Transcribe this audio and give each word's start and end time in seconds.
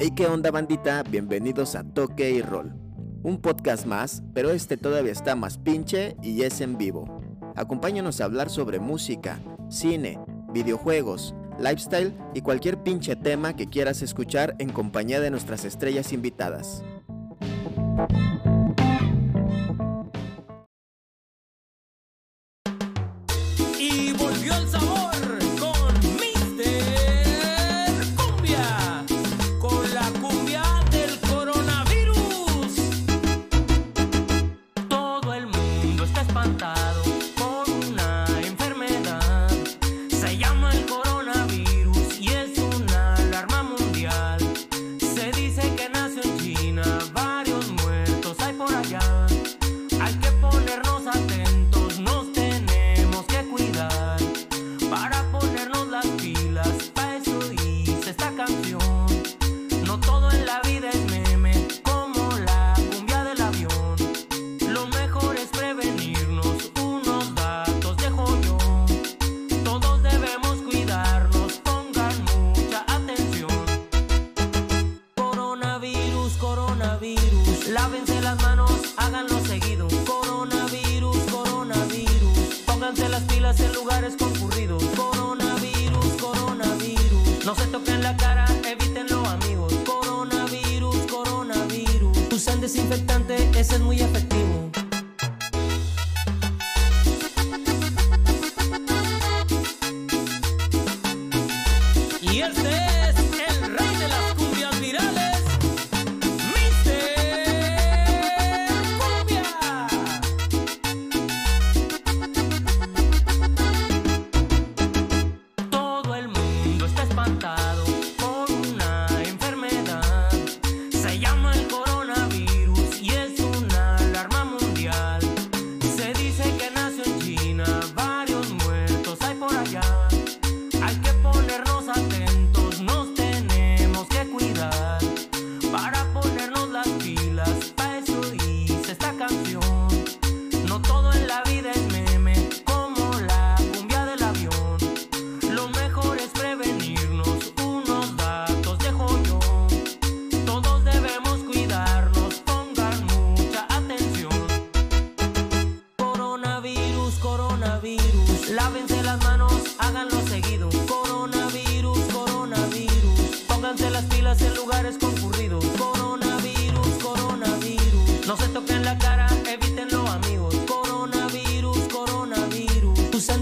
Hey, 0.00 0.12
¿qué 0.14 0.28
onda 0.28 0.52
bandita? 0.52 1.02
Bienvenidos 1.02 1.74
a 1.74 1.82
Toque 1.82 2.30
y 2.30 2.40
Roll. 2.40 2.72
Un 3.24 3.40
podcast 3.42 3.84
más, 3.84 4.22
pero 4.32 4.50
este 4.50 4.76
todavía 4.76 5.10
está 5.10 5.34
más 5.34 5.58
pinche 5.58 6.14
y 6.22 6.42
es 6.42 6.60
en 6.60 6.78
vivo. 6.78 7.20
Acompáñanos 7.56 8.20
a 8.20 8.26
hablar 8.26 8.48
sobre 8.48 8.78
música, 8.78 9.40
cine, 9.68 10.20
videojuegos, 10.52 11.34
lifestyle 11.58 12.14
y 12.32 12.42
cualquier 12.42 12.80
pinche 12.84 13.16
tema 13.16 13.56
que 13.56 13.66
quieras 13.66 14.00
escuchar 14.02 14.54
en 14.60 14.70
compañía 14.70 15.18
de 15.18 15.32
nuestras 15.32 15.64
estrellas 15.64 16.12
invitadas. 16.12 16.84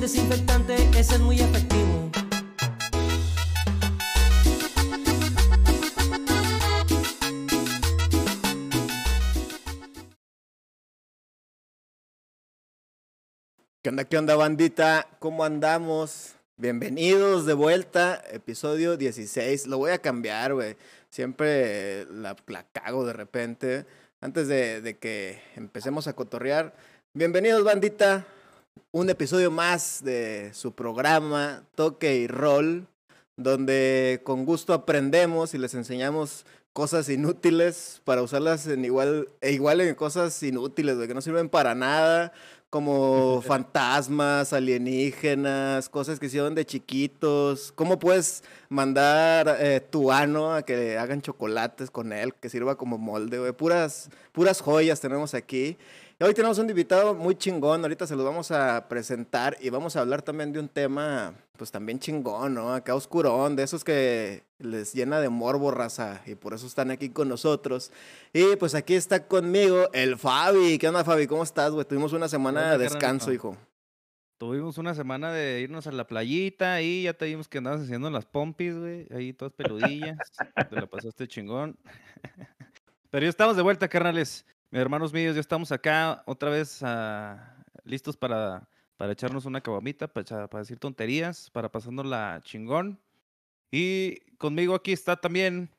Desinfectante, 0.06 0.76
ese 0.96 1.14
es 1.14 1.20
muy 1.20 1.40
efectivo. 1.40 2.12
¿Qué 13.82 13.88
onda, 13.88 14.04
qué 14.04 14.16
onda, 14.16 14.36
bandita? 14.36 15.08
¿Cómo 15.18 15.42
andamos? 15.42 16.36
Bienvenidos 16.56 17.44
de 17.44 17.54
vuelta, 17.54 18.22
episodio 18.30 18.96
16. 18.96 19.66
Lo 19.66 19.78
voy 19.78 19.90
a 19.90 19.98
cambiar, 19.98 20.54
güey. 20.54 20.76
Siempre 21.10 22.06
la, 22.12 22.36
cago 22.72 23.04
de 23.04 23.12
repente. 23.12 23.86
Antes 24.20 24.46
de 24.46 24.98
que 25.00 25.42
empecemos 25.56 26.06
a 26.06 26.12
cotorrear. 26.12 26.76
Bienvenidos, 27.12 27.64
bandita. 27.64 28.24
Un 28.90 29.10
episodio 29.10 29.50
más 29.50 30.02
de 30.04 30.50
su 30.54 30.72
programa 30.72 31.64
Toque 31.74 32.16
y 32.16 32.26
Roll, 32.26 32.86
donde 33.36 34.20
con 34.24 34.44
gusto 34.44 34.72
aprendemos 34.72 35.54
y 35.54 35.58
les 35.58 35.74
enseñamos 35.74 36.46
cosas 36.72 37.08
inútiles 37.08 38.02
para 38.04 38.22
usarlas 38.22 38.66
en 38.66 38.84
igual, 38.84 39.28
e 39.40 39.52
igual 39.52 39.80
en 39.80 39.94
cosas 39.94 40.42
inútiles, 40.42 40.96
que 41.06 41.14
no 41.14 41.22
sirven 41.22 41.48
para 41.48 41.74
nada 41.74 42.32
como 42.70 43.40
fantasmas, 43.46 44.52
alienígenas, 44.52 45.88
cosas 45.88 46.20
que 46.20 46.26
hicieron 46.26 46.54
de 46.54 46.66
chiquitos. 46.66 47.72
¿Cómo 47.72 47.98
puedes 47.98 48.42
mandar 48.68 49.56
eh, 49.58 49.80
tu 49.88 50.12
ano 50.12 50.52
a 50.52 50.62
que 50.62 50.98
hagan 50.98 51.22
chocolates 51.22 51.90
con 51.90 52.12
él, 52.12 52.34
que 52.34 52.50
sirva 52.50 52.76
como 52.76 52.98
molde, 52.98 53.38
güey? 53.38 53.52
Puras, 53.52 54.10
puras 54.32 54.60
joyas 54.60 55.00
tenemos 55.00 55.32
aquí. 55.32 55.78
Y 56.18 56.24
hoy 56.24 56.32
tenemos 56.32 56.56
un 56.56 56.70
invitado 56.70 57.14
muy 57.14 57.34
chingón, 57.34 57.82
ahorita 57.82 58.06
se 58.06 58.16
los 58.16 58.24
vamos 58.24 58.50
a 58.50 58.88
presentar 58.88 59.58
y 59.60 59.68
vamos 59.68 59.96
a 59.96 60.00
hablar 60.00 60.22
también 60.22 60.50
de 60.50 60.58
un 60.58 60.68
tema, 60.70 61.34
pues 61.58 61.70
también 61.70 61.98
chingón, 61.98 62.54
¿no? 62.54 62.72
Acá 62.72 62.94
oscurón, 62.94 63.54
de 63.54 63.64
esos 63.64 63.84
que 63.84 64.42
les 64.58 64.94
llena 64.94 65.20
de 65.20 65.28
morbo, 65.28 65.70
raza, 65.70 66.22
y 66.24 66.34
por 66.34 66.54
eso 66.54 66.66
están 66.66 66.90
aquí 66.90 67.10
con 67.10 67.28
nosotros. 67.28 67.92
Y 68.32 68.56
pues 68.56 68.74
aquí 68.74 68.94
está 68.94 69.28
conmigo 69.28 69.90
el 69.92 70.16
Fabi. 70.16 70.78
¿Qué 70.78 70.88
onda, 70.88 71.04
Fabi? 71.04 71.26
¿Cómo 71.26 71.42
estás, 71.42 71.72
güey? 71.72 71.84
Tuvimos 71.84 72.14
una 72.14 72.28
semana 72.28 72.72
de 72.72 72.78
descanso, 72.78 73.30
hijo. 73.30 73.54
Tuvimos 74.38 74.78
una 74.78 74.94
semana 74.94 75.30
de 75.32 75.60
irnos 75.60 75.86
a 75.86 75.92
la 75.92 76.06
playita 76.06 76.80
y 76.80 77.02
ya 77.02 77.12
te 77.12 77.26
vimos 77.26 77.46
que 77.46 77.58
andabas 77.58 77.82
haciendo 77.82 78.08
las 78.08 78.24
pompis, 78.24 78.78
güey, 78.78 79.06
ahí 79.14 79.34
todas 79.34 79.52
peludillas. 79.52 80.16
te 80.70 80.76
la 80.76 80.86
pasaste 80.86 81.28
chingón. 81.28 81.76
Pero 83.10 83.22
ya 83.22 83.28
estamos 83.28 83.54
de 83.56 83.62
vuelta, 83.62 83.86
carnales. 83.86 84.46
Hermanos 84.72 85.12
míos, 85.12 85.34
ya 85.34 85.40
estamos 85.40 85.72
acá 85.72 86.22
otra 86.26 86.50
vez 86.50 86.80
ah, 86.82 87.56
listos 87.84 88.16
para, 88.16 88.68
para 88.96 89.12
echarnos 89.12 89.44
una 89.44 89.60
cabamita, 89.60 90.08
para, 90.08 90.22
echa- 90.24 90.48
para 90.48 90.62
decir 90.62 90.78
tonterías, 90.78 91.50
para 91.50 91.70
pasándola 91.70 92.40
chingón. 92.42 92.98
Y 93.70 94.20
conmigo 94.38 94.74
aquí 94.74 94.92
está 94.92 95.16
también 95.16 95.70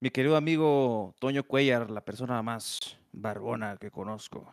mi 0.00 0.10
querido 0.10 0.36
amigo 0.36 1.14
Toño 1.20 1.44
Cuellar, 1.44 1.90
la 1.90 2.04
persona 2.04 2.42
más 2.42 2.78
barbona 3.12 3.76
que 3.76 3.90
conozco. 3.90 4.52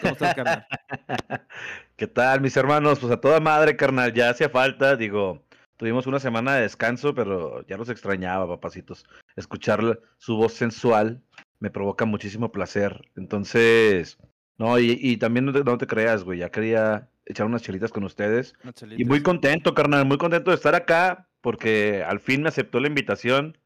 ¿Cómo 0.00 0.12
estás, 0.12 0.34
carnal? 0.34 0.66
¿Qué 1.96 2.06
tal, 2.06 2.40
mis 2.40 2.56
hermanos? 2.56 2.98
Pues 3.00 3.12
a 3.12 3.20
toda 3.20 3.40
madre, 3.40 3.76
carnal, 3.76 4.12
ya 4.12 4.30
hacía 4.30 4.48
falta, 4.48 4.96
digo, 4.96 5.42
tuvimos 5.76 6.06
una 6.06 6.20
semana 6.20 6.54
de 6.54 6.62
descanso, 6.62 7.14
pero 7.14 7.66
ya 7.66 7.76
los 7.76 7.88
extrañaba, 7.88 8.46
papacitos. 8.46 9.04
Escuchar 9.34 9.98
su 10.18 10.36
voz 10.36 10.52
sensual 10.52 11.20
me 11.62 11.70
provoca 11.70 12.04
muchísimo 12.04 12.50
placer. 12.50 13.08
Entonces, 13.16 14.18
no, 14.58 14.78
y, 14.80 14.98
y 15.00 15.16
también 15.16 15.46
no 15.46 15.52
te, 15.52 15.62
no 15.62 15.78
te 15.78 15.86
creas, 15.86 16.24
güey, 16.24 16.40
ya 16.40 16.50
quería 16.50 17.08
echar 17.24 17.46
unas 17.46 17.62
chelitas 17.62 17.92
con 17.92 18.02
ustedes. 18.04 18.54
Y 19.00 19.04
muy 19.04 19.22
contento, 19.22 19.72
carnal, 19.72 20.04
muy 20.04 20.18
contento 20.18 20.50
de 20.50 20.56
estar 20.56 20.74
acá, 20.74 21.28
porque 21.40 22.02
al 22.06 22.18
fin 22.20 22.42
me 22.42 22.48
aceptó 22.48 22.80
la 22.80 22.88
invitación 22.88 23.56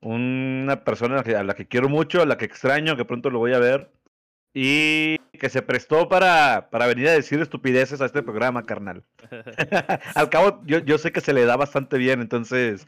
una 0.00 0.84
persona 0.84 1.20
a 1.20 1.42
la, 1.44 1.54
que, 1.54 1.66
quiero 1.66 1.88
mucho, 1.88 2.20
a 2.20 2.26
la 2.26 2.36
que 2.36 2.44
extraño, 2.44 2.96
que 2.96 3.04
pronto 3.04 3.30
lo 3.30 3.38
voy 3.38 3.54
a 3.54 3.58
ver. 3.58 3.90
Y 4.58 5.18
que 5.38 5.50
se 5.50 5.60
prestó 5.62 6.08
para, 6.08 6.68
para 6.70 6.86
venir 6.86 7.08
a 7.08 7.12
decir 7.12 7.40
estupideces 7.40 8.00
a 8.00 8.06
este 8.06 8.22
programa, 8.22 8.64
carnal. 8.64 9.04
Al 10.14 10.30
cabo, 10.30 10.62
yo, 10.64 10.78
yo 10.78 10.96
sé 10.98 11.12
que 11.12 11.20
se 11.20 11.32
le 11.34 11.44
da 11.44 11.56
bastante 11.56 11.98
bien, 11.98 12.20
entonces 12.22 12.86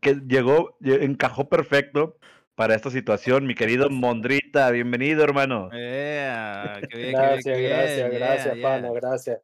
que 0.00 0.14
llegó, 0.26 0.78
lle- 0.80 1.02
encajó 1.02 1.48
perfecto 1.48 2.16
para 2.58 2.74
esta 2.74 2.90
situación. 2.90 3.46
Mi 3.46 3.54
querido 3.54 3.88
Mondrita, 3.88 4.68
bienvenido, 4.72 5.22
hermano. 5.22 5.70
Yeah, 5.70 6.80
qué 6.80 6.86
bien, 6.88 6.90
qué 6.90 6.96
bien, 6.98 7.12
Gracias, 7.12 7.44
qué 7.44 7.60
bien, 7.60 7.70
gracias, 7.70 7.96
yeah, 7.96 8.18
gracias, 8.18 8.54
yeah. 8.56 8.62
pana, 8.68 8.90
gracias. 8.92 9.40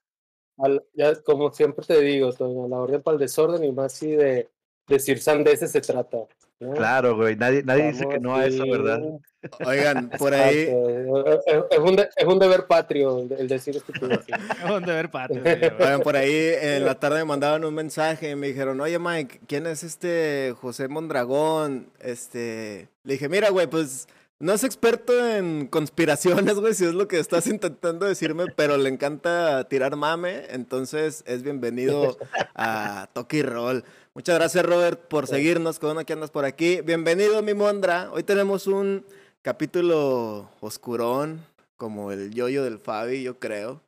Al- 0.58 0.84
ya, 0.94 1.22
como 1.22 1.52
siempre 1.52 1.86
te 1.86 2.00
digo, 2.00 2.32
Toño, 2.32 2.66
la 2.66 2.76
orden 2.78 3.02
para 3.02 3.14
el 3.14 3.20
desorden 3.20 3.62
y 3.62 3.70
más 3.70 3.92
si 3.92 4.10
de 4.16 4.48
decir 4.88 5.20
sandeces 5.20 5.70
se 5.70 5.80
trata. 5.80 6.18
¿no? 6.58 6.72
Claro, 6.72 7.14
güey, 7.14 7.36
nadie, 7.36 7.62
nadie 7.62 7.92
dice 7.92 8.04
que 8.08 8.18
no 8.18 8.34
a 8.34 8.46
eso, 8.46 8.64
¿verdad? 8.68 9.00
un- 9.00 9.22
Oigan, 9.66 10.10
por 10.18 10.32
ahí, 10.34 10.58
Es, 10.58 11.54
es- 11.54 11.64
es 11.70 11.78
un 11.78 11.96
de- 11.96 12.08
es 12.16 12.24
un 12.24 12.38
deber 12.38 12.66
patrio 12.66 13.18
el, 13.38 13.48
decir 13.48 13.76
estupideces. 13.76 14.26
Un 14.70 14.82
deber 14.84 15.10
patrio, 15.10 15.42
oigan, 15.78 16.00
por 16.00 16.16
ahí 16.16 16.32
en 16.60 16.84
la 16.84 16.98
tarde 16.98 17.18
me 17.18 17.24
mandaban 17.26 17.64
un 17.64 17.74
mensaje 17.74 18.30
y 18.30 18.36
me 18.36 18.46
dijeron, 18.48 18.80
oye 18.80 18.98
Mike, 18.98 19.40
¿quién 19.46 19.66
es 19.66 19.82
este 19.84 20.54
José 20.60 20.88
Mondragón? 20.88 21.90
Este, 22.00 22.88
le 23.04 23.12
dije, 23.14 23.28
mira, 23.28 23.50
güey, 23.50 23.66
pues 23.66 24.08
no 24.40 24.52
es 24.52 24.64
experto 24.64 25.12
en 25.28 25.66
conspiraciones, 25.68 26.54
güey, 26.56 26.74
si 26.74 26.84
es 26.84 26.92
lo 26.94 27.06
que 27.08 27.18
estás 27.20 27.46
intentando 27.46 28.04
decirme, 28.06 28.46
pero 28.56 28.76
le 28.76 28.88
encanta 28.88 29.64
tirar 29.68 29.96
mame, 29.96 30.44
entonces 30.50 31.22
es 31.26 31.42
bienvenido 31.42 32.18
a 32.54 33.08
Toki 33.12 33.42
Roll. 33.42 33.84
Muchas 34.14 34.36
gracias, 34.36 34.64
Robert, 34.66 35.00
por 35.08 35.26
seguirnos, 35.26 35.78
con 35.78 35.90
uno 35.90 36.04
que 36.04 36.12
andas 36.12 36.30
por 36.30 36.44
aquí. 36.44 36.80
Bienvenido, 36.82 37.42
mi 37.42 37.54
Mondra. 37.54 38.10
Hoy 38.12 38.22
tenemos 38.22 38.66
un 38.66 39.04
capítulo 39.44 40.50
oscurón, 40.60 41.44
como 41.76 42.10
el 42.10 42.32
yoyo 42.32 42.64
del 42.64 42.78
Fabi, 42.78 43.22
yo 43.22 43.38
creo. 43.38 43.82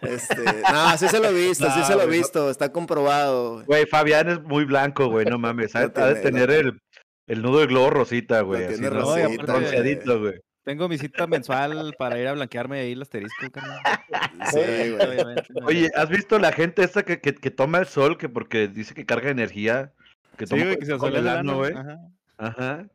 Este, 0.00 0.42
no, 0.72 0.96
sí 0.96 1.08
se 1.08 1.20
lo 1.20 1.28
he 1.28 1.32
visto, 1.32 1.70
sí 1.70 1.84
se 1.84 1.94
lo 1.94 2.02
he 2.02 2.06
visto, 2.06 2.50
está 2.50 2.72
comprobado. 2.72 3.62
Güey, 3.66 3.84
Fabián 3.86 4.30
es 4.30 4.42
muy 4.42 4.64
blanco, 4.64 5.08
güey, 5.08 5.26
no 5.26 5.38
mames. 5.38 5.74
Ha, 5.76 5.88
de 5.88 6.14
tener 6.22 6.50
el, 6.50 6.80
el 7.26 7.42
nudo 7.42 7.60
de 7.60 7.66
globo 7.66 7.90
rosita, 7.90 8.40
güey. 8.40 8.64
Así, 8.64 8.80
tiene 8.80 8.96
¿no? 8.96 9.04
güey. 9.04 9.36
bronceadito, 9.36 10.20
güey. 10.20 10.40
Tengo 10.64 10.88
mi 10.88 10.96
cita 10.96 11.26
mensual 11.26 11.94
para 11.98 12.18
ir 12.18 12.26
a 12.26 12.32
blanquearme 12.32 12.80
ahí 12.80 12.92
el 12.92 13.02
asterisco, 13.02 13.50
carnal. 13.52 13.78
Sí, 14.52 14.58
güey. 14.58 15.64
Oye, 15.66 15.90
¿has 15.94 16.08
visto 16.08 16.38
la 16.38 16.52
gente 16.52 16.82
esta 16.82 17.02
que, 17.02 17.20
que, 17.20 17.34
que 17.34 17.50
toma 17.50 17.78
el 17.78 17.86
sol 17.86 18.16
que 18.16 18.30
porque 18.30 18.68
dice 18.68 18.94
que 18.94 19.04
carga 19.04 19.28
energía? 19.28 19.92
Que 20.38 20.46
Sí, 20.46 20.50
toma 20.50 20.64
güey, 20.64 20.78
que 20.78 20.86
se 20.86 20.92
el 20.92 20.98
güey. 20.98 21.74
ajá. 21.74 21.98
Ajá. 22.38 22.86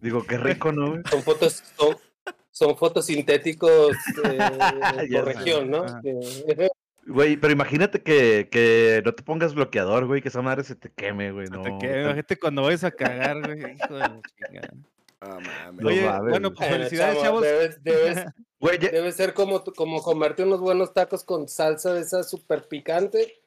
Digo, 0.00 0.24
qué 0.26 0.38
rico, 0.38 0.72
¿no? 0.72 1.00
Son 1.10 1.22
fotos, 1.22 1.62
son, 1.76 1.96
son 2.50 2.76
fotosintéticos 2.76 3.96
eh, 4.24 4.38
Ya 5.08 5.22
por 5.22 5.32
sé. 5.32 5.38
región, 5.38 5.70
¿no? 5.70 5.84
Güey, 7.04 7.36
pero 7.36 7.52
imagínate 7.52 8.00
que, 8.02 8.48
que 8.50 9.02
no 9.04 9.12
te 9.12 9.24
pongas 9.24 9.54
bloqueador, 9.54 10.06
güey, 10.06 10.22
que 10.22 10.28
esa 10.28 10.40
madre 10.40 10.62
se 10.62 10.76
te 10.76 10.88
queme, 10.90 11.32
güey. 11.32 11.48
Se 11.48 11.54
No. 11.54 11.62
te 11.62 11.76
queda, 11.80 12.02
imagínate 12.02 12.38
cuando 12.38 12.62
vayas 12.62 12.84
a 12.84 12.92
cagar, 12.92 13.40
güey. 13.40 13.72
Hijo 13.74 13.94
de 13.94 14.00
la 14.00 14.20
chingada. 14.46 14.74
Ah, 15.20 15.38
mames. 15.40 15.80
No 15.82 15.88
Oye, 15.88 16.04
mames, 16.04 16.30
bueno, 16.30 16.52
pues 16.54 16.68
felicidades, 16.68 17.20
chavos. 17.20 17.42
Debes, 17.42 18.26
Güey, 18.60 18.78
ser 19.12 19.34
como, 19.34 19.62
tu- 19.64 19.72
como 19.72 20.00
comerte 20.02 20.44
unos 20.44 20.60
buenos 20.60 20.94
tacos 20.94 21.24
con 21.24 21.48
salsa 21.48 21.92
de 21.94 22.02
esa 22.02 22.22
súper 22.22 22.68
picante. 22.68 23.40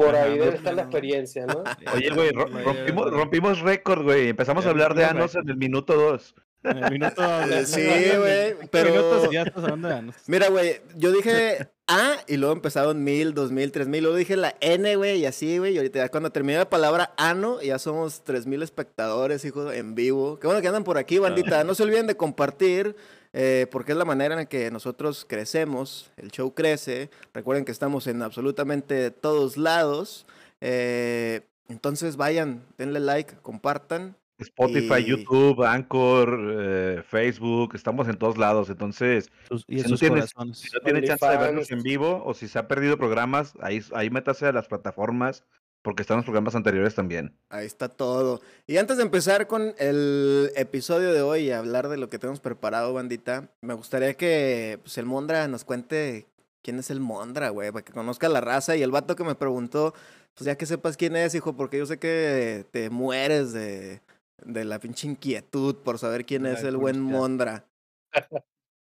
Por 0.00 0.14
Ajá, 0.16 0.24
ahí 0.24 0.38
debe 0.38 0.56
estar 0.56 0.72
la 0.74 0.82
experiencia, 0.82 1.44
¿no? 1.46 1.62
Oye, 1.94 2.10
güey, 2.10 2.30
rompimos, 2.30 3.10
rompimos 3.10 3.60
récord, 3.60 4.02
güey. 4.02 4.28
Empezamos 4.28 4.64
a 4.64 4.70
hablar 4.70 4.94
de 4.94 5.04
anos 5.04 5.34
en 5.34 5.48
el 5.48 5.56
minuto 5.56 5.94
dos. 5.94 6.34
En 6.64 6.78
el 6.78 6.90
minuto. 6.90 7.22
Eh, 7.50 7.66
sí, 7.66 7.80
en 7.82 8.18
güey, 8.20 8.68
pero- 8.70 8.90
minutos 8.90 9.28
ya 9.30 9.42
estás 9.42 9.64
hablando 9.64 9.88
de 9.88 9.94
anos. 9.94 10.16
Mira, 10.26 10.48
güey, 10.48 10.80
yo 10.96 11.12
dije 11.12 11.68
A 11.86 12.16
y 12.28 12.36
luego 12.36 12.54
empezaron 12.54 13.02
mil, 13.02 13.34
dos 13.34 13.50
mil, 13.50 13.72
tres 13.72 13.88
mil. 13.88 14.02
Luego 14.04 14.16
dije 14.16 14.36
la 14.36 14.54
N, 14.60 14.94
güey, 14.96 15.18
y 15.18 15.26
así, 15.26 15.58
güey. 15.58 15.74
Y 15.74 15.76
ahorita 15.78 15.98
ya 15.98 16.08
cuando 16.08 16.30
terminé 16.30 16.56
la 16.58 16.70
palabra 16.70 17.12
ano, 17.16 17.60
ya 17.60 17.78
somos 17.78 18.22
tres 18.24 18.46
mil 18.46 18.62
espectadores, 18.62 19.44
hijos, 19.44 19.74
en 19.74 19.94
vivo. 19.94 20.38
Qué 20.38 20.46
bueno 20.46 20.62
que 20.62 20.68
andan 20.68 20.84
por 20.84 20.98
aquí, 20.98 21.18
bandita. 21.18 21.64
No 21.64 21.74
se 21.74 21.82
olviden 21.82 22.06
de 22.06 22.16
compartir, 22.16 22.94
eh, 23.32 23.66
porque 23.70 23.92
es 23.92 23.98
la 23.98 24.04
manera 24.04 24.34
en 24.34 24.40
la 24.40 24.44
que 24.46 24.70
nosotros 24.70 25.24
crecemos. 25.28 26.10
El 26.16 26.30
show 26.30 26.54
crece. 26.54 27.10
Recuerden 27.34 27.64
que 27.64 27.72
estamos 27.72 28.06
en 28.06 28.22
absolutamente 28.22 29.10
todos 29.10 29.56
lados. 29.56 30.26
Eh, 30.60 31.42
entonces 31.68 32.16
vayan, 32.16 32.62
denle 32.78 33.00
like, 33.00 33.34
compartan. 33.42 34.16
Spotify, 34.38 35.00
Y- 35.00 35.04
YouTube, 35.04 35.62
Anchor, 35.64 36.38
eh, 36.58 37.02
Facebook, 37.06 37.74
estamos 37.74 38.08
en 38.08 38.16
todos 38.16 38.38
lados. 38.38 38.70
Entonces, 38.70 39.30
y 39.68 39.80
Si 39.80 39.90
no 39.90 39.96
tienes- 39.98 40.30
si 40.54 40.68
no 40.72 40.80
tienen 40.82 41.04
chance 41.04 41.26
de 41.28 41.36
vernos 41.36 41.70
en 41.70 41.82
vivo 41.82 42.22
o 42.24 42.32
si 42.32 42.48
se 42.48 42.58
ha 42.58 42.66
perdido 42.66 42.96
programas, 42.96 43.52
ahí, 43.60 43.82
ahí 43.92 44.08
métase 44.08 44.46
a 44.46 44.52
las 44.52 44.66
plataformas 44.66 45.44
porque 45.82 46.02
están 46.02 46.18
los 46.18 46.24
programas 46.24 46.54
anteriores 46.54 46.94
también. 46.94 47.34
Ahí 47.48 47.66
está 47.66 47.88
todo. 47.88 48.40
Y 48.66 48.76
antes 48.76 48.96
de 48.96 49.02
empezar 49.02 49.46
con 49.46 49.74
el 49.78 50.50
episodio 50.56 51.12
de 51.12 51.22
hoy 51.22 51.46
y 51.46 51.50
hablar 51.52 51.88
de 51.88 51.96
lo 51.96 52.08
que 52.08 52.18
tenemos 52.18 52.40
preparado, 52.40 52.92
bandita, 52.92 53.48
me 53.62 53.74
gustaría 53.74 54.14
que 54.14 54.78
pues, 54.82 54.98
el 54.98 55.06
Mondra 55.06 55.48
nos 55.48 55.64
cuente 55.64 56.26
quién 56.62 56.78
es 56.78 56.90
el 56.90 57.00
Mondra, 57.00 57.48
güey, 57.50 57.72
para 57.72 57.84
que 57.84 57.92
conozca 57.92 58.28
la 58.28 58.40
raza. 58.40 58.76
Y 58.76 58.82
el 58.82 58.90
vato 58.90 59.16
que 59.16 59.24
me 59.24 59.34
preguntó, 59.34 59.94
pues 60.34 60.46
ya 60.46 60.56
que 60.56 60.66
sepas 60.66 60.96
quién 60.96 61.16
es, 61.16 61.34
hijo, 61.34 61.56
porque 61.56 61.78
yo 61.78 61.86
sé 61.86 61.98
que 61.98 62.66
te 62.70 62.90
mueres 62.90 63.52
de, 63.52 64.02
de 64.44 64.64
la 64.64 64.78
pinche 64.78 65.08
inquietud 65.08 65.76
por 65.76 65.98
saber 65.98 66.26
quién 66.26 66.42
La 66.42 66.52
es 66.52 66.62
el 66.62 66.76
buen. 66.76 67.00
Mondra. 67.00 67.64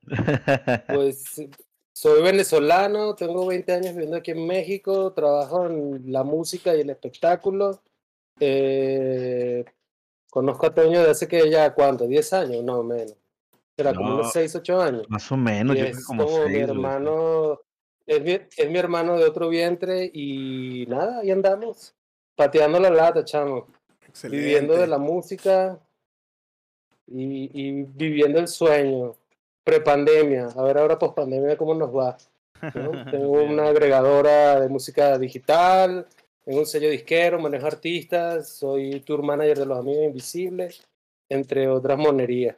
Pues 0.88 1.42
soy 2.00 2.22
venezolano, 2.22 3.16
tengo 3.16 3.48
20 3.48 3.74
años 3.74 3.94
viviendo 3.94 4.18
aquí 4.18 4.30
en 4.30 4.46
México, 4.46 5.12
trabajo 5.14 5.66
en 5.66 6.12
la 6.12 6.24
música 6.24 6.76
y 6.76 6.82
el 6.82 6.92
espectáculo. 6.92 7.82
Eh, 8.40 9.66
conozco 10.30 10.68
a 10.68 10.76
Toño 10.76 11.02
de 11.02 11.10
hace 11.10 11.28
que 11.28 11.50
ya, 11.50 11.74
¿cuánto? 11.74 12.06
¿10 12.06 12.34
años? 12.34 12.64
No, 12.64 12.84
menos. 12.84 13.16
Será 13.76 13.96
como 13.96 14.10
No. 14.10 14.16
unos 14.18 14.32
6, 14.32 14.56
8 14.58 14.80
años. 14.80 15.10
Más 15.10 15.32
o 15.32 15.38
menos, 15.38 15.76
Y 15.76 15.80
yo 15.80 15.86
es 15.86 16.06
como 16.06 16.26
como 16.28 16.46
mi 16.46 16.54
seis, 16.54 16.64
hermano, 16.70 17.62
es 18.06 18.22
mi, 18.22 18.32
es 18.32 18.70
mi 18.70 18.78
hermano 18.78 19.18
de 19.18 19.26
otro 19.26 19.50
vientre 19.50 20.08
y 20.14 20.86
nada, 20.88 21.22
ahí 21.22 21.32
andamos, 21.32 21.96
pateando 22.36 22.80
la 22.80 22.92
lata, 22.92 23.26
chamo, 23.26 23.66
Excelente. 24.08 24.38
viviendo 24.46 24.76
de 24.78 24.86
la 24.86 25.00
música 25.00 25.80
y, 27.08 27.50
y 27.54 27.72
viviendo 27.86 28.40
el 28.40 28.48
sueño, 28.48 29.16
prepandemia, 29.68 30.48
a 30.56 30.64
ver 30.64 30.78
ahora 30.78 30.98
pospandemia 30.98 31.58
cómo 31.58 31.74
nos 31.76 31.94
va. 31.94 32.18
¿no? 32.74 33.06
Tengo 33.12 33.44
una 33.44 33.68
agregadora 33.68 34.62
de 34.62 34.70
música 34.70 35.18
digital, 35.18 36.08
tengo 36.46 36.60
un 36.60 36.66
sello 36.66 36.90
disquero, 36.90 37.38
manejo 37.38 37.68
artistas, 37.68 38.48
soy 38.48 39.02
tour 39.02 39.22
manager 39.22 39.60
de 39.60 39.66
los 39.66 39.78
Amigos 39.78 40.06
Invisibles, 40.06 40.88
entre 41.28 41.68
otras 41.68 41.98
monerías. 41.98 42.56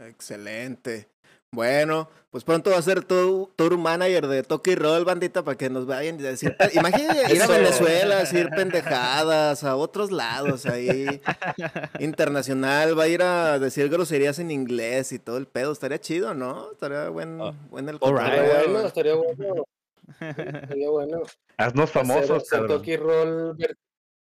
Excelente. 0.00 1.06
Bueno, 1.52 2.08
pues 2.30 2.44
pronto 2.44 2.70
va 2.70 2.76
a 2.76 2.82
ser 2.82 3.02
tu 3.02 3.50
tour 3.56 3.76
manager 3.76 4.28
de 4.28 4.44
Toque 4.44 4.70
y 4.70 4.74
Roll, 4.76 5.04
bandita, 5.04 5.42
para 5.42 5.58
que 5.58 5.68
nos 5.68 5.84
vayan 5.84 6.20
a 6.20 6.28
decir. 6.30 6.56
Imagínate 6.74 7.34
ir 7.34 7.42
a. 7.42 7.48
Venezuela, 7.48 8.16
a 8.18 8.20
decir 8.20 8.50
pendejadas, 8.50 9.64
a 9.64 9.74
otros 9.74 10.12
lados 10.12 10.64
ahí. 10.66 11.20
Internacional, 11.98 12.96
va 12.96 13.04
a 13.04 13.08
ir 13.08 13.22
a 13.22 13.58
decir 13.58 13.88
groserías 13.88 14.38
en 14.38 14.52
inglés 14.52 15.10
y 15.10 15.18
todo 15.18 15.38
el 15.38 15.46
pedo. 15.48 15.72
Estaría 15.72 16.00
chido, 16.00 16.34
¿no? 16.34 16.70
Estaría 16.70 17.08
buen, 17.08 17.40
Oh, 17.40 17.52
buen 17.68 17.88
el 17.88 17.98
right. 17.98 18.12
Estaría 18.12 18.62
bueno, 18.68 18.86
estaría 18.86 19.14
bueno. 19.14 19.64
Estaría 20.20 20.90
bueno. 20.90 21.22
Haznos 21.56 21.90
famosos, 21.90 22.44
hacer, 22.44 22.70
hacer 22.70 23.00
Roll, 23.00 23.56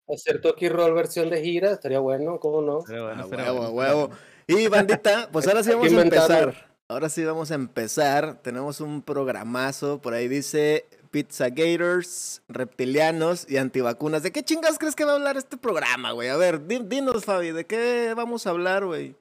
hacer 0.09 0.41
Toki 0.41 0.67
Roll 0.67 0.93
versión 0.93 1.29
de 1.29 1.41
gira, 1.41 1.71
estaría 1.71 1.99
bueno, 1.99 2.37
¿cómo 2.41 2.61
no? 2.61 2.81
Bueno, 2.81 3.27
huevo, 3.27 3.53
bueno, 3.53 3.69
huevo. 3.69 4.09
Y 4.45 4.67
bandita, 4.67 5.29
pues 5.31 5.47
ahora 5.47 5.63
sí 5.63 5.71
vamos 5.71 5.93
a 5.93 6.01
empezar. 6.01 6.72
Ahora 6.93 7.09
sí 7.09 7.23
vamos 7.25 7.49
a 7.51 7.55
empezar. 7.55 8.39
Tenemos 8.41 8.79
un 8.81 9.01
programazo. 9.01 9.99
Por 10.01 10.13
ahí 10.13 10.27
dice 10.27 10.85
Pizza 11.11 11.49
Gators, 11.49 12.41
reptilianos 12.47 13.49
y 13.49 13.57
antivacunas. 13.57 14.23
¿De 14.23 14.31
qué 14.31 14.43
chingas 14.43 14.77
crees 14.77 14.95
que 14.95 15.03
va 15.05 15.11
a 15.11 15.15
hablar 15.15 15.35
este 15.37 15.57
programa, 15.57 16.11
güey? 16.11 16.29
A 16.29 16.37
ver, 16.37 16.67
di- 16.67 16.83
dinos, 16.85 17.25
Fabi, 17.25 17.51
¿de 17.51 17.65
qué 17.65 18.13
vamos 18.15 18.45
a 18.47 18.51
hablar, 18.51 18.85
güey? 18.85 19.15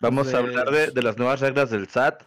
Vamos 0.00 0.26
de- 0.28 0.34
a 0.36 0.38
hablar 0.38 0.70
de, 0.70 0.90
de 0.90 1.02
las 1.02 1.16
nuevas 1.16 1.38
reglas 1.40 1.70
del 1.70 1.88
SAT, 1.88 2.22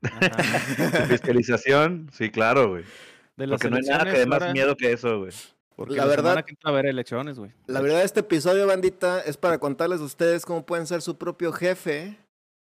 de 0.00 0.10
fiscalización. 1.08 2.10
Sí, 2.12 2.30
claro, 2.30 2.70
güey. 2.70 2.84
De 3.36 3.46
las 3.46 3.60
Porque 3.60 3.70
no 3.70 3.76
hay 3.76 3.82
nada 3.82 4.04
que 4.12 4.18
dé 4.18 4.26
más 4.26 4.52
miedo 4.52 4.76
que 4.76 4.92
eso, 4.92 5.20
güey. 5.20 5.32
porque 5.76 5.94
La 5.94 6.04
la 6.04 6.08
verdad- 6.10 6.44
que 6.44 6.50
entra 6.50 6.70
a 6.70 6.72
haber 6.72 6.86
elecciones, 6.86 7.38
güey. 7.38 7.52
La 7.66 7.80
verdad, 7.80 8.02
este 8.02 8.20
episodio, 8.20 8.66
bandita, 8.66 9.20
es 9.20 9.36
para 9.36 9.58
contarles 9.58 10.00
a 10.00 10.04
ustedes 10.04 10.44
cómo 10.44 10.66
pueden 10.66 10.86
ser 10.86 11.00
su 11.00 11.16
propio 11.16 11.52
jefe 11.52 12.18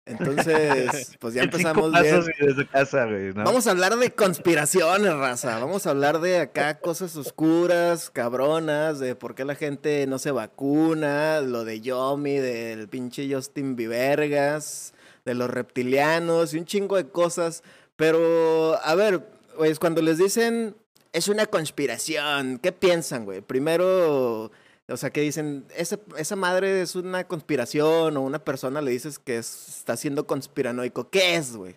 Entonces, 0.10 1.16
pues 1.20 1.34
ya 1.36 1.44
empezamos 1.44 1.92
bien. 1.92 2.25
desde 2.39 2.68
casa, 2.68 3.06
güey, 3.06 3.34
¿no? 3.34 3.44
Vamos 3.44 3.68
a 3.68 3.72
hablar 3.72 3.96
de 3.96 4.12
conspiraciones, 4.12 5.13
raza. 5.13 5.60
Vamos 5.60 5.86
a 5.86 5.92
hablar 5.92 6.20
de 6.20 6.39
acá 6.39 6.80
cosas 6.80 7.16
oscuras, 7.16 8.10
cabronas, 8.10 9.00
de 9.00 9.16
por 9.16 9.36
qué 9.36 9.46
la 9.46 9.56
gente 9.56 10.06
no 10.08 10.18
se 10.18 10.32
vacuna, 10.32 11.42
lo 11.42 11.63
de 11.63 11.82
Yomi, 11.82 12.38
del 12.38 12.89
pinche 12.89 13.32
Justin 13.32 13.75
Vivergas, 13.75 14.94
de 15.25 15.36
los 15.36 15.50
reptilianos 15.50 16.54
y 16.54 16.58
un 16.58 16.66
chingo 16.66 16.98
de 16.98 17.08
cosas. 17.08 17.63
Pero, 17.96 18.80
a 18.84 18.96
ver, 18.96 19.24
pues 19.56 19.78
cuando 19.78 20.01
les 20.01 20.18
dicen 20.18 20.75
es 21.13 21.28
una 21.28 21.46
conspiración, 21.46 22.60
¿qué 22.60 22.72
piensan, 22.72 23.25
güey? 23.25 23.42
Primero, 23.42 24.51
o 24.89 24.98
sea, 24.98 25.10
que 25.12 25.22
dicen, 25.22 25.65
esa, 25.75 26.00
esa 26.17 26.36
madre 26.36 26.81
es 26.81 26.96
una 26.96 27.25
conspiración 27.25 28.17
o 28.17 28.22
una 28.22 28.39
persona 28.43 28.81
le 28.81 28.91
dices 28.91 29.19
que 29.19 29.38
es- 29.38 29.77
está 29.79 29.96
siendo 29.98 30.25
conspiranoico. 30.27 31.10
¿Qué 31.10 31.36
es, 31.36 31.55
güey? 31.55 31.75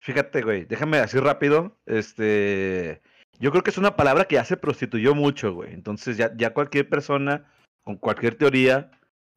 Fíjate, 0.00 0.42
güey, 0.42 0.64
déjame 0.64 0.98
así 0.98 1.18
rápido. 1.18 1.76
Este, 1.86 3.00
yo 3.38 3.50
creo 3.50 3.62
que 3.62 3.70
es 3.70 3.78
una 3.78 3.96
palabra 3.96 4.24
que 4.24 4.34
ya 4.34 4.44
se 4.44 4.56
prostituyó 4.56 5.14
mucho, 5.14 5.54
güey. 5.54 5.72
Entonces 5.72 6.16
ya, 6.16 6.32
ya 6.36 6.52
cualquier 6.52 6.88
persona 6.88 7.44
con 7.84 7.96
cualquier 7.96 8.34
teoría 8.36 8.90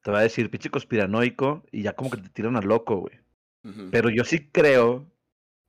te 0.03 0.11
va 0.11 0.19
a 0.19 0.23
decir 0.23 0.49
pinche 0.49 0.69
conspiranoico 0.69 1.63
y 1.71 1.83
ya 1.83 1.93
como 1.93 2.09
que 2.09 2.17
te 2.17 2.29
tiran 2.29 2.55
a 2.55 2.61
loco, 2.61 2.97
güey. 2.97 3.19
Pero 3.91 4.09
yo 4.11 4.23
sí 4.23 4.47
creo 4.51 5.07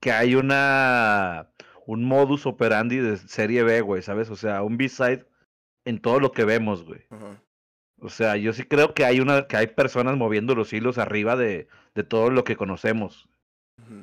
que 0.02 0.12
hay 0.12 0.34
una 0.34 1.48
un 1.86 2.04
modus 2.04 2.44
operandi 2.44 2.96
de 2.98 3.16
serie 3.16 3.62
B, 3.62 3.80
güey, 3.80 4.02
¿sabes? 4.02 4.28
O 4.28 4.36
sea, 4.36 4.62
un 4.62 4.76
B-side 4.76 5.24
en 5.86 5.98
todo 6.00 6.20
lo 6.20 6.32
que 6.32 6.44
vemos, 6.44 6.84
güey. 6.84 7.00
Ajá. 7.08 7.40
O 7.98 8.10
sea, 8.10 8.36
yo 8.36 8.52
sí 8.52 8.64
creo 8.64 8.92
que 8.92 9.06
hay 9.06 9.20
una 9.20 9.46
que 9.46 9.56
hay 9.56 9.68
personas 9.68 10.18
moviendo 10.18 10.54
los 10.54 10.70
hilos 10.74 10.98
arriba 10.98 11.34
de, 11.34 11.66
de 11.94 12.04
todo 12.04 12.28
lo 12.30 12.44
que 12.44 12.54
conocemos. 12.56 13.26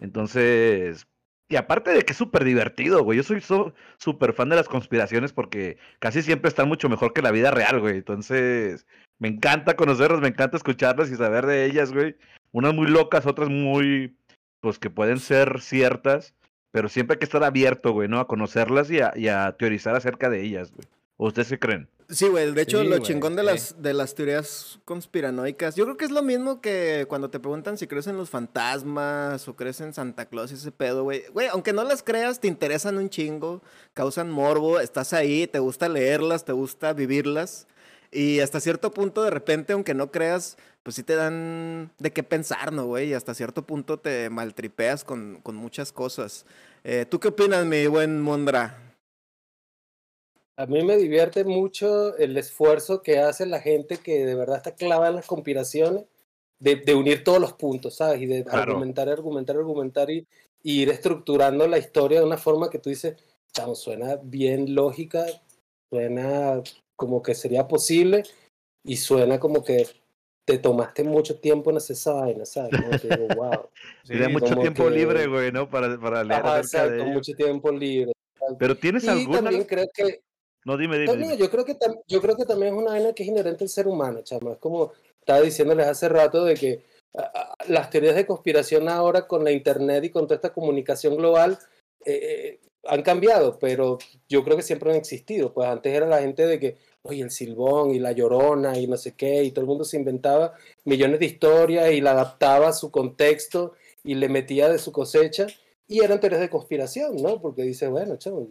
Entonces, 0.01 1.07
y 1.49 1.55
aparte 1.55 1.91
de 1.91 2.03
que 2.03 2.13
es 2.13 2.17
súper 2.17 2.43
divertido, 2.43 3.03
güey. 3.03 3.17
Yo 3.17 3.23
soy 3.23 3.41
so- 3.41 3.73
súper 3.97 4.33
fan 4.33 4.49
de 4.49 4.55
las 4.55 4.67
conspiraciones 4.67 5.33
porque 5.33 5.77
casi 5.99 6.21
siempre 6.21 6.49
están 6.49 6.67
mucho 6.67 6.89
mejor 6.89 7.13
que 7.13 7.21
la 7.21 7.31
vida 7.31 7.51
real, 7.51 7.79
güey. 7.79 7.97
Entonces, 7.97 8.85
me 9.19 9.27
encanta 9.27 9.75
conocerlas, 9.75 10.21
me 10.21 10.29
encanta 10.29 10.57
escucharlas 10.57 11.11
y 11.11 11.15
saber 11.15 11.45
de 11.45 11.65
ellas, 11.65 11.93
güey. 11.93 12.15
Unas 12.51 12.73
muy 12.73 12.87
locas, 12.87 13.25
otras 13.25 13.49
muy, 13.49 14.15
pues 14.61 14.79
que 14.79 14.89
pueden 14.89 15.19
ser 15.19 15.59
ciertas, 15.61 16.33
pero 16.71 16.89
siempre 16.89 17.15
hay 17.15 17.19
que 17.19 17.25
estar 17.25 17.43
abierto, 17.43 17.91
güey, 17.91 18.07
¿no? 18.07 18.19
A 18.19 18.27
conocerlas 18.27 18.89
y 18.89 19.01
a, 19.01 19.13
y 19.15 19.27
a 19.27 19.51
teorizar 19.53 19.95
acerca 19.95 20.29
de 20.29 20.41
ellas, 20.43 20.71
güey. 20.71 20.87
¿O 21.17 21.27
¿Ustedes 21.27 21.49
qué 21.49 21.59
creen? 21.59 21.87
Sí, 22.09 22.27
güey, 22.27 22.51
de 22.51 22.61
hecho 22.61 22.81
Sí, 22.81 22.87
lo 22.87 22.99
chingón 22.99 23.35
de 23.35 23.43
las 23.43 23.81
de 23.81 23.93
las 23.93 24.13
teorías 24.13 24.79
conspiranoicas, 24.85 25.75
yo 25.75 25.85
creo 25.85 25.97
que 25.97 26.05
es 26.05 26.11
lo 26.11 26.21
mismo 26.21 26.59
que 26.59 27.05
cuando 27.07 27.29
te 27.29 27.39
preguntan 27.39 27.77
si 27.77 27.87
crees 27.87 28.07
en 28.07 28.17
los 28.17 28.29
fantasmas 28.29 29.47
o 29.47 29.55
crees 29.55 29.79
en 29.81 29.93
Santa 29.93 30.25
Claus 30.25 30.51
y 30.51 30.55
ese 30.55 30.71
pedo, 30.71 31.03
güey. 31.03 31.23
Güey, 31.31 31.47
aunque 31.47 31.73
no 31.73 31.83
las 31.83 32.03
creas, 32.03 32.39
te 32.39 32.47
interesan 32.47 32.97
un 32.97 33.09
chingo, 33.09 33.61
causan 33.93 34.29
morbo, 34.29 34.79
estás 34.79 35.13
ahí, 35.13 35.47
te 35.47 35.59
gusta 35.59 35.87
leerlas, 35.87 36.45
te 36.45 36.51
gusta 36.51 36.93
vivirlas 36.93 37.67
y 38.13 38.41
hasta 38.41 38.59
cierto 38.59 38.91
punto 38.91 39.23
de 39.23 39.31
repente, 39.31 39.73
aunque 39.73 39.95
no 39.95 40.11
creas, 40.11 40.57
pues 40.83 40.95
sí 40.95 41.03
te 41.03 41.15
dan 41.15 41.91
de 41.97 42.11
qué 42.13 42.21
pensar, 42.21 42.71
¿no, 42.71 42.85
güey? 42.85 43.09
Y 43.09 43.13
hasta 43.13 43.33
cierto 43.33 43.65
punto 43.65 43.97
te 43.97 44.29
maltripeas 44.29 45.03
con, 45.03 45.39
con 45.41 45.55
muchas 45.55 45.91
cosas. 45.91 46.45
Eh, 46.83 47.05
¿Tú 47.09 47.19
qué 47.19 47.29
opinas, 47.29 47.65
mi 47.65 47.87
buen 47.87 48.21
Mondra? 48.21 48.92
A 50.55 50.65
mí 50.67 50.83
me 50.83 50.97
divierte 50.97 51.43
mucho 51.43 52.15
el 52.17 52.37
esfuerzo 52.37 53.01
que 53.01 53.17
hace 53.19 53.45
la 53.45 53.59
gente 53.59 53.97
que 53.97 54.25
de 54.25 54.35
verdad 54.35 54.57
está 54.57 54.75
clavada 54.75 55.09
en 55.09 55.15
las 55.15 55.25
conspiraciones, 55.25 56.05
de, 56.59 56.75
de 56.77 56.95
unir 56.95 57.23
todos 57.23 57.39
los 57.41 57.53
puntos, 57.53 57.95
¿sabes? 57.95 58.21
Y 58.21 58.25
de 58.27 58.43
Claro. 58.43 58.71
argumentar, 58.71 59.09
argumentar, 59.09 59.57
argumentar 59.57 60.09
y, 60.11 60.27
y 60.61 60.83
ir 60.83 60.89
estructurando 60.89 61.67
la 61.67 61.77
historia 61.77 62.19
de 62.19 62.25
una 62.25 62.37
forma 62.37 62.69
que 62.69 62.79
tú 62.79 62.89
dices, 62.89 63.15
chamo, 63.51 63.75
suena 63.75 64.17
bien 64.23 64.73
lógica, 64.75 65.25
suena 65.89 66.61
como 66.95 67.21
que 67.21 67.33
sería 67.33 67.67
posible 67.67 68.23
y 68.85 68.97
suena 68.97 69.39
como 69.39 69.63
que 69.63 69.87
te 70.45 70.57
tomaste 70.59 71.03
mucho 71.03 71.39
tiempo 71.39 71.71
en 71.71 71.77
hacer 71.77 71.95
esa 71.95 72.13
vaina, 72.13 72.45
¿sabes? 72.45 72.71
Como 72.79 72.97
que 72.99 73.07
digo, 73.09 73.27
wow. 73.35 73.69
Sí, 74.03 74.13
mucho 74.29 74.55
tiempo 74.59 74.83
que- 74.85 74.91
libre, 74.91 75.27
güey, 75.27 75.51
¿no? 75.51 75.69
Para, 75.69 75.99
para 75.99 76.23
leer 76.23 76.39
Ajá, 76.45 76.59
acerca 76.59 76.85
exacto, 76.87 77.05
mucho 77.05 77.33
tiempo 77.33 77.71
libre. 77.71 78.11
Pero 78.59 78.77
¿tienes 78.77 79.03
Y 79.03 79.07
alguna? 79.09 79.41
también 79.41 79.63
creo 79.65 79.87
que 79.93 80.21
No, 80.65 80.77
dime, 80.77 80.97
dime. 80.97 81.13
No, 81.13 81.21
dime. 81.21 81.37
yo 81.37 81.49
creo 81.49 81.65
que 81.65 81.77
yo 82.07 82.21
creo 82.21 82.35
que 82.35 82.45
también 82.45 82.73
es 82.73 82.79
una 82.79 82.91
vaina 82.91 83.13
que 83.13 83.23
es 83.23 83.29
inherente 83.29 83.63
al 83.63 83.69
ser 83.69 83.87
humano, 83.87 84.21
chamo. 84.23 84.53
Es 84.53 84.57
como 84.57 84.93
estaba 85.19 85.41
diciéndoles 85.41 85.87
hace 85.87 86.09
rato 86.09 86.43
de 86.43 86.55
que 86.55 86.83
las 87.67 87.89
teorías 87.89 88.15
de 88.15 88.25
conspiración 88.25 88.89
ahora 88.89 89.27
con 89.27 89.43
la 89.43 89.51
internet 89.51 90.03
y 90.03 90.09
con 90.09 90.25
toda 90.25 90.35
esta 90.35 90.53
comunicación 90.53 91.15
global 91.15 91.59
eh, 92.05 92.13
eh, 92.13 92.59
han 92.85 93.01
cambiado, 93.03 93.59
pero 93.59 93.97
yo 94.27 94.43
creo 94.43 94.57
que 94.57 94.63
siempre 94.63 94.89
han 94.91 94.97
existido. 94.97 95.53
Pues 95.53 95.69
antes 95.69 95.93
era 95.93 96.07
la 96.07 96.21
gente 96.21 96.45
de 96.45 96.59
que, 96.59 96.77
oye, 97.03 97.21
el 97.21 97.31
silbón 97.31 97.91
y 97.91 97.99
la 97.99 98.11
llorona 98.11 98.77
y 98.77 98.87
no 98.87 98.97
sé 98.97 99.15
qué, 99.15 99.43
y 99.43 99.51
todo 99.51 99.61
el 99.61 99.67
mundo 99.67 99.85
se 99.85 99.97
inventaba 99.97 100.53
millones 100.85 101.19
de 101.19 101.27
historias 101.27 101.91
y 101.91 102.01
la 102.01 102.11
adaptaba 102.11 102.69
a 102.69 102.73
su 102.73 102.91
contexto 102.91 103.73
y 104.03 104.15
le 104.15 104.27
metía 104.27 104.69
de 104.69 104.79
su 104.79 104.91
cosecha. 104.91 105.47
Y 105.87 106.03
eran 106.03 106.19
teorías 106.19 106.41
de 106.41 106.49
conspiración, 106.49 107.17
¿no? 107.17 107.41
Porque 107.41 107.63
dice, 107.63 107.87
bueno, 107.87 108.17
chamo, 108.17 108.47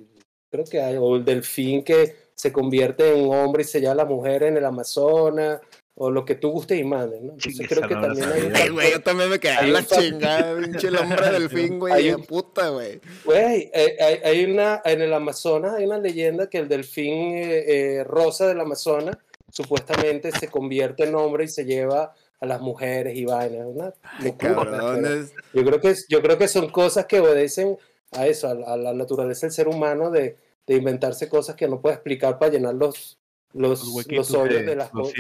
creo 0.52 0.64
que 0.66 0.80
hay, 0.82 0.96
o 0.98 1.16
el 1.16 1.24
delfín 1.24 1.82
que 1.82 2.14
se 2.34 2.52
convierte 2.52 3.10
en 3.12 3.32
hombre 3.32 3.62
y 3.62 3.64
se 3.64 3.80
llama 3.80 3.92
a 3.92 3.96
la 3.96 4.04
mujer 4.04 4.42
en 4.44 4.56
el 4.56 4.64
Amazonas, 4.64 5.60
o 5.94 6.10
lo 6.10 6.24
que 6.24 6.34
tú 6.34 6.50
gustes 6.50 6.78
y 6.78 6.84
mandes, 6.84 7.20
¿no? 7.22 7.32
Entonces 7.32 7.54
Chingue, 7.54 7.68
creo 7.68 7.88
que 7.88 7.94
no 7.94 8.00
también 8.02 8.32
hay. 8.32 8.50
Ay, 8.62 8.68
güey, 8.70 8.90
yo 8.92 9.00
también 9.00 9.28
me 9.30 9.38
quedé 9.38 9.52
Hay 9.52 9.66
en 9.68 9.72
la 9.74 9.84
chingada, 9.84 10.56
pinche 10.58 10.88
el 10.88 10.96
hombre 10.96 11.30
delfín, 11.32 11.78
güey, 11.78 11.92
Hay 11.94 12.04
de 12.08 12.14
un- 12.16 12.24
puta, 12.24 12.68
güey. 12.70 13.00
Güey, 13.24 13.70
eh, 13.74 13.96
hay, 14.00 14.14
hay 14.24 14.44
una, 14.44 14.80
en 14.84 15.02
el 15.02 15.12
Amazonas 15.12 15.74
hay 15.74 15.84
una 15.84 15.98
leyenda 15.98 16.48
que 16.48 16.58
el 16.58 16.68
delfín 16.68 17.34
eh, 17.36 17.64
eh, 17.98 18.04
rosa 18.04 18.46
del 18.46 18.60
Amazonas 18.60 19.16
supuestamente 19.50 20.32
se 20.32 20.48
convierte 20.48 21.04
en 21.04 21.14
hombre 21.14 21.44
y 21.44 21.48
se 21.48 21.64
lleva 21.64 22.14
a 22.40 22.46
las 22.46 22.60
mujeres 22.60 23.14
y 23.16 23.24
vainas. 23.24 23.66
Locura, 23.68 24.34
pero 24.38 24.54
Cabrones. 24.70 25.32
yo, 25.52 25.64
creo 25.64 25.80
que, 25.80 25.94
yo 26.08 26.22
creo 26.22 26.38
que 26.38 26.48
son 26.48 26.68
cosas 26.70 27.06
que 27.06 27.20
obedecen 27.20 27.76
a 28.12 28.26
eso, 28.26 28.48
a, 28.48 28.54
la- 28.54 28.66
a 28.72 28.76
la 28.76 28.92
naturaleza 28.92 29.46
del 29.46 29.52
ser 29.52 29.68
humano 29.68 30.10
de, 30.10 30.36
de 30.66 30.74
inventarse 30.76 31.28
cosas 31.28 31.56
que 31.56 31.66
no 31.68 31.80
puede 31.80 31.94
explicar 31.96 32.38
para 32.38 32.52
llenar 32.52 32.74
los, 32.74 33.18
los, 33.52 33.82
Los 34.18 34.30
hoyos 34.32 34.60
de- 34.60 34.66
de 34.66 34.76
las 34.76 34.90
cosas. 34.90 35.14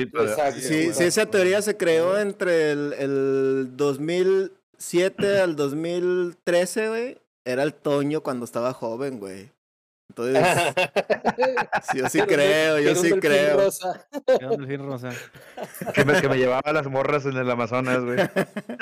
Sí, 0.68 0.92
sí, 0.94 1.04
esa 1.04 1.26
teoría 1.26 1.60
se 1.62 1.76
creó 1.76 2.18
entre 2.18 2.70
el, 2.72 2.92
el 2.98 3.68
2007 3.76 5.38
al 5.40 5.56
2013, 5.56 6.88
güey. 6.88 7.18
Era 7.44 7.62
el 7.64 7.74
Toño 7.74 8.22
cuando 8.22 8.44
estaba 8.44 8.72
joven, 8.72 9.18
güey. 9.18 9.50
Entonces, 10.14 10.46
sí, 11.92 11.98
yo 11.98 12.08
sí 12.08 12.20
creo, 12.20 12.78
yo 12.80 12.94
sí 12.94 13.10
creo. 13.12 13.56
rosa. 13.56 14.06
Rosa. 14.78 15.10
Que 15.94 16.04
me, 16.04 16.20
que 16.20 16.28
me 16.28 16.36
llevaba 16.36 16.72
las 16.72 16.86
morras 16.86 17.24
en 17.26 17.36
el 17.36 17.50
Amazonas, 17.50 18.04
güey. 18.04 18.18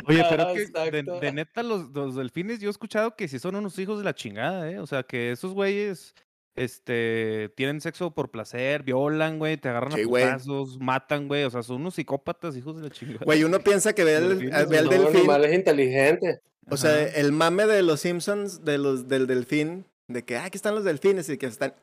Oye, 0.07 0.25
pero 0.29 0.51
es 0.51 0.71
que 0.71 0.91
de, 0.91 1.03
de 1.03 1.33
neta 1.33 1.63
los, 1.63 1.91
los 1.91 2.17
delfines 2.17 2.59
yo 2.61 2.69
he 2.69 2.71
escuchado 2.71 3.15
que 3.15 3.29
sí 3.29 3.39
son 3.39 3.55
unos 3.57 3.79
hijos 3.79 3.99
de 3.99 4.05
la 4.05 4.15
chingada, 4.15 4.71
¿eh? 4.71 4.79
O 4.81 4.87
sea, 4.87 5.03
que 5.05 5.31
esos 5.33 5.53
güeyes 5.55 6.15
este, 6.57 7.53
tienen 7.57 7.81
sexo 7.81 8.11
por 8.13 8.31
placer, 8.31 8.83
violan, 8.83 9.39
güey, 9.39 9.57
te 9.57 9.69
agarran 9.69 9.93
Sí, 9.93 10.03
a 10.03 10.07
güey. 10.07 10.25
putazos, 10.25 10.79
matan, 10.81 11.29
güey. 11.29 11.45
O 11.45 11.51
sea, 11.51 11.63
son 11.63 11.77
unos 11.77 11.95
psicópatas, 11.95 12.57
hijos 12.57 12.77
de 12.77 12.83
la 12.83 12.91
chingada. 12.91 13.25
Güey, 13.25 13.45
uno 13.45 13.61
piensa 13.61 13.93
que 13.95 14.05
ve 14.05 14.17
al, 14.17 14.29
Delfines, 14.31 14.69
ve 14.69 14.79
al 14.79 14.87
No, 14.87 14.93
el 14.93 14.99
delfín. 14.99 15.17
animal 15.19 15.45
es 15.45 15.55
inteligente. 15.55 16.41
O 16.69 16.77
sea, 16.77 16.91
Ajá. 16.91 17.05
el 17.17 17.33
mame 17.33 17.67
de 17.67 17.83
los 17.83 18.01
Simpsons, 18.01 18.65
de 18.65 18.79
los, 18.79 19.09
del 19.09 19.27
delfín, 19.27 19.87
de 20.13 20.25
que, 20.25 20.37
ah, 20.37 20.45
aquí 20.45 20.57
están 20.57 20.75
los 20.75 20.85
delfines 20.85 21.29
y 21.29 21.39
que 21.39 21.47
están... 21.47 21.75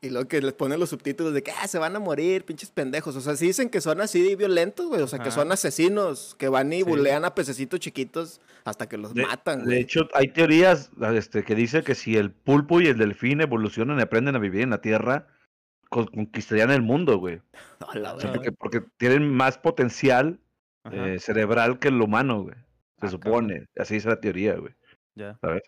Y 0.00 0.10
luego 0.10 0.28
que 0.28 0.40
les 0.40 0.52
ponen 0.52 0.78
los 0.78 0.90
subtítulos 0.90 1.34
de 1.34 1.42
que, 1.42 1.50
ah, 1.50 1.66
se 1.66 1.78
van 1.78 1.96
a 1.96 1.98
morir, 1.98 2.44
pinches 2.44 2.70
pendejos. 2.70 3.16
O 3.16 3.20
sea, 3.20 3.34
sí 3.34 3.46
dicen 3.48 3.68
que 3.68 3.80
son 3.80 4.00
así 4.00 4.36
violentos, 4.36 4.86
güey. 4.86 5.02
O 5.02 5.08
sea, 5.08 5.18
que 5.18 5.32
son 5.32 5.50
asesinos, 5.50 6.36
que 6.38 6.48
van 6.48 6.72
y 6.72 6.78
Sí. 6.78 6.82
bulean 6.84 7.24
a 7.24 7.34
pececitos 7.34 7.80
chiquitos 7.80 8.40
hasta 8.64 8.88
que 8.88 8.96
los 8.96 9.12
De- 9.12 9.22
matan, 9.26 9.60
De 9.60 9.64
güey. 9.64 9.78
hecho, 9.80 10.08
hay 10.14 10.28
teorías 10.28 10.90
este, 11.14 11.42
que 11.42 11.56
dice 11.56 11.82
que 11.82 11.96
si 11.96 12.16
el 12.16 12.30
pulpo 12.30 12.80
y 12.80 12.86
el 12.86 12.96
delfín 12.98 13.40
evolucionan 13.40 13.98
y 13.98 14.02
aprenden 14.02 14.36
a 14.36 14.38
vivir 14.38 14.60
en 14.62 14.70
la 14.70 14.80
Tierra, 14.80 15.26
con- 15.90 16.06
conquistarían 16.06 16.70
el 16.70 16.82
mundo, 16.82 17.18
güey. 17.18 17.40
La 17.94 18.14
O 18.14 18.20
sea, 18.20 18.32
porque, 18.32 18.52
porque 18.52 18.80
tienen 18.98 19.28
más 19.28 19.58
potencial 19.58 20.38
eh, 20.92 21.18
cerebral 21.18 21.80
que 21.80 21.88
el 21.88 22.00
humano, 22.00 22.42
güey. 22.42 22.54
Se 23.00 23.06
Ah, 23.06 23.10
supone. 23.10 23.66
Así 23.76 23.96
es 23.96 24.04
la 24.04 24.20
teoría, 24.20 24.54
güey. 24.54 24.74
Ya. 25.18 25.38
¿Sabes? 25.40 25.62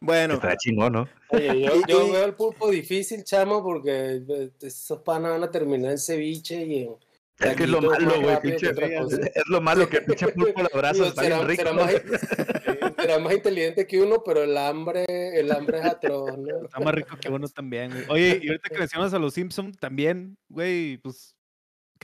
Bueno, 0.00 0.34
Está 0.34 0.56
chingón, 0.56 0.92
¿no? 0.92 1.08
Oye, 1.28 1.68
yo, 1.88 2.10
veo 2.12 2.24
el 2.24 2.34
pulpo 2.34 2.70
difícil, 2.70 3.24
chamo, 3.24 3.62
porque 3.62 4.22
eh, 4.28 4.50
esos 4.60 5.00
panas 5.02 5.32
van 5.32 5.44
a 5.44 5.50
terminar 5.50 5.92
en 5.92 5.98
ceviche 5.98 6.64
y 6.64 6.82
en. 6.84 6.96
Es 7.40 7.56
que 7.56 7.64
es 7.64 7.68
lo 7.68 7.80
malo, 7.82 8.06
más 8.06 8.20
güey. 8.20 8.40
pinche-. 8.42 8.70
Es 8.70 9.48
lo 9.48 9.60
malo 9.60 9.88
que 9.88 9.96
el 9.98 10.04
pinche 10.04 10.28
pulpo 10.32 10.62
la 10.62 10.70
abraza, 10.72 11.08
está 11.08 11.22
será, 11.22 11.36
bien 11.38 11.48
rico. 11.48 11.62
será 11.62 11.72
más, 11.72 11.92
será 12.96 13.18
más 13.18 13.34
inteligente 13.34 13.86
que 13.86 14.00
uno, 14.00 14.22
pero 14.24 14.44
el 14.44 14.56
hambre, 14.56 15.04
el 15.08 15.50
hambre 15.50 15.78
es 15.78 15.84
atroz, 15.84 16.38
¿no? 16.38 16.64
Está 16.64 16.78
más 16.80 16.94
rico 16.94 17.16
que 17.20 17.28
uno 17.28 17.48
también, 17.48 17.90
güey. 17.90 18.04
Oye, 18.08 18.40
y 18.42 18.48
ahorita 18.48 18.68
que 18.68 18.78
mencionas 18.78 19.14
a 19.14 19.18
los 19.18 19.34
Simpson 19.34 19.72
también, 19.72 20.36
güey, 20.48 20.98
pues 20.98 21.34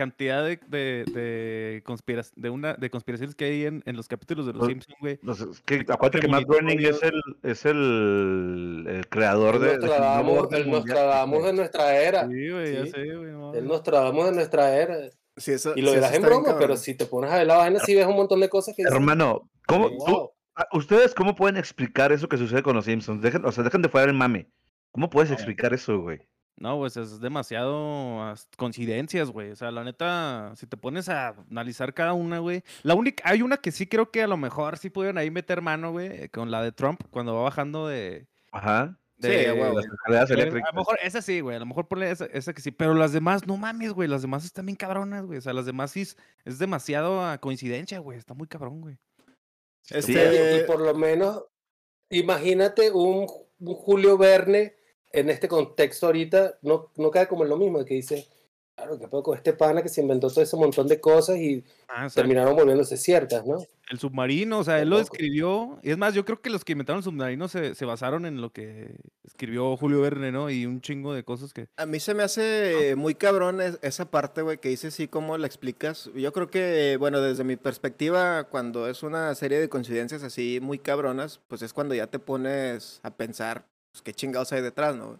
cantidad 0.00 0.42
de, 0.42 0.58
de, 0.66 1.04
de, 1.12 1.82
conspiras- 1.84 2.32
de, 2.34 2.48
una, 2.48 2.72
de 2.72 2.88
conspiraciones 2.88 3.34
que 3.34 3.44
hay 3.44 3.66
en, 3.66 3.82
en 3.84 3.96
los 3.96 4.08
capítulos 4.08 4.46
de 4.46 4.52
Los 4.54 4.60
Pues, 4.60 4.70
Simpsons, 4.70 4.96
güey. 4.98 5.18
No 5.22 5.34
sé, 5.34 5.44
es 5.50 5.60
que 5.60 5.84
acuérdate 5.88 6.20
que 6.20 6.28
Matt 6.28 6.44
Groening 6.46 6.80
es 6.86 7.02
el, 7.02 7.20
es 7.42 7.66
el, 7.66 8.86
el 8.88 9.08
creador 9.08 9.56
El 9.56 9.60
de. 9.60 9.66
de 9.68 9.78
Nostradamus, 9.78 10.38
orden 10.38 10.62
el 10.62 10.70
Nostradamus 10.70 11.44
de 11.44 11.52
nuestra 11.52 11.96
era. 12.00 12.26
Sí, 12.28 12.48
güey, 12.48 12.74
ya 12.74 12.84
Sí. 12.86 12.90
sé, 12.92 13.14
güey. 13.14 13.30
no 13.32 13.54
El. 13.54 13.66
Nostradamus 13.68 14.24
de 14.26 14.32
nuestra 14.32 14.74
era. 14.76 14.96
Sí, 15.36 15.52
eso, 15.52 15.72
Y 15.76 15.82
lo 15.82 15.90
sí, 15.90 15.94
dirás 15.96 16.14
en 16.14 16.22
bien 16.22 16.32
broma, 16.42 16.58
pero 16.58 16.76
si 16.76 16.94
te 16.96 17.04
pones 17.06 17.30
a 17.30 17.36
ver 17.38 17.46
la 17.46 17.56
vaina, 17.58 17.78
sí 17.80 17.94
ves 17.94 18.06
un 18.06 18.16
montón 18.16 18.40
de 18.40 18.48
cosas 18.48 18.74
que 18.74 18.82
Hermano, 18.82 19.50
¿cómo, 19.66 19.88
"Wow". 19.90 20.06
tú- 20.06 20.30
ah, 20.56 20.66
¿ustedes 20.72 21.14
cómo 21.14 21.34
pueden 21.34 21.56
explicar 21.56 22.10
eso 22.12 22.28
que 22.28 22.36
sucede 22.38 22.62
con 22.62 22.74
los 22.74 22.86
Simpsons? 22.86 23.22
Dejen, 23.22 23.44
o 23.44 23.52
sea, 23.52 23.64
dejen 23.64 23.82
de 23.82 23.88
fuera 23.90 24.10
el 24.10 24.16
mame. 24.16 24.48
¿Cómo 24.92 25.08
puedes 25.10 25.30
explicar 25.30 25.72
eso, 25.74 25.98
güey? 26.00 26.18
No, 26.60 26.76
pues 26.76 26.96
es 26.98 27.20
demasiado 27.20 28.22
as- 28.22 28.46
coincidencias, 28.58 29.30
güey. 29.30 29.50
O 29.50 29.56
sea, 29.56 29.70
la 29.70 29.82
neta, 29.82 30.52
si 30.56 30.66
te 30.66 30.76
pones 30.76 31.08
a 31.08 31.34
analizar 31.50 31.94
cada 31.94 32.12
una, 32.12 32.38
güey. 32.38 32.62
La 32.82 32.94
única, 32.94 33.22
hay 33.26 33.40
una 33.40 33.56
que 33.56 33.72
sí 33.72 33.86
creo 33.86 34.10
que 34.10 34.22
a 34.22 34.26
lo 34.26 34.36
mejor 34.36 34.76
sí 34.76 34.90
pudieron 34.90 35.16
ahí 35.16 35.30
meter 35.30 35.62
mano, 35.62 35.90
güey, 35.92 36.28
con 36.28 36.50
la 36.50 36.62
de 36.62 36.70
Trump, 36.72 37.00
cuando 37.10 37.34
va 37.34 37.42
bajando 37.44 37.88
de. 37.88 38.26
Ajá. 38.52 38.96
Sí, 39.22 39.28
de-. 39.28 39.54
Las 39.74 39.84
escaleras 39.86 40.28
de- 40.28 40.34
eléctricas. 40.34 40.68
A 40.70 40.74
lo 40.74 40.80
mejor 40.82 40.98
esa 41.02 41.22
sí, 41.22 41.40
güey. 41.40 41.56
A 41.56 41.60
lo 41.60 41.66
mejor 41.66 41.88
ponle 41.88 42.10
esa, 42.10 42.26
esa 42.26 42.52
que 42.52 42.60
sí. 42.60 42.70
Pero 42.70 42.92
las 42.94 43.12
demás, 43.12 43.46
no 43.46 43.56
mames, 43.56 43.92
güey. 43.94 44.06
Las 44.08 44.20
demás 44.22 44.44
están 44.44 44.66
bien 44.66 44.76
cabronas, 44.76 45.24
güey. 45.24 45.38
O 45.38 45.42
sea, 45.42 45.54
las 45.54 45.64
demás 45.64 45.90
sí 45.92 46.02
es, 46.02 46.16
es 46.44 46.58
demasiado 46.58 47.24
a 47.24 47.38
coincidencia, 47.38 47.98
güey. 48.00 48.18
Está 48.18 48.34
muy 48.34 48.46
cabrón, 48.48 48.82
güey. 48.82 48.98
Sí, 49.82 49.94
Este- 49.96 50.12
Y- 50.12 50.16
Eh, 50.16 50.60
y 50.62 50.66
por 50.66 50.80
lo 50.80 50.94
menos, 50.94 51.42
imagínate 52.10 52.90
un, 52.90 53.26
un 53.60 53.74
Julio 53.74 54.18
Verne 54.18 54.74
en 55.12 55.30
este 55.30 55.48
contexto 55.48 56.06
ahorita, 56.06 56.58
no, 56.62 56.90
no 56.96 57.10
cae 57.10 57.26
como 57.28 57.44
en 57.44 57.50
lo 57.50 57.56
mismo, 57.56 57.84
que 57.84 57.94
dice, 57.94 58.26
claro, 58.76 58.98
que 58.98 59.08
puedo 59.08 59.22
con 59.22 59.36
este 59.36 59.52
pana 59.52 59.82
que 59.82 59.88
se 59.88 60.00
inventó 60.00 60.28
todo 60.28 60.42
ese 60.42 60.56
montón 60.56 60.86
de 60.88 61.00
cosas 61.00 61.36
y 61.38 61.64
Ah, 61.88 62.08
terminaron 62.14 62.54
volviéndose 62.56 62.96
ciertas, 62.96 63.44
¿no? 63.46 63.58
El 63.90 63.98
submarino, 63.98 64.60
o 64.60 64.64
sea, 64.64 64.80
él 64.80 64.88
lo 64.88 65.00
escribió. 65.00 65.80
Y 65.82 65.90
es 65.90 65.98
más, 65.98 66.14
yo 66.14 66.24
creo 66.24 66.40
que 66.40 66.48
los 66.48 66.64
que 66.64 66.70
inventaron 66.72 66.98
el 67.00 67.04
submarino 67.04 67.48
se, 67.48 67.74
se 67.74 67.84
basaron 67.84 68.24
en 68.24 68.40
lo 68.40 68.52
que 68.52 68.94
escribió 69.24 69.76
Julio 69.76 70.00
Verne, 70.00 70.30
¿no? 70.30 70.48
Y 70.48 70.64
un 70.64 70.80
chingo 70.80 71.12
de 71.12 71.24
cosas 71.24 71.52
que. 71.52 71.66
A 71.76 71.86
mí 71.86 71.98
se 71.98 72.14
me 72.14 72.22
hace 72.22 72.94
muy 72.96 73.16
cabrón 73.16 73.60
es- 73.60 73.80
esa 73.82 74.08
parte, 74.08 74.42
güey, 74.42 74.58
que 74.58 74.68
dices 74.68 74.94
sí, 74.94 75.08
cómo 75.08 75.36
la 75.38 75.48
explicas. 75.48 76.08
Yo 76.14 76.32
creo 76.32 76.48
que, 76.48 76.96
bueno, 77.00 77.20
desde 77.20 77.42
mi 77.42 77.56
perspectiva, 77.56 78.44
cuando 78.44 78.86
es 78.88 79.02
una 79.02 79.34
serie 79.34 79.58
de 79.58 79.68
coincidencias 79.68 80.22
así 80.22 80.60
muy 80.62 80.78
cabronas, 80.78 81.40
pues 81.48 81.62
es 81.62 81.72
cuando 81.72 81.92
ya 81.96 82.06
te 82.06 82.20
pones 82.20 83.00
a 83.02 83.10
pensar, 83.16 83.66
pues 83.92 84.02
qué 84.02 84.12
chingados 84.12 84.52
hay 84.52 84.62
detrás, 84.62 84.94
¿no? 84.96 85.18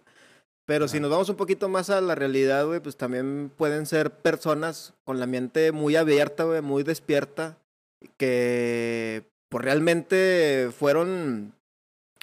Pero 0.65 0.87
si 0.87 0.99
nos 0.99 1.09
vamos 1.11 1.27
un 1.29 1.35
poquito 1.35 1.67
más 1.69 1.89
a 1.89 1.99
la 2.01 2.15
realidad, 2.15 2.65
güey, 2.65 2.79
pues 2.79 2.95
también 2.95 3.51
pueden 3.57 3.85
ser 3.85 4.11
personas 4.11 4.93
con 5.03 5.19
la 5.19 5.27
mente 5.27 5.71
muy 5.71 5.95
abierta, 5.95 6.43
güey, 6.45 6.61
muy 6.61 6.83
despierta, 6.83 7.57
que 8.17 9.23
pues 9.49 9.63
realmente 9.65 10.69
fueron 10.77 11.53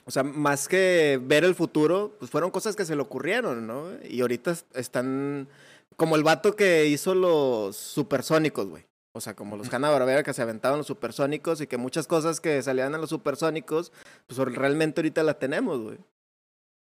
o 0.06 0.10
sea, 0.10 0.22
más 0.22 0.68
que 0.68 1.20
ver 1.22 1.44
el 1.44 1.54
futuro, 1.54 2.14
pues 2.18 2.30
fueron 2.30 2.50
cosas 2.50 2.74
que 2.74 2.86
se 2.86 2.96
le 2.96 3.02
ocurrieron, 3.02 3.66
¿no? 3.66 3.88
Y 4.08 4.22
ahorita 4.22 4.52
es- 4.52 4.64
están 4.72 5.48
como 5.96 6.16
el 6.16 6.22
vato 6.22 6.56
que 6.56 6.86
hizo 6.86 7.14
los 7.14 7.76
supersónicos, 7.76 8.66
güey. 8.68 8.86
O 9.12 9.20
sea, 9.20 9.34
como 9.36 9.56
los 9.58 9.70
Hanna 9.70 9.90
Barbera 9.90 10.22
que 10.22 10.32
se 10.32 10.40
aventaban 10.40 10.78
los 10.78 10.86
supersónicos 10.86 11.60
y 11.60 11.66
que 11.66 11.76
muchas 11.76 12.06
cosas 12.06 12.40
que 12.40 12.62
salían 12.62 12.94
en 12.94 13.00
los 13.02 13.10
supersónicos, 13.10 13.92
pues 14.26 14.38
realmente 14.38 15.00
ahorita 15.02 15.22
la 15.24 15.34
tenemos, 15.38 15.78
güey. 15.80 15.98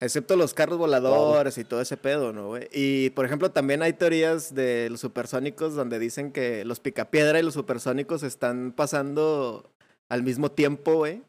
Excepto 0.00 0.36
los 0.36 0.54
carros 0.54 0.78
voladores 0.78 1.58
y 1.58 1.64
todo 1.64 1.80
ese 1.80 1.96
pedo, 1.96 2.32
¿no, 2.32 2.46
güey? 2.48 2.68
Y, 2.72 3.10
por 3.10 3.24
ejemplo, 3.24 3.50
también 3.50 3.82
hay 3.82 3.92
teorías 3.94 4.54
de 4.54 4.88
los 4.90 5.00
supersónicos 5.00 5.74
donde 5.74 5.98
dicen 5.98 6.30
que 6.30 6.64
los 6.64 6.78
picapiedra 6.78 7.40
y 7.40 7.42
los 7.42 7.54
supersónicos 7.54 8.22
están 8.22 8.72
pasando 8.72 9.72
al 10.08 10.22
mismo 10.22 10.52
tiempo, 10.52 10.94
güey. 10.94 11.22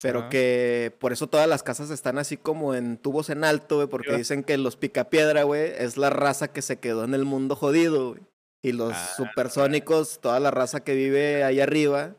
Pero 0.00 0.28
que 0.28 0.92
por 1.00 1.12
eso 1.12 1.28
todas 1.28 1.48
las 1.48 1.62
casas 1.62 1.88
están 1.90 2.18
así 2.18 2.36
como 2.36 2.74
en 2.74 2.98
tubos 2.98 3.30
en 3.30 3.42
alto, 3.42 3.76
güey, 3.76 3.88
porque 3.88 4.14
dicen 4.16 4.44
que 4.44 4.58
los 4.58 4.76
picapiedra, 4.76 5.44
güey, 5.44 5.72
es 5.78 5.96
la 5.96 6.10
raza 6.10 6.48
que 6.48 6.60
se 6.62 6.78
quedó 6.78 7.04
en 7.04 7.14
el 7.14 7.24
mundo 7.24 7.56
jodido, 7.56 8.10
güey. 8.10 8.20
Y 8.62 8.72
los 8.72 8.92
Ah, 8.94 9.10
supersónicos, 9.16 10.20
toda 10.20 10.40
la 10.40 10.50
raza 10.50 10.80
que 10.84 10.94
vive 10.94 11.42
ahí 11.42 11.58
arriba, 11.60 12.14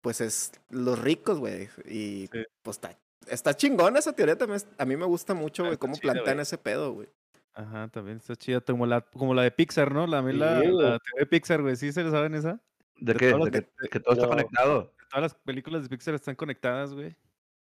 pues 0.00 0.20
es 0.22 0.52
los 0.70 0.98
ricos, 0.98 1.38
güey. 1.38 1.68
Y 1.86 2.28
Sí. 2.32 2.44
pues 2.62 2.76
está, 2.78 2.96
está 3.30 3.54
chingona 3.54 3.98
esa 3.98 4.12
teoría 4.12 4.36
también. 4.36 4.60
A 4.78 4.84
mí 4.84 4.96
me 4.96 5.06
gusta 5.06 5.34
mucho, 5.34 5.64
Ah, 5.64 5.66
güey, 5.68 5.78
cómo 5.78 5.96
plantean 5.96 6.40
ese 6.40 6.58
pedo, 6.58 6.92
güey. 6.92 7.08
Ajá, 7.54 7.88
también 7.88 8.18
está 8.18 8.36
chida. 8.36 8.60
Como 8.60 8.86
la, 8.86 9.00
como 9.00 9.34
la 9.34 9.42
de 9.42 9.50
Pixar, 9.50 9.92
¿no? 9.92 10.06
La, 10.06 10.20
Sí, 10.22 10.36
la, 10.36 10.60
teoría 10.60 10.98
de 11.18 11.26
Pixar, 11.26 11.60
güey. 11.62 11.76
¿Sí 11.76 11.92
se 11.92 12.04
lo 12.04 12.10
saben 12.10 12.34
esa? 12.34 12.60
¿De 12.96 13.12
de 13.14 13.18
qué? 13.18 13.26
¿De 13.26 13.50
que, 13.50 13.60
de- 13.60 13.88
que 13.90 14.00
todo 14.00 14.14
está 14.14 14.28
conectado? 14.28 14.92
Todas 15.10 15.22
las 15.22 15.34
películas 15.34 15.82
de 15.82 15.88
Pixar 15.88 16.14
están 16.14 16.34
conectadas, 16.36 16.92
güey. 16.94 17.16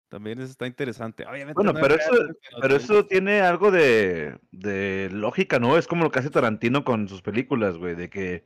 También 0.10 0.40
eso 0.40 0.52
está 0.52 0.68
interesante. 0.68 1.26
Obviamente 1.26 1.54
Bueno, 1.56 1.74
no 1.74 1.80
pero 1.82 1.96
eso- 1.96 2.12
Pero 2.62 2.76
eso 2.76 3.06
tiene 3.06 3.42
algo 3.42 3.72
de, 3.72 4.40
de 4.52 5.10
lógica, 5.12 5.60
¿no? 5.60 5.78
Es 5.78 5.88
como 5.88 6.04
lo 6.04 6.12
que 6.12 6.20
hace 6.20 6.30
Tarantino 6.30 6.84
con 6.84 7.08
sus 7.10 7.22
películas, 7.22 7.78
güey, 7.78 7.96
de 7.96 8.10
que 8.10 8.44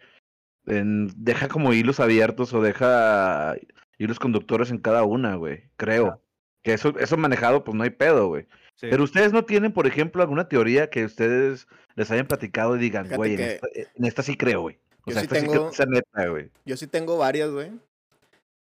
en- 0.65 1.07
deja 1.15 1.47
como 1.47 1.73
hilos 1.73 1.99
abiertos 1.99 2.53
o 2.53 2.61
deja 2.61 3.55
hilos 3.97 4.19
conductores 4.19 4.69
en 4.71 4.79
cada 4.79 5.03
una, 5.03 5.35
güey, 5.35 5.69
creo. 5.77 6.21
Que 6.63 6.73
eso, 6.73 6.93
eso 6.99 7.17
manejado, 7.17 7.63
pues 7.63 7.75
no 7.75 7.83
hay 7.83 7.89
pedo, 7.89 8.27
güey. 8.27 8.43
Sí. 8.75 8.87
Pero 8.89 9.03
ustedes 9.03 9.33
no 9.33 9.45
tienen, 9.45 9.71
por 9.73 9.87
ejemplo, 9.87 10.21
alguna 10.21 10.47
teoría 10.47 10.89
que 10.89 11.05
ustedes 11.05 11.67
les 11.95 12.09
hayan 12.11 12.27
platicado 12.27 12.75
y 12.75 12.79
digan, 12.79 13.05
Fíjate 13.05 13.17
güey, 13.17 13.33
en, 13.35 13.41
esta, 13.41 13.67
en 13.95 14.05
esta 14.05 14.23
sí 14.23 14.37
creo, 14.37 14.61
güey. 14.61 14.77
O 15.05 15.09
Yo 15.09 15.13
sea, 15.13 15.21
sí 15.21 15.25
esta 15.25 15.35
sí 15.35 15.41
creo 15.41 15.51
tengo- 15.53 15.69
que 15.71 15.75
sea 15.75 15.85
neta, 15.87 16.27
güey. 16.29 16.49
Yo 16.65 16.77
sí 16.77 16.87
tengo 16.87 17.17
varias, 17.17 17.49
güey. 17.49 17.71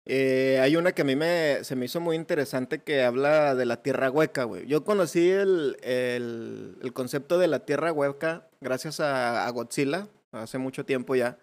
Eh, 0.06 0.58
hay 0.62 0.76
una 0.76 0.92
que 0.92 1.02
a 1.02 1.04
mí 1.04 1.14
me, 1.14 1.58
se 1.62 1.76
me 1.76 1.84
hizo 1.84 2.00
muy 2.00 2.16
interesante 2.16 2.78
que 2.80 3.02
habla 3.02 3.54
de 3.54 3.66
la 3.66 3.82
tierra 3.82 4.10
hueca, 4.10 4.44
güey. 4.44 4.66
Yo 4.66 4.82
conocí 4.82 5.30
el, 5.30 5.76
el, 5.82 6.76
el 6.82 6.92
concepto 6.92 7.38
de 7.38 7.46
la 7.48 7.60
tierra 7.60 7.92
hueca 7.92 8.48
gracias 8.60 8.98
a, 9.00 9.46
a 9.46 9.50
Godzilla, 9.50 10.08
hace 10.32 10.58
mucho 10.58 10.84
tiempo 10.84 11.14
ya, 11.14 11.38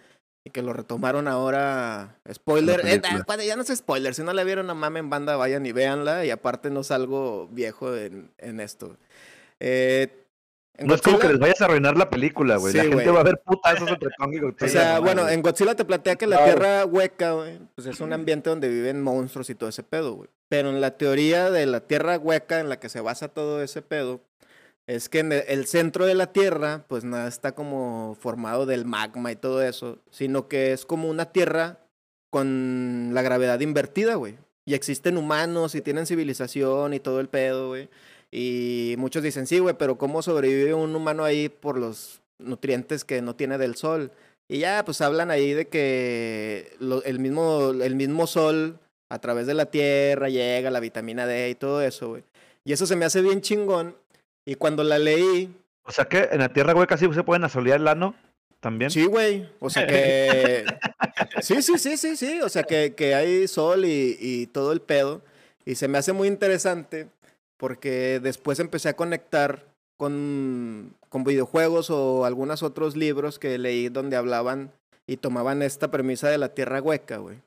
y 0.48 0.50
que 0.50 0.62
lo 0.62 0.74
retomaron 0.74 1.28
ahora. 1.28 2.18
Spoiler, 2.32 2.82
eh, 2.86 3.02
ah, 3.04 3.22
cuando 3.26 3.44
ya 3.44 3.56
no 3.56 3.62
es 3.62 3.68
spoiler, 3.76 4.14
si 4.16 4.24
no 4.24 4.34
la 4.34 4.44
vieron 4.44 4.70
a 4.70 4.74
mame 4.74 5.00
en 5.00 5.10
banda, 5.10 5.36
vayan 5.36 5.66
y 5.66 5.72
véanla, 5.74 6.26
y 6.26 6.32
aparte 6.32 6.70
no 6.70 6.84
salgo 6.84 7.48
viejo 7.52 7.96
en, 7.96 8.32
en 8.38 8.60
esto. 8.60 8.98
Eh, 9.60 10.24
en 10.78 10.88
No 10.88 10.96
es 10.96 11.02
como 11.02 11.18
que 11.20 11.28
les 11.28 11.40
vayas 11.40 11.60
a 11.62 11.66
arruinar 11.66 11.98
la 11.98 12.10
película, 12.10 12.58
güey. 12.58 12.74
la 12.74 12.84
gente 12.84 13.10
va 13.10 13.20
a 13.22 13.24
ver 13.24 13.42
putazos 13.44 13.90
entre 13.90 14.10
Kong 14.18 14.34
y 14.34 14.38
O 14.38 14.42
Godzilla, 14.44 14.70
sea, 14.70 14.96
no 14.96 15.02
bueno, 15.02 15.28
en 15.28 15.42
Godzilla 15.42 15.76
te 15.76 15.86
plantea 15.86 16.16
que 16.16 16.28
la 16.28 16.38
Claro. 16.38 16.52
tierra 16.54 16.86
hueca, 16.86 17.32
güey, 17.34 17.60
pues 17.76 17.88
es 17.88 18.00
un 18.00 18.14
ambiente 18.14 18.50
donde 18.50 18.70
viven 18.70 19.02
monstruos 19.02 19.50
y 19.50 19.56
todo 19.56 19.70
ese 19.70 19.84
pedo, 19.84 20.14
güey. 20.14 20.30
Pero 20.50 20.70
en 20.70 20.80
la 20.80 20.92
teoría 20.92 21.50
de 21.52 21.66
la 21.66 21.82
tierra 21.82 22.18
hueca 22.18 22.60
en 22.60 22.70
la 22.70 22.80
que 22.80 22.90
se 22.90 23.02
basa 23.02 23.28
todo 23.28 23.62
ese 23.64 23.82
pedo, 23.82 24.22
es 24.88 25.10
que 25.10 25.20
en 25.20 25.32
el- 25.34 25.68
centro 25.68 26.06
de 26.06 26.16
la 26.16 26.32
tierra, 26.32 26.86
pues 26.88 27.04
nada 27.04 27.28
está 27.28 27.54
como 27.54 28.16
formado 28.20 28.66
del 28.66 28.86
magma 28.86 29.32
y 29.32 29.36
todo 29.36 29.62
eso, 29.62 30.00
sino 30.10 30.48
que 30.48 30.72
es 30.72 30.86
como 30.86 31.10
una 31.10 31.32
tierra 31.32 31.80
con 32.32 33.12
la 33.14 33.22
gravedad 33.22 33.60
invertida, 33.60 34.16
güey. 34.16 34.38
Y 34.66 34.74
existen 34.74 35.18
humanos 35.18 35.76
y 35.76 35.82
tienen 35.82 36.06
civilización 36.06 36.94
y 36.94 37.00
todo 37.00 37.20
el 37.20 37.30
pedo, 37.30 37.70
güey. 37.70 37.90
Y 38.32 38.96
muchos 38.98 39.24
dicen, 39.24 39.48
sí, 39.48 39.60
güey, 39.60 39.76
pero 39.78 39.98
¿cómo 39.98 40.22
sobrevive 40.22 40.74
un 40.74 40.96
humano 40.96 41.24
ahí 41.24 41.48
por 41.50 41.78
los 41.78 42.22
nutrientes 42.40 43.06
que 43.06 43.22
no 43.22 43.36
tiene 43.36 43.58
del 43.58 43.76
sol? 43.76 44.12
Y 44.50 44.60
ya, 44.60 44.84
pues 44.86 45.02
hablan 45.02 45.32
ahí 45.32 45.54
de 45.54 45.68
que 45.68 46.76
el, 47.06 47.20
mismo, 47.20 47.72
el 47.72 47.96
mismo 47.96 48.28
sol 48.28 48.80
a 49.10 49.20
través 49.20 49.48
de 49.48 49.54
la 49.54 49.68
tierra 49.68 50.30
llega 50.30 50.70
la 50.72 50.80
vitamina 50.82 51.26
D 51.26 51.50
y 51.50 51.56
todo 51.56 51.82
eso, 51.82 52.10
güey. 52.10 52.24
Y 52.66 52.74
eso 52.74 52.86
se 52.86 52.98
me 52.98 53.06
hace 53.06 53.22
bien 53.22 53.42
chingón. 53.42 53.96
Y 54.48 54.56
cuando 54.56 54.82
la 54.86 54.98
leí, 54.98 55.54
O 55.84 55.92
sea 55.92 56.06
que 56.06 56.30
en 56.32 56.40
la 56.40 56.48
tierra 56.48 56.74
hueca 56.74 56.98
sí 56.98 57.06
se 57.14 57.24
pueden 57.24 57.44
asolear 57.44 57.82
el 57.82 57.88
ano 57.90 58.16
también. 58.62 58.90
Sí, 58.90 59.06
güey. 59.06 59.50
O 59.60 59.70
sea 59.70 59.86
que. 59.86 60.64
Sí, 61.42 61.62
sí, 61.62 61.78
sí, 61.78 61.98
sí, 61.98 62.16
sí. 62.16 62.40
O 62.42 62.48
sea 62.48 62.64
que, 62.64 62.96
que 62.96 63.14
hay 63.14 63.48
sol 63.48 63.84
y, 63.84 64.18
y 64.20 64.48
todo 64.48 64.72
el 64.72 64.80
pedo. 64.80 65.22
Y 65.66 65.76
se 65.76 65.90
me 65.90 65.98
hace 65.98 66.14
muy 66.14 66.30
interesante 66.30 67.10
porque 67.58 68.22
después 68.22 68.60
empecé 68.60 68.88
a 68.88 68.96
conectar 68.96 69.66
con, 69.98 70.94
con 71.10 71.26
videojuegos 71.26 71.90
o 71.90 72.24
algunos 72.24 72.64
otros 72.64 72.96
libros 72.96 73.40
que 73.40 73.58
leí 73.58 73.90
donde 73.90 74.16
hablaban 74.16 74.72
y 75.08 75.18
tomaban 75.18 75.62
esta 75.62 75.92
premisa 75.92 76.30
de 76.30 76.38
la 76.38 76.54
tierra 76.54 76.82
hueca, 76.82 77.18
güey. 77.18 77.38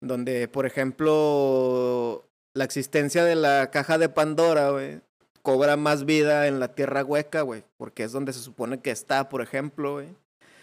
Donde, 0.00 0.46
por 0.46 0.64
ejemplo, 0.64 2.24
la 2.54 2.64
existencia 2.64 3.24
de 3.24 3.34
la 3.34 3.70
caja 3.72 3.98
de 3.98 4.08
Pandora, 4.08 4.70
güey, 4.70 5.00
cobra 5.42 5.76
más 5.76 6.04
vida 6.04 6.46
en 6.46 6.60
la 6.60 6.74
tierra 6.74 7.04
hueca, 7.04 7.42
güey. 7.42 7.64
Porque 7.76 8.04
es 8.04 8.12
donde 8.12 8.32
se 8.32 8.40
supone 8.40 8.80
que 8.80 8.90
está, 8.90 9.28
por 9.28 9.42
ejemplo, 9.42 9.94
güey. 9.94 10.08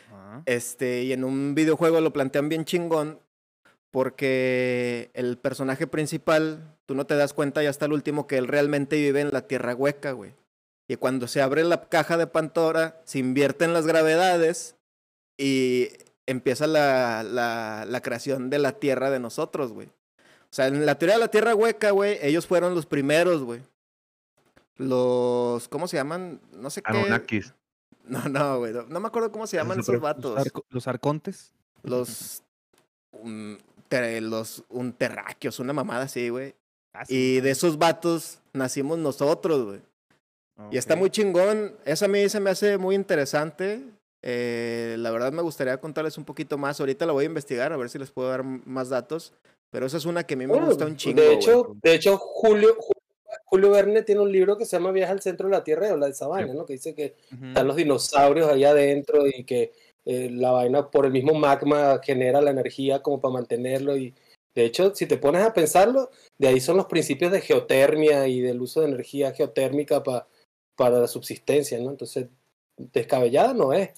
Ajá. 0.09 0.43
Este, 0.45 1.03
y 1.03 1.13
en 1.13 1.23
un 1.23 1.55
videojuego 1.55 2.01
lo 2.01 2.13
plantean 2.13 2.49
bien 2.49 2.65
chingón 2.65 3.19
porque 3.91 5.09
el 5.13 5.37
personaje 5.37 5.87
principal, 5.87 6.75
tú 6.85 6.95
no 6.95 7.05
te 7.05 7.15
das 7.15 7.33
cuenta 7.33 7.63
ya 7.63 7.69
hasta 7.69 7.85
el 7.85 7.93
último 7.93 8.27
que 8.27 8.37
él 8.37 8.47
realmente 8.47 8.97
vive 8.97 9.21
en 9.21 9.31
la 9.31 9.47
tierra 9.47 9.73
hueca, 9.73 10.11
güey. 10.11 10.33
Y 10.87 10.95
cuando 10.95 11.27
se 11.27 11.41
abre 11.41 11.63
la 11.63 11.89
caja 11.89 12.17
de 12.17 12.27
Pandora, 12.27 13.01
se 13.05 13.19
invierten 13.19 13.73
las 13.73 13.87
gravedades 13.87 14.75
y 15.37 15.89
empieza 16.25 16.67
la, 16.67 17.23
la, 17.23 17.85
la 17.87 18.01
creación 18.01 18.49
de 18.49 18.59
la 18.59 18.73
tierra 18.73 19.09
de 19.09 19.19
nosotros, 19.19 19.73
güey. 19.73 19.87
O 19.87 20.53
sea, 20.53 20.67
en 20.67 20.85
la 20.85 20.95
teoría 20.95 21.15
de 21.15 21.21
la 21.21 21.31
tierra 21.31 21.55
hueca, 21.55 21.91
güey, 21.91 22.19
ellos 22.21 22.47
fueron 22.47 22.73
los 22.73 22.85
primeros, 22.85 23.43
güey. 23.43 23.61
Los, 24.77 25.67
¿cómo 25.67 25.87
se 25.87 25.97
llaman? 25.97 26.39
No 26.53 26.69
sé 26.69 26.81
qué. 26.81 26.91
Anunnakis. 26.91 27.53
No, 28.07 28.23
no, 28.29 28.59
güey. 28.59 28.71
No, 28.71 28.83
no 28.83 29.01
me 29.01 29.07
acuerdo 29.07 29.33
cómo 29.33 29.47
se 29.47 29.57
llaman 29.57 29.81
Esos 29.81 29.99
vatos. 29.99 30.33
Los, 30.35 30.45
arco- 30.47 30.65
los 30.69 30.87
arcontes. 30.87 31.51
Los. 31.83 32.41
un- 33.11 33.57
ter- 33.89 34.23
los 34.23 34.63
un 34.69 34.93
terráqueos, 34.93 35.59
una 35.59 35.73
mamada 35.73 36.03
así, 36.03 36.29
güey. 36.29 36.55
Ah, 36.93 37.03
sí, 37.05 37.13
Y 37.37 37.41
de 37.41 37.51
esos 37.51 37.77
vatos 37.77 38.39
nacimos 38.53 38.97
nosotros, 38.97 39.65
güey. 39.65 39.81
Y 40.71 40.77
está 40.77 40.95
muy 40.95 41.09
chingón. 41.09 41.75
Eso 41.83 42.05
a 42.05 42.07
mí 42.07 42.29
se 42.29 42.39
me 42.39 42.49
hace 42.49 42.77
muy 42.77 42.95
interesante. 42.95 43.83
Eh, 44.23 44.95
la 44.99 45.11
verdad 45.11 45.33
me 45.33 45.41
gustaría 45.41 45.77
contarles 45.81 46.17
un 46.17 46.23
poquito 46.23 46.57
más. 46.57 46.79
Ahorita 46.79 47.05
la 47.05 47.11
voy 47.11 47.23
a 47.25 47.27
investigar 47.27 47.73
a 47.73 47.77
ver 47.77 47.89
si 47.89 47.99
les 47.99 48.09
puedo 48.09 48.29
dar 48.29 48.43
más 48.43 48.87
datos. 48.87 49.33
Pero 49.69 49.85
esa 49.85 49.97
es 49.97 50.05
una 50.05 50.23
que 50.23 50.35
a 50.35 50.37
mí 50.37 50.47
me 50.47 50.59
gusta 50.61 50.85
un 50.85 50.95
chingo. 50.95 51.21
de 51.21 51.33
hecho, 51.33 51.75
de 51.83 51.93
hecho 51.93 52.17
Julio, 52.17 52.73
Ju- 52.77 52.96
Julio 53.45 53.71
Verne 53.71 54.03
tiene 54.03 54.21
un 54.21 54.31
libro 54.31 54.57
que 54.57 54.65
se 54.65 54.77
llama 54.77 54.91
Viaje 54.91 55.11
al 55.11 55.21
centro 55.21 55.47
de 55.49 55.55
la 55.55 55.63
Tierra 55.63 55.93
o 55.93 55.97
la 55.97 56.07
de 56.07 56.13
Sabana, 56.13 56.53
¿no? 56.53 56.65
Que 56.65 56.73
dice 56.73 56.93
que 56.95 57.15
Ujú. 57.33 57.47
están 57.47 57.67
los 57.67 57.75
dinosaurios 57.75 58.49
allá 58.49 58.71
adentro 58.71 59.25
y 59.27 59.43
que 59.43 59.73
eh, 60.05 60.29
la 60.31 60.51
vaina 60.51 60.89
por 60.89 61.05
el 61.05 61.11
mismo 61.11 61.33
magma 61.33 61.99
genera 62.03 62.39
la 62.41 62.51
energía 62.51 63.01
como 63.01 63.19
para 63.19 63.33
mantenerlo 63.33 63.97
y 63.97 64.13
de 64.55 64.63
hecho 64.65 64.95
si 64.95 65.05
te 65.05 65.17
pones 65.17 65.41
a 65.43 65.53
pensarlo 65.53 66.09
de 66.37 66.47
ahí 66.47 66.61
son 66.61 66.77
los 66.77 66.85
principios 66.85 67.31
de 67.33 67.41
geotermia 67.41 68.25
y 68.27 68.39
del 68.39 68.61
uso 68.61 68.79
de 68.81 68.87
energía 68.87 69.33
geotérmica 69.33 70.03
pa- 70.03 70.25
para 70.77 70.97
la 70.99 71.07
subsistencia 71.07 71.77
no 71.79 71.89
entonces 71.89 72.27
descabellada 72.77 73.53
no 73.53 73.73
es 73.73 73.89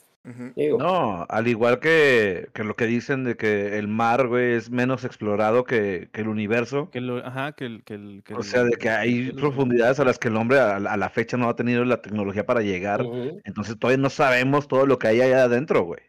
Digo 0.56 0.78
No, 0.78 1.26
al 1.30 1.48
igual 1.48 1.80
que, 1.80 2.50
que 2.54 2.64
lo 2.64 2.76
que 2.76 2.86
dicen 2.86 3.24
de 3.24 3.36
que 3.38 3.78
el 3.80 3.88
mar, 3.88 4.28
güey, 4.28 4.54
es 4.54 4.70
menos 4.70 5.04
explorado 5.06 5.64
que, 5.64 6.10
que 6.12 6.22
el 6.22 6.28
universo. 6.28 6.90
Que 6.92 7.02
lo- 7.02 7.26
ajá, 7.26 7.54
que 7.54 7.66
el. 7.66 7.84
Que 7.84 7.94
el 7.96 8.22
que 8.26 8.34
O 8.34 8.40
el- 8.40 8.44
sea, 8.44 8.64
de 8.64 8.72
que 8.78 8.90
hay 8.90 9.32
profundidades 9.32 10.00
a 10.00 10.04
las 10.06 10.20
que 10.20 10.28
el 10.28 10.36
hombre 10.36 10.60
a, 10.60 10.80
la- 10.80 10.92
a 10.94 10.98
la 10.98 11.10
fecha 11.10 11.38
no 11.38 11.50
ha 11.50 11.56
tenido 11.56 11.84
la 11.86 12.02
tecnología 12.02 12.46
para 12.46 12.62
llegar. 12.62 13.06
Entonces 13.46 13.80
todavía 13.80 14.02
no 14.02 14.10
sabemos 14.10 14.68
todo 14.68 14.86
lo 14.86 15.00
que 15.00 15.08
hay 15.08 15.22
allá 15.22 15.44
adentro, 15.44 15.84
güey. 15.84 16.02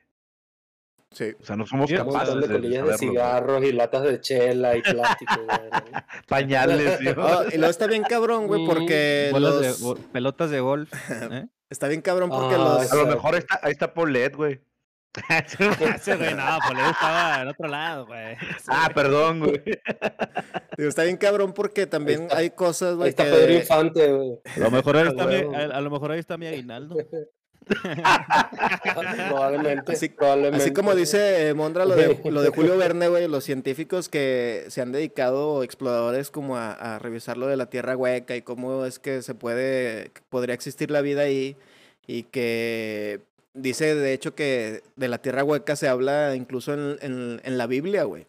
Sí. 1.12 1.32
O 1.40 1.44
sea, 1.44 1.56
no 1.56 1.66
somos 1.66 1.90
capaces 1.90 2.34
de 2.36 2.40
de, 2.42 2.46
colillas 2.54 2.82
de 2.84 2.88
güey. 2.88 2.98
cigarros 2.98 3.64
y 3.64 3.72
latas 3.72 4.02
de 4.04 4.20
chela 4.20 4.76
y 4.76 4.82
plástico. 4.82 5.32
Pañales, 6.28 6.98
¿sí? 6.98 7.06
Ah, 7.18 7.44
y 7.52 7.56
luego 7.56 7.70
está 7.70 7.86
bien 7.88 8.04
cabrón, 8.04 8.46
güey, 8.46 8.62
Mm, 8.62 8.66
porque 8.68 9.30
de- 9.34 9.40
los... 9.40 9.98
pelotas 10.12 10.50
de 10.50 10.60
golf. 10.60 10.90
¿eh? 11.32 11.48
Está 11.68 11.88
bien 11.88 12.00
cabrón 12.00 12.30
porque 12.30 12.54
Ah, 12.54 12.58
los... 12.58 12.92
A 12.92 12.96
lo 12.96 13.06
mejor 13.06 13.34
ahí 13.34 13.40
está, 13.40 13.60
ahí 13.62 13.72
está 13.72 13.92
Paulette, 13.92 14.36
güey. 14.36 14.60
Ese 15.96 16.14
güey, 16.14 16.34
no, 16.34 16.58
le 16.72 16.90
estaba 16.90 17.42
en 17.42 17.48
otro 17.48 17.66
lado, 17.66 18.06
güey. 18.06 18.36
ah, 18.68 18.88
perdón, 18.94 19.40
güey. 19.40 19.60
digo, 20.78 20.88
está 20.88 21.02
bien 21.02 21.16
cabrón 21.16 21.52
porque 21.52 21.88
también 21.88 22.22
está- 22.22 22.36
hay 22.38 22.50
cosas, 22.50 22.90
ahí 22.90 22.96
güey, 22.96 23.08
está 23.10 23.24
Pedro. 23.24 23.52
Infante 23.54 24.12
güey. 24.12 24.38
A 24.56 24.60
lo 24.60 24.70
mejor 24.70 24.96
ahí 24.96 25.08
está 25.08 25.26
mi, 25.26 25.34
huevo. 25.34 25.56
a, 25.56 25.58
a 25.58 25.80
lo 25.80 25.90
mejor 25.90 26.12
ahí 26.12 26.20
está 26.20 26.38
mi 26.38 26.46
aguinaldo. 26.46 26.94
Probablemente 29.28 29.92
Así- 29.92 30.08
probablemente 30.08 30.62
Así 30.64 30.72
como 30.72 30.94
dice 30.94 31.52
Mondra 31.54 31.84
lo 31.84 31.94
de, 31.96 32.18
lo 32.30 32.42
de 32.42 32.50
Julio 32.50 32.76
Verne, 32.76 33.08
güey, 33.08 33.28
los 33.28 33.44
científicos 33.44 34.08
que 34.08 34.64
se 34.68 34.80
han 34.80 34.92
dedicado, 34.92 35.62
exploradores, 35.62 36.30
como 36.30 36.56
a, 36.56 36.72
a 36.72 36.98
revisar 36.98 37.36
lo 37.36 37.46
de 37.46 37.56
la 37.56 37.66
Tierra 37.66 37.96
hueca 37.96 38.36
y 38.36 38.42
cómo 38.42 38.84
es 38.84 38.98
que 38.98 39.22
se 39.22 39.34
puede, 39.34 40.10
que 40.12 40.20
podría 40.28 40.54
existir 40.54 40.90
la 40.90 41.00
vida 41.00 41.22
ahí 41.22 41.56
y 42.06 42.24
que 42.24 43.20
dice, 43.54 43.94
de 43.94 44.12
hecho, 44.12 44.34
que 44.34 44.82
de 44.96 45.08
la 45.08 45.18
Tierra 45.18 45.44
hueca 45.44 45.76
se 45.76 45.88
habla 45.88 46.34
incluso 46.34 46.74
en, 46.74 46.98
en- 47.02 47.40
en 47.44 47.58
la 47.58 47.66
Biblia, 47.66 48.04
güey. 48.04 48.26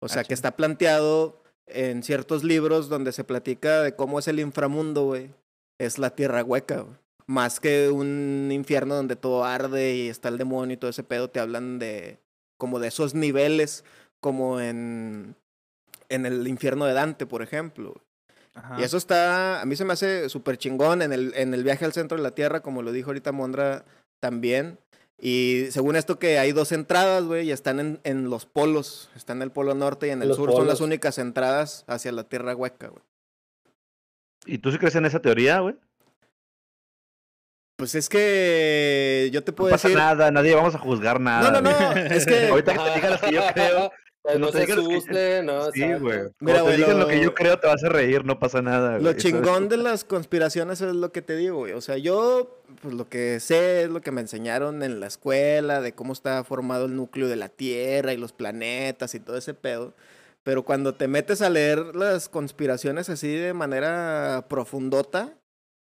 O 0.00 0.08
sea, 0.08 0.22
que 0.22 0.28
chinga. 0.28 0.34
está 0.34 0.50
planteado 0.56 1.42
en 1.66 2.02
ciertos 2.02 2.44
libros 2.44 2.88
donde 2.88 3.12
se 3.12 3.24
platica 3.24 3.82
de 3.82 3.94
cómo 3.94 4.18
es 4.20 4.28
el 4.28 4.40
inframundo, 4.40 5.04
güey. 5.04 5.30
Es 5.78 5.98
la 5.98 6.10
Tierra 6.10 6.42
hueca, 6.44 6.80
güey. 6.82 6.96
Más 7.28 7.60
que 7.60 7.90
un 7.90 8.48
infierno 8.50 8.94
donde 8.94 9.14
todo 9.14 9.44
arde 9.44 9.94
y 9.94 10.08
está 10.08 10.28
el 10.28 10.38
demonio 10.38 10.74
y 10.74 10.76
todo 10.78 10.90
ese 10.90 11.02
pedo, 11.02 11.28
te 11.28 11.40
hablan 11.40 11.78
de 11.78 12.18
como 12.56 12.80
de 12.80 12.88
esos 12.88 13.14
niveles, 13.14 13.84
como 14.20 14.60
en, 14.60 15.36
en 16.08 16.26
el 16.26 16.48
infierno 16.48 16.86
de 16.86 16.94
Dante, 16.94 17.26
por 17.26 17.42
ejemplo. 17.42 17.94
Ajá. 18.54 18.80
Y 18.80 18.82
eso 18.82 18.96
está, 18.96 19.60
a 19.60 19.64
mí 19.66 19.76
se 19.76 19.84
me 19.84 19.92
hace 19.92 20.28
súper 20.28 20.56
chingón 20.56 21.02
en 21.02 21.12
el, 21.12 21.32
en 21.36 21.54
el 21.54 21.62
viaje 21.62 21.84
al 21.84 21.92
centro 21.92 22.16
de 22.16 22.22
la 22.22 22.34
Tierra, 22.34 22.60
como 22.60 22.82
lo 22.82 22.92
dijo 22.92 23.10
ahorita 23.10 23.30
Mondra 23.30 23.84
también. 24.20 24.78
Y 25.20 25.66
según 25.70 25.96
esto 25.96 26.18
que 26.18 26.38
hay 26.38 26.52
dos 26.52 26.72
entradas, 26.72 27.24
güey, 27.24 27.48
y 27.48 27.52
están 27.52 27.80
en, 27.80 28.00
en 28.04 28.30
los 28.30 28.46
polos. 28.46 29.10
Están 29.16 29.38
en 29.38 29.42
el 29.42 29.50
polo 29.50 29.74
norte 29.74 30.06
y 30.06 30.10
en 30.10 30.22
el 30.22 30.28
Los 30.28 30.36
sur 30.36 30.52
son 30.52 30.66
las 30.66 30.80
únicas 30.80 31.18
entradas 31.18 31.84
hacia 31.88 32.12
la 32.12 32.24
Tierra 32.24 32.54
hueca, 32.54 32.88
güey. 32.88 33.02
¿Y 34.46 34.58
tú 34.58 34.70
sí 34.70 34.78
crees 34.78 34.94
en 34.94 35.06
esa 35.06 35.20
teoría, 35.20 35.60
güey? 35.60 35.76
Pues 37.78 37.94
es 37.94 38.08
que 38.08 39.30
yo 39.32 39.44
te 39.44 39.52
No 39.52 39.56
puedo 39.56 39.70
pasa 39.70 39.86
decir... 39.86 40.02
nada, 40.02 40.32
nadie 40.32 40.52
vamos 40.52 40.74
a 40.74 40.78
juzgar 40.78 41.20
nada. 41.20 41.48
No, 41.52 41.60
no, 41.60 41.70
no, 41.70 41.92
es 41.92 42.26
que... 42.26 42.48
Ahorita 42.50 42.72
que 42.72 42.78
te 42.80 42.94
digan 42.96 43.10
las 43.12 43.20
que 43.20 43.32
yo 43.32 43.40
creo. 43.54 43.92
Pues 44.20 44.38
no 44.40 44.46
no 44.46 44.52
te 44.52 44.58
se 44.58 44.66
digas 44.66 44.78
que- 44.84 44.94
asuste, 44.96 45.42
no, 45.44 45.70
Sí, 45.70 45.84
güey. 45.94 46.18
Mira, 46.40 46.62
güey, 46.62 46.74
te 46.74 46.78
digan 46.82 46.98
lo... 46.98 47.04
lo- 47.04 47.06
que 47.08 47.20
yo 47.20 47.34
creo, 47.36 47.60
te 47.60 47.68
vas 47.68 47.84
a 47.84 47.88
reír, 47.88 48.24
no 48.24 48.40
pasa 48.40 48.62
nada. 48.62 48.94
Lo 48.96 49.02
güey. 49.02 49.14
Es- 49.16 49.22
chingón 49.22 49.68
de 49.68 49.76
las 49.76 50.02
conspiraciones 50.02 50.80
es 50.80 50.92
lo 50.92 51.12
que 51.12 51.22
te 51.22 51.36
digo, 51.36 51.58
güey. 51.58 51.72
O 51.74 51.80
sea, 51.80 51.96
yo, 51.98 52.60
pues 52.82 52.94
lo 52.94 53.08
que 53.08 53.38
sé 53.38 53.84
es 53.84 53.90
lo 53.90 54.00
que 54.00 54.10
me 54.10 54.22
enseñaron 54.22 54.82
en 54.82 54.98
la 54.98 55.06
escuela, 55.06 55.80
de 55.80 55.92
cómo 55.92 56.12
está 56.12 56.42
formado 56.42 56.86
el 56.86 56.96
núcleo 56.96 57.28
de 57.28 57.36
la 57.36 57.48
Tierra 57.48 58.12
y 58.12 58.16
los 58.16 58.32
planetas 58.32 59.14
y 59.14 59.20
todo 59.20 59.36
ese 59.38 59.54
pedo. 59.54 59.94
Pero 60.42 60.64
cuando 60.64 60.96
te 60.96 61.06
metes 61.06 61.42
a 61.42 61.48
leer 61.48 61.94
las 61.94 62.28
conspiraciones 62.28 63.08
así 63.08 63.28
de 63.36 63.54
manera 63.54 64.46
profundota, 64.48 65.32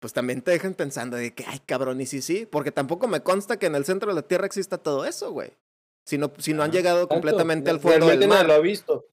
pues 0.00 0.12
también 0.12 0.42
te 0.42 0.50
dejan 0.50 0.74
pensando 0.74 1.16
de 1.16 1.32
que, 1.34 1.44
ay, 1.46 1.60
cabrón, 1.64 2.00
y 2.00 2.06
sí, 2.06 2.20
sí. 2.22 2.46
Porque 2.50 2.72
tampoco 2.72 3.06
me 3.06 3.20
consta 3.20 3.58
que 3.58 3.66
en 3.66 3.74
el 3.76 3.84
centro 3.84 4.08
de 4.10 4.14
la 4.16 4.22
Tierra 4.26 4.46
exista 4.46 4.78
todo 4.78 5.04
eso, 5.04 5.30
güey. 5.30 5.52
Si 6.04 6.18
no, 6.18 6.32
si 6.38 6.52
no 6.54 6.62
han 6.64 6.72
llegado 6.72 6.96
Exacto. 7.02 7.14
completamente 7.14 7.70
al 7.70 7.78
fondo 7.78 7.98
Realmente 7.98 8.20
del 8.26 8.28
mar. 8.30 8.46
lo 8.46 8.54
ha 8.54 8.58
visto. 8.58 9.04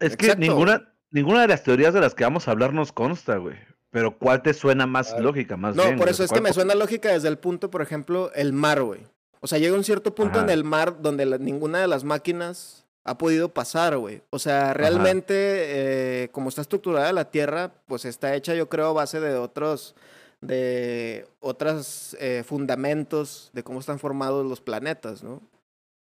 Es 0.00 0.16
que 0.16 0.26
Exacto. 0.26 0.40
ninguna, 0.40 0.92
ninguna 1.10 1.42
de 1.42 1.48
las 1.48 1.62
teorías 1.62 1.94
de 1.94 2.00
las 2.00 2.14
que 2.14 2.24
vamos 2.24 2.48
a 2.48 2.50
hablar 2.50 2.72
nos 2.72 2.90
consta, 2.92 3.36
güey. 3.36 3.56
Pero 3.90 4.16
¿cuál 4.18 4.42
te 4.42 4.54
suena 4.54 4.86
más 4.86 5.14
lógica, 5.20 5.56
más 5.58 5.76
No, 5.76 5.84
bien? 5.84 5.98
por 5.98 6.08
eso 6.08 6.24
es 6.24 6.30
que 6.30 6.34
¿Cuál 6.36 6.44
me 6.44 6.52
suena 6.54 6.74
lógica 6.74 7.10
desde 7.12 7.28
el 7.28 7.36
punto, 7.38 7.70
por 7.70 7.82
ejemplo, 7.82 8.32
el 8.34 8.54
mar, 8.54 8.82
güey. 8.82 9.02
O 9.40 9.46
sea, 9.46 9.58
llega 9.58 9.76
un 9.76 9.84
cierto 9.84 10.14
punto 10.14 10.40
en 10.40 10.48
el 10.48 10.64
mar 10.64 11.02
donde 11.02 11.26
la- 11.26 11.36
ninguna 11.36 11.80
de 11.80 11.88
las 11.88 12.02
máquinas 12.04 12.86
ha 13.04 13.18
podido 13.18 13.50
pasar, 13.50 13.98
güey. 13.98 14.22
O 14.30 14.38
sea, 14.38 14.72
realmente, 14.72 15.34
eh, 15.36 16.28
como 16.32 16.48
está 16.48 16.62
estructurada 16.62 17.12
la 17.12 17.30
Tierra, 17.30 17.72
pues 17.86 18.04
está 18.06 18.34
hecha, 18.34 18.54
yo 18.54 18.68
creo, 18.68 18.86
a 18.86 18.92
base 18.92 19.20
de 19.20 19.34
otros, 19.36 19.94
de 20.42 21.26
otros 21.40 22.16
eh, 22.20 22.42
fundamentos 22.44 23.50
de 23.54 23.62
cómo 23.62 23.80
están 23.80 23.98
formados 23.98 24.44
los 24.44 24.60
planetas, 24.60 25.22
¿no? 25.22 25.40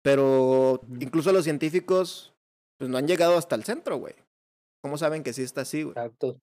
Pero 0.03 0.81
incluso 1.01 1.33
los 1.33 1.45
científicos, 1.45 2.33
pues 2.79 2.89
no 2.89 2.97
han 2.97 3.07
llegado 3.07 3.37
hasta 3.37 3.57
el 3.57 3.65
centro, 3.65 3.99
güey. 3.99 4.15
¿Cómo 4.83 4.97
saben 4.97 5.23
que 5.23 5.35
sí 5.35 5.43
está 5.43 5.63
así, 5.63 5.83
güey? 5.83 5.91
Exacto. 5.91 6.41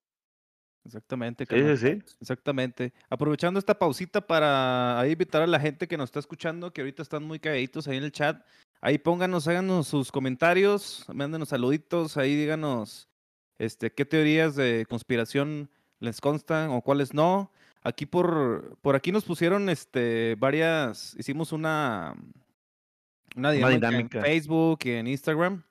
Exactamente, 0.85 1.45
Sí, 1.45 1.55
sí, 1.55 1.77
sí. 1.77 2.15
Exactamente. 2.21 2.93
Aprovechando 3.09 3.59
esta 3.59 3.77
pausita 3.77 4.21
para 4.21 4.97
ahí 4.97 5.11
invitar 5.11 5.41
a 5.41 5.47
la 5.47 5.59
gente 5.59 5.85
que 5.87 5.97
nos 5.97 6.05
está 6.05 6.19
escuchando, 6.19 6.71
que 6.71 6.79
ahorita 6.79 7.01
están 7.01 7.23
muy 7.23 7.39
calladitos 7.39 7.87
ahí 7.87 7.97
en 7.97 8.05
el 8.05 8.11
chat. 8.13 8.41
Ahí 8.79 8.97
pónganos, 8.97 9.47
háganos 9.49 9.87
sus 9.87 10.13
comentarios, 10.13 11.05
mándenos 11.13 11.49
saluditos, 11.49 12.15
ahí 12.15 12.35
díganos 12.35 13.09
este, 13.57 13.91
qué 13.91 14.05
teorías 14.05 14.55
de 14.55 14.85
conspiración 14.87 15.69
les 15.99 16.21
constan 16.21 16.69
o 16.69 16.81
cuáles 16.81 17.13
no. 17.13 17.51
Aquí 17.83 18.05
por, 18.05 18.77
por 18.81 18.95
aquí 18.95 19.11
nos 19.11 19.23
pusieron 19.23 19.69
este, 19.69 20.35
varias, 20.35 21.15
hicimos 21.17 21.51
una, 21.51 22.15
una 23.35 23.51
dinámica, 23.51 23.89
dinámica. 23.89 24.17
en 24.19 24.23
Facebook 24.25 24.79
y 24.83 24.91
en 24.91 25.07
Instagram. 25.07 25.63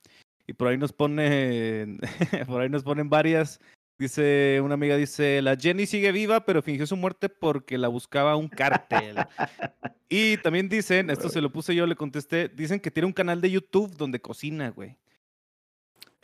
Y 0.47 0.53
por 0.53 0.69
ahí 0.69 0.79
nos 0.79 0.93
ponen, 0.93 1.99
por 2.47 2.63
ahí 2.63 2.69
nos 2.69 2.83
ponen 2.83 3.09
varias. 3.11 3.61
Dice, 3.99 4.61
una 4.63 4.75
amiga 4.75 4.97
dice, 4.97 5.41
la 5.41 5.57
Jenny 5.57 5.87
sigue 5.87 6.13
viva, 6.13 6.45
pero 6.45 6.61
fingió 6.63 6.87
su 6.87 6.97
muerte 6.97 7.31
porque 7.31 7.79
la 7.79 7.89
buscaba 7.89 8.37
un 8.37 8.49
cártel. 8.49 9.17
y 10.09 10.37
también 10.39 10.69
dicen, 10.69 11.09
esto 11.09 11.31
se 11.31 11.41
lo 11.41 11.51
puse 11.51 11.75
yo, 11.75 11.87
le 11.87 11.97
contesté, 11.97 12.49
dicen 12.49 12.79
que 12.79 12.91
tiene 12.91 13.07
un 13.07 13.15
canal 13.15 13.41
de 13.41 13.51
YouTube 13.51 13.97
donde 13.97 14.21
cocina, 14.21 14.69
güey. 14.71 14.97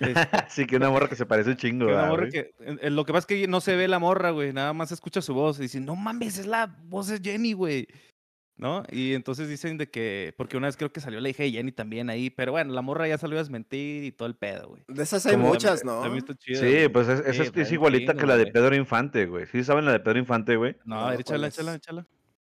Es- 0.02 0.14
sí, 0.54 0.66
que 0.66 0.76
una 0.76 0.90
morra 0.90 1.08
que 1.08 1.16
se 1.16 1.26
parece 1.26 1.50
un 1.50 1.56
chingo. 1.56 1.86
que 1.86 1.92
una 1.94 2.06
morra 2.06 2.28
que- 2.28 2.52
lo 2.90 3.04
que 3.04 3.12
pasa 3.12 3.20
es 3.20 3.26
que 3.40 3.48
no 3.48 3.60
se 3.60 3.76
ve 3.76 3.88
la 3.88 3.98
morra, 3.98 4.30
güey, 4.30 4.52
nada 4.52 4.72
más 4.72 4.88
se 4.88 4.94
escucha 4.94 5.22
su 5.22 5.34
voz 5.34 5.58
y 5.58 5.62
dicen, 5.62 5.84
no 5.84 5.96
mames, 5.96 6.38
es 6.38 6.46
la 6.46 6.76
voz 6.84 7.08
de 7.08 7.18
Jenny, 7.18 7.52
güey. 7.52 7.86
¿No? 8.54 8.84
Y 8.92 9.14
entonces 9.14 9.48
dicen 9.48 9.76
de 9.78 9.90
que, 9.90 10.34
porque 10.36 10.56
una 10.56 10.68
vez 10.68 10.76
creo 10.76 10.92
que 10.92 11.00
salió 11.00 11.20
la 11.20 11.28
hija 11.30 11.42
de 11.42 11.50
Jenny 11.50 11.72
también 11.72 12.10
ahí, 12.10 12.30
pero 12.30 12.52
bueno, 12.52 12.72
la 12.74 12.82
morra 12.82 13.08
ya 13.08 13.18
salió 13.18 13.38
a 13.38 13.40
desmentir 13.42 14.04
y 14.04 14.12
todo 14.12 14.28
el 14.28 14.36
pedo, 14.36 14.68
güey. 14.68 14.82
De 14.86 15.02
esas 15.02 15.24
hay 15.26 15.32
Como- 15.32 15.48
muchas, 15.48 15.84
¿no? 15.84 16.02
Sí, 16.38 16.54
güey. 16.60 16.88
pues 16.88 17.08
es, 17.08 17.20
esa 17.26 17.42
es, 17.44 17.50
pues, 17.50 17.66
es 17.66 17.72
igualita 17.72 18.12
chingo, 18.12 18.20
que 18.20 18.26
la 18.26 18.36
de 18.36 18.42
güey. 18.44 18.52
Pedro 18.52 18.76
Infante, 18.76 19.26
güey. 19.26 19.46
¿Sí 19.46 19.64
saben 19.64 19.84
la 19.86 19.92
de 19.92 20.00
Pedro 20.00 20.18
Infante, 20.18 20.54
güey? 20.56 20.76
No, 20.84 20.96
No, 20.96 21.06
a 21.06 21.10
ver, 21.10 21.20
échala, 21.20 21.38
¿cuál 21.38 21.48
es? 21.48 21.54
échala, 21.58 21.74
échala. 21.74 22.06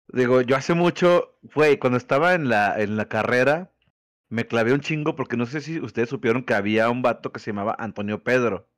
Digo, 0.08 0.42
yo 0.42 0.54
hace 0.54 0.74
mucho, 0.74 1.38
güey, 1.54 1.78
cuando 1.78 1.96
estaba 1.96 2.34
en 2.34 2.48
la, 2.50 2.80
en 2.80 2.96
la 2.96 3.06
carrera, 3.08 3.72
me 4.28 4.46
clavé 4.46 4.72
un 4.72 4.80
chingo 4.80 5.14
porque 5.14 5.36
no 5.36 5.46
sé 5.46 5.60
si 5.60 5.78
ustedes 5.80 6.08
supieron 6.08 6.42
que 6.44 6.54
había 6.54 6.90
un 6.90 7.02
vato 7.02 7.32
que 7.32 7.40
se 7.40 7.50
llamaba 7.50 7.76
Antonio 7.78 8.22
Pedro. 8.22 8.68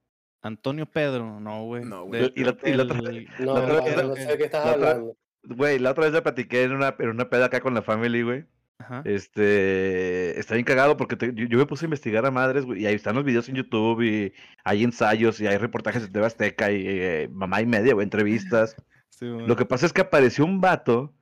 Antonio 0.42 0.86
Pedro, 0.86 1.40
no, 1.40 1.64
güey. 1.64 1.84
No, 1.84 2.04
güey. 2.04 2.32
Y 2.36 2.44
la- 2.44 2.56
y 2.64 2.72
la 2.74 2.82
otra- 2.84 3.00
del- 3.02 3.28
No, 3.40 3.44
La 3.46 3.52
otra- 3.64 3.66
no, 3.90 3.96
la- 3.96 4.02
no 4.04 4.14
sé 4.16 4.26
de 4.26 4.38
qué 4.38 4.44
estás 4.44 4.64
la 4.64 4.72
otra- 4.74 4.90
hablando. 4.90 5.16
Güey, 5.44 5.78
la 5.78 5.90
otra 5.92 6.04
vez 6.04 6.12
le 6.12 6.22
platiqué 6.22 6.62
en 6.64 6.72
una, 6.72 6.94
en 6.98 7.08
una 7.08 7.28
peda 7.30 7.46
acá 7.46 7.60
con 7.60 7.74
la 7.74 7.82
family, 7.82 8.22
güey. 8.22 8.44
Ajá. 8.78 9.02
Este, 9.04 10.38
está 10.38 10.54
bien 10.54 10.64
cagado 10.64 10.96
porque 10.96 11.16
te- 11.16 11.32
yo, 11.34 11.46
yo 11.46 11.58
me 11.58 11.66
puse 11.66 11.84
a 11.84 11.88
investigar 11.88 12.24
a 12.26 12.30
madres, 12.30 12.64
güey, 12.64 12.82
y 12.82 12.86
ahí 12.86 12.94
están 12.94 13.16
los 13.16 13.24
videos 13.24 13.48
en 13.48 13.56
YouTube 13.56 14.02
y 14.02 14.32
hay 14.64 14.84
ensayos 14.84 15.40
y 15.40 15.46
hay 15.48 15.56
reportajes 15.56 16.02
de 16.02 16.08
TV 16.08 16.26
Azteca 16.26 16.70
y 16.70 16.84
eh, 16.86 17.28
mamá 17.32 17.60
y 17.60 17.66
media, 17.66 17.94
güey, 17.94 18.04
entrevistas. 18.04 18.76
Sí, 19.10 19.28
güey. 19.28 19.48
Lo 19.48 19.56
que 19.56 19.64
pasa 19.64 19.84
es 19.86 19.92
que 19.92 20.02
apareció 20.02 20.44
un 20.44 20.60
vato 20.60 21.12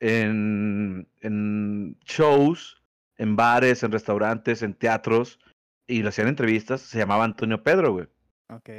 en, 0.00 1.06
en 1.20 1.96
shows, 2.04 2.82
en 3.18 3.36
bares, 3.36 3.82
en 3.82 3.92
restaurantes, 3.92 4.62
en 4.62 4.74
teatros, 4.74 5.38
y 5.86 6.02
le 6.02 6.08
hacían 6.08 6.28
entrevistas, 6.28 6.80
se 6.80 6.98
llamaba 6.98 7.24
Antonio 7.24 7.62
Pedro, 7.62 7.92
güey. 7.92 8.06
Ok. 8.48 8.70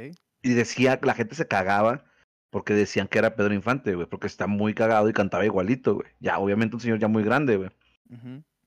Y 0.42 0.54
decía, 0.54 0.98
la 1.02 1.14
gente 1.14 1.34
se 1.34 1.46
cagaba 1.48 2.04
porque 2.50 2.74
decían 2.74 3.08
que 3.08 3.18
era 3.18 3.36
Pedro 3.36 3.54
Infante, 3.54 3.94
güey, 3.94 4.06
porque 4.06 4.26
está 4.26 4.46
muy 4.46 4.74
cagado 4.74 5.08
y 5.08 5.12
cantaba 5.12 5.44
igualito, 5.44 5.94
güey. 5.96 6.08
Ya, 6.20 6.38
obviamente 6.38 6.76
un 6.76 6.80
señor 6.80 6.98
ya 6.98 7.08
muy 7.08 7.22
grande, 7.22 7.56
güey. 7.56 7.70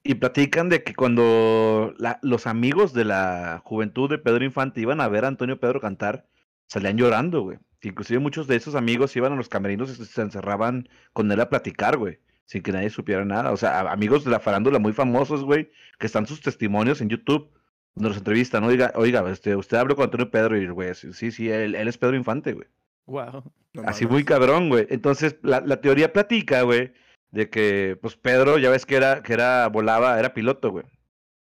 Y 0.03 0.15
platican 0.15 0.69
de 0.69 0.83
que 0.83 0.95
cuando 0.95 1.93
la- 1.97 2.19
los 2.21 2.47
amigos 2.47 2.93
de 2.93 3.05
la 3.05 3.61
juventud 3.63 4.09
de 4.09 4.17
Pedro 4.17 4.43
Infante 4.45 4.81
iban 4.81 5.01
a 5.01 5.07
ver 5.07 5.25
a 5.25 5.29
Antonio 5.29 5.59
Pedro 5.59 5.81
cantar, 5.81 6.27
salían 6.67 6.97
llorando, 6.97 7.41
güey. 7.41 7.57
Inclusive 7.81 8.19
muchos 8.19 8.47
de 8.47 8.55
esos 8.57 8.75
amigos 8.75 9.15
iban 9.15 9.31
a 9.33 9.35
los 9.35 9.49
camerinos 9.49 9.89
y 9.97 10.05
se 10.05 10.21
encerraban 10.21 10.89
con 11.13 11.31
él 11.31 11.39
a 11.39 11.49
platicar, 11.49 11.97
güey. 11.97 12.19
Sin 12.49 12.63
que 12.63 12.71
nadie 12.71 12.89
supiera 12.89 13.23
nada. 13.23 13.51
O 13.51 13.57
sea, 13.57 13.81
amigos 13.91 14.25
de 14.25 14.31
la 14.31 14.39
farándula 14.39 14.79
muy 14.79 14.91
famosos, 14.91 15.43
güey, 15.43 15.69
que 15.99 16.07
están 16.07 16.25
sus 16.25 16.41
testimonios 16.41 16.99
en 16.99 17.09
YouTube, 17.09 17.47
donde 17.93 18.09
los 18.09 18.17
entrevistan. 18.17 18.63
Oiga, 18.63 18.91
oiga, 18.95 19.29
este, 19.29 19.55
usted 19.55 19.77
habló 19.77 19.95
con 19.95 20.05
Antonio 20.05 20.31
Pedro 20.31 20.57
y, 20.57 20.67
güey, 20.67 20.95
sí, 20.95 21.13
sí, 21.13 21.31
sí, 21.31 21.47
él, 21.51 21.75
él 21.75 21.87
es 21.87 21.99
Pedro 21.99 22.15
Infante, 22.15 22.53
güey. 22.53 22.67
Wow. 23.05 23.43
No 23.73 23.83
Así 23.85 24.05
mames. 24.05 24.11
muy 24.13 24.25
cabrón, 24.25 24.69
güey. 24.69 24.87
Entonces, 24.89 25.37
la, 25.43 25.61
la 25.61 25.79
teoría 25.79 26.11
platica, 26.11 26.63
güey, 26.63 26.91
de 27.29 27.51
que, 27.51 27.99
pues, 28.01 28.15
Pedro, 28.15 28.57
ya 28.57 28.71
ves 28.71 28.87
que 28.87 28.95
era, 28.95 29.21
que 29.21 29.33
era, 29.33 29.67
volaba, 29.67 30.17
era 30.17 30.33
piloto, 30.33 30.71
güey. 30.71 30.85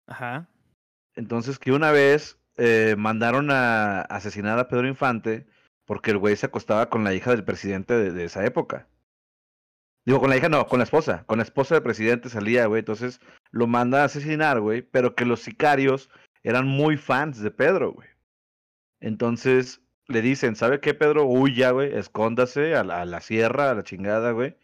Ajá. 0.09 0.49
Entonces, 1.15 1.61
que 1.61 1.71
una 1.71 1.93
vez 1.93 2.37
eh, 2.57 2.97
mandaron 2.99 3.53
a 3.53 4.01
asesinar 4.01 4.59
a 4.59 4.67
Pedro 4.67 4.89
Infante 4.89 5.47
porque 5.85 6.11
el 6.11 6.19
güey 6.19 6.35
se 6.35 6.47
acostaba 6.47 6.91
con 6.91 7.05
la 7.05 7.15
hija 7.15 7.31
del 7.31 7.45
presidente 7.45 7.95
de, 7.95 8.11
de 8.11 8.25
esa 8.25 8.45
época. 8.45 8.89
Digo, 10.07 10.21
con 10.21 10.31
la 10.31 10.37
hija 10.37 10.49
no, 10.49 10.67
con 10.69 10.79
la 10.79 10.85
esposa. 10.85 11.25
Con 11.27 11.39
la 11.39 11.45
esposa 11.45 11.75
del 11.75 11.83
presidente 11.83 12.29
salía, 12.31 12.67
güey. 12.67 12.79
Entonces, 12.79 13.21
lo 13.51 13.67
manda 13.67 14.03
a 14.03 14.05
asesinar, 14.05 14.61
güey. 14.61 14.83
Pero 14.83 15.15
que 15.17 15.27
los 15.27 15.41
sicarios 15.41 16.09
eran 16.45 16.67
muy 16.67 16.97
fans 16.97 17.41
de 17.41 17.51
Pedro, 17.51 17.93
güey. 17.93 18.09
Entonces, 19.01 19.83
le 20.07 20.23
dicen, 20.23 20.55
¿sabe 20.55 20.81
qué, 20.81 20.95
Pedro? 20.95 21.27
Huya, 21.27 21.73
güey, 21.73 21.93
escóndase 21.95 22.77
a 22.77 22.85
la, 22.85 23.03
a 23.03 23.05
la 23.05 23.21
sierra, 23.21 23.71
a 23.71 23.75
la 23.75 23.83
chingada, 23.83 24.31
güey. 24.31 24.57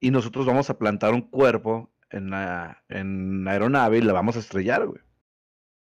Y 0.00 0.10
nosotros 0.10 0.46
vamos 0.46 0.70
a 0.70 0.78
plantar 0.78 1.12
un 1.12 1.22
cuerpo 1.22 1.92
en 2.08 2.30
la, 2.30 2.82
en 2.88 3.44
la 3.44 3.52
aeronave 3.52 3.98
y 3.98 4.02
la 4.02 4.14
vamos 4.14 4.36
a 4.36 4.40
estrellar, 4.40 4.86
güey. 4.86 5.02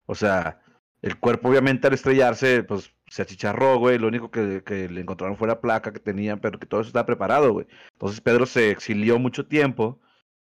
O 0.05 0.13
sea, 0.13 0.61
el 1.01 1.19
cuerpo 1.19 1.49
obviamente 1.49 1.87
al 1.87 1.93
estrellarse, 1.93 2.63
pues 2.63 2.91
se 3.07 3.21
achicharró, 3.21 3.77
güey. 3.77 3.97
Lo 3.97 4.07
único 4.07 4.31
que, 4.31 4.63
que 4.63 4.89
le 4.89 5.01
encontraron 5.01 5.37
fue 5.37 5.47
la 5.47 5.61
placa 5.61 5.93
que 5.93 5.99
tenían, 5.99 6.39
pero 6.39 6.59
que 6.59 6.65
todo 6.65 6.81
eso 6.81 6.89
estaba 6.89 7.05
preparado, 7.05 7.53
güey. 7.53 7.67
Entonces 7.93 8.21
Pedro 8.21 8.45
se 8.45 8.71
exilió 8.71 9.19
mucho 9.19 9.47
tiempo 9.47 9.99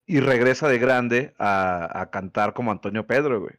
y 0.07 0.21
regresa 0.21 0.69
de 0.69 0.79
grande 0.79 1.35
a, 1.39 2.01
a 2.01 2.11
cantar 2.11 2.53
como 2.53 2.73
Antonio 2.73 3.07
Pedro, 3.07 3.41
güey. 3.41 3.55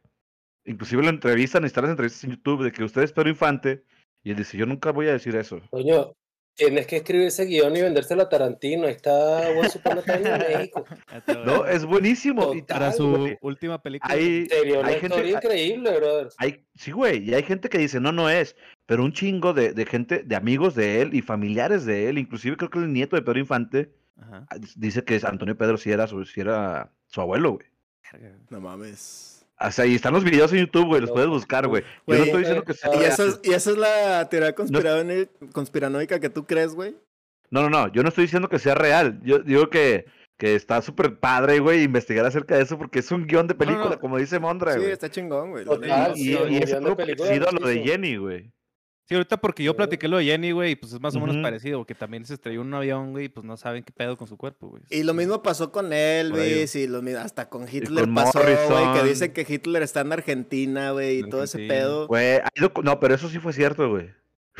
Inclusive 0.64 1.02
lo 1.02 1.08
entrevistan, 1.08 1.64
están 1.64 1.84
las 1.84 1.90
entrevistas 1.92 2.24
en 2.24 2.30
YouTube 2.30 2.62
de 2.62 2.72
que 2.72 2.84
usted 2.84 3.02
es 3.02 3.12
Pedro 3.12 3.30
Infante. 3.30 3.84
Y 4.22 4.30
él 4.30 4.36
dice, 4.36 4.56
yo 4.56 4.66
nunca 4.66 4.92
voy 4.92 5.08
a 5.08 5.12
decir 5.12 5.34
eso. 5.34 5.60
Tienes 6.54 6.86
que 6.86 6.96
escribir 6.96 7.26
ese 7.28 7.44
guion 7.46 7.76
y 7.76 7.80
vendérselo 7.82 8.22
a 8.22 8.28
Tarantino. 8.28 8.86
Ahí 8.86 8.92
está 8.94 9.50
Once 9.50 9.78
Upon 9.78 9.98
a 9.98 10.02
Time 10.02 10.28
en 10.30 10.38
México. 10.58 10.84
No, 11.44 11.66
es 11.66 11.84
buenísimo. 11.84 12.54
Y 12.54 12.62
Para 12.62 12.92
su 12.92 13.08
güey, 13.10 13.38
última 13.40 13.80
película. 13.82 14.12
hay, 14.14 14.46
Serio, 14.46 14.80
una 14.80 14.88
hay 14.88 14.94
gente, 15.00 15.06
historia 15.06 15.36
increíble, 15.36 15.96
brother. 15.98 16.28
hay, 16.38 16.64
sí, 16.74 16.90
güey, 16.90 17.28
y 17.30 17.34
hay 17.34 17.42
gente 17.42 17.68
que 17.68 17.78
dice, 17.78 18.00
no, 18.00 18.12
no 18.12 18.28
es, 18.30 18.56
pero 18.86 19.04
un 19.04 19.12
chingo 19.12 19.52
de, 19.54 19.72
de 19.72 19.86
gente, 19.86 20.22
de 20.22 20.36
amigos 20.36 20.74
de 20.74 21.00
él 21.02 21.14
y 21.14 21.22
familiares 21.22 21.84
de 21.84 22.08
él, 22.08 22.18
inclusive 22.18 22.56
creo 22.56 22.70
que 22.70 22.78
el 22.78 22.92
nieto 22.92 23.16
de 23.16 23.22
Pedro 23.22 23.38
Infante 23.38 23.90
Ajá. 24.20 24.46
ah, 24.50 24.56
dice 24.76 25.04
que 25.04 25.20
Antonio 25.24 25.56
Pedro 25.56 25.76
sí 25.78 25.90
era 25.90 26.06
su, 26.06 26.24
sí 26.24 26.40
era 26.40 26.92
su 27.06 27.20
abuelo, 27.20 27.52
güey. 27.52 27.66
No 28.50 28.60
mames. 28.60 29.31
O 29.66 29.70
sea, 29.70 29.86
y 29.86 29.94
están 29.94 30.12
los 30.14 30.24
videos 30.24 30.52
en 30.52 30.60
YouTube, 30.60 30.86
güey, 30.86 31.00
los 31.00 31.10
No, 31.10 31.14
puedes 31.14 31.28
buscar, 31.30 31.66
güey. 31.68 31.82
Yo 32.06 32.16
no 32.18 32.24
estoy 32.24 32.38
diciendo 32.40 32.64
que 32.64 32.74
sea 32.74 32.90
eh, 32.90 32.94
¿Y 32.94 32.98
real. 33.00 33.12
esa, 33.12 33.24
es, 33.26 33.40
y 33.42 33.52
esa 33.52 33.70
es 33.70 33.76
la 33.78 34.28
teoría 34.28 34.54
conspiranoica, 34.54 35.30
conspiranoica 35.52 36.20
que 36.20 36.30
tú 36.30 36.46
crees, 36.46 36.74
güey. 36.74 36.96
No, 37.50 37.62
no, 37.62 37.70
no, 37.70 37.92
yo 37.92 38.02
no 38.02 38.08
estoy 38.08 38.24
diciendo 38.24 38.48
que 38.48 38.58
sea 38.58 38.74
real. 38.74 39.20
Yo 39.22 39.38
digo 39.40 39.68
que, 39.68 40.06
que 40.38 40.54
está 40.54 40.80
súper 40.82 41.18
padre, 41.18 41.58
güey, 41.60 41.82
investigar 41.82 42.24
acerca 42.24 42.56
de 42.56 42.62
eso 42.62 42.78
porque 42.78 43.00
es 43.00 43.10
un 43.12 43.26
guion 43.26 43.46
de 43.46 43.54
No, 43.54 43.58
no, 43.60 43.66
película, 43.66 43.90
no. 43.96 44.00
como 44.00 44.16
dice 44.18 44.38
Mondra, 44.38 44.72
Sí, 44.72 44.80
güey. 44.80 44.92
está 44.92 45.10
chingón, 45.10 45.50
güey. 45.50 45.64
y, 46.14 46.22
sí, 46.24 46.38
y- 46.48 46.54
y 46.54 46.56
es 46.62 46.72
algo 46.72 46.96
parecido 46.96 47.48
a 47.48 47.52
lo 47.52 47.66
de. 47.66 47.82
Jenny, 47.84 48.16
güey. 48.16 48.50
Sí, 49.12 49.16
ahorita 49.16 49.36
porque 49.36 49.62
yo 49.62 49.76
platiqué 49.76 50.08
lo 50.08 50.16
de 50.16 50.24
Jenny, 50.24 50.52
güey, 50.52 50.72
y 50.72 50.76
pues 50.76 50.92
es 50.92 51.00
más 51.00 51.14
o 51.14 51.20
menos 51.20 51.36
Ujú. 51.36 51.42
parecido, 51.42 51.78
porque 51.78 51.94
también 51.94 52.24
se 52.24 52.34
estrelló 52.34 52.62
en 52.62 52.68
un 52.68 52.74
avión, 52.74 53.12
güey, 53.12 53.26
y 53.26 53.28
pues 53.28 53.44
no 53.44 53.56
saben 53.56 53.82
qué 53.84 53.92
pedo 53.92 54.16
con 54.16 54.26
su 54.26 54.36
cuerpo, 54.36 54.68
güey. 54.68 54.82
Y 54.90 55.02
lo 55.02 55.14
mismo 55.14 55.42
pasó 55.42 55.70
con 55.70 55.92
Elvis 55.92 56.74
y 56.76 56.86
lo 56.86 57.02
mi- 57.02 57.12
hasta 57.12 57.48
con 57.48 57.66
Hitler 57.70 58.04
con 58.04 58.14
pasó, 58.14 58.40
güey, 58.42 58.56
que 58.56 58.68
Morrison. 58.70 59.08
dice 59.08 59.32
que 59.32 59.46
Hitler 59.48 59.82
está 59.82 60.00
en 60.00 60.12
Argentina, 60.12 60.90
güey, 60.92 61.16
y 61.16 61.20
En 61.20 61.30
todo 61.30 61.42
ese 61.44 61.58
pedo. 61.68 62.06
Güey, 62.08 62.40
no, 62.82 62.98
pero 63.00 63.14
eso 63.14 63.28
sí 63.28 63.38
fue 63.38 63.52
cierto, 63.52 63.88
güey. 63.90 64.10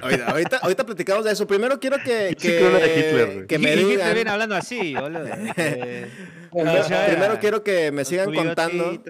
Ahorita, 0.01 0.27
ahorita, 0.31 0.57
ahorita 0.59 0.87
platicamos 0.87 1.25
de 1.25 1.33
eso. 1.33 1.47
Primero 1.47 1.79
quiero 1.79 1.99
que, 1.99 2.35
que, 2.41 2.57
creo 2.59 2.71
la 2.71 2.79
de 2.79 2.99
Hitler, 2.99 3.35
güey. 3.35 3.47
que 3.47 3.59
me 3.59 3.71
Y 3.71 3.73
Hitler 3.73 3.89
digan. 3.89 4.15
viene 4.15 4.31
hablando 4.31 4.55
así, 4.55 4.95
boludo. 4.95 5.27
Eh, 5.57 6.09
Primero, 6.53 6.83
primero 7.09 7.39
quiero 7.41 7.63
que 7.63 7.93
me 7.93 8.05
sigan 8.05 8.33
contando. 8.35 9.03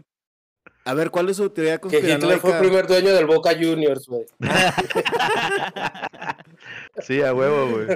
A 0.84 0.94
ver, 0.94 1.10
¿cuál 1.10 1.28
es 1.28 1.36
su 1.36 1.48
teoría 1.50 1.78
Que 1.78 1.98
Hitler 1.98 2.20
fue 2.20 2.26
el 2.34 2.40
conspiranoica? 2.40 2.58
primer 2.60 2.86
dueño 2.88 3.12
del 3.14 3.26
Boca 3.26 3.50
Juniors, 3.54 4.06
güey. 4.08 4.24
Sí, 7.02 7.22
a 7.22 7.32
huevo, 7.34 7.70
güey. 7.70 7.86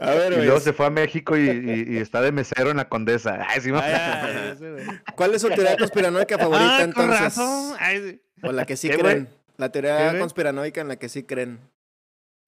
A 0.00 0.10
ver, 0.10 0.32
Y 0.32 0.36
luego 0.44 0.60
se 0.60 0.72
fue 0.72 0.86
a 0.86 0.90
México 0.90 1.36
y, 1.36 1.48
y- 1.48 1.94
y 1.94 1.98
está 1.98 2.20
de 2.20 2.32
mesero 2.32 2.70
en 2.70 2.76
la 2.78 2.88
Condesa. 2.88 3.38
Ay, 3.48 3.60
sí, 3.60 3.70
Ay, 3.72 3.92
ay. 3.94 4.86
¿cuál 5.16 5.34
es 5.34 5.42
su 5.42 5.48
teoría 5.48 5.76
conspiranoica 5.76 6.38
favorita 6.38 6.76
Ah, 6.76 6.80
con 6.80 6.88
entonces? 7.04 7.20
razón. 7.20 7.76
Ay, 7.78 8.02
sí. 8.02 8.22
O 8.42 8.52
la 8.52 8.66
que 8.66 8.76
sí 8.76 8.88
¿Qué, 8.90 8.98
creen. 8.98 9.28
La 9.56 9.68
¿Qué, 9.68 9.80
teoría 9.80 10.18
conspiranoica 10.18 10.80
en 10.80 10.88
la 10.88 10.96
que 10.96 11.08
sí 11.08 11.22
creen. 11.24 11.60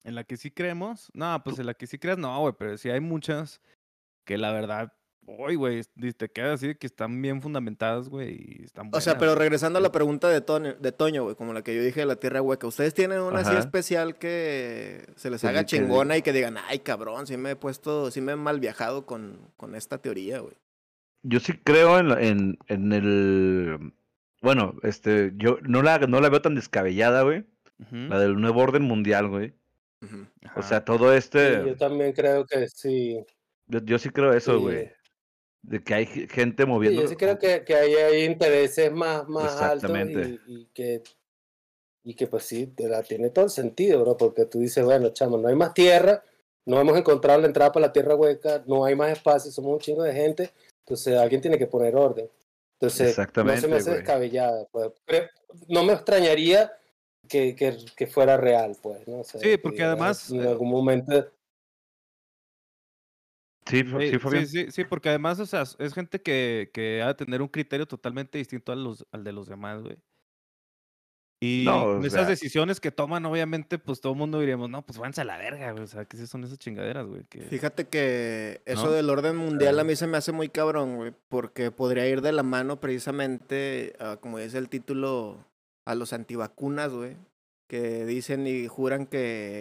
En 0.04 0.14
la 0.14 0.24
que 0.24 0.36
sí 0.36 0.50
creemos. 0.50 1.10
No, 1.14 1.40
pues 1.44 1.58
en 1.58 1.66
la 1.66 1.74
que 1.74 1.86
sí 1.86 1.98
creas, 1.98 2.18
no, 2.18 2.38
güey, 2.40 2.54
pero 2.58 2.76
sí 2.76 2.90
hay 2.90 3.00
muchas 3.00 3.60
que 4.24 4.38
la 4.38 4.52
verdad, 4.52 4.92
hoy, 5.26 5.54
güey, 5.56 5.82
te 6.16 6.28
queda 6.30 6.54
así 6.54 6.68
de 6.68 6.76
que 6.76 6.86
están 6.86 7.20
bien 7.20 7.42
fundamentadas, 7.42 8.08
güey, 8.08 8.34
y 8.60 8.64
están 8.64 8.86
O 8.86 8.90
buenas. 8.90 9.04
sea, 9.04 9.18
pero 9.18 9.32
güey. 9.32 9.40
regresando 9.40 9.78
a 9.78 9.82
la 9.82 9.92
pregunta 9.92 10.28
de 10.28 10.40
Toño, 10.40 10.74
de 10.74 10.92
Toño, 10.92 11.24
güey, 11.24 11.34
como 11.36 11.52
la 11.52 11.62
que 11.62 11.74
yo 11.74 11.82
dije 11.82 12.00
de 12.00 12.06
la 12.06 12.16
tierra 12.16 12.42
hueca. 12.42 12.66
¿Ustedes 12.66 12.94
tienen 12.94 13.20
una 13.20 13.40
así 13.40 13.54
especial 13.56 14.16
que 14.16 15.06
se 15.16 15.30
les 15.30 15.44
haga 15.44 15.60
que 15.60 15.66
chingona 15.66 16.16
y 16.16 16.22
que 16.22 16.32
digan, 16.32 16.56
ay, 16.68 16.78
cabrón, 16.80 17.26
sí 17.26 17.36
me 17.36 17.52
he 17.52 17.56
puesto, 17.56 18.10
sí 18.10 18.20
me 18.20 18.32
he 18.32 18.36
mal 18.36 18.60
viajado 18.60 19.06
con, 19.06 19.38
con 19.56 19.74
esta 19.74 19.98
teoría, 19.98 20.38
güey? 20.40 20.54
Yo 21.22 21.40
sí 21.40 21.54
creo 21.54 21.98
en, 21.98 22.10
en, 22.12 22.58
en 22.68 22.92
el. 22.92 23.92
Bueno, 24.42 24.74
este, 24.82 25.32
yo 25.36 25.58
no 25.62 25.82
la, 25.82 25.98
no 25.98 26.20
la 26.20 26.28
veo 26.28 26.40
tan 26.42 26.54
descabellada, 26.54 27.22
güey. 27.22 27.44
La 27.90 28.18
del 28.18 28.40
nuevo 28.40 28.60
orden 28.62 28.82
mundial, 28.82 29.28
güey. 29.28 29.52
O 30.54 30.62
sea, 30.62 30.84
todo 30.84 31.10
Sí, 31.12 31.18
este. 31.18 31.64
yo 31.66 31.76
también 31.76 32.12
creo 32.12 32.46
que 32.46 32.68
sí. 32.68 33.18
Yo, 33.66 33.80
yo 33.84 33.98
sí 33.98 34.10
creo 34.10 34.32
eso, 34.32 34.60
Sí. 34.70 34.86
De 35.66 35.82
que 35.82 35.94
hay 35.94 36.06
ge- 36.06 36.28
gente 36.28 36.62
Sí, 36.62 36.68
moviendo. 36.68 37.02
yo 37.02 37.08
sí 37.08 37.16
creo 37.16 37.38
que, 37.38 37.64
que 37.64 37.74
ahí 37.74 37.94
hay 37.94 38.24
intereses 38.24 38.92
más, 38.92 39.28
más 39.28 39.50
altos 39.60 39.72
Exactamente. 39.72 40.40
y, 40.46 40.60
y 40.60 40.64
que, 40.66 41.02
y 42.04 42.14
que 42.14 42.26
pues 42.28 42.44
sí, 42.44 42.68
te 42.68 42.88
la 42.88 43.02
tiene 43.02 43.30
todo 43.30 43.46
el 43.46 43.50
sentido, 43.50 44.00
bro, 44.00 44.16
porque 44.16 44.44
tú 44.44 44.60
dices, 44.60 44.84
bueno, 44.84 45.08
chamo, 45.10 45.38
no 45.38 45.48
hay 45.48 45.56
más 45.56 45.74
tierra, 45.74 46.22
no 46.64 46.80
hemos 46.80 46.96
encontrado 46.96 47.40
la 47.40 47.48
entrada 47.48 47.72
para 47.72 47.86
la 47.88 47.92
tierra 47.92 48.14
hueca, 48.14 48.62
no 48.66 48.84
hay 48.84 48.94
más 48.94 49.10
espacio, 49.10 49.50
somos 49.50 49.72
un 49.72 49.80
chingo 49.80 50.04
de 50.04 50.12
gente, 50.12 50.52
entonces 50.80 51.16
alguien 51.18 51.40
tiene 51.40 51.58
que 51.58 51.66
poner 51.66 51.96
orden. 51.96 52.30
Entonces, 52.78 53.18
no 53.18 53.56
se 53.56 53.68
me 53.68 53.76
hace 53.76 53.90
descabellada, 53.90 54.66
pues. 54.70 54.90
No 55.68 55.82
me 55.82 55.94
extrañaría 55.94 56.72
que, 57.26 57.56
que, 57.56 57.76
que 57.96 58.06
fuera 58.06 58.36
real, 58.36 58.76
pues, 58.80 59.06
¿no? 59.08 59.20
O 59.20 59.24
sea, 59.24 59.40
Sí, 59.40 59.48
que 59.48 59.58
porque 59.58 59.82
además, 59.82 60.30
En 60.30 60.42
algún 60.46 60.70
momento... 60.70 61.32
Sí, 63.68 63.82
Sí, 63.82 64.10
sí, 64.10 64.18
fue 64.18 64.32
bien. 64.32 64.46
sí, 64.46 64.64
sí, 64.66 64.70
sí, 64.70 64.84
porque 64.84 65.08
además, 65.08 65.40
o 65.40 65.46
sea, 65.46 65.62
es 65.78 65.92
gente 65.94 66.22
que, 66.22 66.70
que 66.72 67.02
ha 67.02 67.08
de 67.08 67.14
tener 67.14 67.42
un 67.42 67.48
criterio 67.48 67.86
totalmente 67.86 68.38
distinto 68.38 68.70
a 68.72 68.76
los, 68.76 69.04
al 69.12 69.24
de 69.24 69.32
los 69.32 69.48
demás, 69.48 69.82
güey. 69.82 69.98
Y 71.42 71.64
No, 71.66 71.98
esas 72.00 72.12
sea- 72.12 72.24
decisiones 72.24 72.80
que 72.80 72.90
toman, 72.90 73.26
obviamente, 73.26 73.78
pues 73.78 74.00
todo 74.00 74.14
el 74.14 74.18
mundo 74.18 74.40
diríamos, 74.40 74.70
no, 74.70 74.86
pues 74.86 74.98
váyanse 74.98 75.20
a 75.20 75.24
la 75.24 75.36
verga, 75.36 75.72
güey. 75.72 75.84
O 75.84 75.86
sea, 75.86 76.06
¿qué 76.06 76.16
son 76.26 76.44
esas 76.44 76.58
chingaderas, 76.58 77.06
güey? 77.06 77.24
Que... 77.24 77.42
Fíjate 77.42 77.88
que 77.88 78.62
eso 78.64 78.86
¿No? 78.86 78.92
del 78.92 79.10
orden 79.10 79.36
mundial 79.36 79.78
Ah. 79.78 79.82
a 79.82 79.84
mí 79.84 79.96
se 79.96 80.06
me 80.06 80.16
hace 80.16 80.32
muy 80.32 80.48
cabrón, 80.48 80.96
güey, 80.96 81.12
porque 81.28 81.70
podría 81.70 82.08
ir 82.08 82.22
de 82.22 82.32
la 82.32 82.42
mano 82.42 82.80
precisamente, 82.80 83.94
a, 83.98 84.16
como 84.16 84.38
dice 84.38 84.56
el 84.56 84.70
título, 84.70 85.44
a 85.86 85.94
los 85.94 86.14
antivacunas, 86.14 86.92
güey, 86.94 87.16
que 87.68 88.04
dicen 88.04 88.46
y 88.46 88.66
juran 88.68 89.06
que 89.06 89.58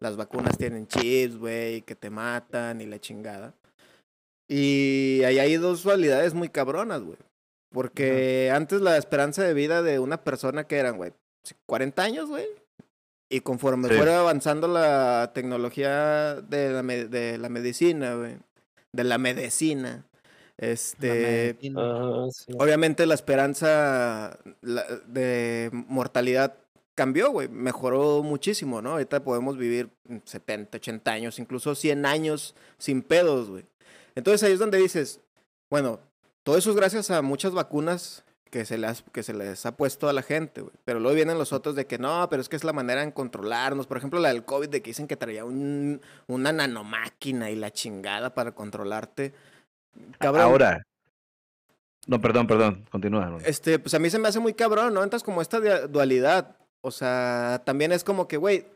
las 0.00 0.16
vacunas 0.16 0.56
tienen 0.58 0.86
chips, 0.86 1.36
güey, 1.38 1.76
y 1.76 1.82
que 1.82 1.94
te 1.94 2.10
matan 2.10 2.80
y 2.80 2.86
la 2.86 2.98
chingada. 2.98 3.54
Y 4.48 5.22
ahí 5.24 5.38
hay 5.38 5.56
dos 5.56 5.82
dualidades 5.82 6.34
muy 6.34 6.48
cabronas, 6.48 7.02
güey. 7.02 7.16
Porque 7.72 8.50
antes 8.54 8.80
la 8.82 8.96
esperanza 8.98 9.42
de 9.42 9.54
vida 9.54 9.82
de 9.82 9.98
una 9.98 10.22
persona 10.24 10.64
que 10.64 10.76
eran, 10.76 10.96
güey, 10.98 11.12
40 11.66 12.02
años, 12.02 12.28
güey. 12.28 12.46
Y 13.30 13.40
conforme 13.40 13.88
Sí. 13.88 13.94
fuera 13.94 14.20
avanzando 14.20 14.68
la 14.68 15.30
tecnología 15.34 16.34
de 16.42 16.70
la, 16.70 16.82
me- 16.82 17.06
de 17.06 17.38
la 17.38 17.48
medicina, 17.48 18.14
güey. 18.14 18.36
De 18.92 19.04
la 19.04 19.16
medicina. 19.16 20.04
Este. 20.58 21.56
Sí. 21.60 21.72
Obviamente 22.58 23.06
la 23.06 23.14
esperanza 23.14 24.38
de 25.06 25.70
mortalidad 25.72 26.56
cambió, 26.94 27.30
güey. 27.30 27.48
Mejoró 27.48 28.22
muchísimo, 28.22 28.82
¿no? 28.82 28.92
Ahorita 28.92 29.24
podemos 29.24 29.56
vivir 29.56 29.90
70, 30.24 30.78
80 30.78 31.10
años, 31.10 31.38
incluso 31.38 31.74
100 31.74 32.06
años 32.06 32.54
sin 32.78 33.02
pedos, 33.02 33.50
güey. 33.50 33.64
Entonces 34.14 34.42
ahí 34.42 34.52
es 34.52 34.58
donde 34.58 34.78
dices, 34.78 35.20
bueno, 35.70 36.00
todo 36.42 36.56
eso 36.56 36.70
es 36.70 36.76
gracias 36.76 37.10
a 37.10 37.22
muchas 37.22 37.52
vacunas 37.52 38.24
que 38.50 38.66
se 38.66 38.76
les, 38.76 39.02
que 39.12 39.22
se 39.22 39.32
les 39.32 39.64
ha 39.64 39.76
puesto 39.76 40.08
a 40.08 40.12
la 40.12 40.22
gente, 40.22 40.60
güey. 40.60 40.74
Pero 40.84 41.00
luego 41.00 41.14
vienen 41.14 41.38
los 41.38 41.54
otros 41.54 41.74
de 41.74 41.86
que 41.86 41.98
no, 41.98 42.28
pero 42.28 42.42
es 42.42 42.50
que 42.50 42.56
es 42.56 42.64
la 42.64 42.74
manera 42.74 43.02
en 43.02 43.10
controlarnos. 43.10 43.86
Por 43.86 43.96
ejemplo, 43.96 44.20
la 44.20 44.28
del 44.28 44.44
COVID, 44.44 44.68
de 44.68 44.82
que 44.82 44.90
dicen 44.90 45.08
que 45.08 45.16
traía 45.16 45.44
un, 45.46 46.02
una 46.26 46.52
nanomáquina 46.52 47.50
y 47.50 47.56
la 47.56 47.70
chingada 47.70 48.34
para 48.34 48.52
controlarte. 48.52 49.32
Cabrón, 50.18 50.42
Ahora. 50.42 50.82
No, 52.06 52.20
perdón, 52.20 52.46
perdón. 52.46 52.84
Continúa. 52.90 53.38
Este, 53.44 53.78
pues 53.78 53.94
a 53.94 53.98
mí 53.98 54.10
se 54.10 54.18
me 54.18 54.28
hace 54.28 54.40
muy 54.40 54.52
cabrón, 54.52 54.92
¿no? 54.92 55.02
Entras 55.02 55.22
como 55.22 55.40
esta 55.40 55.58
dualidad. 55.86 56.56
O 56.82 56.90
sea, 56.90 57.62
también 57.64 57.92
es 57.92 58.04
como 58.04 58.28
que, 58.28 58.36
güey, 58.36 58.66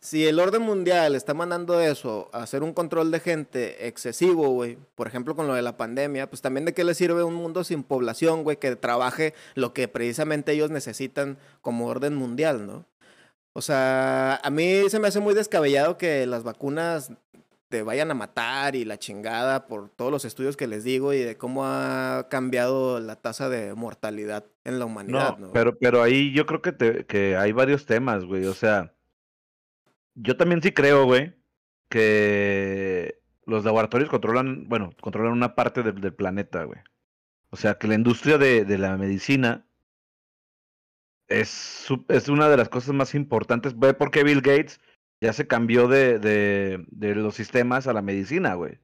si 0.00 0.26
el 0.26 0.38
orden 0.38 0.62
mundial 0.62 1.16
está 1.16 1.34
mandando 1.34 1.80
eso, 1.80 2.30
a 2.32 2.42
hacer 2.44 2.62
un 2.62 2.72
control 2.72 3.10
de 3.10 3.18
gente 3.18 3.88
excesivo, 3.88 4.50
güey, 4.50 4.78
por 4.94 5.08
ejemplo 5.08 5.34
con 5.34 5.48
lo 5.48 5.54
de 5.54 5.62
la 5.62 5.76
pandemia, 5.76 6.30
pues 6.30 6.42
también 6.42 6.64
de 6.64 6.74
qué 6.74 6.84
le 6.84 6.94
sirve 6.94 7.24
un 7.24 7.34
mundo 7.34 7.64
sin 7.64 7.82
población, 7.82 8.44
güey, 8.44 8.58
que 8.58 8.76
trabaje 8.76 9.34
lo 9.56 9.74
que 9.74 9.88
precisamente 9.88 10.52
ellos 10.52 10.70
necesitan 10.70 11.38
como 11.60 11.86
orden 11.88 12.14
mundial, 12.14 12.66
¿no? 12.66 12.86
O 13.52 13.62
sea, 13.62 14.36
a 14.36 14.50
mí 14.50 14.88
se 14.90 15.00
me 15.00 15.08
hace 15.08 15.18
muy 15.18 15.34
descabellado 15.34 15.96
que 15.96 16.26
las 16.26 16.44
vacunas 16.44 17.10
te 17.68 17.82
vayan 17.82 18.10
a 18.10 18.14
matar 18.14 18.76
y 18.76 18.84
la 18.84 18.98
chingada 18.98 19.66
por 19.66 19.90
todos 19.90 20.12
los 20.12 20.24
estudios 20.24 20.56
que 20.56 20.66
les 20.68 20.84
digo 20.84 21.12
y 21.12 21.18
de 21.18 21.36
cómo 21.36 21.64
ha 21.66 22.28
cambiado 22.30 23.00
la 23.00 23.16
tasa 23.16 23.48
de 23.48 23.74
mortalidad 23.74 24.46
en 24.64 24.78
la 24.78 24.84
humanidad, 24.84 25.36
¿no? 25.38 25.46
No, 25.48 25.52
pero, 25.52 25.76
pero 25.78 26.02
ahí 26.02 26.32
yo 26.32 26.46
creo 26.46 26.62
que, 26.62 26.72
te- 26.72 27.06
que 27.06 27.36
hay 27.36 27.52
varios 27.52 27.86
temas, 27.86 28.24
güey. 28.24 28.44
O 28.46 28.54
sea, 28.54 28.94
yo 30.14 30.36
también 30.36 30.62
sí 30.62 30.72
creo, 30.72 31.04
güey, 31.04 31.34
que 31.88 33.20
los 33.44 33.64
laboratorios 33.64 34.10
controlan, 34.10 34.68
bueno, 34.68 34.92
controlan 35.00 35.32
una 35.32 35.54
parte 35.54 35.82
del, 35.82 36.00
del 36.00 36.14
planeta, 36.14 36.64
güey. 36.64 36.80
O 37.50 37.56
sea, 37.56 37.78
que 37.78 37.88
la 37.88 37.94
industria 37.94 38.38
de, 38.38 38.64
de 38.64 38.78
la 38.78 38.96
medicina 38.96 39.66
es, 41.28 41.86
es 42.08 42.28
una 42.28 42.48
de 42.48 42.56
las 42.56 42.68
cosas 42.68 42.94
más 42.94 43.14
importantes. 43.14 43.78
Ve 43.78 43.94
por 43.94 44.10
qué 44.10 44.22
Bill 44.24 44.40
Gates 44.40 44.80
ya 45.26 45.32
se 45.32 45.46
cambió 45.48 45.88
de, 45.88 46.18
de, 46.20 46.84
de 46.88 47.14
los 47.16 47.34
sistemas 47.34 47.86
a 47.86 47.92
la 47.92 48.00
medicina, 48.00 48.54
güey. 48.54 48.78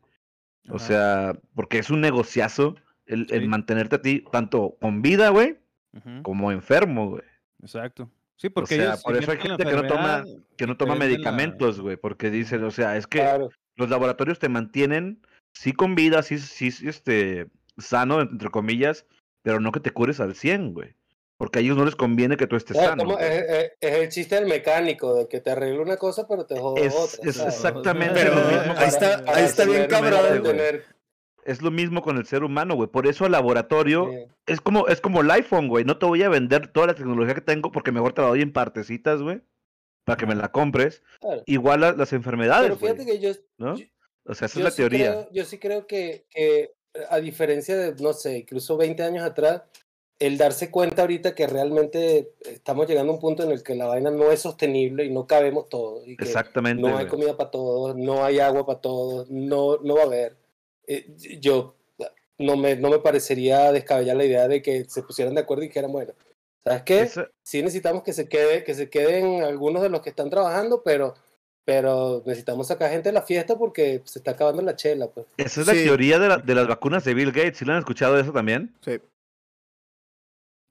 O 0.69 0.77
Ajá. 0.77 0.87
sea, 0.87 1.41
porque 1.55 1.79
es 1.79 1.89
un 1.91 2.01
negociazo 2.01 2.75
el, 3.07 3.27
el 3.31 3.49
mantenerte 3.49 3.97
a 3.97 4.03
ti 4.03 4.25
tanto 4.31 4.77
con 4.81 5.03
vida, 5.03 5.29
güey, 5.31 5.57
como 6.23 6.51
enfermo, 6.53 7.11
güey. 7.11 7.23
Exacto. 7.63 8.11
Sí, 8.37 8.49
porque 8.49 8.75
sea, 8.77 8.85
ellos 8.87 9.03
por 9.03 9.17
eso 9.17 9.31
hay 9.31 9.39
gente 9.39 9.65
que 9.65 9.73
no 9.73 9.87
toma- 9.87 10.25
Que 10.57 10.67
no 10.67 10.77
toma 10.77 10.97
medicamentos, 10.97 11.81
güey, 11.81 11.97
porque 11.97 12.31
dicen, 12.31 12.65
o 12.65 12.71
sea, 12.73 12.97
es 12.97 13.07
que 13.07 13.21
Claro. 13.21 13.51
los 13.77 13.89
laboratorios 13.89 14.39
te 14.41 14.49
mantienen, 14.49 15.25
sí 15.53 15.73
con 15.73 15.95
vida, 15.95 16.23
sí, 16.25 16.39
sí, 16.39 16.71
sí, 16.73 16.89
este, 16.89 17.49
sano, 17.79 18.21
entre 18.21 18.51
comillas, 18.51 19.07
pero 19.43 19.61
no 19.61 19.71
que 19.71 19.81
te 19.81 19.91
cures 19.93 20.19
al 20.21 20.35
100, 20.35 20.75
güey. 20.75 20.95
Porque 21.43 21.59
a 21.59 21.63
ellos 21.63 21.77
no 21.77 21.85
les 21.85 21.97
conviene 21.97 22.37
que 22.37 22.47
tú 22.47 22.55
estés 22.55 22.77
sano. 22.77 23.03
como- 23.03 23.17
güey. 23.17 23.27
es, 23.27 23.43
es- 23.51 23.73
es 23.81 23.93
el 23.97 24.09
chiste 24.11 24.37
del 24.37 24.47
mecánico, 24.47 25.17
de 25.17 25.27
que 25.27 25.41
te 25.41 25.51
arregla 25.51 25.83
una 25.83 25.97
cosa, 25.97 26.29
pero 26.29 26.47
te 26.47 26.57
jode 26.57 26.87
Es, 26.87 26.95
otra. 26.95 27.29
es 27.29 27.35
¿sabes? 27.37 27.55
exactamente 27.57 28.15
Pero 28.15 28.37
lo 28.37 28.41
mismo. 28.43 28.75
ahí 28.77 28.89
está- 28.89 29.25
Para 29.25 29.39
ahí 29.39 29.45
está 29.45 29.65
bien 29.65 29.87
cabrón, 29.89 30.43
tener- 30.45 30.85
Es 31.45 31.61
lo 31.63 31.73
mismo 31.73 32.01
con 32.01 32.17
el 32.17 32.27
ser 32.27 32.45
humano, 32.45 32.77
güey. 32.77 32.89
Por 32.89 33.09
eso 33.09 33.27
el 33.27 33.33
laboratorio 33.33 34.09
eh, 34.13 34.29
es 34.47 34.61
como, 34.61 34.87
es 34.87 35.01
como 35.01 35.23
el 35.23 35.31
iPhone, 35.33 35.67
güey. 35.67 35.85
No 35.85 35.99
te 35.99 36.07
voy 36.07 36.23
a 36.23 36.29
vender 36.29 36.69
toda 36.69 36.87
la 36.87 36.95
tecnología 36.95 37.35
que 37.35 37.41
tengo 37.41 37.73
porque 37.73 37.91
mejor 37.91 38.13
te 38.13 38.23
la 38.23 38.29
doy 38.29 38.43
en 38.43 38.53
partecitas, 38.53 39.21
güey. 39.21 39.43
Para 40.05 40.17
que 40.17 40.27
me 40.27 40.37
la 40.37 40.53
compres. 40.53 41.03
claro. 41.21 41.43
Igual 41.47 41.83
a 41.83 41.93
las 41.95 42.13
enfermedades, 42.13 42.69
Pero 42.69 42.77
fíjate 42.79 43.03
güey. 43.03 43.19
que 43.19 43.27
yo, 43.27 43.33
¿no? 43.59 43.77
yo- 43.77 43.87
O 44.27 44.35
sea, 44.35 44.47
esa 44.47 44.61
es 44.61 44.65
la 44.65 44.71
sí 44.71 44.77
teoría. 44.77 45.11
creo- 45.11 45.29
yo 45.33 45.45
sí 45.45 45.59
creo 45.59 45.89
que, 45.89 46.25
que, 46.31 46.71
a 47.11 47.19
diferencia 47.19 47.77
de, 47.77 47.95
no 48.01 48.13
sé, 48.13 48.39
incluso 48.39 48.77
20 48.77 49.03
años 49.03 49.25
atrás, 49.25 49.63
el 50.27 50.39
darse 50.39 50.71
cuenta 50.71 51.03
ahorita 51.03 51.35
que 51.35 51.47
realmente 51.47 52.33
estamos 52.45 52.87
llegando 52.87 53.13
a 53.13 53.15
un 53.17 53.21
punto 53.21 53.43
en 53.43 53.51
el 53.51 53.63
que 53.63 53.75
la 53.75 53.87
vaina 53.87 54.11
no 54.11 54.31
es 54.31 54.41
sostenible 54.41 55.05
y 55.05 55.11
no 55.11 55.27
cabemos 55.27 55.69
todos. 55.69 56.07
Y 56.07 56.17
que 56.17 56.25
Exactamente. 56.25 56.81
no 56.81 56.97
hay 56.97 57.07
comida 57.07 57.37
para 57.37 57.51
todos, 57.51 57.97
no 57.97 58.25
hay 58.25 58.39
agua 58.39 58.65
para 58.65 58.81
todos, 58.81 59.29
no, 59.31 59.79
no 59.83 59.95
va 59.97 60.03
a 60.03 60.07
haber. 60.07 60.37
Eh, 60.87 61.07
yo 61.41 61.75
no 62.39 62.57
me, 62.57 62.77
no 62.77 62.89
me 62.91 62.99
parecería 63.01 63.73
descabellar 63.73 64.17
la 64.17 64.25
idea 64.25 64.49
de 64.49 64.63
que 64.63 64.85
se 64.85 65.03
pusieran 65.03 65.35
de 65.35 65.41
acuerdo 65.41 65.65
y 65.65 65.69
dijeran, 65.69 65.91
bueno, 65.93 66.13
¿sabes 66.65 66.83
qué? 66.83 67.01
Esa- 67.01 67.29
Sí 67.43 67.61
necesitamos 67.63 68.03
que 68.05 68.13
se 68.13 68.29
quede, 68.29 68.63
que 68.65 68.75
se 68.75 68.89
queden 68.91 69.43
algunos 69.43 69.83
de 69.83 69.89
los 69.89 70.03
que 70.03 70.11
están 70.11 70.31
trabajando, 70.31 70.83
pero, 70.85 71.15
pero 71.65 72.23
necesitamos 72.27 72.69
sacar 72.69 72.91
gente 72.91 73.09
de 73.09 73.13
la 73.15 73.23
fiesta 73.23 73.57
porque 73.59 74.03
se 74.05 74.19
está 74.21 74.33
acabando 74.33 74.63
la 74.63 74.77
chela, 74.77 75.09
pues. 75.09 75.27
Esa 75.37 75.61
es 75.63 75.67
la 75.67 75.75
Sí. 75.75 75.85
teoría 75.85 76.19
de, 76.19 76.29
la- 76.29 76.37
de 76.39 76.55
las 76.55 76.67
vacunas 76.69 77.05
de 77.05 77.15
Bill 77.15 77.33
Gates. 77.33 77.59
¿Sí 77.59 77.65
lo 77.65 77.73
han 77.73 77.81
escuchado 77.81 78.19
eso 78.21 78.33
también? 78.33 78.73
Sí. 78.85 79.01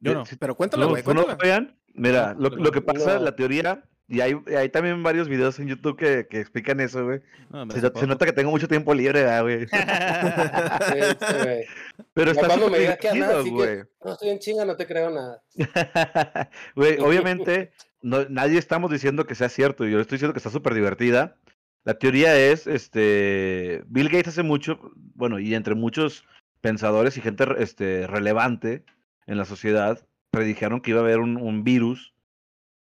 Yo 0.01 0.13
no. 0.13 0.25
Sí, 0.25 0.35
Pero 0.35 0.55
cuéntalo, 0.55 0.83
¿No, 0.83 0.89
güey, 0.89 1.03
¿tú 1.03 1.13
no, 1.13 1.23
cuéntala. 1.23 1.39
Fabián? 1.39 1.77
Mira, 1.93 2.33
No, 2.33 2.49
lo, 2.49 2.55
lo 2.57 2.71
que 2.71 2.81
pasa, 2.81 3.15
no. 3.15 3.21
la 3.21 3.35
teoría, 3.35 3.83
y 4.11 4.19
hay, 4.19 4.35
hay 4.57 4.67
también 4.67 5.01
varios 5.03 5.29
videos 5.29 5.57
en 5.59 5.69
YouTube 5.69 5.95
que, 5.95 6.27
que 6.27 6.41
explican 6.41 6.81
eso, 6.81 7.05
güey. 7.05 7.21
No, 7.49 7.65
Se, 7.71 8.07
nota 8.07 8.25
que 8.25 8.33
tengo 8.33 8.51
mucho 8.51 8.67
tiempo 8.67 8.93
libre, 8.93 9.23
¿verdad, 9.23 9.41
güey. 9.41 9.67
Sí, 9.71 11.27
sí, 11.27 11.33
güey. 11.41 11.65
Pero 12.13 12.31
está 12.31 12.47
cuando 12.47 12.69
me 12.69 12.79
digas 12.79 12.97
que 12.97 13.07
güey. 13.49 13.83
No 14.03 14.11
estoy 14.11 14.29
en 14.31 14.39
chinga, 14.39 14.65
no 14.65 14.75
te 14.75 14.85
creo 14.85 15.11
nada. 15.11 15.41
Güey, 16.75 16.99
obviamente, 16.99 17.71
no, 18.01 18.25
nadie 18.27 18.59
estamos 18.59 18.91
diciendo 18.91 19.25
que 19.25 19.35
sea 19.35 19.47
cierto. 19.47 19.85
Yo 19.85 20.01
estoy 20.01 20.17
diciendo 20.17 20.33
que 20.33 20.39
está 20.39 20.49
súper 20.49 20.73
divertida. 20.73 21.37
La 21.85 21.93
teoría 21.93 22.37
es, 22.37 22.67
este, 22.67 23.81
Bill 23.87 24.09
Gates 24.09 24.27
hace 24.27 24.43
mucho, 24.43 24.91
bueno, 25.15 25.39
y 25.39 25.55
entre 25.55 25.73
muchos 25.73 26.25
pensadores 26.59 27.15
y 27.15 27.21
gente 27.21 27.45
este, 27.59 28.07
relevante 28.07 28.83
en 29.27 29.37
la 29.37 29.45
sociedad, 29.45 30.05
predijeron 30.31 30.81
que 30.81 30.91
iba 30.91 30.99
a 30.99 31.03
haber 31.03 31.19
un, 31.19 31.37
un 31.37 31.63
virus 31.63 32.13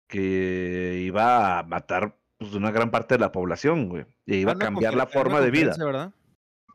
que 0.08 1.02
iba 1.06 1.60
a 1.60 1.64
matar 1.64 2.16
pues, 2.38 2.54
una 2.54 2.72
gran 2.72 2.92
parte 2.92 3.16
de 3.16 3.20
la 3.20 3.32
población, 3.32 3.90
güey. 3.90 4.06
Y 4.26 4.36
iba 4.38 4.52
Ah, 4.52 4.56
a 4.56 4.60
cambiar 4.60 4.94
la 4.96 5.08
forma 5.08 5.40
de 5.42 5.52
vida. 5.52 5.74
¿verdad? 5.78 6.12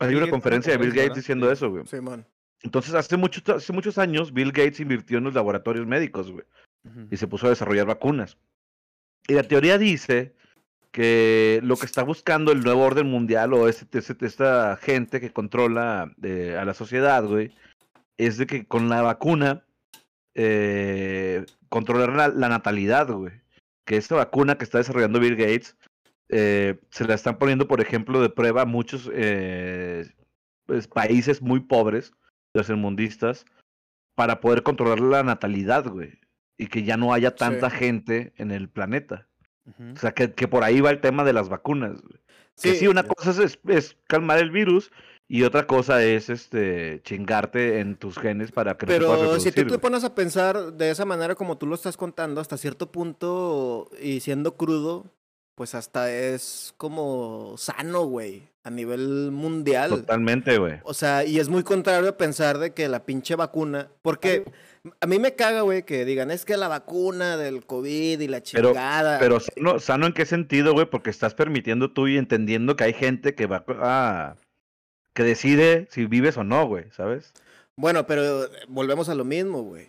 Hay 0.00 0.08
Bill 0.08 0.16
una 0.18 0.26
Gates, 0.26 0.30
conferencia 0.32 0.72
de 0.72 0.78
Bill 0.78 0.88
Gates 0.90 1.02
¿verdad? 1.04 1.16
diciendo 1.16 1.46
Sí. 1.46 1.52
eso, 1.52 1.70
güey. 1.70 1.86
Simón. 1.86 2.26
Entonces, 2.62 2.94
hace, 2.94 3.16
mucho, 3.16 3.40
hace 3.54 3.72
muchos 3.72 3.98
años, 3.98 4.32
Bill 4.32 4.50
Gates 4.52 4.80
invirtió 4.80 5.18
en 5.18 5.24
los 5.24 5.34
laboratorios 5.34 5.86
médicos, 5.86 6.30
güey 6.30 6.44
y 7.10 7.16
se 7.16 7.26
puso 7.26 7.46
a 7.46 7.50
desarrollar 7.50 7.84
vacunas. 7.86 8.38
Y 9.26 9.34
la 9.34 9.42
teoría 9.42 9.76
dice 9.76 10.36
que 10.92 11.58
lo 11.64 11.76
que 11.76 11.84
está 11.84 12.04
buscando 12.04 12.52
el 12.52 12.60
nuevo 12.60 12.82
orden 12.84 13.08
mundial 13.10 13.52
o 13.54 13.68
este, 13.68 13.98
este- 13.98 14.24
esta 14.24 14.76
gente 14.80 15.20
que 15.20 15.32
controla 15.32 16.12
eh, 16.22 16.56
a 16.56 16.64
la 16.64 16.74
sociedad, 16.74 17.24
güey, 17.24 17.52
es 18.18 18.38
de 18.38 18.46
que 18.46 18.66
con 18.66 18.88
la 18.88 19.02
vacuna 19.02 19.64
eh, 20.34 21.44
controlar 21.68 22.12
la, 22.12 22.28
la 22.28 22.48
natalidad, 22.48 23.10
güey. 23.10 23.32
Que 23.86 23.96
esta 23.96 24.16
vacuna 24.16 24.58
que 24.58 24.64
está 24.64 24.78
desarrollando 24.78 25.20
Bill 25.20 25.36
Gates 25.36 25.76
eh, 26.28 26.78
se 26.90 27.06
la 27.06 27.14
están 27.14 27.38
poniendo, 27.38 27.68
por 27.68 27.80
ejemplo, 27.80 28.20
de 28.20 28.28
prueba 28.28 28.62
a 28.62 28.66
muchos 28.66 29.08
eh, 29.12 30.10
pues, 30.66 30.88
países 30.88 31.40
muy 31.40 31.60
pobres, 31.60 32.12
tercermundistas, 32.52 33.44
para 34.16 34.40
poder 34.40 34.62
controlar 34.62 35.00
la 35.00 35.22
natalidad, 35.22 35.86
güey. 35.88 36.18
Y 36.58 36.66
que 36.68 36.82
ya 36.82 36.96
no 36.96 37.12
haya 37.12 37.34
tanta 37.34 37.70
Sí. 37.70 37.76
gente 37.76 38.32
en 38.36 38.50
el 38.50 38.68
planeta. 38.68 39.28
O 39.92 39.96
sea, 39.96 40.12
que, 40.12 40.32
que 40.32 40.46
por 40.48 40.62
ahí 40.64 40.80
va 40.80 40.90
el 40.90 41.00
tema 41.00 41.24
de 41.24 41.32
las 41.32 41.48
vacunas. 41.48 42.00
güey. 42.00 42.18
Que 42.62 42.70
Sí, 42.72 42.76
sí, 42.76 42.86
una 42.86 43.02
cosa 43.02 43.30
es, 43.42 43.58
es 43.68 43.96
calmar 44.06 44.38
el 44.38 44.50
virus 44.50 44.90
Y 45.28 45.42
otra 45.42 45.66
cosa 45.66 46.04
es 46.04 46.28
este 46.30 47.00
chingarte 47.02 47.80
en 47.80 47.96
tus 47.96 48.16
genes 48.16 48.52
para 48.52 48.76
que 48.76 48.86
no 48.86 48.92
Pero 48.92 49.40
si 49.40 49.50
tú 49.50 49.66
te 49.66 49.78
pones 49.78 50.04
a 50.04 50.14
pensar 50.14 50.74
de 50.74 50.90
esa 50.90 51.04
manera 51.04 51.34
como 51.34 51.58
tú 51.58 51.66
lo 51.66 51.74
estás 51.74 51.96
contando, 51.96 52.40
hasta 52.40 52.56
cierto 52.56 52.92
punto 52.92 53.90
y 54.00 54.20
siendo 54.20 54.56
crudo, 54.56 55.06
pues 55.56 55.74
hasta 55.74 56.12
es 56.12 56.74
como 56.76 57.54
sano, 57.56 58.04
güey, 58.04 58.50
a 58.62 58.70
nivel 58.70 59.32
mundial. 59.32 59.90
Totalmente, 59.90 60.58
güey. 60.58 60.74
O 60.84 60.94
sea, 60.94 61.24
y 61.24 61.40
es 61.40 61.48
muy 61.48 61.64
contrario 61.64 62.10
a 62.10 62.16
pensar 62.16 62.58
de 62.58 62.72
que 62.72 62.88
la 62.88 63.04
pinche 63.04 63.34
vacuna, 63.34 63.88
porque 64.02 64.44
a 65.00 65.06
mí 65.06 65.18
me 65.18 65.34
caga, 65.34 65.62
güey, 65.62 65.82
que 65.82 66.04
digan, 66.04 66.30
es 66.30 66.44
que 66.44 66.56
la 66.56 66.68
vacuna 66.68 67.36
del 67.36 67.64
COVID 67.64 68.20
y 68.20 68.28
la 68.28 68.42
Pero- 68.52 68.68
chingada. 68.70 69.18
Pero 69.18 69.40
sano, 69.40 69.80
sano 69.80 70.06
en 70.06 70.12
qué 70.12 70.26
sentido, 70.26 70.72
güey, 70.72 70.86
porque 70.88 71.10
estás 71.10 71.34
permitiendo 71.34 71.90
tú 71.90 72.06
y 72.06 72.18
entendiendo 72.18 72.76
que 72.76 72.84
hay 72.84 72.92
gente 72.92 73.34
que 73.34 73.46
va 73.46 73.64
a... 73.68 74.36
que 75.16 75.22
decide 75.24 75.88
si 75.90 76.04
vives 76.06 76.36
o 76.36 76.44
no, 76.44 76.66
güey, 76.68 76.84
¿sabes? 76.92 77.32
Bueno, 77.76 78.06
pero 78.06 78.44
eh, 78.44 78.48
volvemos 78.68 79.08
a 79.08 79.14
lo 79.14 79.24
mismo, 79.24 79.62
güey. 79.62 79.88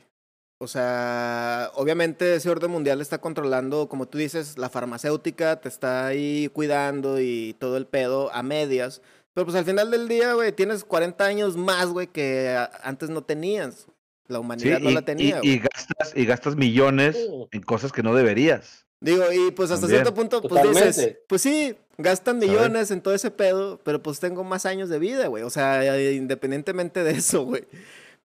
O 0.59 0.67
sea, 0.67 1.69
obviamente 1.75 2.33
ese 2.33 2.49
orden 2.49 2.71
mundial 2.71 3.01
está 3.01 3.19
controlando, 3.19 3.89
como 3.89 4.07
tú 4.07 4.17
dices, 4.17 4.57
la 4.57 4.69
farmacéutica 4.69 5.61
te 5.61 5.67
está 5.69 6.07
ahí 6.07 6.49
cuidando 6.51 7.19
y 7.21 7.55
todo 7.59 7.77
el 7.77 7.85
pedo 7.85 8.33
a 8.33 8.41
medias. 8.41 9.01
Pero 9.35 9.45
pues 9.45 9.55
al 9.55 9.65
final 9.65 9.91
del 9.91 10.07
día, 10.07 10.33
güey, 10.33 10.51
tienes 10.53 10.83
40 10.83 11.23
años 11.25 11.57
más, 11.57 11.87
güey, 11.89 12.07
que 12.07 12.57
antes 12.81 13.09
no 13.11 13.21
tenías. 13.21 13.85
La 14.27 14.37
Sí, 14.37 14.41
humanidad 14.41 14.79
no 14.79 14.89
y, 14.89 14.93
la 14.93 15.01
tenía, 15.03 15.39
y- 15.43 15.47
y 15.49 15.59
güey. 15.59 15.69
gastas, 15.71 16.13
y 16.15 16.25
gastas 16.25 16.55
millones 16.55 17.15
Sí. 17.17 17.47
en 17.51 17.61
cosas 17.61 17.91
que 17.91 18.01
no 18.01 18.15
deberías. 18.15 18.86
Digo, 18.99 19.25
y 19.31 19.51
pues 19.51 19.69
hasta 19.71 19.81
También. 19.81 20.03
cierto 20.03 20.13
punto, 20.15 20.41
pues 20.41 20.63
dices, 20.69 21.17
pues 21.27 21.41
sí, 21.41 21.75
gastan 21.97 22.39
millones 22.39 22.89
en 22.91 23.01
todo 23.01 23.13
ese 23.13 23.29
pedo, 23.29 23.79
pero 23.83 24.01
pues 24.01 24.19
tengo 24.19 24.43
más 24.43 24.65
años 24.65 24.89
de 24.89 24.97
vida, 24.99 25.27
güey. 25.27 25.43
O 25.43 25.49
sea, 25.51 25.85
eh, 25.97 26.13
independientemente 26.13 27.03
de 27.03 27.11
eso, 27.11 27.43
güey. 27.43 27.65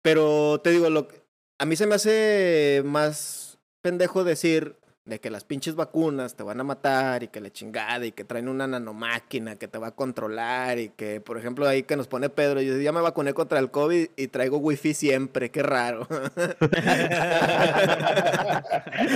Pero 0.00 0.60
te 0.64 0.70
digo, 0.70 0.88
lo, 0.90 1.08
que- 1.08 1.20
a 1.58 1.66
mí 1.66 1.76
se 1.76 1.86
me 1.86 1.94
hace 1.94 2.82
más 2.86 3.58
pendejo 3.82 4.24
decir 4.24 4.76
de 5.04 5.18
que 5.18 5.30
las 5.30 5.42
pinches 5.42 5.74
vacunas 5.74 6.36
te 6.36 6.44
van 6.44 6.60
a 6.60 6.64
matar 6.64 7.24
y 7.24 7.28
que 7.28 7.40
la 7.40 7.50
chingada 7.50 8.06
y 8.06 8.12
que 8.12 8.22
traen 8.22 8.48
una 8.48 8.68
nanomáquina 8.68 9.56
que 9.56 9.66
te 9.66 9.76
va 9.78 9.88
a 9.88 9.94
controlar 9.96 10.78
y 10.78 10.90
que, 10.90 11.20
por 11.20 11.38
ejemplo, 11.38 11.66
ahí 11.66 11.82
que 11.82 11.96
nos 11.96 12.06
pone 12.06 12.28
Pedro, 12.28 12.60
yo 12.60 12.78
ya 12.78 12.92
me 12.92 13.00
vacuné 13.00 13.34
contra 13.34 13.58
el 13.58 13.72
COVID 13.72 14.10
y 14.16 14.28
traigo 14.28 14.58
wifi 14.58 14.94
siempre, 14.94 15.50
qué 15.50 15.62
raro. 15.64 16.06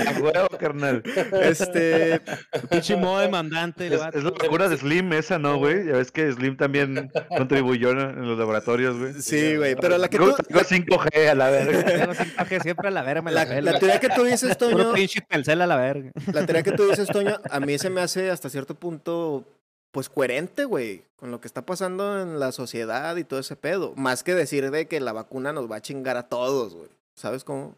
A 0.07 0.19
huevo, 0.21 0.49
carnal. 0.59 1.03
este, 1.41 2.21
Pinche 2.69 2.97
modo 2.97 3.21
demandante. 3.21 3.87
Es, 3.87 3.93
es 3.93 4.25
la 4.25 4.31
locura 4.31 4.69
de 4.69 4.77
Slim 4.77 5.13
esa, 5.13 5.39
¿no, 5.39 5.59
güey? 5.59 5.87
Ya 5.87 5.93
ves 5.93 6.11
que 6.11 6.33
Slim 6.33 6.57
también 6.57 7.13
contribuyó 7.29 7.91
en, 7.91 8.27
los 8.27 8.37
laboratorios, 8.39 8.99
güey. 8.99 9.15
sí, 9.15 9.57
güey, 9.57 9.77
pero 9.77 9.99
la 9.99 10.09
que 10.09 10.19
tú... 10.19 10.35
tengo 10.49 10.61
5G 10.61 11.29
a 11.29 11.35
la 11.35 11.51
verga. 11.51 11.85
Tengo 11.85 12.13
5G 12.13 12.63
siempre 12.63 12.89
a 12.89 12.91
la 12.91 13.03
verga 13.03 13.23
me 13.23 13.31
la, 13.31 13.45
La, 13.45 13.79
teoría 13.79 14.01
que 14.01 14.09
tú 14.09 14.25
dices, 14.25 14.59
Toño, 14.59 14.93
pinche 14.93 15.25
a 15.31 15.55
la 15.55 15.76
verga. 15.79 16.13
la 16.33 16.45
teoría 16.47 16.63
que 16.63 16.73
tú 16.73 16.89
dices, 16.89 17.09
Toño, 17.09 17.39
a 17.51 17.61
mí 17.61 17.79
se 17.79 17.91
me 17.91 18.01
hace 18.01 18.31
hasta 18.31 18.51
cierto 18.51 18.75
punto, 18.75 19.45
pues 19.91 20.09
coherente, 20.09 20.65
güey, 20.65 21.05
con 21.17 21.31
lo 21.31 21.41
que 21.41 21.47
está 21.47 21.65
pasando 21.65 22.21
en 22.21 22.39
la 22.39 22.53
sociedad 22.53 23.17
y 23.17 23.25
todo 23.25 23.41
ese 23.41 23.57
pedo. 23.57 23.95
Más 23.97 24.23
que 24.23 24.35
decir 24.35 24.71
de 24.71 24.87
que 24.87 25.01
la 25.01 25.13
vacuna 25.13 25.53
nos 25.53 25.71
va 25.71 25.77
a 25.77 25.83
chingar 25.83 26.17
a 26.17 26.29
todos, 26.29 26.75
güey. 26.75 26.89
¿Sabes 27.15 27.45
cómo? 27.45 27.75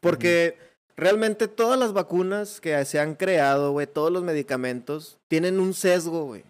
Porque 0.00 0.56
realmente 0.96 1.48
todas 1.48 1.78
las 1.78 1.92
vacunas 1.92 2.60
que 2.60 2.84
se 2.84 3.00
han 3.00 3.14
creado, 3.14 3.72
güey, 3.72 3.86
todos 3.86 4.12
los 4.12 4.22
medicamentos, 4.22 5.18
tienen 5.28 5.60
un 5.60 5.74
sesgo, 5.74 6.24
güey. 6.24 6.44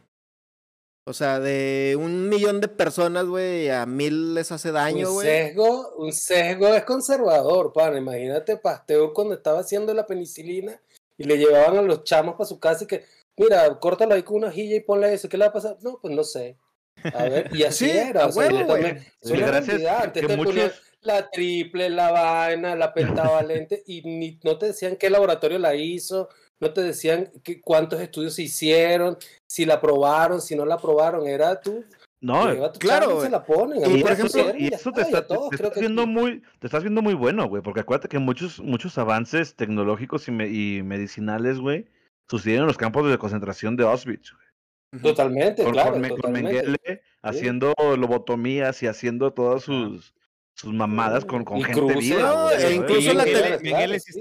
O 1.09 1.15
sea, 1.15 1.41
de 1.41 1.97
un 1.99 2.29
millón 2.29 2.61
de 2.61 2.69
personas, 2.69 3.25
güey, 3.25 3.71
a 3.71 3.87
mil 3.87 4.35
les 4.35 4.53
hace 4.53 4.73
daño, 4.73 5.09
un 5.09 5.15
güey. 5.15 5.27
sesgo, 5.27 5.95
un 5.97 6.13
sesgo 6.13 6.69
es 6.75 6.85
conservador, 6.85 7.73
pana. 7.73 7.97
Imagínate 7.99 8.57
Pasteur 8.59 9.13
cuando 9.15 9.35
estaba 9.35 9.61
haciendo 9.61 9.95
la 9.95 10.07
penicilina 10.07 10.81
y 11.17 11.25
le 11.25 11.39
llevaban 11.39 11.79
a 11.79 11.83
los 11.83 12.05
chamos 12.05 12.35
para 12.35 12.47
su 12.47 12.61
casa 12.61 12.85
y 12.85 12.87
que, 12.87 13.05
mira, 13.39 13.79
córtalo 13.81 14.15
ahí 14.15 14.23
con 14.23 14.37
una 14.37 14.49
hojilla 14.49 14.77
y 14.77 14.81
ponle 14.81 15.13
eso. 15.15 15.29
¿Qué 15.29 15.39
le 15.39 15.45
va 15.45 15.51
a 15.51 15.53
pasar? 15.55 15.77
No, 15.81 15.99
pues 16.03 16.15
no 16.15 16.25
sé. 16.25 16.59
A 17.03 17.25
ver, 17.25 17.49
y 17.55 17.63
así 17.65 17.87
Sí, 17.91 17.97
era. 17.97 18.27
o 18.27 18.33
sea, 18.33 18.43
huevo, 18.49 18.67
también- 18.67 18.99
Sí, 19.01 19.09
es 19.23 19.31
una 19.31 19.47
gracias 19.47 19.67
realidad. 19.69 20.01
Antes 20.05 20.21
que 20.23 20.29
te 20.29 20.37
ponían 20.37 20.67
muchos- 20.67 20.83
la 21.01 21.31
triple, 21.31 21.89
la 21.91 22.11
vaina, 22.11 22.77
la 22.77 22.93
pentavalente 22.93 23.83
y 23.87 24.03
ni, 24.03 24.39
no 24.43 24.59
te 24.59 24.67
decían 24.67 24.97
qué 24.97 25.09
laboratorio 25.09 25.59
la 25.59 25.75
hizo, 25.75 26.29
no 26.61 26.73
te 26.73 26.83
decían 26.83 27.31
qué- 27.43 27.61
cuántos 27.61 28.01
estudios 28.01 28.35
se 28.35 28.43
hicieron, 28.43 29.17
si 29.47 29.65
la 29.65 29.75
aprobaron, 29.75 30.41
si 30.41 30.57
no 30.57 30.65
la 30.65 30.75
aprobaron. 30.75 31.27
Era 31.27 31.61
tú, 31.61 31.85
No, 32.21 32.49
claro, 32.79 33.21
se 33.21 33.31
la 33.31 33.45
ponen. 33.45 33.79
Y 33.97 34.03
por 34.03 34.11
ejemplo- 34.13 34.53
y 34.59 34.75
eso 34.75 34.91
te, 34.91 35.03
está, 35.03 35.23
te- 35.23 35.35
todos 35.35 35.51
te 35.51 35.57
creo 35.57 35.69
estás 35.69 35.75
que 35.75 35.81
viendo 35.81 36.07
muy, 36.07 36.43
te 36.59 36.67
estás 36.67 36.83
viendo 36.83 37.01
muy 37.01 37.15
bueno, 37.15 37.47
güey, 37.49 37.63
porque 37.63 37.81
acuérdate 37.81 38.09
que 38.09 38.19
muchos, 38.19 38.59
muchos 38.61 38.99
avances 38.99 39.55
tecnológicos 39.55 40.27
y, 40.27 40.33
me- 40.33 40.49
y 40.49 40.83
medicinales, 40.83 41.59
güey, 41.61 41.87
sucedieron 42.29 42.65
en 42.65 42.69
los 42.69 42.77
campos 42.77 43.09
de 43.09 43.19
concentración 43.19 43.77
de 43.77 43.85
Auschwitz, 43.85 44.33
güey. 44.33 45.03
Totalmente, 45.03 45.63
Con, 45.63 45.73
claro, 45.73 45.93
con 45.93 46.09
totalmente. 46.09 46.55
Mengele 46.55 47.03
haciendo 47.23 47.73
lobotomías 47.97 48.83
y 48.83 48.87
haciendo 48.87 49.33
todas 49.33 49.63
sus, 49.63 50.15
sus 50.61 50.75
mamadas 50.75 51.25
con, 51.25 51.45
con 51.45 51.63
gente 51.63 51.81
cruces, 51.81 52.01
viva. 52.17 52.21
no, 52.23 52.51
e 52.51 52.75
incluso 52.75 53.15
la 53.15 53.23
está 53.23 53.59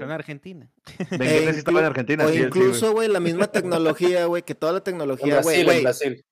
en 0.04 0.10
Argentina. 0.12 0.68
Mengele 1.10 1.46
E 1.46 1.50
estaba 1.50 1.80
en 1.80 1.86
Argentina, 1.86 2.24
O 2.24 2.28
sí, 2.28 2.34
güey. 2.34 2.46
incluso, 2.46 2.92
güey, 2.92 3.08
la 3.08 3.18
misma 3.18 3.46
tecnología, 3.52 4.24
güey, 4.26 4.44
que 4.44 4.54
toda 4.54 4.72
la 4.72 4.80
tecnología, 4.84 5.42
güey. 5.42 5.66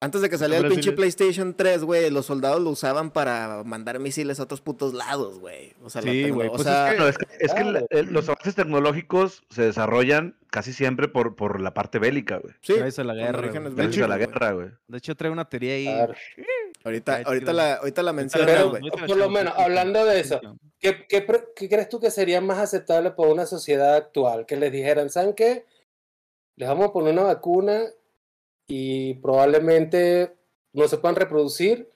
Antes 0.01 0.21
de 0.21 0.31
que 0.31 0.39
saliera 0.39 0.65
el 0.65 0.73
pinche 0.73 0.91
es- 0.91 0.97
PlayStation 0.97 1.55
3, 1.57 1.83
güey, 1.83 2.09
los 2.11 2.27
soldados 2.27 2.63
lo 2.63 2.71
usaban 2.71 3.11
para 3.11 3.65
mandar 3.65 3.99
misiles 3.99 4.39
a 4.39 4.45
otros 4.45 4.61
putos 4.61 4.95
lados, 4.95 5.41
güey. 5.41 5.73
O 5.83 5.91
sea, 5.91 6.03
la 6.03 6.13
Sí, 6.13 6.31
O 6.31 6.37
pues 6.37 6.53
es 6.55 6.63
sea, 6.63 6.91
que- 6.91 6.97
Bueno, 6.97 7.09
es 7.09 7.19
que, 7.19 7.25
es 7.41 7.53
que 7.53 7.63
Claro. 7.63 7.73
la- 7.73 7.87
el- 7.91 8.13
los 8.13 8.29
avances 8.29 8.55
tecnológicos 8.55 9.43
se 9.51 9.63
desarrollan 9.63 10.37
casi 10.51 10.73
siempre 10.73 11.09
por, 11.09 11.35
por 11.35 11.61
la 11.61 11.75
parte 11.75 11.99
bélica, 11.99 12.39
güey. 12.39 12.55
sí, 12.63 12.75
Gracias 12.75 13.01
a 13.01 13.05
la 13.05 13.15
guerra. 13.15 13.43
Gracias 13.43 14.05
a 14.05 14.09
la 14.09 14.17
guerra, 14.19 14.53
güey. 14.53 14.69
De 14.87 14.99
hecho, 14.99 15.17
traigo 15.17 15.33
una 15.33 15.47
teoría 15.49 15.75
ahí. 15.75 15.89
Ahorita, 16.87 17.23
ahorita, 17.25 17.53
la, 17.53 17.75
ahorita 17.75 18.03
la 18.03 18.13
menciono, 18.13 18.47
Pero- 18.47 18.71
güey. 18.71 18.83
por 18.91 19.17
lo 19.17 19.29
menos, 19.29 19.53
hablando 19.57 20.05
de 20.05 20.21
eso. 20.21 20.41
¿Qué, 20.79 21.07
qué, 21.09 21.27
qué 21.57 21.69
crees 21.69 21.89
tú 21.89 21.99
que 21.99 22.11
sería 22.11 22.41
más 22.41 22.59
aceptable 22.59 23.11
para 23.11 23.29
una 23.31 23.45
sociedad 23.45 23.97
actual? 23.97 24.47
Que 24.47 24.57
les 24.57 24.71
dijeran, 24.71 25.11
¿saben 25.11 25.35
qué? 25.35 25.65
Les 26.55 26.69
vamos 26.69 26.89
a 26.89 26.93
poner 26.93 27.13
una 27.13 27.25
vacuna 27.25 27.87
y 28.69 29.15
probablemente 29.15 30.35
no 30.73 30.89
se 30.89 30.99
puedan 30.99 31.17
reproducir 31.17 31.91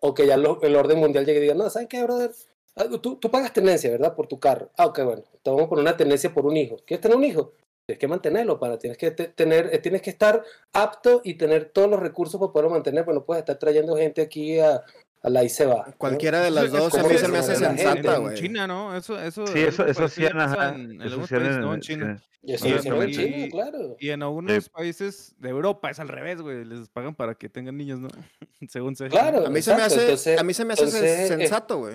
o 0.00 0.14
que 0.14 0.26
ya 0.26 0.36
lo- 0.36 0.60
el 0.62 0.76
orden 0.76 0.98
mundial 0.98 1.24
llegue 1.26 1.38
y 1.38 1.42
diga, 1.42 1.54
no, 1.54 1.68
¿saben 1.70 1.88
qué, 1.88 2.02
brother? 2.02 2.30
Ah, 2.76 2.84
Tú, 3.02 3.16
tú 3.16 3.30
pagas 3.30 3.52
tenencia, 3.52 3.90
¿verdad? 3.90 4.14
Por 4.14 4.26
tu 4.28 4.38
carro. 4.38 4.70
Ah, 4.76 4.86
ok, 4.86 5.00
bueno. 5.02 5.22
Te 5.42 5.50
vamos 5.50 5.64
a 5.66 5.68
poner 5.68 5.82
una 5.82 5.96
tenencia 5.96 6.32
por 6.32 6.46
un 6.46 6.56
hijo. 6.56 6.76
¿Quieres 6.86 7.00
tener 7.02 7.16
un 7.16 7.24
hijo? 7.24 7.52
Tienes 7.86 8.00
que 8.00 8.08
mantenerlo, 8.08 8.58
para, 8.58 8.76
tienes 8.78 8.98
que 8.98 9.12
te- 9.12 9.28
tener, 9.28 9.70
eh, 9.72 9.78
tienes 9.78 10.02
que 10.02 10.10
estar 10.10 10.42
apto 10.72 11.20
y 11.22 11.34
tener 11.34 11.66
todos 11.66 11.88
los 11.88 12.00
recursos 12.00 12.40
para 12.40 12.52
poderlo 12.52 12.70
mantener, 12.72 13.04
pero 13.04 13.14
no 13.14 13.24
puedes 13.24 13.42
estar 13.42 13.56
trayendo 13.60 13.96
gente 13.96 14.22
aquí 14.22 14.58
a, 14.58 14.82
a 15.22 15.30
la 15.30 15.44
y 15.44 15.48
se 15.48 15.66
va. 15.66 15.84
¿no? 15.86 15.94
Cualquiera 15.96 16.40
de 16.40 16.50
las 16.50 16.72
dos 16.72 16.92
a 16.96 17.04
mí 17.04 17.16
se 17.16 17.28
me 17.28 17.38
hace 17.38 17.54
sensata, 17.54 18.16
En 18.16 18.22
güey. 18.22 18.34
China, 18.36 18.66
¿no? 18.66 18.96
Eso, 18.96 19.16
eso, 19.22 19.46
Sí, 19.46 19.60
eso, 19.60 19.86
eso 19.86 20.02
ajá. 20.34 20.70
en, 20.74 20.80
en 20.80 21.02
Eso 21.02 21.04
algunos 21.10 21.30
países, 21.30 21.54
en- 21.54 21.60
¿no? 21.60 21.68
En 21.68 21.74
en- 21.74 21.80
China. 21.80 22.22
Y 22.42 22.52
eso 22.54 22.64
Sí, 22.64 22.88
en. 22.88 23.10
China, 23.12 23.48
claro. 23.52 23.96
Y 24.00 24.10
en 24.10 24.22
algunos 24.24 24.68
países 24.68 25.36
de 25.38 25.48
Europa 25.48 25.88
es 25.88 26.00
al 26.00 26.08
revés, 26.08 26.40
güey. 26.42 26.64
Les 26.64 26.88
pagan 26.88 27.14
para 27.14 27.36
que 27.36 27.48
tengan 27.48 27.76
niños, 27.76 28.00
¿no? 28.00 28.08
Según 28.68 28.96
se. 28.96 29.06
Claro. 29.08 29.46
A 29.46 29.50
mí 29.50 29.62
se 29.62 29.76
me 29.76 29.82
hace, 29.82 30.00
entonces- 30.02 30.38
a 30.40 30.42
mí 30.42 30.54
se 30.54 30.64
me 30.64 30.72
hace 30.72 30.84
entonces, 30.86 31.28
sensato, 31.28 31.78
güey. 31.78 31.94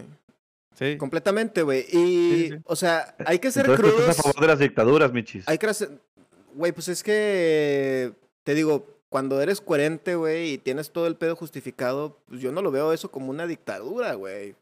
Sí. 0.82 0.98
Completamente, 0.98 1.62
güey. 1.62 1.82
Y, 1.90 1.94
Sí, 1.94 2.50
sí. 2.54 2.58
o 2.66 2.76
sea, 2.76 3.16
hay 3.26 3.38
que 3.40 3.52
ser 3.52 3.68
Entonces 3.68 3.86
crudos. 3.94 4.10
estás 4.10 4.20
a 4.20 4.24
favor 4.24 4.42
de 4.42 4.48
las 4.48 4.60
dictaduras, 4.60 5.14
Michis. 5.14 5.48
Hay 5.48 5.58
que 5.60 5.68
hacer... 5.68 6.02
Güey, 6.56 6.72
pues 6.72 6.88
es 6.88 7.04
que... 7.04 8.14
Te 8.44 8.56
digo, 8.56 8.88
cuando 9.10 9.40
eres 9.42 9.62
coherente, 9.62 10.16
güey, 10.16 10.54
y 10.54 10.58
tienes 10.58 10.92
todo 10.92 11.06
el 11.06 11.16
pedo 11.18 11.36
justificado, 11.36 12.18
pues 12.28 12.42
yo 12.42 12.52
no 12.52 12.64
lo 12.64 12.72
veo 12.72 12.94
eso 12.94 13.12
como 13.12 13.30
una 13.30 13.46
dictadura, 13.46 14.16
güey. 14.16 14.56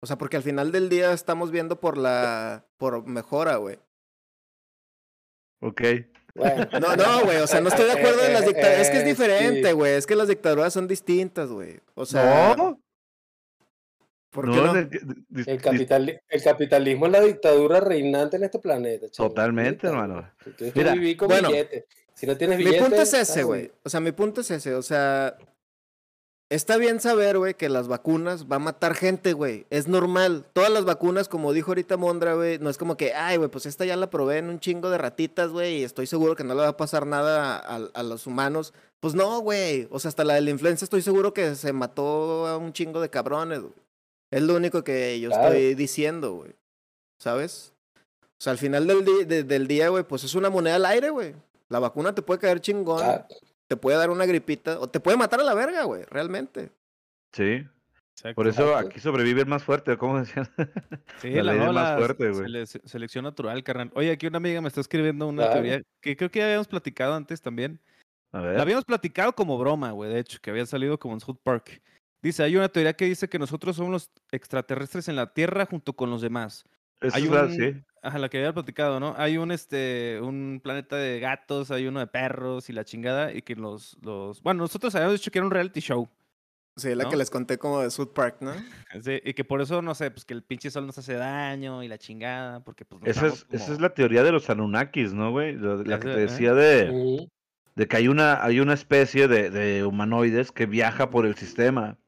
O 0.00 0.06
sea, 0.06 0.16
porque 0.16 0.36
al 0.36 0.44
final 0.44 0.70
del 0.70 0.88
día 0.88 1.12
estamos 1.12 1.50
viendo 1.50 1.80
por 1.80 1.98
la... 1.98 2.64
Por 2.76 3.04
mejora, 3.06 3.56
güey. 3.56 3.80
Ok. 5.60 5.82
Bueno, 6.36 6.68
No, 6.80 6.94
no, 6.94 7.24
güey, 7.24 7.38
o 7.38 7.46
sea, 7.48 7.60
no 7.60 7.68
estoy 7.68 7.86
de 7.86 7.92
acuerdo 7.92 8.22
en 8.24 8.32
las 8.32 8.46
dictaduras. 8.46 8.78
Es 8.80 8.90
que 8.90 8.98
es 8.98 9.04
diferente, 9.18 9.68
sí. 9.70 9.74
güey. 9.74 9.94
Es 9.94 10.06
que 10.06 10.14
las 10.14 10.28
dictaduras 10.28 10.72
son 10.72 10.86
distintas, 10.86 11.50
güey. 11.50 11.80
O 11.94 12.06
sea, 12.06 12.54
no, 12.56 12.80
¿por 14.40 14.48
no, 14.48 14.54
qué 14.54 14.60
no? 14.62 14.74
de- 14.74 14.84
de- 14.84 15.14
de- 15.28 15.52
el, 15.52 15.60
capitali- 15.60 16.18
el 16.28 16.42
capitalismo 16.42 17.06
es 17.06 17.12
la 17.12 17.20
dictadura 17.20 17.80
reinante 17.80 18.36
en 18.36 18.44
este 18.44 18.58
planeta. 18.58 19.06
chamo. 19.10 19.28
Totalmente, 19.28 19.86
hermano. 19.86 20.28
Tú 20.44 20.50
Tienes 20.52 20.74
que 20.74 20.80
Mira, 20.80 20.92
vivir 20.94 21.16
con 21.16 21.28
bueno, 21.28 21.48
billete. 21.48 21.86
Si 22.14 22.26
no 22.26 22.36
tienes 22.36 22.58
Mi 22.58 22.64
billete. 22.64 22.82
punto 22.84 23.00
es 23.02 23.14
ese, 23.14 23.42
güey. 23.44 23.70
O 23.84 23.88
sea, 23.88 24.00
mi 24.00 24.12
punto 24.12 24.40
es 24.40 24.50
ese. 24.50 24.74
O 24.74 24.82
sea, 24.82 25.36
está 26.50 26.76
bien 26.78 26.98
saber, 27.00 27.38
güey, 27.38 27.54
que 27.54 27.68
las 27.68 27.88
vacunas 27.88 28.46
va 28.50 28.56
a 28.56 28.60
matar 28.60 28.94
gente, 28.94 29.34
güey. 29.34 29.66
Es 29.70 29.86
normal. 29.86 30.44
Todas 30.52 30.70
las 30.70 30.84
vacunas, 30.84 31.28
como 31.28 31.52
dijo 31.52 31.70
ahorita 31.70 31.96
Mondra, 31.96 32.34
güey, 32.34 32.58
no 32.58 32.70
es 32.70 32.78
como 32.78 32.96
que, 32.96 33.12
ay, 33.14 33.36
güey, 33.36 33.50
pues 33.50 33.66
esta 33.66 33.84
ya 33.84 33.96
la 33.96 34.10
probé 34.10 34.38
en 34.38 34.48
un 34.48 34.58
chingo 34.60 34.90
de 34.90 34.98
ratitas, 34.98 35.50
güey, 35.50 35.78
y 35.80 35.84
estoy 35.84 36.06
seguro 36.06 36.34
que 36.36 36.44
no 36.44 36.54
le 36.54 36.62
va 36.62 36.68
a 36.68 36.76
pasar 36.76 37.06
nada 37.06 37.56
a, 37.58 37.76
a 37.92 38.02
los 38.02 38.26
humanos. 38.26 38.72
Pues 39.00 39.14
no, 39.14 39.38
güey. 39.40 39.86
O 39.92 40.00
sea, 40.00 40.08
hasta 40.08 40.24
la 40.24 40.34
de 40.34 40.40
la 40.40 40.50
influenza 40.50 40.84
estoy 40.84 41.02
seguro 41.02 41.32
que 41.32 41.54
se 41.54 41.72
mató 41.72 42.48
a 42.48 42.56
un 42.56 42.72
chingo 42.72 43.00
de 43.00 43.10
cabrones, 43.10 43.60
güey. 43.60 43.74
Es 44.30 44.42
lo 44.42 44.54
único 44.56 44.84
que 44.84 45.18
yo 45.20 45.30
Claro. 45.30 45.48
estoy 45.54 45.74
diciendo, 45.74 46.32
güey. 46.34 46.52
¿Sabes? 47.18 47.72
O 47.94 48.40
sea, 48.40 48.52
al 48.52 48.58
final 48.58 48.86
del, 48.86 49.04
de- 49.26 49.42
del 49.42 49.66
día, 49.66 49.88
güey, 49.88 50.04
pues 50.04 50.22
es 50.24 50.34
una 50.34 50.50
moneda 50.50 50.76
al 50.76 50.86
aire, 50.86 51.10
güey. 51.10 51.34
La 51.68 51.78
vacuna 51.80 52.14
te 52.14 52.22
puede 52.22 52.40
caer 52.40 52.60
chingón, 52.60 53.02
te 53.66 53.76
puede 53.76 53.98
dar 53.98 54.10
una 54.10 54.26
gripita, 54.26 54.78
o 54.80 54.88
te 54.88 55.00
puede 55.00 55.16
matar 55.16 55.40
a 55.40 55.44
la 55.44 55.54
verga, 55.54 55.84
güey, 55.84 56.04
realmente. 56.04 56.70
Sí. 57.32 57.66
Exacto. 58.14 58.34
Por 58.34 58.48
eso 58.48 58.74
aquí 58.76 58.98
sobrevive 59.00 59.42
el 59.42 59.46
más 59.46 59.62
fuerte, 59.62 59.96
¿cómo 59.96 60.18
decían? 60.18 60.48
Sí, 61.20 61.30
La 61.34 61.42
la, 61.42 61.52
ley 61.52 61.72
más 61.72 61.98
fuerte, 61.98 62.30
güey. 62.30 62.44
sele- 62.46 62.66
selección 62.66 63.24
natural, 63.24 63.62
carnal. 63.62 63.90
Oye, 63.94 64.10
aquí 64.10 64.26
una 64.26 64.38
amiga 64.38 64.60
me 64.60 64.68
está 64.68 64.80
escribiendo 64.80 65.26
una 65.28 65.44
Claro. 65.44 65.62
teoría 65.62 65.82
que 66.00 66.16
creo 66.16 66.30
que 66.30 66.38
ya 66.40 66.46
habíamos 66.46 66.68
platicado 66.68 67.14
antes 67.14 67.40
también. 67.40 67.78
A 68.32 68.40
La 68.40 68.46
ver. 68.48 68.60
habíamos 68.60 68.84
platicado 68.84 69.32
como 69.34 69.56
broma, 69.58 69.92
güey, 69.92 70.10
de 70.12 70.20
hecho, 70.20 70.38
que 70.42 70.50
había 70.50 70.66
salido 70.66 70.98
como 70.98 71.14
en 71.14 71.20
South 71.20 71.38
Park. 71.42 71.80
Dice, 72.22 72.42
hay 72.42 72.56
una 72.56 72.68
teoría 72.68 72.94
que 72.94 73.04
dice 73.04 73.28
que 73.28 73.38
nosotros 73.38 73.76
somos 73.76 73.92
los 73.92 74.10
extraterrestres 74.32 75.08
en 75.08 75.16
la 75.16 75.32
Tierra 75.32 75.66
junto 75.66 75.92
con 75.94 76.10
los 76.10 76.20
demás. 76.20 76.64
Eso 77.00 77.16
hay 77.16 77.24
es 77.24 77.30
verdad, 77.30 77.46
un- 77.46 77.56
sí. 77.56 77.82
Ajá, 78.02 78.18
la 78.18 78.28
que 78.28 78.38
había 78.38 78.52
platicado, 78.52 79.00
¿no? 79.00 79.14
Hay 79.18 79.36
un 79.38 79.50
este 79.50 80.20
un 80.22 80.60
planeta 80.62 80.96
de 80.96 81.18
gatos, 81.20 81.70
hay 81.72 81.86
uno 81.88 81.98
de 82.00 82.06
perros 82.06 82.70
y 82.70 82.72
la 82.72 82.84
chingada 82.84 83.32
y 83.32 83.42
que 83.42 83.56
los 83.56 83.96
los 84.02 84.40
bueno, 84.42 84.62
nosotros 84.62 84.94
habíamos 84.94 85.18
dicho 85.18 85.30
que 85.32 85.38
era 85.38 85.46
un 85.46 85.50
reality 85.52 85.80
show. 85.80 86.08
Sí, 86.76 86.94
la 86.94 87.04
¿No? 87.04 87.10
que 87.10 87.16
les 87.16 87.28
conté 87.28 87.58
como 87.58 87.80
de 87.82 87.90
South 87.90 88.12
Park, 88.14 88.36
¿no? 88.40 88.52
Sí, 89.02 89.20
y 89.24 89.34
que 89.34 89.44
por 89.44 89.60
eso 89.60 89.82
no 89.82 89.94
sé, 89.96 90.10
pues 90.12 90.24
que 90.24 90.32
el 90.32 90.42
pinche 90.44 90.70
sol 90.70 90.86
nos 90.86 90.96
hace 90.96 91.14
daño 91.14 91.82
y 91.82 91.88
la 91.88 91.98
chingada, 91.98 92.60
porque 92.60 92.84
pues 92.84 93.02
Esa 93.04 93.26
es, 93.26 93.46
esa 93.50 93.64
como- 93.64 93.74
es 93.74 93.80
la 93.80 93.90
teoría 93.94 94.22
de 94.22 94.30
los 94.32 94.48
Anunnakis, 94.48 95.12
¿no, 95.12 95.30
güey? 95.32 95.56
La 95.56 95.98
que 95.98 96.06
Esa, 96.08 96.14
te 96.14 96.14
¿eh? 96.14 96.20
decía 96.20 96.54
de, 96.54 97.28
de 97.74 97.86
que 97.88 97.96
hay 97.96 98.06
una, 98.08 98.44
hay 98.44 98.60
una 98.60 98.74
especie 98.74 99.26
de, 99.26 99.50
de 99.50 99.84
humanoides 99.84 100.52
que 100.52 100.66
viaja 100.66 101.10
por 101.10 101.26
el 101.26 101.34
sistema 101.34 101.98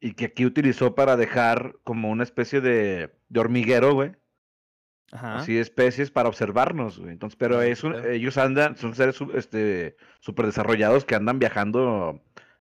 y 0.00 0.14
que 0.14 0.26
aquí 0.26 0.46
utilizó 0.46 0.94
para 0.94 1.16
dejar 1.16 1.76
como 1.84 2.10
una 2.10 2.22
especie 2.24 2.60
de, 2.60 3.10
de 3.28 3.40
hormiguero, 3.40 3.94
güey. 3.94 4.12
Ajá. 5.12 5.38
Así 5.38 5.58
especies 5.58 6.10
para 6.10 6.28
observarnos, 6.28 6.98
güey. 6.98 7.10
Entonces, 7.12 7.36
pero 7.36 7.58
Ah, 7.58 7.66
es 7.66 7.82
un- 7.82 7.96
ellos 8.10 8.38
andan, 8.38 8.76
son 8.76 8.94
seres 8.94 9.18
este, 9.34 9.96
súper 10.20 10.46
desarrollados 10.46 11.04
que 11.04 11.16
andan 11.16 11.38
viajando 11.40 12.22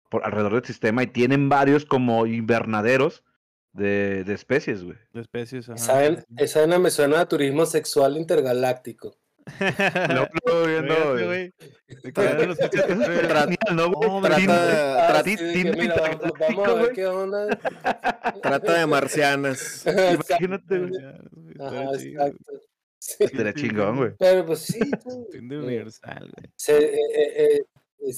por 0.08 0.24
alrededor 0.24 0.54
del 0.54 0.64
sistema 0.64 1.02
y 1.02 1.08
tienen 1.08 1.48
varios 1.48 1.84
como 1.84 2.24
invernaderos 2.26 3.24
de, 3.72 4.22
de 4.24 4.32
especies, 4.32 4.84
güey. 4.84 4.96
de 5.12 5.20
especies, 5.20 5.68
ajá. 5.68 6.04
Esa, 6.04 6.24
esa 6.38 6.78
me 6.78 6.90
suena 6.90 7.20
a 7.20 7.28
turismo 7.28 7.66
sexual 7.66 8.16
intergaláctico. 8.16 9.18
Trata- 18.42 18.78
de 18.78 18.86
marcianas. 18.86 19.84
Imagínate, 19.86 20.78
güey. 20.78 20.92
Chingón, 23.54 23.96
güey. 23.96 24.10
Pero 24.18 24.46
pues 24.46 24.58
sí, 24.60 24.80
eh, 24.80 25.38
universal, 25.40 26.30
güey. 26.36 26.50
eh, 26.74 27.60
eh, 28.00 28.14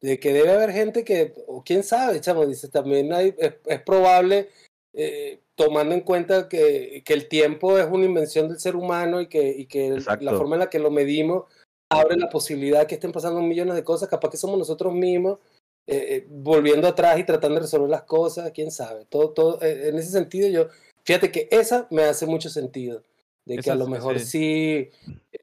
de 0.00 0.18
que 0.18 0.32
debe 0.32 0.50
haber 0.50 0.72
gente 0.72 1.04
que, 1.04 1.32
o 1.46 1.62
quién 1.64 1.82
sabe, 1.82 2.20
chamo, 2.20 2.46
dice, 2.46 2.68
también 2.68 3.12
hay, 3.12 3.34
es, 3.38 3.54
es 3.64 3.82
probable, 3.82 4.50
eh, 4.94 5.40
tomando 5.56 5.94
en 5.94 6.00
cuenta 6.02 6.48
que, 6.48 7.02
que 7.04 7.12
el 7.14 7.28
tiempo 7.28 7.78
es 7.78 7.86
una 7.90 8.06
invención 8.06 8.48
del 8.48 8.58
ser 8.60 8.76
humano 8.76 9.20
y 9.20 9.26
que, 9.28 9.48
y 9.48 9.66
que 9.66 10.00
la 10.20 10.32
forma 10.34 10.54
en 10.56 10.60
la 10.60 10.70
que 10.70 10.78
lo 10.78 10.90
medimos 10.90 11.44
abre 11.90 12.16
la 12.16 12.28
posibilidad 12.30 12.80
de 12.80 12.86
que 12.86 12.94
estén 12.94 13.12
pasando 13.12 13.40
millones 13.42 13.74
de 13.74 13.84
cosas, 13.84 14.08
capaz 14.08 14.30
que 14.30 14.36
somos 14.36 14.58
nosotros 14.58 14.92
mismos 14.94 15.38
eh, 15.86 16.06
eh, 16.16 16.26
volviendo 16.28 16.88
atrás 16.88 17.18
y 17.18 17.24
tratando 17.24 17.56
de 17.56 17.60
resolver 17.62 17.90
las 17.90 18.04
cosas, 18.04 18.50
quién 18.52 18.70
sabe. 18.70 19.04
Todo, 19.04 19.30
todo, 19.30 19.62
eh, 19.62 19.88
en 19.88 19.98
ese 19.98 20.10
sentido 20.10 20.48
yo, 20.48 20.68
fíjate 21.04 21.30
que 21.30 21.48
esa 21.50 21.86
me 21.90 22.04
hace 22.04 22.26
mucho 22.26 22.48
sentido, 22.48 23.02
de 23.44 23.58
que 23.58 23.70
a 23.70 23.74
lo 23.74 23.86
mejor 23.86 24.18
sí. 24.18 24.26
sí 24.26 24.90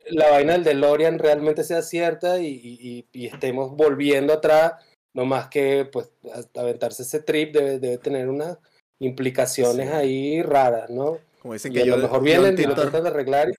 la 0.10 0.32
vaina 0.32 0.54
del 0.54 0.64
DeLorean 0.64 1.20
realmente 1.20 1.64
sea 1.64 1.82
cierta 1.84 2.40
y, 2.42 2.48
y- 2.48 3.06
y- 3.14 3.28
estemos 3.28 3.76
volviendo 3.76 4.34
atrás, 4.34 4.74
no 5.14 5.26
más 5.26 5.48
que 5.50 5.86
pues 5.92 6.10
aventarse 6.56 7.04
ese 7.04 7.20
trip 7.22 7.54
debe, 7.54 7.80
debe 7.80 7.98
tener 8.00 8.28
unas 8.28 8.58
implicaciones 9.06 9.88
Sí. 9.90 9.94
ahí 9.94 10.42
raras, 10.44 10.90
¿no? 10.90 11.18
Como 11.42 11.54
dicen 11.54 11.72
Y 11.72 11.76
que 11.76 11.82
a 11.82 11.86
yo, 11.86 11.98
lo 11.98 12.04
mejor 12.04 12.24
vienen 12.24 12.58
y 12.58 12.64
lo 12.64 12.76
tratan 12.76 13.04
de 13.04 13.10
arreglar 13.10 13.50
y- 13.50 13.54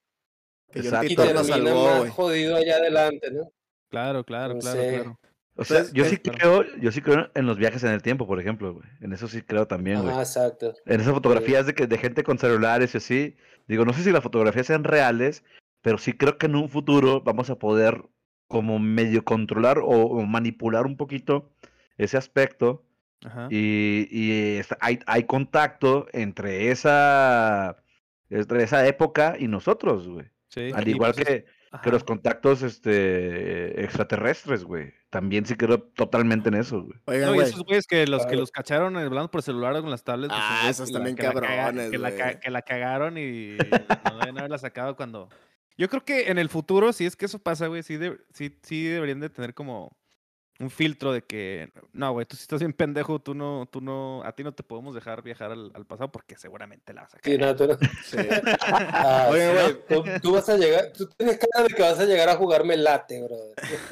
que 0.72 0.88
John 0.88 1.04
y 1.06 1.14
salvó, 1.44 1.84
más 1.84 2.10
jodido 2.10 2.56
allá 2.56 2.76
adelante, 2.76 3.30
¿no? 3.30 3.50
Claro, 3.90 4.24
claro, 4.24 4.58
claro, 4.58 4.80
Entonces, 4.80 4.94
claro. 5.02 5.18
O 5.54 5.64
sea, 5.64 5.84
yo 5.92 6.06
sí 6.06 6.16
creo, 6.16 6.64
yo 6.80 6.90
sí 6.92 7.02
creo 7.02 7.28
en 7.34 7.44
los 7.44 7.58
viajes 7.58 7.82
en 7.84 7.90
el 7.90 8.00
tiempo, 8.00 8.26
por 8.26 8.40
ejemplo, 8.40 8.72
güey. 8.72 8.86
En 9.02 9.12
eso 9.12 9.28
sí 9.28 9.42
creo 9.42 9.66
también, 9.66 9.98
güey. 10.00 10.10
Ajá, 10.12 10.22
exacto. 10.22 10.74
En 10.86 11.00
esas 11.00 11.12
fotografías 11.12 11.66
de 11.66 11.74
que 11.74 11.86
de 11.86 11.98
gente 11.98 12.22
con 12.24 12.38
celulares 12.38 12.94
y 12.94 12.98
así. 12.98 13.36
Digo, 13.68 13.84
no 13.84 13.92
sé 13.92 14.02
si 14.02 14.10
las 14.12 14.22
fotografías 14.22 14.66
sean 14.66 14.84
reales, 14.84 15.44
pero 15.82 15.98
sí 15.98 16.14
creo 16.14 16.38
que 16.38 16.46
en 16.46 16.56
un 16.56 16.70
futuro 16.70 17.20
vamos 17.20 17.50
a 17.50 17.56
poder 17.56 18.02
como 18.48 18.78
medio 18.78 19.24
controlar 19.24 19.78
o, 19.78 19.84
o 19.88 20.22
manipular 20.22 20.86
un 20.86 20.96
poquito 20.96 21.50
ese 21.98 22.16
aspecto 22.16 22.82
Ajá. 23.24 23.48
y, 23.50 24.08
y 24.10 24.56
está- 24.58 24.78
hay, 24.80 24.98
hay 25.06 25.24
contacto 25.24 26.06
entre 26.12 26.70
esa 26.70 27.76
entre 28.30 28.62
esa 28.64 28.86
época 28.86 29.36
y 29.38 29.46
nosotros, 29.48 30.08
güey. 30.08 30.26
Sí, 30.48 30.70
Al 30.74 30.86
igual 30.88 31.12
pues 31.14 31.26
que, 31.26 31.44
los 31.90 32.04
contactos 32.04 32.62
este 32.62 33.82
extraterrestres, 33.84 34.64
güey. 34.64 34.92
También 35.10 35.44
sí 35.46 35.54
creo 35.54 35.80
totalmente 35.82 36.48
en 36.48 36.54
eso, 36.56 36.82
güey. 36.82 36.98
Oigan, 37.06 37.26
No, 37.28 37.32
y 37.32 37.38
güey. 37.38 37.48
esos 37.48 37.64
güeyes 37.64 37.86
que 37.86 38.06
los 38.06 38.22
que 38.22 38.28
Claro. 38.28 38.40
los 38.40 38.50
cacharon 38.50 38.96
hablando 38.96 39.30
por 39.30 39.42
celular 39.42 39.78
con 39.80 39.90
las 39.90 40.04
tablets. 40.04 40.32
pues, 40.32 40.42
Ah, 40.42 40.58
güeyes 40.62 40.76
esos 40.76 40.90
la- 40.90 40.98
también 40.98 41.16
que 41.16 41.22
la 41.22 41.32
cabrones, 41.32 41.90
que, 41.90 41.98
la 41.98 42.10
güey. 42.10 42.40
que 42.40 42.50
la 42.50 42.62
cagaron 42.62 43.18
y 43.18 43.56
no 44.14 44.18
deben 44.18 44.38
haberla 44.38 44.58
sacado 44.58 44.96
cuando. 44.96 45.28
Yo 45.78 45.88
creo 45.88 46.04
que 46.04 46.30
en 46.30 46.38
el 46.38 46.48
futuro, 46.50 46.92
si 46.92 47.06
es 47.06 47.16
que 47.16 47.24
eso 47.26 47.38
pasa, 47.38 47.66
güey, 47.66 47.82
sí, 47.82 47.96
de- 47.96 48.18
sí, 48.32 48.58
sí 48.62 48.84
deberían 48.84 49.20
de 49.20 49.30
tener 49.30 49.54
como 49.54 49.96
un 50.60 50.70
filtro 50.70 51.12
de 51.12 51.22
que, 51.22 51.72
no, 51.92 52.12
güey, 52.12 52.24
tú 52.26 52.36
si 52.36 52.42
estás 52.42 52.60
bien 52.60 52.72
pendejo, 52.72 53.18
tú 53.18 53.34
no, 53.34 53.66
tú 53.70 53.80
no, 53.80 54.22
a 54.24 54.32
ti 54.32 54.44
no 54.44 54.52
te 54.52 54.62
podemos 54.62 54.94
dejar 54.94 55.22
viajar 55.22 55.50
al, 55.50 55.72
al 55.74 55.86
pasado 55.86 56.12
porque 56.12 56.36
seguramente 56.36 56.92
la 56.92 57.02
vas 57.02 57.14
a 57.14 57.18
Sí, 57.22 57.36
cagar. 57.36 57.40
no, 57.48 57.56
tú, 57.56 57.66
no- 57.66 57.78
Sí. 58.04 58.16
Ah, 58.68 59.26
Oye, 59.30 59.48
sí, 59.50 59.52
güey. 59.88 60.02
tú, 60.04 60.20
tú 60.20 60.32
vas 60.34 60.48
a 60.48 60.56
llegar, 60.56 60.92
tú 60.96 61.06
tienes 61.16 61.38
cara 61.38 61.66
de 61.66 61.74
que 61.74 61.82
vas 61.82 61.98
a 61.98 62.04
llegar 62.04 62.28
a 62.28 62.36
jugarme 62.36 62.76
late, 62.76 63.22
bro. 63.24 63.36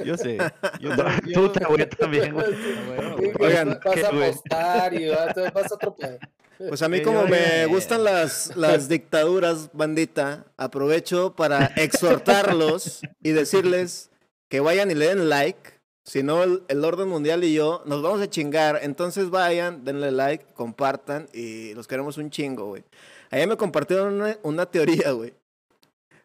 Yo 0.04 0.16
sé. 0.16 0.38
Yo, 0.80 0.90
Tú 1.24 1.30
yo- 1.30 1.52
te 1.52 1.64
güey, 1.64 1.88
también, 1.88 2.32
güey. 2.34 2.46
Ah, 2.54 2.82
bueno, 2.86 3.16
Sí, 3.18 3.22
güey. 3.36 3.50
Oigan, 3.50 3.80
vas 3.84 3.94
¿qué, 3.94 4.04
a 4.04 4.08
apostar 4.08 4.94
y 4.94 5.08
vas, 5.08 5.36
a- 5.38 5.50
vas 5.50 5.72
a 5.72 5.74
atropellar. 5.74 6.18
Pues 6.58 6.82
a 6.82 6.88
mí 6.90 6.98
Sí, 6.98 7.02
como 7.04 7.26
me 7.26 7.64
gustan 7.66 8.04
las, 8.04 8.54
las 8.54 8.86
dictaduras, 8.88 9.70
bandita, 9.72 10.44
aprovecho 10.58 11.34
para 11.34 11.64
exhortarlos 11.76 13.00
y 13.22 13.30
decirles 13.30 14.10
que 14.48 14.60
vayan 14.60 14.90
y 14.90 14.94
le 14.94 15.06
den 15.08 15.28
like. 15.30 15.79
Si 16.10 16.24
no, 16.24 16.42
el, 16.42 16.64
el 16.66 16.84
orden 16.84 17.06
mundial 17.06 17.44
y 17.44 17.54
yo 17.54 17.84
nos 17.86 18.02
vamos 18.02 18.20
a 18.20 18.28
chingar. 18.28 18.80
Entonces 18.82 19.30
vayan, 19.30 19.84
denle 19.84 20.10
like, 20.10 20.44
compartan 20.54 21.28
y 21.32 21.72
los 21.74 21.86
queremos 21.86 22.18
un 22.18 22.30
chingo, 22.30 22.66
güey. 22.66 22.82
Ayer 23.30 23.46
me 23.46 23.56
compartieron 23.56 24.14
una, 24.14 24.36
una 24.42 24.66
teoría, 24.66 25.12
güey. 25.12 25.34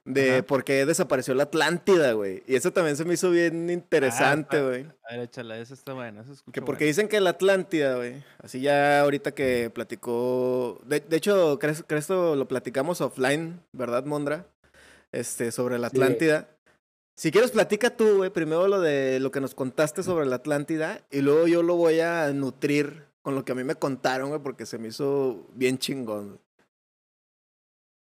De 0.04 0.38
Ajá. 0.38 0.42
por 0.44 0.64
qué 0.64 0.88
desapareció 0.88 1.36
la 1.36 1.44
Atlántida, 1.44 2.14
güey. 2.14 2.42
Y 2.48 2.56
eso 2.56 2.74
también 2.74 2.98
se 2.98 3.06
me 3.06 3.14
hizo 3.14 3.30
bien 3.30 3.70
interesante, 3.70 4.58
está- 4.58 4.68
güey. 4.68 4.88
A 5.08 5.14
ver, 5.18 5.26
échala, 5.26 5.60
esa 5.60 5.76
está 5.76 5.92
escucha 5.92 6.52
Que 6.52 6.62
porque 6.64 6.86
dicen 6.86 7.08
que 7.08 7.20
la 7.22 7.30
Atlántida, 7.32 7.96
güey. 7.96 8.24
Así 8.40 8.62
ya 8.62 9.02
ahorita 9.02 9.34
que 9.36 9.70
platicó. 9.70 10.82
De, 10.84 11.00
de 11.00 11.16
hecho, 11.16 11.60
creo 11.60 11.76
que 11.88 11.96
esto 11.96 12.36
lo 12.36 12.48
platicamos 12.48 13.02
offline, 13.02 13.62
¿verdad, 13.72 14.04
Mondra? 14.06 14.48
Este, 15.12 15.52
sobre 15.52 15.78
la 15.78 15.92
Sí. 15.92 15.98
Si 17.16 17.32
quieres, 17.32 17.52
platica 17.52 17.96
tú, 17.96 18.18
güey. 18.18 18.30
Primero 18.30 18.68
lo 18.68 18.82
de 18.82 19.20
lo 19.22 19.32
que 19.32 19.40
nos 19.40 19.56
contaste 19.56 20.04
sobre 20.04 20.26
la 20.26 20.36
Atlántida. 20.38 21.06
Y 21.12 21.22
luego 21.22 21.48
yo 21.48 21.64
lo 21.64 21.76
voy 21.76 22.02
a 22.02 22.32
nutrir 22.34 23.06
con 23.22 23.36
lo 23.36 23.46
que 23.46 23.54
a 23.54 23.56
mí 23.56 23.64
me 23.64 23.76
contaron, 23.76 24.30
güey, 24.30 24.42
porque 24.42 24.66
se 24.66 24.78
me 24.78 24.90
hizo 24.90 25.48
bien 25.54 25.78
chingón. 25.78 26.40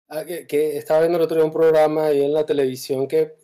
Ah, 0.09 0.25
que, 0.25 0.47
que 0.47 0.77
estaba 0.77 1.01
viendo 1.01 1.17
el 1.19 1.25
otro 1.25 1.37
día 1.37 1.45
un 1.45 1.53
programa 1.53 2.07
ahí 2.07 2.23
en 2.23 2.33
la 2.33 2.45
televisión 2.45 3.09
que 3.09 3.37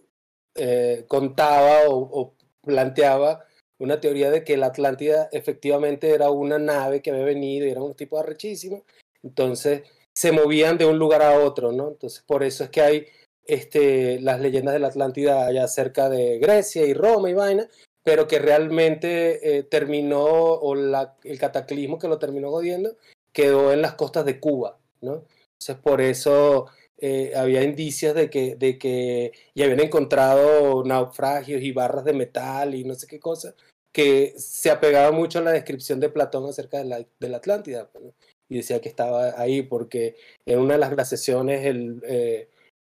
eh, 0.57 1.05
contaba 1.09 1.89
o, 1.89 1.99
o 1.99 2.35
planteaba 2.63 3.45
una 3.79 4.01
teoría 4.01 4.31
de 4.31 4.45
que 4.45 4.57
la 4.57 4.67
Atlántida 4.67 5.29
efectivamente 5.33 6.11
era 6.11 6.31
una 6.31 6.59
nave 6.59 7.01
que 7.01 7.13
había 7.13 7.25
venido 7.25 7.67
y 7.67 7.71
era 7.71 7.81
un 7.81 7.95
tipo 7.95 8.19
arrechísimo. 8.19 8.85
Entonces 9.23 9.83
se 10.13 10.33
movían 10.33 10.77
de 10.77 10.85
un 10.85 10.99
lugar 10.99 11.23
a 11.23 11.39
otro, 11.39 11.73
¿no? 11.73 11.89
Entonces 11.89 12.23
por 12.27 12.43
eso 12.43 12.65
es 12.65 12.71
que 12.71 12.81
hay 12.83 13.07
este, 13.51 14.21
las 14.21 14.41
leyendas 14.41 14.75
de 14.75 14.81
la 14.81 14.89
Atlántida 14.89 15.47
allá 15.47 15.67
cerca 15.69 16.09
de 16.09 16.39
Grecia 16.39 16.87
y 16.87 16.95
Roma 16.95 17.31
y 17.31 17.35
vaina, 17.35 17.69
pero 18.05 18.27
que 18.27 18.39
realmente 18.39 19.59
eh, 19.59 19.63
terminó, 19.65 20.25
o 20.25 20.75
el 20.75 21.39
cataclismo 21.39 21.99
que 21.99 22.09
lo 22.09 22.19
terminó 22.19 22.51
jodiendo, 22.51 22.97
quedó 23.33 23.73
en 23.73 23.83
las 23.83 23.95
costas 23.95 24.25
de 24.25 24.41
Cuba, 24.41 24.79
¿no? 25.01 25.25
Entonces 25.59 25.83
por 25.83 26.01
eso 26.01 26.67
eh, 26.99 27.33
había 27.37 27.63
indicios 27.63 28.15
de 28.15 28.31
que, 28.31 28.57
de 28.57 28.79
que 28.79 29.33
ya 29.55 29.65
habían 29.65 29.81
encontrado 29.81 30.85
naufragios 30.85 31.63
y 31.63 31.73
barras 31.73 32.05
de 32.05 32.13
metal 32.13 32.75
y 32.75 32.85
no 32.85 32.95
sé 32.95 33.07
qué 33.07 33.21
cosa, 33.21 33.55
que 33.93 34.35
se 34.37 34.71
apegaba 34.71 35.11
mucho 35.13 35.39
a 35.39 35.43
la 35.43 35.53
descripción 35.53 36.01
de 36.01 36.11
Platón 36.11 36.49
acerca 36.49 36.79
de 36.79 36.85
la, 36.85 37.37
Atlántida. 37.37 37.89
pues. 37.93 38.05
Y 38.49 38.57
decía 38.57 38.81
que 38.81 38.89
estaba 38.89 39.41
ahí 39.41 39.63
porque 39.63 40.17
en 40.45 40.59
una 40.59 40.75
de 40.75 40.81
las 40.81 40.91
glaciaciones 40.91 41.65
el, 41.65 42.03
eh, 42.05 42.49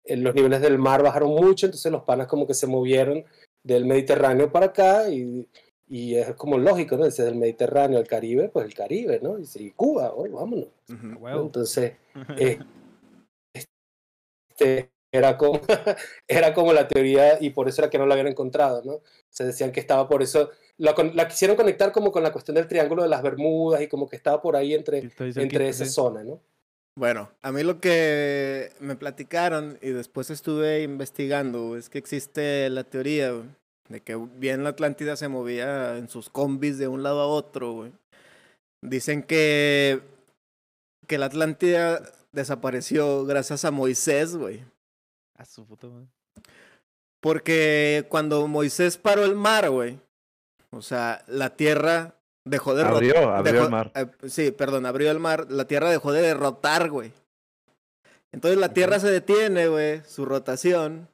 los 0.09 0.35
niveles 0.35 0.61
del 0.61 0.79
mar 0.79 1.03
bajaron 1.03 1.31
mucho, 1.31 1.67
entonces 1.67 1.91
los 1.91 2.03
panas 2.03 2.27
como 2.27 2.47
que 2.47 2.55
se 2.55 2.67
movieron 2.67 3.25
del 3.63 3.85
Mediterráneo 3.85 4.53
para 4.53 4.67
acá 4.67 5.09
y, 5.09 5.49
y 5.89 6.17
es 6.17 6.35
como 6.35 6.59
lógico, 6.59 6.97
¿no? 6.97 7.05
Desde 7.05 7.29
el 7.29 7.37
Mediterráneo 7.37 7.99
al 7.99 8.07
Caribe, 8.07 8.49
pues 8.49 8.67
el 8.67 8.75
Caribe, 8.75 9.21
¿no? 9.23 9.39
Y, 9.39 9.43
dice, 9.43 9.63
¿y 9.63 9.71
Cuba, 9.71 10.13
oye, 10.15 10.33
vámonos. 10.33 10.69
Ujú. 10.89 11.07
¿no? 11.07 11.19
Huevo. 11.19 11.43
Entonces, 11.43 11.93
eh, 12.39 12.59
este, 14.49 14.91
era, 15.13 15.37
como, 15.37 15.61
era 16.29 16.55
como 16.55 16.73
la 16.73 16.89
teoría 16.89 17.39
y 17.41 17.51
por 17.51 17.69
eso 17.69 17.83
era 17.83 17.91
que 17.91 17.99
no 17.99 18.07
la 18.07 18.15
habían 18.15 18.29
encontrado, 18.29 18.83
¿no? 18.85 19.01
Se 19.31 19.45
decían 19.45 19.71
que 19.71 19.81
estaba 19.81 20.09
por 20.09 20.23
eso, 20.23 20.51
la, 20.77 20.95
la 21.15 21.29
quisieron 21.29 21.57
conectar 21.57 21.93
como 21.93 22.11
con 22.11 22.23
la 22.23 22.33
cuestión 22.33 22.57
del 22.57 22.69
Triángulo 22.69 23.03
de 23.03 23.09
las 23.09 23.23
Bermudas 23.23 23.81
y 23.81 23.89
como 23.89 24.09
que 24.09 24.17
estaba 24.17 24.43
por 24.43 24.57
ahí 24.57 24.75
entre, 24.75 25.11
entre 25.19 25.69
esa 25.69 25.87
zona, 25.87 26.25
¿no? 26.25 26.41
Bueno, 26.99 27.31
a 27.43 27.53
mí 27.53 27.63
lo 27.63 27.79
que 27.79 28.73
me 28.81 28.97
platicaron 28.97 29.79
y 29.83 29.91
después 29.91 30.31
estuve 30.31 30.83
investigando 30.83 31.77
es 31.77 31.91
que 31.91 31.99
existe 31.99 32.71
la 32.71 32.85
teoría 32.85 33.35
de 33.91 34.01
que 34.01 34.17
bien 34.17 34.65
la 34.65 34.71
Atlántida 34.71 35.15
se 35.17 35.29
movía 35.29 35.99
en 35.99 36.09
sus 36.09 36.31
combis 36.31 36.79
de 36.79 36.89
un 36.89 37.03
lado 37.03 37.21
a 37.21 37.27
otro. 37.27 37.73
güey. 37.73 37.93
Dicen 38.81 39.23
que, 39.23 40.01
que 41.07 41.19
la 41.19 41.27
Atlántida 41.27 42.01
desapareció 42.33 43.27
gracias 43.27 43.67
a 43.67 43.71
Moisés, 43.71 44.35
güey. 44.35 44.65
A 45.37 45.45
su 45.45 45.67
puta 45.67 45.89
madre. 45.89 46.09
Porque 47.21 48.07
cuando 48.09 48.49
Moisés 48.49 48.97
paró 48.97 49.25
el 49.27 49.35
mar, 49.35 49.69
güey, 49.69 49.99
o 50.71 50.81
sea, 50.81 51.23
la 51.27 51.57
tierra 51.57 52.15
dejó 52.47 52.75
de 52.75 52.83
Abrió, 52.85 53.31
abrió 53.35 53.53
dejó- 53.53 53.65
el 53.67 53.71
mar. 53.71 53.93
eh, 53.95 54.07
sí, 54.29 54.51
perdón, 54.53 54.87
abrió 54.87 55.11
el 55.11 55.19
mar. 55.21 55.47
La 55.51 55.67
tierra 55.67 55.91
dejó 55.91 56.13
de 56.13 56.23
derrotar, 56.23 56.89
güey. 56.89 57.13
Entonces 58.33 58.59
la 58.59 58.73
tierra 58.73 58.99
se 59.01 59.11
detiene, 59.11 59.69
güey, 59.69 60.03
su 60.07 60.25
rotación. 60.25 61.09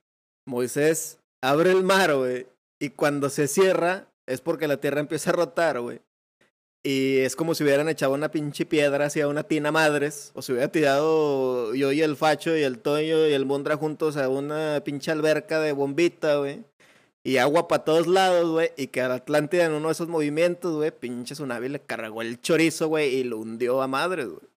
Moisés 0.47 1.19
abre 1.43 1.71
el 1.71 1.83
mar, 1.85 2.15
güey. 2.15 2.47
Y 2.81 2.91
cuando 2.91 3.31
se 3.31 3.49
cierra, 3.49 4.07
es 4.27 4.41
porque 4.41 4.67
la 4.69 4.77
tierra 4.79 5.01
empieza 5.01 5.31
a 5.31 5.35
rotar, 5.35 5.81
güey. 5.81 6.01
Y 6.85 7.19
es 7.19 7.37
como 7.37 7.55
si 7.55 7.63
hubieran 7.63 7.89
echado 7.89 8.13
una 8.13 8.31
pinche 8.33 8.67
piedra 8.67 9.07
hacia 9.07 9.29
una 9.29 9.45
tina 9.45 9.71
madres. 9.71 10.33
O 10.35 10.43
se 10.43 10.53
hubiera 10.53 10.67
tirado 10.73 11.75
yo 11.75 11.93
y 11.93 12.03
el 12.03 12.17
Facho 12.17 12.57
y 12.57 12.63
el 12.63 12.81
Toño 12.81 13.29
y 13.29 13.33
el 13.35 13.47
Mondra 13.47 13.77
juntos 13.77 14.17
a 14.17 14.29
una 14.29 14.81
pinche 14.85 15.13
alberca 15.13 15.61
de 15.61 15.71
bombita, 15.73 16.37
güey. 16.39 16.65
Y 17.25 17.37
agua 17.37 17.69
para 17.69 17.85
todos 17.85 18.07
lados, 18.07 18.51
güey. 18.51 18.71
Y 18.77 18.89
que 18.89 19.01
a 19.01 19.09
la 19.09 19.15
Atlántida 19.15 19.65
en 19.65 19.73
uno 19.73 19.89
de 19.89 19.93
esos 19.93 20.09
movimientos, 20.09 20.75
güey, 20.75 20.91
pinche 20.91 21.35
tsunami 21.35 21.69
le 21.69 21.81
cargó 21.81 22.23
el 22.23 22.41
chorizo, 22.41 22.89
güey, 22.89 23.15
y 23.15 23.25
lo 23.25 23.39
hundió 23.39 23.81
a 23.83 23.87
madres, 23.87 24.29
güey. 24.29 24.53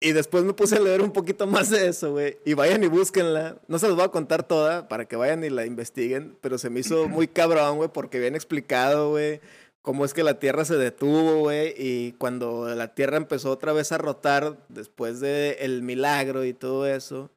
Y 0.00 0.12
después 0.12 0.44
me 0.44 0.52
puse 0.52 0.76
a 0.76 0.80
leer 0.80 1.00
un 1.00 1.12
poquito 1.12 1.46
más 1.46 1.70
de 1.70 1.88
eso, 1.88 2.12
güey. 2.12 2.36
Y 2.44 2.52
vayan 2.52 2.84
y 2.84 2.88
búsquenla. 2.88 3.56
No 3.68 3.78
se 3.78 3.86
los 3.86 3.96
voy 3.96 4.04
a 4.04 4.10
contar 4.10 4.46
toda 4.46 4.86
para 4.86 5.06
que 5.06 5.16
vayan 5.16 5.44
y 5.44 5.50
la 5.50 5.64
investiguen. 5.64 6.36
Pero 6.42 6.58
se 6.58 6.68
me 6.68 6.80
hizo 6.80 7.08
muy 7.08 7.26
cabrón, 7.26 7.76
güey, 7.78 7.88
porque 7.90 8.20
bien 8.20 8.34
explicado, 8.34 9.10
güey. 9.10 9.40
Cómo 9.80 10.04
es 10.04 10.12
que 10.12 10.22
la 10.22 10.38
Tierra 10.38 10.64
se 10.66 10.76
detuvo, 10.76 11.40
güey. 11.40 11.74
Y 11.78 12.12
cuando 12.12 12.74
la 12.74 12.94
Tierra 12.94 13.16
empezó 13.16 13.50
otra 13.50 13.72
vez 13.72 13.92
a 13.92 13.98
rotar, 13.98 14.58
después 14.68 15.20
del 15.20 15.56
el 15.58 15.82
milagro 15.82 16.44
y 16.44 16.52
todo 16.52 16.86
eso, 16.86 17.30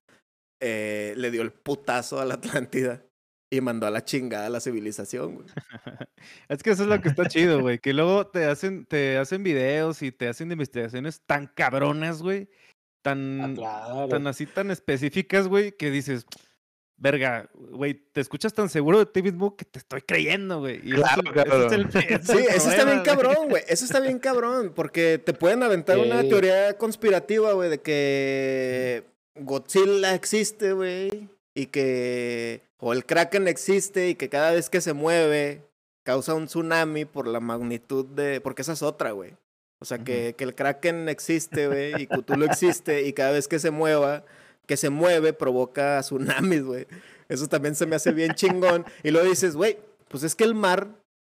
eh, 0.60 1.14
le 1.16 1.32
dio 1.32 1.44
el 1.44 1.52
putazo 1.52 2.20
a 2.20 2.26
la 2.26 2.36
Atlántida. 2.36 3.02
Y 3.50 3.62
mandó 3.62 3.88
a 3.88 3.92
la 3.92 4.04
chingada 4.04 4.48
a 4.48 4.50
la 4.50 4.60
civilización, 4.60 5.36
güey. 5.36 5.48
Es 6.50 6.62
que 6.64 6.72
eso 6.72 6.84
es 6.84 6.90
lo 6.90 7.00
que 7.02 7.10
está 7.10 7.28
chido, 7.28 7.62
güey. 7.62 7.80
Que 7.80 7.94
luego 7.94 8.28
te 8.28 8.46
hacen, 8.46 8.86
te 8.86 9.18
hacen 9.18 9.42
videos 9.44 10.02
y 10.02 10.12
te 10.12 10.28
hacen 10.28 10.52
investigaciones 10.52 11.22
tan 11.26 11.48
cabronas, 11.48 12.22
güey. 12.22 12.50
Ah, 12.52 13.00
Tan, 13.04 13.56
claro. 13.56 14.10
tan 14.10 14.28
así, 14.28 14.46
tan 14.46 14.70
específicas, 14.70 15.48
güey, 15.48 15.72
que 15.72 15.90
dices, 15.92 16.26
verga, 16.98 17.50
güey, 17.54 17.94
te 17.94 18.20
escuchas 18.20 18.54
tan 18.54 18.68
seguro 18.68 19.00
de 19.00 19.06
ti 19.06 19.22
mismo 19.24 19.56
que 19.56 19.64
te 19.64 19.80
estoy 19.80 20.02
creyendo, 20.02 20.60
güey. 20.60 20.82
Y 20.84 20.94
eso 20.96 21.06
es 21.06 21.32
Claro, 21.32 21.56
el- 21.56 21.64
ese 21.64 21.66
es 21.68 21.72
el- 21.72 21.86
ese 21.88 22.14
es 22.16 22.28
Sí, 22.28 22.46
eso 22.50 22.70
está 22.72 22.84
bien 22.84 23.02
cabrón, 23.04 23.48
güey. 23.48 23.64
Eso 23.70 23.86
está 23.86 24.02
bien 24.02 24.20
cabrón. 24.20 24.74
Porque 24.76 25.20
te 25.20 25.34
pueden 25.34 25.64
aventar 25.64 25.98
una 26.00 26.22
teoría 26.24 26.78
conspirativa, 26.78 27.54
güey, 27.54 27.70
de 27.70 27.80
que 27.82 29.06
Godzilla 29.36 30.14
existe, 30.14 30.74
güey. 30.74 31.30
Y 31.58 31.66
que. 31.68 32.62
O 32.80 32.94
el 32.94 33.06
Kraken 33.06 33.48
existe 33.48 34.10
y 34.10 34.16
que 34.16 34.30
cada 34.30 34.52
vez 34.52 34.70
que 34.70 34.80
se 34.80 34.94
mueve 34.94 35.64
causa 36.04 36.36
un 36.36 36.46
tsunami 36.46 37.06
por 37.06 37.28
la 37.28 37.40
magnitud 37.40 38.06
de. 38.06 38.40
Porque 38.42 38.62
esa 38.62 38.74
es 38.74 38.84
otra, 38.84 39.12
güey. 39.12 39.34
O 39.80 39.86
sea, 39.86 39.98
que, 40.00 40.36
que 40.38 40.44
el 40.44 40.56
Kraken 40.56 41.10
existe, 41.10 41.68
güey, 41.68 42.02
y 42.04 42.08
Cthulhu 42.08 42.46
existe, 42.46 43.04
y 43.04 43.14
cada 43.14 43.32
vez 43.32 43.48
que 43.48 43.60
se 43.60 43.70
mueva, 43.70 44.24
que 44.66 44.76
se 44.76 44.90
mueve, 44.90 45.34
provoca 45.34 46.00
tsunamis, 46.02 46.64
güey. 46.64 46.88
Eso 47.30 47.48
también 47.48 47.76
se 47.76 47.86
me 47.86 47.96
hace 47.96 48.12
bien 48.12 48.34
chingón. 48.34 48.86
Y 49.04 49.12
luego 49.12 49.28
dices, 49.30 49.56
güey, 49.56 49.78
pues 50.08 50.24
es 50.24 50.36
que 50.36 50.44
el 50.46 50.56
mar 50.56 50.88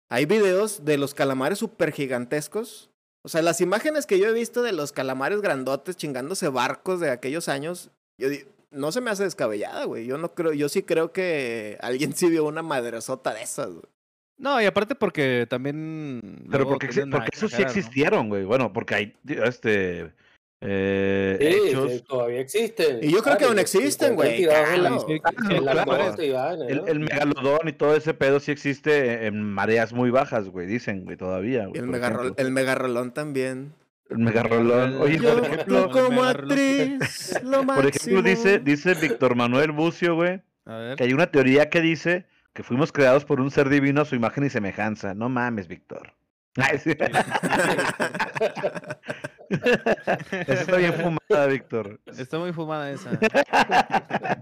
hay 0.10 0.26
videos 0.26 0.86
de 0.86 0.98
los 0.98 1.14
calamares 1.14 1.60
super 1.60 1.92
gigantescos. 1.92 2.90
O 3.24 3.30
sea, 3.30 3.42
las 3.42 3.60
imágenes 3.62 4.06
que 4.06 4.20
yo 4.20 4.28
he 4.28 4.34
visto 4.34 4.62
de 4.62 4.72
los 4.72 4.92
calamares 4.94 5.42
grandotes 5.42 5.98
chingándose 5.98 6.48
barcos 6.48 7.00
de 7.02 7.10
aquellos 7.10 7.50
años, 7.50 7.92
yo 8.18 8.30
di- 8.30 8.46
no 8.72 8.92
se 8.92 9.02
me 9.02 9.12
hace 9.12 9.24
descabellada, 9.24 9.86
güey. 9.86 10.06
Yo 10.06 10.18
no 10.18 10.34
creo, 10.34 10.54
yo 10.54 10.70
sí 10.70 10.84
creo 10.84 11.12
que 11.12 11.78
alguien 11.82 12.14
sí 12.14 12.30
vio 12.30 12.46
una 12.46 12.62
madresota 12.62 13.34
de 13.34 13.42
esas, 13.44 13.68
güey. 13.70 13.84
No, 14.40 14.62
y 14.62 14.66
aparte 14.66 14.94
porque 14.96 15.48
también. 15.50 16.46
Pero 16.52 16.68
porque, 16.68 16.88
porque 17.12 17.30
esos 17.34 17.52
sí 17.52 17.62
existieron, 17.62 18.30
güey. 18.30 18.44
Bueno, 18.44 18.72
porque 18.72 18.94
hay 18.96 19.14
este 19.26 20.14
eh, 20.62 21.38
Sí, 21.40 21.70
hechos. 21.70 21.88
que 21.92 22.00
todavía 22.02 22.40
existen. 22.42 23.00
Y 23.04 23.12
yo 23.12 23.24
creo 23.24 23.38
que 23.38 23.46
aún 23.46 23.58
existen, 23.60 24.16
güey, 24.16 24.44
claro. 24.44 25.00
Sí, 25.08 25.16
sí, 25.16 25.22
sí, 25.50 25.56
claro. 25.60 26.64
El, 26.68 26.84
el 26.88 27.00
megalodón 27.00 27.68
y 27.68 27.74
todo 27.74 27.96
ese 27.96 28.14
pedo 28.14 28.40
sí 28.40 28.52
existe 28.52 29.26
en 29.26 29.42
mareas 29.42 29.94
muy 29.94 30.10
bajas, 30.12 30.50
güey, 30.50 30.68
dicen, 30.68 31.04
güey, 31.06 31.18
todavía. 31.18 31.64
Y 31.64 31.68
güey, 31.68 31.82
el, 31.82 31.88
megarrol- 31.90 32.34
el 32.38 32.52
megarrolón 32.52 33.14
también. 33.14 33.74
El 34.10 34.18
megarrolón. 34.20 35.02
Oye, 35.02 35.20
Yo, 35.20 35.36
por 35.38 35.46
ejemplo, 35.46 35.90
como 35.92 36.24
actriz, 36.24 37.40
lo 37.44 37.64
máximo. 37.64 37.76
por 37.76 37.86
ejemplo 37.88 38.22
dice, 38.22 38.60
dice 38.60 38.94
Víctor 38.96 39.36
Manuel 39.36 39.72
Bucio, 39.72 40.16
güey, 40.16 40.42
A 40.66 40.76
ver. 40.78 40.96
que 40.98 41.04
hay 41.04 41.14
una 41.14 41.28
teoría 41.28 41.70
que 41.70 41.82
dice 41.82 42.26
que 42.54 42.64
fuimos 42.64 42.92
creados 42.92 43.26
por 43.26 43.40
un 43.42 43.52
ser 43.52 43.70
divino 43.70 44.02
a 44.02 44.06
su 44.06 44.16
imagen 44.16 44.46
y 44.46 44.50
semejanza. 44.50 45.14
No 45.14 45.30
mames, 45.30 45.68
Víctor. 45.68 46.14
Sí. 46.84 46.92
Eso 49.50 50.54
está 50.54 50.78
bien 50.78 50.94
fumada, 50.94 51.46
Víctor. 51.48 52.00
Está 52.18 52.38
muy 52.40 52.52
fumada 52.52 52.92
esa. 52.92 53.12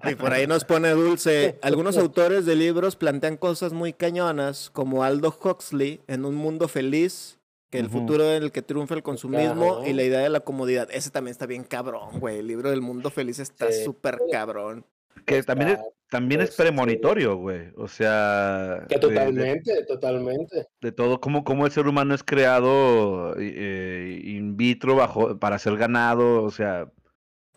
Y 0.09 0.16
por 0.16 0.34
ahí 0.34 0.47
nos 0.47 0.63
pone 0.66 0.89
Dulce. 0.91 1.59
Algunos 1.61 1.97
autores 1.97 2.45
de 2.45 2.55
libros 2.55 2.95
plantean 2.95 3.38
cosas 3.38 3.74
muy 3.74 3.93
cañonas, 3.93 4.70
como 4.72 5.03
Aldo 5.03 5.38
Huxley, 5.43 6.01
en 6.07 6.26
un 6.26 6.36
mundo 6.36 6.68
feliz, 6.68 7.38
que 7.76 7.82
el 7.82 7.90
futuro 7.90 8.32
en 8.34 8.44
el 8.44 8.52
que 8.52 8.62
triunfa 8.62 8.96
el 8.96 9.04
consumismo 9.04 9.76
Claro. 9.78 9.88
y 9.88 9.94
la 9.94 10.04
idea 10.04 10.20
de 10.20 10.30
la 10.30 10.40
comodidad. 10.42 10.88
Ese 10.92 11.10
también 11.12 11.32
está 11.32 11.46
bien 11.46 11.64
cabrón, 11.64 12.20
güey. 12.20 12.40
El 12.40 12.48
libro 12.48 12.70
del 12.70 12.82
mundo 12.82 13.10
feliz 13.10 13.40
está 13.40 13.72
Sí. 13.72 13.84
súper 13.84 14.18
cabrón. 14.32 14.86
Que 15.26 15.42
también 15.44 15.70
es, 15.72 15.80
también 16.10 16.42
es 16.42 16.56
premonitorio, 16.56 17.36
güey. 17.38 17.70
O 17.78 17.88
sea, 17.88 18.86
Que 18.88 18.96
de- 19.00 19.08
de- 19.08 19.08
totalmente, 19.16 19.86
totalmente. 19.86 20.68
de 20.82 20.92
todo 20.92 21.20
cómo, 21.20 21.44
cómo 21.44 21.66
el 21.66 21.72
ser 21.72 21.88
humano 21.88 22.14
es 22.14 22.24
creado 22.24 23.34
eh, 23.40 24.22
in 24.24 24.56
vitro 24.58 24.96
bajo 24.96 25.40
para 25.40 25.58
ser 25.58 25.78
ganado, 25.78 26.44
o 26.44 26.52
sea, 26.52 26.92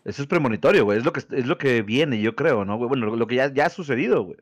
eso 0.05 0.21
es 0.21 0.27
premonitorio, 0.27 0.85
güey, 0.85 0.97
es 0.97 1.05
lo 1.05 1.13
que 1.13 1.19
es 1.19 1.45
lo 1.45 1.57
que 1.57 1.81
viene, 1.83 2.19
yo 2.21 2.35
creo, 2.35 2.65
¿no? 2.65 2.77
Bueno, 2.77 3.05
lo, 3.07 3.15
lo 3.15 3.27
que 3.27 3.35
ya, 3.35 3.53
ya 3.53 3.67
ha 3.67 3.69
sucedido, 3.69 4.23
güey. 4.23 4.37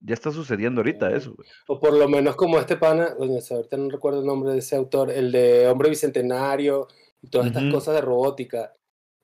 Ya 0.00 0.14
está 0.14 0.30
sucediendo 0.30 0.80
ahorita 0.80 1.10
Sí. 1.10 1.16
eso, 1.16 1.34
güey. 1.34 1.48
O 1.66 1.80
por 1.80 1.92
lo 1.92 2.08
menos 2.08 2.36
como 2.36 2.58
este 2.58 2.76
pana, 2.76 3.14
coño, 3.16 3.38
ahorita 3.50 3.76
no 3.76 3.90
recuerdo 3.90 4.20
el 4.20 4.26
nombre 4.26 4.52
de 4.52 4.58
ese 4.58 4.76
autor, 4.76 5.10
el 5.10 5.32
de 5.32 5.66
Hombre 5.68 5.90
Bicentenario 5.90 6.86
y 7.22 7.28
todas 7.28 7.48
estas 7.48 7.72
cosas 7.72 7.94
de 7.94 8.00
robótica, 8.00 8.72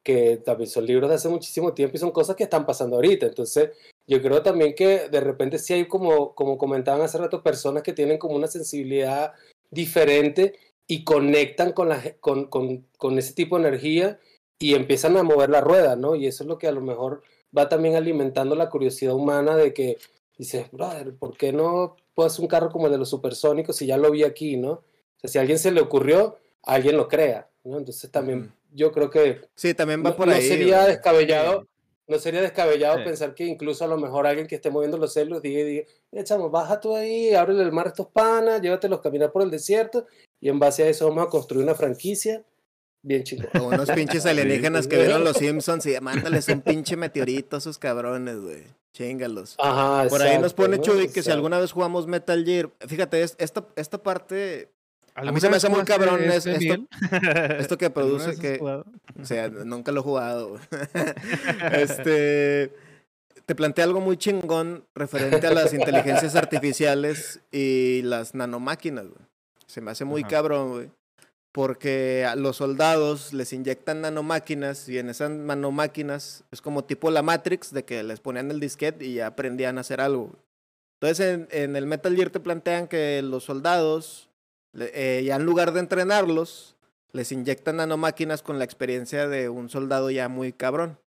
que 0.03 0.39
también 0.39 0.69
son 0.69 0.85
libros 0.85 1.09
de 1.09 1.17
hace 1.17 1.29
muchísimo 1.29 1.73
tiempo 1.73 1.97
y 1.97 2.01
son 2.01 2.11
cosas 2.11 2.35
que 2.37 2.43
están 2.45 2.67
pasando 2.67 2.97
ahorita. 2.97 3.27
Entonces, 3.27 3.71
yo 4.07 4.21
creo 4.21 4.43
también 4.43 4.75
que 4.75 5.09
de 5.09 5.21
repente 5.21 5.59
sí 5.59 5.75
hay 5.75 5.87
como, 5.87 6.35
como 6.35 6.59
comentaban 6.59 7.01
hace 7.03 7.19
rato, 7.19 7.43
personas 7.43 7.83
que 7.83 7.93
tienen 7.93 8.19
como 8.19 8.35
una 8.35 8.49
sensibilidad 8.49 9.33
diferente 9.71 10.59
y 10.87 11.05
conectan 11.05 11.73
con, 11.73 11.89
la, 11.89 12.03
con, 12.21 12.47
con, 12.47 12.87
con 12.99 13.19
ese 13.19 13.33
tipo 13.33 13.57
de 13.59 13.69
energía 13.69 14.19
y 14.59 14.75
empiezan 14.75 15.17
a 15.17 15.23
mover 15.23 15.51
la 15.51 15.61
rueda, 15.61 15.97
¿no? 15.97 16.15
Y 16.15 16.27
eso 16.27 16.43
es 16.45 16.49
lo 16.49 16.59
que 16.59 16.67
a 16.69 16.73
lo 16.73 16.81
mejor 16.81 17.23
va 17.57 17.69
también 17.69 17.95
alimentando 17.95 18.55
la 18.57 18.69
curiosidad 18.69 19.15
humana 19.15 19.57
de 19.57 19.73
que 19.73 19.97
Dices, 20.37 20.71
brother, 20.73 21.15
¿por 21.15 21.37
qué 21.37 21.53
no 21.53 21.97
puedo 22.15 22.27
hacer 22.27 22.41
un 22.43 22.49
carro 22.49 22.71
como 22.71 22.87
el 22.87 22.93
de 22.93 22.99
los 22.99 23.11
supersónicos 23.11 23.77
si 23.77 23.87
ya 23.87 23.97
lo 23.97 24.11
vi 24.11 24.25
aquí, 24.25 24.57
¿no? 24.57 24.71
O 24.73 24.83
sea, 25.17 25.31
si 25.31 25.39
a 25.39 25.41
alguien 25.43 25.59
se 25.59 25.71
le 25.71 25.81
ocurrió, 25.81 26.39
alguien 26.63 26.97
lo 26.97 27.09
crea, 27.09 27.49
¿no? 27.63 27.79
Entonces 27.79 28.11
también 28.11 28.53
yo 28.73 28.91
creo 28.91 29.11
que 29.11 29.41
Sí, 29.55 29.75
también 29.75 30.05
va 30.05 30.11
no, 30.11 30.17
por 30.17 30.27
no 30.27 30.35
ahí. 30.35 30.43
sería 30.49 30.79
güey. 30.83 30.89
descabellado, 30.89 31.67
no 32.09 32.19
sería 32.19 32.43
descabellado 32.43 32.99
Sí. 32.99 33.05
pensar 33.05 33.35
que 33.35 33.45
incluso 33.47 33.85
a 33.85 33.89
lo 33.89 33.97
mejor 33.97 34.27
alguien 34.27 34.47
que 34.49 34.57
esté 34.57 34.71
moviendo 34.71 34.99
los 34.99 35.13
celos 35.13 35.41
diga, 35.41 35.65
diga, 35.65 35.85
"Eh, 36.13 36.25
chamo, 36.25 36.51
baja 36.51 36.81
tú 36.81 36.95
ahí, 36.97 37.33
ábrele 37.35 37.63
el 37.63 37.73
mar 37.73 37.87
a 37.87 37.91
estos 37.91 38.09
panas, 38.09 38.61
llévatelos 38.61 38.99
a 38.99 39.03
caminar 39.03 39.31
por 39.31 39.43
el 39.43 39.51
desierto 39.51 40.07
y 40.41 40.49
en 40.49 40.59
base 40.59 40.83
a 40.83 40.89
eso 40.89 41.09
vamos 41.09 41.27
a 41.27 41.31
construir 41.31 41.63
una 41.65 41.75
franquicia 41.77 42.45
bien 43.05 43.23
chingón. 43.23 43.49
O 43.61 43.69
unos 43.69 43.91
pinches 43.93 44.27
alienígenas 44.27 44.87
que 44.89 44.97
vieron 44.97 45.23
los 45.23 45.37
Simpsons 45.37 45.87
y 45.87 45.99
mándales 46.01 46.49
un 46.49 46.61
pinche 46.63 46.97
meteorito 46.97 47.57
a 47.57 47.59
esos 47.61 47.79
cabrones, 47.79 48.41
güey. 48.41 48.65
Chingalos. 48.93 49.57
Ajá, 49.59 50.09
Por 50.09 50.23
ahí 50.23 50.39
nos 50.39 50.55
pone. 50.55 50.81
Chuy 50.81 51.09
que 51.09 51.23
si 51.23 51.31
alguna 51.31 51.59
vez 51.59 51.73
jugamos 51.73 52.07
Metal 52.07 52.45
Gear, 52.45 52.71
fíjate, 52.87 53.23
es- 53.23 53.35
esta, 53.39 53.67
esta 53.77 53.99
parte, 54.03 54.71
a 55.17 55.21
mí 55.23 55.27
¿Alguna 55.29 55.41
se 55.41 55.51
me 55.51 55.57
hace 55.57 55.69
muy 55.69 55.83
cabrón 55.85 56.23
es- 56.25 56.47
esto, 56.47 56.75
esto 57.59 57.79
que 57.79 57.87
¿Alguna 57.87 57.95
produce 57.95 58.37
que, 58.41 58.59
jugado? 58.59 58.85
o 59.21 59.25
sea, 59.25 59.49
nunca 59.49 59.91
lo 59.93 60.01
he 60.01 60.03
jugado. 60.05 60.59
este, 61.73 62.73
te 63.47 63.55
plantea 63.55 63.85
algo 63.85 64.01
muy 64.01 64.17
chingón 64.17 64.85
referente 64.95 65.47
a 65.47 65.53
las 65.53 65.73
inteligencias 65.75 66.35
artificiales 66.37 67.41
y 67.53 68.03
las 68.03 68.35
nanomáquinas, 68.35 69.05
güey. 69.07 69.27
Se 69.67 69.81
me 69.81 69.91
hace 69.91 70.05
muy 70.05 70.23
Ajá. 70.23 70.31
cabrón, 70.31 70.71
güey. 70.71 70.91
Porque 71.55 72.27
a 72.29 72.35
los 72.35 72.57
soldados 72.57 73.33
les 73.33 73.53
inyectan 73.53 74.01
nanomáquinas 74.01 74.89
y 74.89 74.99
en 74.99 75.09
esas 75.09 75.31
nanomáquinas 75.31 76.43
es 76.51 76.61
como 76.61 76.83
tipo 76.83 77.13
la 77.13 77.23
Matrix, 77.23 77.73
de 77.73 77.85
que 77.85 78.03
les 78.03 78.19
ponían 78.19 78.51
el 78.51 78.59
disquete 78.59 79.05
y 79.05 79.15
ya 79.15 79.29
aprendían 79.29 79.79
a 79.79 79.83
hacer 79.83 80.01
algo. 80.01 80.33
Entonces 81.01 81.21
en, 81.21 81.49
en 81.53 81.77
el 81.77 81.87
Metal 81.87 82.17
Gear 82.17 82.31
te 82.31 82.41
plantean 82.41 82.89
que 82.89 83.23
los 83.23 83.45
soldados, 83.45 84.29
eh, 84.77 85.23
ya 85.25 85.37
en 85.37 85.45
lugar 85.45 85.73
de 85.73 85.79
entrenarlos, 85.79 86.75
les 87.13 87.31
inyectan 87.31 87.77
nanomáquinas 87.77 88.43
con 88.43 88.59
la 88.59 88.65
experiencia 88.65 89.29
de 89.29 89.49
un 89.49 89.69
soldado 89.69 90.11
ya 90.11 90.29
muy 90.29 90.53
cabrón. 90.53 90.99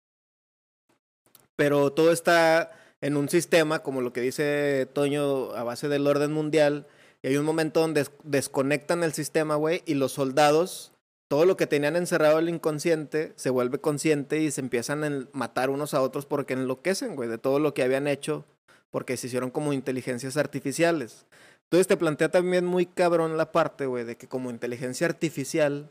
Pero 1.56 1.92
todo 1.92 2.12
está 2.12 2.70
en 3.00 3.16
un 3.16 3.28
sistema, 3.28 3.80
como 3.80 4.00
lo 4.00 4.12
que 4.12 4.20
dice 4.20 4.86
Toño, 4.92 5.50
a 5.56 5.64
base 5.64 5.88
del 5.88 6.06
orden 6.06 6.32
mundial. 6.32 6.86
Hay 7.26 7.36
un 7.36 7.44
momento 7.44 7.80
donde 7.80 8.02
des- 8.02 8.12
desconectan 8.22 9.02
el 9.02 9.12
sistema, 9.12 9.56
güey, 9.56 9.82
y 9.84 9.94
los 9.94 10.12
soldados, 10.12 10.92
todo 11.28 11.44
lo 11.44 11.56
que 11.56 11.66
tenían 11.66 11.96
encerrado 11.96 12.38
el 12.38 12.48
inconsciente, 12.48 13.32
se 13.34 13.50
vuelve 13.50 13.80
consciente 13.80 14.38
y 14.38 14.52
se 14.52 14.60
empiezan 14.60 15.02
a 15.02 15.26
matar 15.32 15.70
unos 15.70 15.92
a 15.92 16.02
otros 16.02 16.24
porque 16.24 16.54
enloquecen, 16.54 17.16
güey, 17.16 17.28
de 17.28 17.38
todo 17.38 17.58
lo 17.58 17.74
que 17.74 17.82
habían 17.82 18.06
hecho, 18.06 18.44
porque 18.92 19.16
se 19.16 19.26
hicieron 19.26 19.50
como 19.50 19.72
inteligencias 19.72 20.36
artificiales. 20.36 21.26
Entonces 21.64 21.88
te 21.88 21.96
plantea 21.96 22.28
también 22.30 22.64
muy 22.64 22.86
cabrón 22.86 23.36
la 23.36 23.50
parte, 23.50 23.86
güey, 23.86 24.04
de 24.04 24.16
que 24.16 24.28
como 24.28 24.50
inteligencia 24.50 25.08
artificial, 25.08 25.90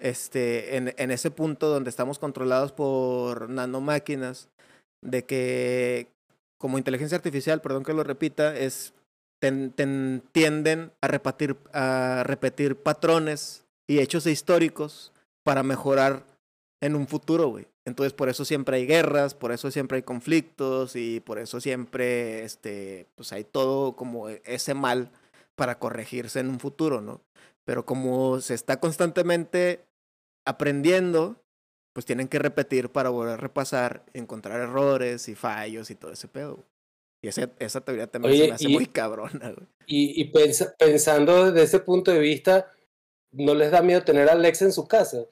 este, 0.00 0.76
en, 0.76 0.94
en 0.98 1.12
ese 1.12 1.30
punto 1.30 1.68
donde 1.68 1.90
estamos 1.90 2.18
controlados 2.18 2.72
por 2.72 3.48
nanomáquinas, 3.48 4.48
de 5.00 5.24
que 5.24 6.08
como 6.58 6.76
inteligencia 6.76 7.16
artificial, 7.16 7.60
perdón 7.60 7.84
que 7.84 7.92
lo 7.92 8.02
repita, 8.02 8.56
es 8.56 8.94
ten- 9.38 10.22
tienden 10.32 10.92
a 11.00 11.08
repetir, 11.08 11.56
a 11.72 12.22
repetir 12.24 12.76
patrones 12.76 13.64
y 13.86 14.00
hechos 14.00 14.26
históricos 14.26 15.12
para 15.44 15.62
mejorar 15.62 16.24
en 16.80 16.96
un 16.96 17.06
futuro, 17.06 17.48
güey. 17.48 17.66
Entonces 17.84 18.12
por 18.12 18.28
eso 18.28 18.44
siempre 18.44 18.78
hay 18.78 18.86
guerras, 18.86 19.34
por 19.34 19.52
eso 19.52 19.70
siempre 19.70 19.96
hay 19.96 20.02
conflictos 20.02 20.96
y 20.96 21.20
por 21.20 21.38
eso 21.38 21.60
siempre 21.60 22.44
este, 22.44 23.06
pues 23.14 23.32
hay 23.32 23.44
todo 23.44 23.94
como 23.94 24.28
ese 24.28 24.74
mal 24.74 25.10
para 25.54 25.78
corregirse 25.78 26.40
en 26.40 26.48
un 26.48 26.58
futuro, 26.58 27.00
¿no? 27.00 27.20
Pero 27.64 27.86
como 27.86 28.40
se 28.40 28.54
está 28.54 28.80
constantemente 28.80 29.84
aprendiendo, 30.44 31.36
pues 31.92 32.04
tienen 32.04 32.28
que 32.28 32.38
repetir 32.38 32.90
para 32.90 33.08
volver 33.08 33.34
a 33.34 33.36
repasar, 33.38 34.04
encontrar 34.12 34.60
errores 34.60 35.28
y 35.28 35.34
fallos 35.34 35.90
y 35.90 35.94
todo 35.94 36.12
ese 36.12 36.28
pedo. 36.28 36.64
Y 37.22 37.28
ese- 37.28 37.50
esa 37.58 37.80
teoría 37.80 38.06
también 38.06 38.34
se 38.34 38.38
Oye, 38.40 38.48
me 38.48 38.54
hace 38.54 38.68
y- 38.68 38.72
muy 38.74 38.86
cabrona, 38.86 39.50
güey. 39.52 39.66
Y, 39.86 40.20
y 40.20 40.24
pensa- 40.32 40.74
pensando 40.78 41.50
desde 41.50 41.64
ese 41.64 41.80
punto 41.80 42.10
de 42.12 42.18
vista, 42.18 42.70
¿no 43.32 43.54
les 43.54 43.70
da 43.70 43.82
miedo 43.82 44.02
tener 44.02 44.28
a 44.28 44.32
Alexa 44.32 44.64
en 44.64 44.72
su 44.72 44.86
casa? 44.86 45.24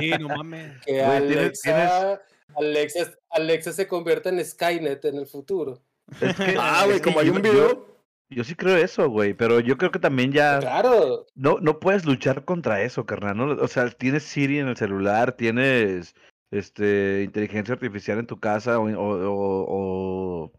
Sí, 0.00 0.10
no 0.18 0.28
mames. 0.42 0.80
Que 0.84 1.02
Alexa, 1.02 2.20
Alexa, 2.56 3.12
Alexa 3.30 3.72
se 3.72 3.86
convierta 3.88 4.28
en 4.28 4.44
Skynet 4.44 5.04
en 5.04 5.16
el 5.16 5.26
futuro. 5.26 5.80
Es 6.20 6.36
que- 6.36 6.56
Ah, 6.60 6.84
güey, 6.86 7.00
como 7.00 7.20
hay 7.20 7.28
un 7.30 7.42
video. 7.42 7.88
Yo 8.32 8.44
sí 8.44 8.54
creo 8.54 8.76
eso, 8.76 9.08
güey, 9.10 9.34
pero 9.34 9.58
yo 9.58 9.76
creo 9.76 9.90
que 9.90 9.98
también 9.98 10.30
ya 10.32 10.60
Claro, 10.60 11.26
no, 11.34 11.58
no 11.60 11.80
puedes 11.80 12.04
luchar 12.04 12.44
contra 12.44 12.80
eso, 12.82 13.04
carnal. 13.04 13.36
¿no? 13.36 13.52
O 13.60 13.66
sea, 13.66 13.90
tienes 13.90 14.22
Siri 14.22 14.60
en 14.60 14.68
el 14.68 14.76
celular, 14.76 15.32
tienes 15.32 16.14
este 16.50 17.22
inteligencia 17.24 17.74
artificial 17.74 18.18
en 18.18 18.26
tu 18.26 18.38
casa 18.40 18.78
o, 18.78 18.84
o- 18.84 19.30
o- 19.30 19.66
o 19.68 20.52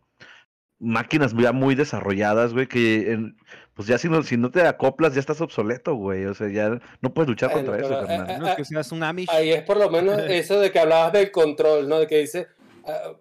máquinas 0.80 1.34
ya 1.38 1.52
muy 1.52 1.76
desarrolladas, 1.76 2.54
güey, 2.54 2.68
que 2.68 3.12
en- 3.12 3.38
pues 3.76 3.88
ya 3.88 3.98
si 3.98 4.10
no, 4.10 4.24
si 4.24 4.36
no 4.38 4.50
te 4.52 4.62
acoplas 4.62 5.14
ya 5.14 5.20
estás 5.20 5.40
obsoleto, 5.42 5.94
güey. 5.96 6.26
O 6.26 6.34
sea, 6.34 6.50
ya 6.50 6.80
no 7.02 7.14
puedes 7.14 7.30
luchar 7.30 7.52
contra 7.52 7.78
eso, 7.78 7.94
eh, 7.94 7.98
carnal. 8.08 8.30
eh, 8.30 8.38
No 8.40 8.48
es 8.48 8.56
que 8.56 8.66
seas 8.66 8.92
un 8.92 9.04
Amish. 9.04 9.30
ahí 9.30 9.52
es 9.52 9.62
por 9.64 9.78
lo 9.78 9.90
menos 9.90 10.18
eso 10.30 10.60
de 10.60 10.72
que 10.72 10.80
hablabas 10.80 11.14
del 11.14 11.32
control, 11.32 11.88
¿no? 11.88 12.00
De 12.00 12.08
que 12.08 12.18
dice, 12.20 12.48
ah, 12.86 13.14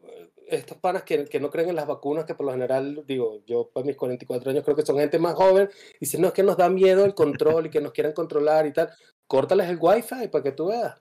estos 0.49 0.79
panas 0.79 1.03
que, 1.05 1.27
que 1.27 1.39
no 1.39 1.49
creen 1.51 1.69
en 1.69 1.77
las 1.77 1.87
vacunas, 1.87 2.25
que 2.25 2.35
por 2.35 2.47
lo 2.47 2.53
general, 2.53 3.05
digo, 3.07 3.43
yo 3.47 3.71
para 3.73 3.87
mis 3.87 3.97
44 3.97 4.51
años 4.51 4.65
creo 4.65 4.75
que 4.77 4.83
son 4.87 4.97
gente 4.99 5.19
más 5.19 5.35
joven, 5.35 5.69
dicen, 6.01 6.21
no, 6.23 6.29
es 6.29 6.33
que 6.35 6.43
nos 6.43 6.57
da 6.57 6.69
miedo 6.69 7.05
el 7.05 7.15
control 7.15 7.67
y 7.67 7.71
que 7.71 7.81
nos 7.81 7.93
quieran 7.93 8.13
controlar 8.15 8.67
y 8.67 8.73
tal. 8.73 8.89
Córtales 9.29 9.69
el 9.69 9.79
wifi 9.81 10.27
para 10.29 10.43
que 10.43 10.51
tú 10.53 10.69
veas. 10.69 11.01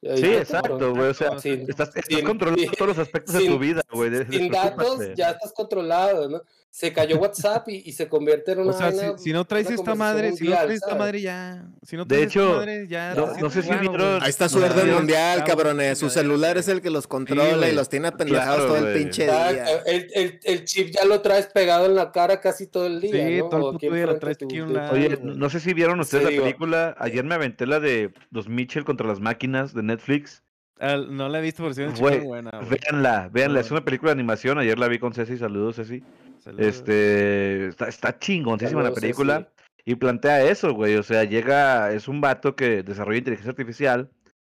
Sí, 0.00 0.26
exacto, 0.26 0.94
güey. 0.94 1.08
O 1.08 1.14
sea, 1.14 1.38
Sin- 1.40 1.68
estás, 1.68 1.88
estás 1.88 2.04
sin- 2.06 2.24
controlando 2.24 2.62
sin- 2.62 2.70
todos 2.78 2.88
los 2.96 2.98
aspectos 2.98 3.34
de 3.34 3.46
tu 3.46 3.58
vida, 3.58 3.82
güey. 3.90 4.24
Sin 4.26 4.50
datos 4.50 4.98
ya 5.16 5.30
estás 5.30 5.52
controlado, 5.52 6.28
¿no? 6.28 6.42
Se 6.70 6.92
cayó 6.92 7.18
WhatsApp 7.18 7.68
y, 7.70 7.82
y 7.86 7.92
se 7.92 8.08
convierte 8.08 8.52
en 8.52 8.60
una. 8.60 8.70
O 8.70 8.72
sea, 8.72 8.92
si, 9.16 9.32
no 9.32 9.44
traes 9.46 9.68
esta 9.70 9.94
madre, 9.94 10.32
si 10.32 10.44
no 10.44 10.54
traes 10.54 10.74
esta 10.82 10.94
madre 10.94 11.20
ya. 11.20 11.66
Si 11.82 11.96
no 11.96 12.04
De 12.04 12.08
traes 12.16 12.26
esta 12.28 12.40
hecho, 12.40 12.54
madre 12.56 12.86
ya. 12.86 13.14
no- 13.14 13.50
sé 13.50 13.62
si 13.62 13.70
vieron-. 13.70 14.22
Ahí 14.22 14.28
está 14.30 14.48
su 14.48 14.58
orden 14.58 14.94
mundial, 14.94 15.42
cabrones. 15.44 15.98
Su 15.98 16.08
celular 16.10 16.56
es 16.58 16.68
el 16.68 16.80
que 16.82 16.90
los 16.90 17.06
controla 17.08 17.68
y 17.68 17.74
los 17.74 17.88
tiene 17.88 18.08
apendejados 18.08 18.66
Claro, 18.66 18.74
todo 18.74 18.86
el 18.86 18.96
pinche 18.98 19.24
Exacto, 19.24 19.52
día. 19.54 19.64
El, 19.86 20.06
el, 20.14 20.40
el 20.44 20.64
chip 20.66 20.90
ya 20.94 21.04
lo 21.06 21.20
traes 21.22 21.46
pegado 21.46 21.86
en 21.86 21.94
la 21.96 22.12
cara 22.12 22.38
casi 22.40 22.66
todo 22.66 22.86
el 22.86 23.00
día. 23.00 23.12
Sí, 23.26 23.38
¿no? 23.38 23.48
todo 23.48 23.70
el 23.70 23.78
puto 23.78 23.94
día 23.94 24.06
lo 24.06 24.18
traes 24.18 24.38
de 24.38 24.44
aquí 24.46 24.60
un 24.60 24.68
de 24.68 24.74
lado. 24.74 24.92
Oye, 24.94 25.18
no 25.22 25.50
sé 25.50 25.60
si 25.60 25.72
vieron 25.74 25.98
ustedes 26.00 26.20
Sí, 26.22 26.24
la 26.26 26.30
digo- 26.30 26.44
película. 26.44 26.94
Ayer 26.98 27.24
me 27.24 27.34
aventé 27.34 27.66
la 27.66 27.80
de 27.80 28.12
los 28.30 28.48
Mitchell 28.48 28.84
contra 28.84 29.06
las 29.06 29.20
máquinas 29.20 29.72
de 29.74 29.82
Netflix. 29.82 30.44
Al- 30.78 31.16
no 31.16 31.28
la 31.28 31.38
he 31.40 31.42
visto, 31.42 31.62
pero 31.64 31.74
sí 31.74 31.82
es 31.82 31.98
buena. 31.98 32.52
Véanla, 32.70 33.30
véanla. 33.32 33.58
Es 33.60 33.70
una 33.72 33.84
película 33.84 34.10
de 34.10 34.20
animación. 34.20 34.58
Ayer 34.58 34.78
la 34.78 34.86
vi 34.86 35.00
con 35.00 35.12
Ceci. 35.12 35.36
Saludos, 35.38 35.74
Ceci. 35.76 36.04
Saludos. 36.48 36.66
Este, 36.66 37.66
está, 37.68 37.88
está 37.88 38.18
chingoncísima 38.18 38.82
la 38.82 38.88
película. 39.00 39.48
Y 39.84 39.94
plantea 39.94 40.42
eso, 40.44 40.72
güey. 40.74 40.96
O 40.96 41.02
sea, 41.02 41.24
llega, 41.24 41.92
es 41.92 42.08
un 42.08 42.20
vato 42.20 42.54
que 42.56 42.82
desarrolla 42.82 43.18
inteligencia 43.18 43.50
artificial 43.50 44.10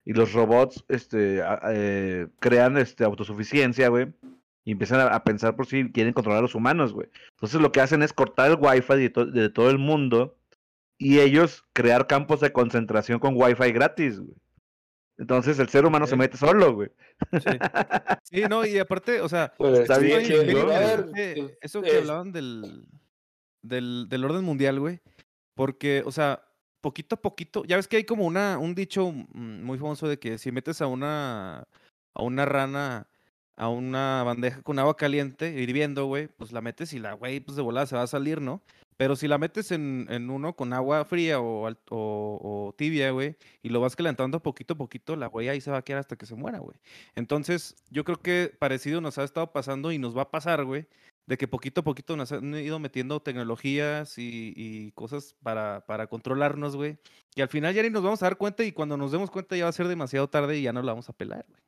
y 0.05 0.13
los 0.13 0.33
robots, 0.33 0.83
este, 0.87 1.41
a- 1.43 1.59
eh, 1.71 2.27
crean, 2.39 2.77
este, 2.77 3.03
autosuficiencia, 3.03 3.89
güey. 3.89 4.07
Y 4.65 4.71
empiezan 4.73 4.99
a, 4.99 5.07
a 5.07 5.23
pensar 5.23 5.55
por 5.55 5.65
si 5.67 5.91
quieren 5.91 6.13
controlar 6.13 6.39
a 6.39 6.41
los 6.43 6.55
humanos, 6.55 6.93
güey. 6.93 7.09
Entonces 7.31 7.59
lo 7.61 7.71
que 7.71 7.81
hacen 7.81 8.01
es 8.03 8.13
cortar 8.13 8.51
el 8.51 8.57
wifi 8.59 8.95
de, 8.95 9.09
to- 9.09 9.25
de 9.25 9.49
todo 9.49 9.69
el 9.69 9.77
mundo 9.77 10.35
y 10.97 11.19
ellos 11.19 11.63
crear 11.73 12.07
campos 12.07 12.39
de 12.39 12.51
concentración 12.51 13.19
con 13.19 13.33
wifi 13.35 13.71
gratis, 13.71 14.19
güey. 14.19 14.35
Entonces 15.19 15.59
el 15.59 15.69
ser 15.69 15.85
humano 15.85 16.07
se 16.07 16.15
mete 16.15 16.37
solo, 16.37 16.73
güey. 16.73 16.89
Sí. 17.33 17.57
Sí, 18.23 18.41
no, 18.49 18.65
y 18.65 18.79
aparte, 18.79 19.21
o 19.21 19.29
sea, 19.29 19.53
Pues, 19.57 19.79
Está 19.79 19.97
bien 19.99 20.21
güey. 20.25 20.31
a 20.73 20.79
ver, 20.79 20.99
interesante 21.07 21.57
eso 21.61 21.81
que 21.81 21.89
es- 21.91 21.97
hablaban 21.97 22.31
del, 22.31 22.87
del, 23.61 24.07
del 24.09 24.23
orden 24.25 24.43
mundial, 24.43 24.79
güey. 24.79 24.99
Porque, 25.55 26.01
o 26.05 26.11
sea, 26.11 26.41
poquito 26.81 27.15
a 27.15 27.21
poquito, 27.21 27.65
ya 27.65 27.75
ves 27.75 27.87
que 27.89 27.97
hay 27.97 28.05
como 28.05 28.25
una, 28.25 28.57
un 28.57 28.73
dicho 28.73 29.11
mm, 29.11 29.61
muy 29.63 29.77
famoso 29.77 30.07
de 30.07 30.17
que 30.17 30.37
si 30.37 30.51
metes 30.53 30.81
a 30.81 30.87
una, 30.87 31.67
a 32.13 32.23
una 32.23 32.45
rana 32.45 33.07
a 33.57 33.67
una 33.67 34.23
bandeja 34.23 34.61
con 34.61 34.79
agua 34.79 34.95
caliente, 34.95 35.51
hirviendo, 35.61 36.05
güey, 36.05 36.29
pues 36.29 36.53
la 36.53 36.61
metes 36.61 36.93
y 36.93 36.99
la 36.99 37.11
güey, 37.11 37.41
pues 37.41 37.57
de 37.57 37.61
volada 37.61 37.85
se 37.87 37.97
va 37.97 38.03
a 38.03 38.07
salir, 38.07 38.39
¿no? 38.39 38.61
Pero 38.99 39.15
si 39.15 39.29
la 39.29 39.37
metes 39.37 39.71
en, 39.71 40.07
en 40.09 40.29
uno 40.29 40.57
con 40.57 40.73
agua 40.73 41.05
fría 41.05 41.39
o, 41.39 41.73
o, 41.89 42.75
tibia, 42.77 43.11
güey, 43.11 43.37
y 43.63 43.69
lo 43.69 43.79
vas 43.79 43.95
calentando 43.95 44.43
poquito 44.43 44.73
a 44.73 44.77
poquito, 44.77 45.15
la 45.15 45.27
güey 45.27 45.47
ahí 45.47 45.61
se 45.61 45.71
va 45.71 45.77
a 45.77 45.81
quedar 45.83 46.01
hasta 46.01 46.17
que 46.17 46.25
se 46.25 46.35
muera, 46.35 46.59
güey. 46.59 46.75
Entonces, 47.15 47.77
yo 47.89 48.03
creo 48.03 48.21
que 48.21 48.53
parecido 48.59 48.99
nos 48.99 49.17
ha 49.17 49.23
estado 49.23 49.53
pasando 49.53 49.93
y 49.93 49.99
nos 49.99 50.17
va 50.17 50.23
a 50.23 50.31
pasar, 50.31 50.65
güey, 50.65 50.85
de 51.27 51.37
que 51.37 51.47
poquito 51.47 51.79
a 51.79 51.85
poquito 51.85 52.17
nos 52.17 52.33
han 52.33 52.53
ido 52.55 52.77
metiendo 52.77 53.21
tecnologías 53.21 54.17
y, 54.17 54.51
y 54.53 54.91
cosas 54.91 55.33
para, 55.43 55.85
para 55.85 56.07
controlarnos, 56.07 56.75
güey. 56.75 56.97
Y 57.35 57.41
al 57.41 57.47
final 57.47 57.73
ya 57.73 57.83
ni 57.83 57.89
nos 57.89 58.03
vamos 58.03 58.21
a 58.21 58.25
dar 58.25 58.37
cuenta 58.37 58.65
y 58.65 58.73
cuando 58.73 58.97
nos 58.97 59.13
demos 59.13 59.31
cuenta 59.31 59.55
ya 59.55 59.63
va 59.63 59.69
a 59.69 59.71
ser 59.71 59.87
demasiado 59.87 60.27
tarde 60.29 60.57
y 60.57 60.63
ya 60.63 60.73
no 60.73 60.81
la 60.81 60.91
vamos 60.91 61.07
a 61.07 61.13
pelar, 61.13 61.45
güey. 61.47 61.61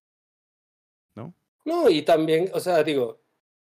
¿No? 1.16 1.34
No, 1.64 1.90
y 1.90 2.02
también, 2.02 2.50
o 2.54 2.60
sea, 2.60 2.84
digo, 2.84 3.22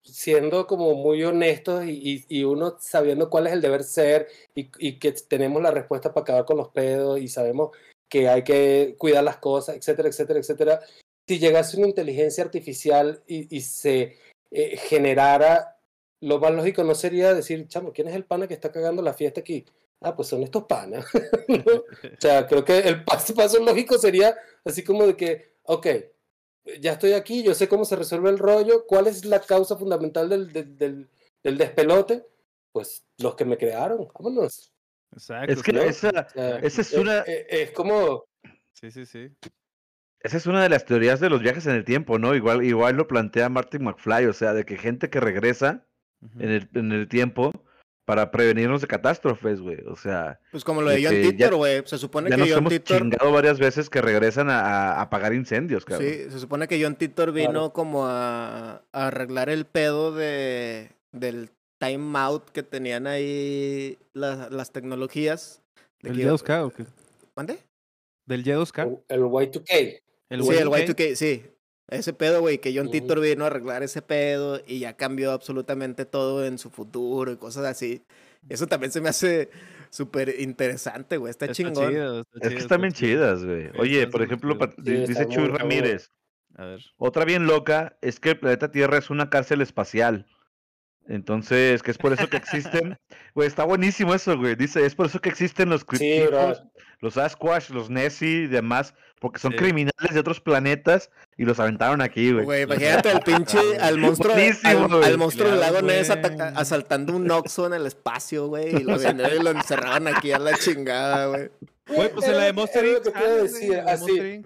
siendo 0.03 0.67
como 0.67 0.93
muy 0.95 1.23
honestos 1.23 1.85
y, 1.85 1.91
y- 2.27 2.39
y 2.39 2.43
uno 2.43 2.75
sabiendo 2.79 3.29
cuál 3.29 3.47
es 3.47 3.53
el 3.53 3.61
deber 3.61 3.83
ser 3.83 4.27
y, 4.55 4.69
y 4.79 4.99
que 4.99 5.11
tenemos 5.13 5.61
la 5.61 5.71
respuesta 5.71 6.13
para 6.13 6.23
acabar 6.23 6.45
con 6.45 6.57
los 6.57 6.69
pedos 6.69 7.19
y 7.19 7.27
sabemos 7.27 7.71
que 8.09 8.27
hay 8.29 8.43
que 8.43 8.95
cuidar 8.97 9.23
las 9.23 9.37
cosas, 9.37 9.75
etcétera, 9.75 10.09
etcétera, 10.09 10.39
etcétera. 10.39 10.79
Si 11.27 11.39
llegase 11.39 11.77
una 11.77 11.87
inteligencia 11.87 12.43
artificial 12.43 13.23
y, 13.27 13.61
se 13.61 14.17
eh, 14.51 14.77
generara, 14.77 15.77
lo 16.19 16.37
más 16.39 16.51
lógico 16.53 16.83
no 16.83 16.95
sería 16.95 17.33
decir, 17.33 17.67
chamo, 17.67 17.91
¿quién 17.93 18.07
es 18.09 18.15
el 18.15 18.25
pana 18.25 18.47
que 18.47 18.53
está 18.53 18.71
cagando 18.71 19.01
la 19.01 19.13
fiesta 19.13 19.39
aquí? 19.41 19.65
Ah, 20.01 20.15
pues 20.15 20.27
son 20.27 20.43
estos 20.43 20.65
panas. 20.65 21.05
¿no? 21.47 21.73
O 21.77 21.85
sea, 22.19 22.45
creo 22.45 22.63
que 22.65 22.77
el 22.79 23.03
paso, 23.05 23.33
paso 23.33 23.63
lógico 23.63 23.97
sería 23.97 24.35
así 24.65 24.83
como 24.83 25.07
de 25.07 25.15
que, 25.15 25.53
ok, 25.63 25.87
ya 26.80 26.93
estoy 26.93 27.14
aquí, 27.14 27.43
yo 27.43 27.53
sé 27.53 27.68
cómo 27.68 27.86
se 27.86 27.95
resuelve 27.95 28.30
el 28.30 28.39
rollo, 28.39 28.86
cuál 28.88 29.07
es 29.07 29.26
la 29.26 29.39
causa 29.41 29.76
fundamental 29.78 30.30
del, 30.30 30.51
del, 30.53 30.78
del- 30.78 31.09
del 31.43 31.57
despelote, 31.57 32.26
pues 32.72 33.05
los 33.18 33.36
que 33.36 33.43
me 33.45 33.57
crearon, 33.57 34.07
vámonos. 34.14 34.72
Exacto. 35.11 35.51
Es 35.53 35.61
que 35.61 35.74
¿no? 35.74 35.82
esa, 35.82 36.09
O 36.09 36.30
sea, 36.30 36.59
esa 36.59 36.82
es 36.82 36.93
eh, 36.93 36.99
una, 36.99 37.20
eh, 37.28 37.45
es 37.49 37.72
como, 37.72 38.26
Sí, 38.72 38.89
sí, 38.91 39.05
sí. 39.05 39.30
esa 40.22 40.38
es 40.38 40.45
una 40.47 40.64
de 40.64 40.70
las 40.70 40.86
teorías 40.86 41.20
de 41.20 41.30
los 41.30 41.41
viajes 41.41 41.66
en 41.68 41.76
el 41.76 41.84
tiempo, 41.86 42.18
¿no? 42.18 42.34
Igual, 42.34 42.64
igual 42.64 42.95
lo 42.95 43.07
plantea 43.07 43.49
Martin 43.49 43.84
McFly, 43.84 44.26
o 44.26 44.34
sea, 44.34 44.53
de 44.53 44.64
que 44.66 44.78
gente 44.78 45.09
que 45.09 45.20
regresa 45.20 45.86
en 46.39 46.49
el, 46.49 46.70
en 46.74 46.91
el 46.93 47.07
tiempo 47.09 47.51
para 48.05 48.31
prevenirnos 48.31 48.81
de 48.81 48.87
catástrofes, 48.87 49.61
güey. 49.61 49.79
O 49.87 49.95
sea, 49.95 50.39
Pues 50.51 50.63
como 50.63 50.81
lo 50.81 50.89
de 50.89 51.03
John 51.03 51.13
Titor, 51.21 51.55
güey. 51.55 51.83
Se 51.85 51.97
supone 51.97 52.29
ya 52.29 52.35
que 52.35 52.41
nos 52.41 52.49
John 52.49 52.57
hemos 52.59 52.73
Titor. 52.73 52.97
chingado 52.99 53.31
varias 53.31 53.59
veces 53.59 53.89
que 53.89 54.01
regresan 54.01 54.49
a, 54.49 54.59
a 54.93 55.01
apagar 55.01 55.33
incendios, 55.33 55.85
cabrón. 55.85 56.09
Sí, 56.09 56.29
se 56.29 56.39
supone 56.39 56.67
que 56.67 56.81
John 56.83 56.95
Titor 56.95 57.31
vino 57.31 57.51
Claro. 57.51 57.73
como 57.73 58.05
a, 58.05 58.81
a 58.91 59.07
arreglar 59.07 59.49
el 59.49 59.65
pedo 59.65 60.13
de 60.13 60.89
del 61.11 61.49
timeout 61.79 62.49
que 62.49 62.63
tenían 62.63 63.07
ahí 63.07 63.97
las, 64.13 64.51
las 64.51 64.71
tecnologías. 64.71 65.61
de 66.01 66.09
¿Del 66.09 66.17
que- 66.19 66.27
Y2K 66.27 66.65
o 66.65 66.69
qué? 66.71 66.85
¿Mande? 67.35 67.57
¿Del 68.25 68.43
Y2K? 68.43 68.99
el, 69.09 69.19
el 69.19 69.21
Y2K. 69.23 70.01
¿El 70.29 70.43
sí, 70.43 70.49
el 70.49 70.67
Y2K? 70.67 70.87
Y2K, 70.95 71.15
sí. 71.15 71.43
Ese 71.89 72.13
pedo, 72.13 72.41
güey, 72.41 72.59
que 72.59 72.73
John 72.75 72.88
Ujú. 72.88 72.91
Titor 72.91 73.19
vino 73.19 73.43
a 73.43 73.47
arreglar 73.47 73.84
ese 73.84 74.01
pedo 74.01 74.61
y 74.65 74.79
ya 74.79 74.95
cambió 74.95 75.31
absolutamente 75.31 76.05
todo 76.05 76.45
en 76.45 76.57
su 76.57 76.69
futuro 76.69 77.31
y 77.31 77.38
cosas 77.38 77.65
así. 77.65 78.03
Eso 78.49 78.67
también 78.67 78.91
se 78.91 79.01
me 79.01 79.09
hace 79.09 79.49
súper 79.89 80.39
interesante, 80.39 81.17
güey. 81.17 81.31
Está, 81.31 81.49
chingón. 81.49 81.89
chido, 81.91 82.21
está 82.21 82.47
Es 82.47 82.53
que 82.53 82.59
están 82.59 82.81
bien 82.81 82.93
está 82.93 82.99
chidas, 83.05 83.43
güey. 83.43 83.69
Oye, 83.77 84.07
por 84.07 84.21
ejemplo, 84.21 84.53
está 84.53 84.81
dice 84.81 85.27
Chuy. 85.27 85.47
Ramírez, 85.49 86.11
A 86.55 86.65
ver. 86.65 86.81
otra 86.97 87.25
bien 87.25 87.45
loca 87.47 87.97
es 88.01 88.19
que 88.19 88.31
el 88.31 88.39
planeta 88.39 88.71
Tierra 88.71 88.97
es 88.97 89.09
una 89.09 89.29
cárcel 89.29 89.61
espacial. 89.61 90.25
Entonces, 91.07 91.83
que 91.83 91.91
es 91.91 91.97
por 91.97 92.13
eso 92.13 92.29
que 92.29 92.37
existen. 92.37 92.97
Güey, 93.35 93.47
está 93.47 93.63
buenísimo 93.63 94.13
eso, 94.13 94.37
güey. 94.37 94.55
Dice, 94.55 94.85
es 94.85 94.93
por 94.93 95.07
eso 95.07 95.19
que 95.19 95.29
existen 95.29 95.67
los 95.67 95.83
criptidos, 95.83 96.63
los 96.99 97.15
Sasquatch, 97.15 97.71
los 97.71 97.89
Nessie 97.89 98.43
y 98.43 98.47
demás, 98.47 98.93
porque 99.19 99.39
son 99.39 99.53
Sí. 99.53 99.57
criminales 99.57 100.13
de 100.13 100.19
otros 100.19 100.39
planetas 100.39 101.09
y 101.35 101.45
los 101.45 101.59
aventaron 101.59 101.99
aquí, 102.01 102.31
güey. 102.31 102.45
Güey, 102.45 102.61
imagínate 102.63 103.09
al 103.09 103.21
pinche, 103.21 103.57
al 103.81 103.97
monstruo, 103.97 104.35
al, 104.35 105.17
monstruo 105.17 105.49
del 105.49 105.59
lago 105.59 105.81
Ness 105.81 106.11
asaltando 106.11 107.15
un 107.15 107.29
Oxxo 107.31 107.65
en 107.65 107.73
el 107.73 107.87
espacio, 107.87 108.45
güey, 108.47 108.67
y 108.75 108.83
lo, 108.83 109.01
y 109.01 109.43
lo 109.43 109.49
encerraban 109.49 110.07
aquí 110.07 110.31
a 110.31 110.37
la 110.37 110.55
chingada, 110.57 111.25
güey. 111.25 111.49
Güey, 111.87 112.13
pues 112.13 112.27
en 112.27 112.37
la 112.37 112.43
de 112.43 112.53
Monster 112.53 112.83
lo 112.83 112.97
Inc. 112.97 113.03
que 113.03 113.11
te 113.11 113.19
iba 113.19 113.19
a 113.19 113.23
sale, 113.27 113.41
decir, 113.43 113.79
así. 113.79 114.45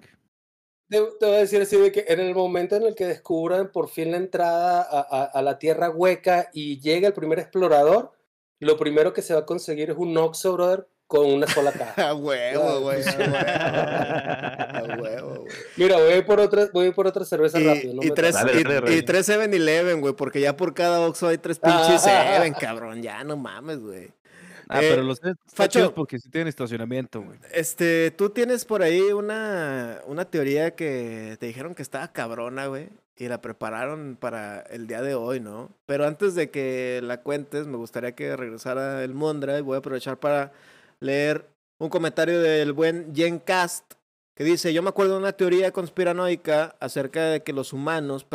Te, 0.90 1.02
te 1.20 1.26
voy 1.26 1.36
a 1.36 1.40
decir 1.40 1.62
así 1.62 1.76
de 1.78 1.92
que 1.92 2.06
en 2.08 2.20
el 2.22 2.34
momento 2.34 2.76
en 2.78 2.84
el 2.84 2.96
que 2.96 3.06
descubran 3.06 3.72
por 3.72 3.90
fin 3.90 4.12
la 4.12 4.18
entrada 4.18 4.82
a, 4.82 5.00
a- 5.00 5.26
a 5.26 5.42
la 5.42 5.60
tierra 5.60 5.90
hueca 5.90 6.50
y 6.54 6.80
llega 6.80 7.08
el 7.08 7.14
primer 7.14 7.40
explorador, 7.40 8.14
lo 8.60 8.78
primero 8.78 9.12
que 9.14 9.22
se 9.22 9.34
va 9.34 9.42
a 9.42 9.46
conseguir 9.46 9.90
es 9.92 9.98
un 9.98 10.18
Oxxo, 10.18 10.54
brother, 10.54 10.88
con 11.06 11.26
una 11.26 11.48
sola 11.48 11.72
caja. 11.74 11.94
A 12.10 12.16
huevo, 12.16 12.82
güey. 12.82 13.02
A 13.08 14.98
huevo. 15.00 15.46
Mira, 15.78 15.98
voy 15.98 16.12
a 16.14 16.18
ir 16.18 16.26
por 16.26 16.40
otra, 16.40 16.68
voy 16.74 16.86
a 16.86 16.88
ir 16.90 16.94
por 16.96 17.08
otra 17.08 17.24
cerveza 17.26 17.60
Y, 17.60 17.66
rápido. 17.68 17.94
no 17.94 18.04
y 18.04 18.12
tres, 18.12 18.36
y- 18.36 18.64
dale, 18.64 18.96
y 18.96 19.02
tres 19.04 19.30
7-Eleven, 19.30 20.00
güey, 20.02 20.14
porque 20.14 20.40
ya 20.42 20.56
por 20.56 20.74
cada 20.74 21.02
Oxxo 21.02 21.28
hay 21.28 21.38
tres 21.38 21.60
pinches 21.60 22.04
Ah. 22.06 22.40
7, 22.42 22.56
cabrón. 22.60 23.02
Ya, 23.02 23.24
no 23.24 23.38
mames, 23.38 23.80
güey. 23.80 24.10
Ah, 24.70 24.82
Eh, 24.84 24.88
pero 24.90 25.04
los 25.04 25.18
están 25.18 25.38
Facho. 25.48 25.80
chidos 25.80 25.94
porque 25.94 26.20
sí 26.20 26.30
tienen 26.30 26.48
estacionamiento, 26.48 27.22
güey. 27.22 27.40
Este, 27.54 28.12
tú 28.12 28.30
tienes 28.30 28.66
por 28.66 28.82
ahí 28.82 29.00
una, 29.14 30.02
una 30.06 30.26
teoría 30.26 30.76
que 30.76 31.38
te 31.40 31.46
dijeron 31.46 31.74
que 31.76 31.82
estaba 31.82 32.12
cabrona, 32.12 32.68
güey, 32.68 32.90
y 33.18 33.28
la 33.28 33.42
prepararon 33.42 34.18
para 34.20 34.60
el 34.62 34.88
día 34.88 35.02
de 35.02 35.16
hoy, 35.16 35.40
¿no? 35.40 35.72
Pero 35.86 36.06
antes 36.06 36.36
de 36.36 36.50
que 36.50 37.00
la 37.04 37.22
cuentes, 37.22 37.68
me 37.68 37.78
gustaría 37.78 38.14
que 38.14 38.36
regresara 38.36 39.04
el 39.04 39.14
Mondra 39.14 39.58
y 39.58 39.62
voy 39.62 39.76
a 39.76 39.80
aprovechar 39.80 40.18
para 40.18 40.52
leer 41.00 41.46
un 41.80 41.90
comentario 41.90 42.42
del 42.42 42.74
buen 42.74 43.14
Jen 43.16 43.40
Cast 43.40 43.94
que 44.36 44.44
dice, 44.44 44.72
yo 44.72 44.84
me 44.84 44.90
acuerdo 44.90 45.14
de 45.14 45.20
una 45.20 45.34
teoría 45.34 45.72
conspiranoica 45.72 46.76
acerca 46.80 47.26
de 47.26 47.42
que 47.42 47.54
los 47.54 47.74
humanos 47.74 48.28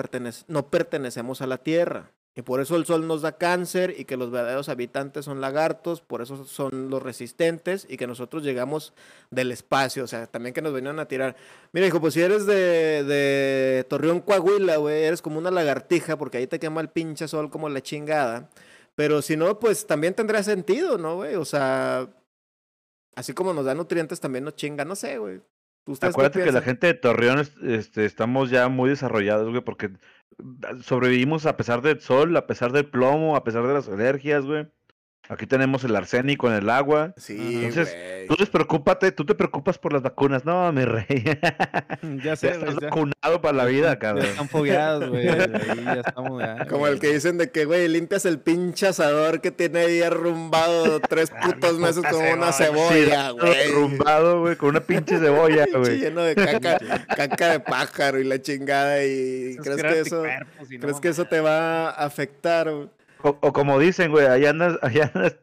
no 0.48 0.66
pertenecemos 0.66 1.42
a 1.42 1.46
la 1.46 1.58
Tierra. 1.58 2.10
Y 2.34 2.42
por 2.42 2.60
eso 2.60 2.76
el 2.76 2.86
sol 2.86 3.06
nos 3.06 3.20
da 3.20 3.36
cáncer 3.36 3.94
y 3.98 4.06
que 4.06 4.16
los 4.16 4.30
verdaderos 4.30 4.70
habitantes 4.70 5.26
son 5.26 5.42
lagartos, 5.42 6.00
por 6.00 6.22
eso 6.22 6.44
son 6.46 6.88
los 6.88 7.02
resistentes 7.02 7.86
y 7.90 7.98
que 7.98 8.06
nosotros 8.06 8.42
llegamos 8.42 8.94
del 9.30 9.52
espacio, 9.52 10.04
o 10.04 10.06
sea, 10.06 10.26
también 10.26 10.54
que 10.54 10.62
nos 10.62 10.72
venían 10.72 10.98
a 10.98 11.06
tirar. 11.06 11.36
Mira, 11.72 11.86
hijo, 11.86 12.00
pues 12.00 12.14
si 12.14 12.22
eres 12.22 12.46
de, 12.46 13.04
de 13.04 13.84
Torreón, 13.84 14.20
Coahuila, 14.20 14.76
güey, 14.78 15.04
eres 15.04 15.20
como 15.20 15.38
una 15.38 15.50
lagartija 15.50 16.16
porque 16.16 16.38
ahí 16.38 16.46
te 16.46 16.58
quema 16.58 16.80
el 16.80 16.88
pinche 16.88 17.28
sol 17.28 17.50
como 17.50 17.68
la 17.68 17.82
chingada. 17.82 18.48
Pero 18.94 19.20
si 19.20 19.36
no, 19.36 19.58
pues 19.58 19.86
también 19.86 20.14
tendría 20.14 20.42
sentido, 20.42 20.96
¿no, 20.98 21.16
güey? 21.16 21.34
O 21.34 21.44
sea, 21.44 22.08
así 23.14 23.34
como 23.34 23.52
nos 23.52 23.64
da 23.64 23.74
nutrientes, 23.74 24.20
también 24.20 24.44
nos 24.44 24.56
chinga, 24.56 24.84
no 24.84 24.96
sé, 24.96 25.18
güey. 25.18 25.42
¿Ustedes 25.86 26.14
qué 26.14 26.20
Acuérdate 26.20 26.44
que 26.44 26.52
la 26.52 26.62
gente 26.62 26.86
de 26.86 26.94
Torreón 26.94 27.38
es- 27.40 27.56
este, 27.62 28.04
estamos 28.04 28.50
ya 28.50 28.68
muy 28.68 28.88
desarrollados, 28.90 29.48
güey, 29.50 29.62
porque 29.62 29.90
sobrevivimos 30.82 31.46
a 31.46 31.56
pesar 31.56 31.82
del 31.82 32.00
sol, 32.00 32.36
a 32.36 32.46
pesar 32.46 32.72
del 32.72 32.86
plomo, 32.86 33.36
a 33.36 33.44
pesar 33.44 33.66
de 33.66 33.74
las 33.74 33.88
alergias, 33.88 34.44
güey. 34.44 34.68
Aquí 35.28 35.46
tenemos 35.46 35.82
el 35.84 35.94
arsénico 35.94 36.48
en 36.48 36.54
el 36.54 36.68
agua. 36.68 37.14
Sí, 37.16 37.36
Entonces, 37.64 37.94
güey. 37.94 38.26
Tú 38.26 38.34
despreocúpate, 38.38 39.12
tú 39.12 39.24
te 39.24 39.34
preocupas 39.34 39.78
por 39.78 39.92
las 39.92 40.02
vacunas. 40.02 40.44
No, 40.44 40.70
mi 40.72 40.84
rey. 40.84 41.06
Ya 42.02 42.22
Ya 42.24 42.36
sé, 42.36 42.50
estás 42.50 42.74
ya- 42.80 42.88
vacunado 42.88 43.40
para 43.40 43.56
la 43.56 43.64
vida, 43.64 43.90
Ya 43.90 43.98
cabrón. 44.00 44.26
están 44.26 44.48
fogueados, 44.48 45.08
güey. 45.08 45.28
Ahí 45.28 45.38
ya 45.84 46.02
estamos. 46.04 46.42
ya, 46.42 46.66
Como 46.66 46.86
el 46.88 46.98
que 46.98 47.14
dicen 47.14 47.38
de 47.38 47.50
que, 47.50 47.64
güey, 47.64 47.86
limpias 47.88 48.26
el 48.26 48.40
pinche 48.40 48.88
asador 48.88 49.40
que 49.40 49.52
tiene 49.52 49.80
ahí 49.80 50.02
arrumbado 50.02 50.98
tres 51.00 51.30
putos 51.30 51.78
meses 51.78 52.02
como 52.10 52.30
una 52.32 52.52
cebolla, 52.52 53.30
Sí, 53.30 53.36
güey. 53.40 53.72
Rumbado, 53.72 54.40
güey, 54.40 54.56
con 54.56 54.70
una 54.70 54.80
pinche 54.80 55.18
cebolla, 55.18 55.66
güey. 55.72 55.98
lleno 56.00 56.22
de 56.22 56.34
caca, 56.34 56.78
caca 57.16 57.48
de 57.52 57.60
pájaro 57.60 58.18
y 58.18 58.24
la 58.24 58.42
chingada. 58.42 59.04
¿Y 59.04 59.56
crees 59.62 59.82
que 59.82 60.00
eso, 60.00 60.24
no 60.24 60.80
crees 60.80 61.00
que 61.00 61.08
eso 61.08 61.24
te 61.26 61.40
va 61.40 61.90
a 61.90 62.04
afectar? 62.04 62.68
güey? 62.70 62.88
O, 63.22 63.38
o 63.40 63.52
como 63.52 63.78
dicen, 63.78 64.10
güey, 64.10 64.26
allá 64.26 64.50
andas, 64.50 64.78
allá 64.82 65.10
andas 65.14 65.36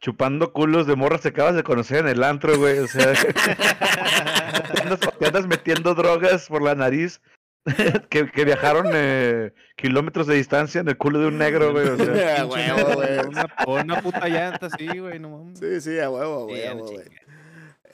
chupando 0.00 0.52
culos 0.52 0.86
de 0.86 0.96
morras 0.96 1.20
que 1.22 1.28
acabas 1.28 1.54
de 1.54 1.62
conocer 1.62 1.98
en 1.98 2.08
el 2.08 2.24
antro, 2.24 2.58
güey. 2.58 2.78
O 2.80 2.88
sea, 2.88 3.12
te 3.14 4.82
andas, 4.82 5.00
te 5.18 5.26
andas 5.26 5.46
metiendo 5.46 5.94
drogas 5.94 6.48
por 6.48 6.60
la 6.60 6.74
nariz 6.74 7.20
que, 8.10 8.28
que 8.30 8.44
viajaron 8.44 8.88
eh, 8.92 9.52
kilómetros 9.76 10.26
de 10.26 10.34
distancia 10.34 10.80
en 10.80 10.88
el 10.88 10.96
culo 10.96 11.20
de 11.20 11.28
un 11.28 11.38
negro, 11.38 11.72
güey. 11.72 11.88
O 11.88 11.96
sea, 11.96 12.40
A 12.42 12.46
huevo, 12.46 12.94
güey. 12.94 13.18
Una, 13.28 13.46
o 13.66 13.74
una 13.80 14.02
puta 14.02 14.28
llanta, 14.28 14.68
sí, 14.70 14.98
güey. 14.98 15.20
No 15.20 15.30
mames. 15.30 15.60
Sí, 15.60 15.80
sí, 15.80 15.98
a 16.00 16.10
huevo, 16.10 16.48
Sí, 16.48 16.54
güey. 16.54 16.66
a 16.66 16.70
a 16.72 16.74
la 16.74 16.82
huevo, 16.82 16.92
güey. 16.92 17.06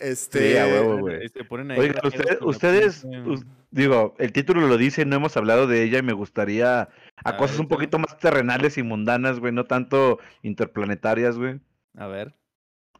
Este, 0.01 0.51
Sí, 0.53 0.57
a 0.57 0.67
huevo, 0.67 0.99
güey. 0.99 1.31
Oigan, 1.77 2.07
ustedes, 2.07 2.39
ustedes 2.41 3.07
digo, 3.71 4.15
el 4.19 4.33
título 4.33 4.67
lo 4.67 4.77
dice 4.77 5.05
no 5.05 5.17
hemos 5.17 5.37
hablado 5.37 5.67
de 5.67 5.83
ella 5.83 5.99
y 5.99 6.03
me 6.03 6.13
gustaría 6.13 6.83
a 6.83 6.89
A 7.25 7.37
cosas 7.37 7.57
ver, 7.57 7.63
un 7.63 7.69
poquito 7.69 7.99
más 7.99 8.19
terrenales 8.19 8.79
y 8.79 8.83
mundanas, 8.83 9.41
güey, 9.41 9.53
no 9.53 9.65
tanto 9.65 10.19
interplanetarias, 10.43 11.37
güey. 11.37 11.61
A 11.97 12.07
ver. 12.07 12.35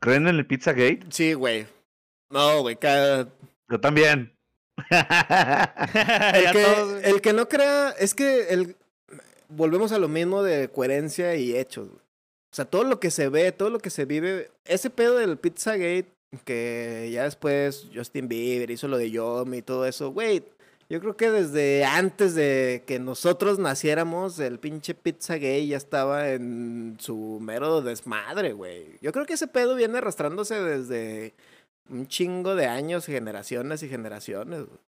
¿Creen 0.01 0.29
en 0.29 0.37
el 0.37 0.47
Pizzagate? 0.47 1.01
Sí, 1.11 1.33
güey. 1.35 1.67
No, 2.31 2.61
güey, 2.63 2.77
cada, 2.77 3.29
Yo 3.69 3.81
también. 3.81 4.33
El 4.91 6.53
que, 6.53 6.63
todos, 6.63 7.03
el 7.05 7.21
que 7.21 7.33
no 7.33 7.49
crea, 7.49 7.91
es 7.99 8.15
que 8.15 8.51
el, 8.51 8.77
volvemos 9.49 9.91
a 9.91 9.99
lo 9.99 10.07
mismo 10.07 10.45
de 10.45 10.69
coherencia 10.69 11.35
y 11.35 11.57
hechos. 11.57 11.89
güey. 11.89 12.01
O 12.53 12.55
sea, 12.55 12.65
todo 12.65 12.85
lo 12.85 13.01
que 13.01 13.11
se 13.11 13.29
ve, 13.29 13.51
todo 13.51 13.71
lo 13.71 13.81
que 13.81 13.91
se 13.91 14.05
vive, 14.05 14.53
ese 14.65 14.89
pedo 14.89 15.19
del 15.19 15.37
Pizzagate, 15.37 16.07
que 16.45 17.11
ya 17.13 17.25
después 17.25 17.89
Justin 17.95 18.29
Bieber 18.29 18.71
hizo 18.71 18.89
lo 18.89 18.99
de 18.99 19.11
Yomi 19.11 19.59
y 19.59 19.63
todo 19.63 19.85
eso, 19.85 20.13
güey. 20.13 20.45
Yo 20.91 21.01
creo 21.01 21.17
que 21.17 21.31
desde 21.31 21.85
antes 21.85 22.35
de 22.35 22.83
que 22.87 22.99
nosotros 22.99 23.59
naciéramos, 23.59 24.39
el 24.39 24.59
pinche 24.59 24.95
Pizzagate 24.95 25.67
ya 25.67 25.77
estaba 25.77 26.31
en 26.31 26.97
su 26.99 27.39
mero 27.43 27.83
desmadre, 27.83 28.55
güey. 28.55 28.97
Yo 29.03 29.13
creo 29.13 29.27
que 29.27 29.35
ese 29.35 29.49
pedo 29.49 29.75
viene 29.75 29.99
arrastrándose 29.99 30.55
desde 30.63 31.35
un 31.91 32.07
chingo 32.09 32.55
de 32.55 32.67
años, 32.67 33.05
generaciones 33.05 33.83
y 33.83 33.89
generaciones, 33.89 34.61
güey. 34.67 34.79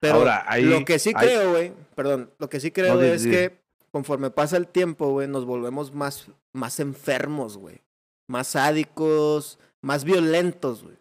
Pero 0.00 0.14
Ahora, 0.14 0.44
ahí- 0.46 0.64
lo 0.64 0.84
que 0.86 0.98
sí 0.98 1.12
ahí- 1.14 1.26
creo, 1.26 1.50
güey, 1.50 1.72
perdón, 1.94 2.30
lo 2.38 2.48
que 2.48 2.60
sí 2.60 2.70
creo 2.70 3.02
es 3.02 3.26
que 3.26 3.58
conforme 3.90 4.30
pasa 4.30 4.56
el 4.56 4.66
tiempo, 4.68 5.10
güey, 5.10 5.28
nos 5.28 5.44
volvemos 5.44 5.92
más, 5.92 6.28
más 6.54 6.80
enfermos, 6.80 7.58
güey. 7.58 7.80
Más 8.28 8.48
sádicos, 8.48 9.58
más 9.82 10.04
violentos, 10.04 10.84
güey. 10.84 10.96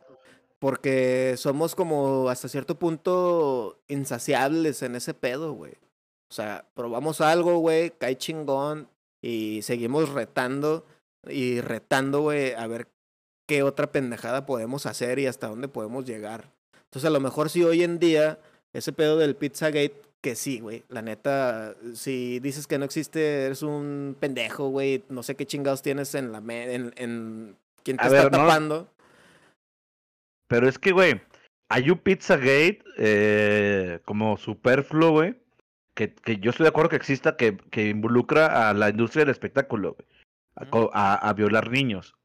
Porque 0.60 1.36
somos 1.38 1.76
como 1.76 2.30
hasta 2.30 2.47
cierto 2.47 2.80
punto 2.80 3.80
insaciables 3.88 4.82
en 4.82 4.95
ese 4.95 5.14
pedo, 5.14 5.53
güey. 5.53 5.74
O 6.30 6.34
sea, 6.34 6.66
probamos 6.74 7.22
algo, 7.22 7.60
güey, 7.60 7.91
cae 7.91 8.18
chingón 8.18 8.88
y 9.22 9.62
seguimos 9.62 10.10
retando 10.10 10.86
y 11.28 11.62
retando, 11.62 12.22
güey, 12.22 12.53
a 12.53 12.66
ver 12.68 12.88
qué 13.47 13.64
otra 13.64 13.91
pendejada 13.91 14.45
podemos 14.45 14.86
hacer 14.86 15.20
y 15.20 15.28
hasta 15.28 15.47
dónde 15.47 15.68
podemos 15.68 16.05
llegar. 16.05 16.51
Entonces, 16.86 17.05
a 17.08 17.12
lo 17.12 17.20
mejor 17.20 17.49
si 17.49 17.64
hoy 17.64 17.84
en 17.84 17.99
día 17.99 18.39
ese 18.74 18.91
pedo 18.93 19.18
del 19.18 19.36
Pizzagate, 19.36 20.01
que 20.22 20.36
sí, 20.36 20.60
güey, 20.60 20.84
la 20.89 21.01
neta, 21.03 21.76
si 21.93 22.39
dices 22.39 22.66
que 22.66 22.78
no 22.80 22.86
existe, 22.86 23.45
eres 23.45 23.62
un 23.62 24.16
pendejo, 24.20 24.70
güey, 24.70 25.03
no 25.10 25.22
sé 25.24 25.36
qué 25.36 25.45
chingados 25.45 25.82
tienes 25.84 26.16
en 26.16 26.32
la 26.32 26.41
me 26.41 26.74
en, 26.74 26.93
en 26.97 27.55
quién 27.84 27.97
te 27.97 28.03
A 28.03 28.08
está 28.08 28.24
ver, 28.24 28.32
no- 28.32 28.38
tapando. 28.39 28.88
Pero 30.48 30.68
es 30.70 30.80
que, 30.80 30.91
güey, 30.91 31.22
hay 31.70 31.89
un 31.89 31.98
Pizzagate 32.00 32.80
eh, 32.98 34.00
como 34.06 34.38
superfluo, 34.38 35.12
güey, 35.12 35.36
que, 35.95 36.14
que 36.14 36.38
yo 36.38 36.52
estoy 36.52 36.64
de 36.66 36.70
acuerdo 36.70 36.89
que 36.89 36.95
exista, 36.95 37.36
que, 37.38 37.58
que 37.72 37.89
involucra 37.89 38.70
a 38.70 38.74
la 38.74 38.89
industria 38.89 39.22
del 39.26 39.32
espectáculo, 39.32 39.95
güey, 39.95 40.08
a, 40.56 40.89
a, 40.93 41.30
a 41.30 41.34
violar 41.34 41.70
niños, 41.72 42.16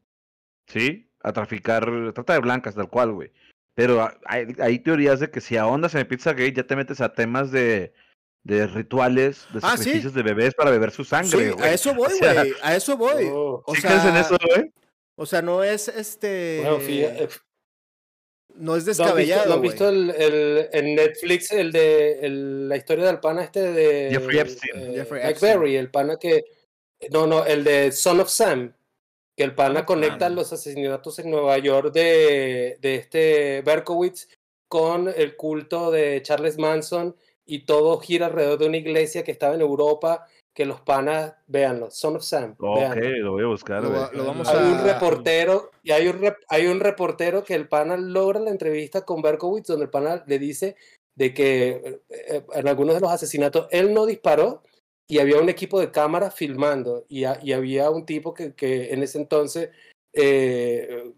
¿sí? 0.69 1.11
A 1.23 1.33
traficar, 1.33 1.91
trata 2.15 2.35
de 2.35 2.41
blancas, 2.41 2.75
tal 2.75 2.89
cual, 2.89 3.13
güey. 3.13 3.33
Pero 3.75 4.09
hay, 4.27 4.49
hay 4.59 4.79
teorías 4.81 5.21
de 5.21 5.31
que 5.31 5.41
si 5.41 5.57
ahondas 5.57 5.95
en 5.95 6.01
el 6.01 6.07
Pizzagate 6.07 6.53
ya 6.53 6.65
te 6.67 6.77
metes 6.77 7.01
a 7.01 7.15
temas 7.15 7.51
de, 7.51 7.95
de 8.45 8.67
rituales, 8.67 9.47
de 9.55 9.61
Ah, 9.63 9.77
sí. 9.77 9.85
sacrificios 9.85 10.13
de 10.15 10.23
bebés 10.23 10.55
para 10.55 10.71
beber 10.71 10.91
su 10.91 11.05
sangre, 11.05 11.31
Sí, 11.31 11.51
güey. 11.51 11.69
a 11.69 11.73
eso 11.73 11.95
voy, 11.95 12.13
O 12.13 12.17
sea, 12.17 12.35
güey, 12.35 12.53
a 12.63 12.77
eso 12.77 12.97
voy. 12.99 13.25
Oh, 13.33 13.63
O 13.67 13.75
¿Sí 13.75 13.81
sea, 13.81 14.09
en 14.11 14.17
eso, 14.17 14.37
güey? 14.55 14.71
o 15.17 15.25
sea, 15.27 15.41
no 15.43 15.63
es 15.65 15.89
este. 15.89 16.61
bueno, 16.63 16.81
fíjate, 16.81 17.29
No 18.55 18.77
es 18.77 18.85
¿No 18.85 18.91
han 18.91 18.97
visto, 18.97 19.05
descabellado. 19.05 19.53
han 19.55 19.59
güey. 19.59 19.71
visto 19.71 19.89
el, 19.89 20.11
el- 20.11 20.69
en 20.73 20.95
Netflix 20.95 21.51
el 21.53 21.73
de 21.73 22.21
el- 22.21 22.69
la 22.69 22.77
historia 22.77 23.07
del 23.07 23.21
pana 23.21 23.45
este 23.45 23.73
de 23.73 24.09
Jeffrey 24.11 24.39
Epstein. 24.39 24.73
eh, 24.77 24.93
Jeffrey 24.97 25.21
Mike 25.21 25.31
Epstein. 25.33 25.53
Berry, 25.61 25.77
el 25.77 25.91
pana 25.91 26.17
que 26.19 26.45
no, 27.11 27.27
no, 27.27 27.45
el 27.45 27.65
de 27.65 27.91
Son 27.93 28.21
of 28.21 28.29
Sam, 28.29 28.75
que 29.37 29.43
el 29.45 29.55
pana 29.55 29.81
of 29.81 29.87
conecta 29.87 30.29
los 30.29 30.53
asesinatos 30.53 31.19
en 31.19 31.31
Nueva 31.31 31.59
York 31.59 31.93
de, 31.93 32.79
de 32.81 32.95
este 32.97 33.63
Berkowitz 33.63 34.29
con 34.69 35.13
el 35.15 35.37
culto 35.37 35.91
de 35.91 36.21
Charles 36.23 36.59
Manson 36.59 37.17
y 37.45 37.65
todo 37.67 37.99
gira 37.99 38.27
alrededor 38.27 38.59
de 38.59 38.67
una 38.67 38.77
iglesia 38.77 39.25
que 39.25 39.33
estaba 39.33 39.55
en 39.55 39.61
Europa, 39.63 40.27
que 40.55 40.67
los 40.67 40.81
panas, 40.83 41.35
véanlo, 41.47 41.91
Son 41.91 42.17
of 42.17 42.23
Sam, 42.23 42.55
Ok, 42.59 42.77
véanlo. 42.77 43.19
lo 43.25 43.33
voy 43.33 43.45
a 43.45 43.47
buscar, 43.47 43.83
Lo 43.83 43.91
va- 43.93 44.11
lo 44.13 44.27
vamos 44.27 44.49
Hay 44.49 44.59
un 44.71 44.79
a- 44.81 44.83
reportero, 44.85 45.71
y 45.83 45.93
hay 45.93 46.09
un, 46.09 46.21
rep- 46.21 46.39
hay 46.49 46.67
un 46.67 46.81
reportero 46.81 47.43
que 47.43 47.55
el 47.55 47.69
pana 47.69 47.97
logra 47.97 48.39
la 48.41 48.51
entrevista 48.51 49.03
con 49.05 49.23
Berkowitz, 49.23 49.69
donde 49.69 49.85
el 49.85 49.91
pana 49.91 50.23
le 50.27 50.39
dice 50.39 50.77
de 51.15 51.33
que 51.35 51.69
eh, 51.69 52.01
eh, 52.11 52.45
en 52.55 52.69
algunos 52.69 52.95
de 52.95 53.01
los 53.01 53.11
asesinatos 53.11 53.67
él 53.71 53.93
no 53.95 54.07
disparó 54.07 54.63
y 55.09 55.19
había 55.19 55.39
un 55.41 55.49
equipo 55.49 55.79
de 55.81 55.91
cámara 55.91 56.31
filmando 56.31 57.05
y, 57.09 57.25
y 57.43 57.53
había 57.53 57.91
un 57.91 58.07
tipo 58.07 58.33
que, 58.35 58.55
que 58.55 58.93
en 58.93 59.03
ese 59.03 59.19
entonces 59.19 59.71
eh, 60.15 61.13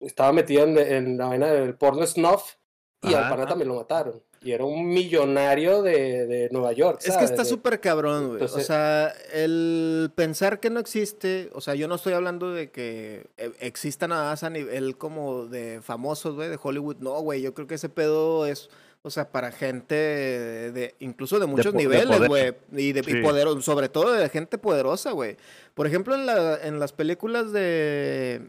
estaba 0.00 0.32
metido 0.32 0.64
en, 0.64 0.78
en 0.78 1.18
la 1.18 1.26
vaina 1.26 1.46
del 1.52 1.74
porno 1.76 2.06
snuff 2.06 2.54
y 3.02 3.08
al 3.14 3.20
Ajá. 3.24 3.30
pana 3.30 3.46
también 3.46 3.68
lo 3.68 3.76
mataron. 3.76 4.22
Y 4.42 4.52
era 4.52 4.64
un 4.64 4.88
millonario 4.88 5.82
de, 5.82 6.26
de 6.26 6.48
Nueva 6.50 6.72
York. 6.72 7.00
Es 7.04 7.14
que 7.14 7.24
está 7.24 7.44
súper 7.44 7.78
cabrón, 7.78 8.28
güey. 8.28 8.42
O 8.42 8.48
sea, 8.48 9.12
el 9.34 10.10
pensar 10.14 10.60
que 10.60 10.70
no 10.70 10.80
existe, 10.80 11.50
o 11.52 11.60
sea, 11.60 11.74
yo 11.74 11.88
no 11.88 11.96
estoy 11.96 12.14
hablando 12.14 12.50
de 12.52 12.70
que 12.70 13.26
eh, 13.36 13.52
exista 13.60 14.08
nada 14.08 14.30
más 14.30 14.42
a 14.42 14.48
nivel 14.48 14.96
como 14.96 15.44
de 15.44 15.80
famosos, 15.82 16.36
güey, 16.36 16.48
de 16.48 16.58
Hollywood. 16.60 16.96
No, 17.00 17.20
güey, 17.20 17.42
yo 17.42 17.52
creo 17.52 17.66
que 17.66 17.74
ese 17.74 17.90
pedo 17.90 18.46
es, 18.46 18.70
o 19.02 19.10
sea, 19.10 19.30
para 19.30 19.52
gente 19.52 19.94
de, 19.94 20.94
incluso 21.00 21.38
de 21.38 21.44
muchos 21.44 21.74
de 21.74 21.78
niveles, 21.78 22.26
güey. 22.26 22.54
Y 22.72 22.92
de 22.92 23.00
y 23.00 23.56
Sí. 23.60 23.62
sobre 23.62 23.90
todo 23.90 24.12
de 24.12 24.26
gente 24.30 24.56
poderosa, 24.56 25.10
güey. 25.12 25.36
Por 25.74 25.86
ejemplo, 25.86 26.14
en, 26.14 26.24
la, 26.24 26.58
en 26.62 26.80
las 26.80 26.92
películas 26.94 27.52
de, 27.52 28.48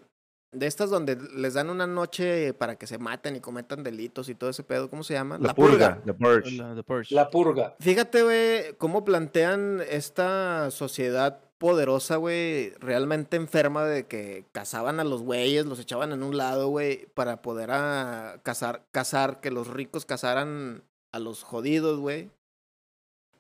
de 0.53 0.67
estas 0.67 0.89
donde 0.89 1.15
les 1.35 1.53
dan 1.53 1.69
una 1.69 1.87
noche 1.87 2.53
para 2.53 2.75
que 2.77 2.85
se 2.87 2.97
maten 2.97 3.35
y 3.37 3.39
cometan 3.39 3.83
delitos 3.83 4.27
y 4.27 4.35
todo 4.35 4.49
ese 4.49 4.63
pedo, 4.63 4.89
¿cómo 4.89 5.03
se 5.03 5.13
llama? 5.13 5.37
La, 5.39 5.53
purga, 5.53 6.01
The 6.05 6.13
Purge. 6.13 6.51
La- 6.57 6.75
The 6.75 6.83
Purge. 6.83 7.15
La 7.15 7.29
purga. 7.29 7.75
Fíjate, 7.79 8.23
güey, 8.23 8.75
cómo 8.77 9.05
plantean 9.05 9.81
esta 9.89 10.69
sociedad 10.71 11.39
poderosa, 11.57 12.15
güey, 12.17 12.71
realmente 12.79 13.37
enferma 13.37 13.85
de 13.85 14.07
que 14.07 14.45
cazaban 14.51 14.99
a 14.99 15.03
los 15.03 15.21
güeyes, 15.21 15.65
los 15.67 15.79
echaban 15.79 16.11
en 16.11 16.23
un 16.23 16.35
lado, 16.35 16.67
güey, 16.69 17.05
para 17.13 17.41
poder 17.41 17.69
a 17.71 18.39
cazar, 18.43 18.83
cazar, 18.91 19.39
que 19.41 19.51
los 19.51 19.67
ricos 19.67 20.05
cazaran 20.05 20.83
a 21.13 21.19
los 21.19 21.43
jodidos, 21.43 21.99
güey. 21.99 22.29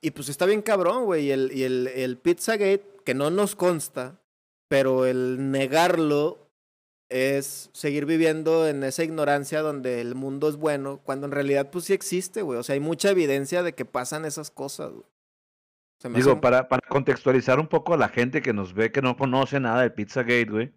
Y 0.01 0.11
pues 0.11 0.29
está 0.29 0.45
bien 0.45 0.61
cabrón, 0.61 1.05
güey, 1.05 1.25
y 1.25 1.31
el, 1.31 1.51
y 1.51 1.63
el, 1.63 1.87
el 1.87 2.17
Pizzagate, 2.17 2.85
que 3.03 3.13
no 3.15 3.31
nos 3.31 3.55
consta, 3.55 4.19
pero 4.67 5.05
el 5.05 5.51
negarlo 5.51 6.40
es 7.11 7.69
seguir 7.73 8.05
viviendo 8.05 8.67
en 8.67 8.83
esa 8.83 9.03
ignorancia 9.03 9.61
donde 9.61 10.01
el 10.01 10.15
mundo 10.15 10.47
es 10.47 10.55
bueno, 10.55 11.01
cuando 11.03 11.27
en 11.27 11.33
realidad 11.33 11.69
pues 11.69 11.85
sí 11.85 11.93
existe, 11.93 12.41
güey. 12.41 12.57
O 12.57 12.63
sea, 12.63 12.73
hay 12.73 12.79
mucha 12.79 13.11
evidencia 13.11 13.63
de 13.63 13.73
que 13.73 13.85
pasan 13.85 14.25
esas 14.25 14.49
cosas, 14.49 14.91
güey. 14.91 15.03
Digo, 16.15 16.41
para, 16.41 16.67
para 16.67 16.87
contextualizar 16.87 17.59
un 17.59 17.67
poco 17.67 17.93
a 17.93 17.97
la 17.97 18.09
gente 18.09 18.41
que 18.41 18.53
nos 18.53 18.73
ve 18.73 18.91
que 18.91 19.03
no 19.03 19.15
conoce 19.17 19.59
nada 19.59 19.81
del 19.81 19.93
Pizzagate, 19.93 20.45
güey. 20.45 20.71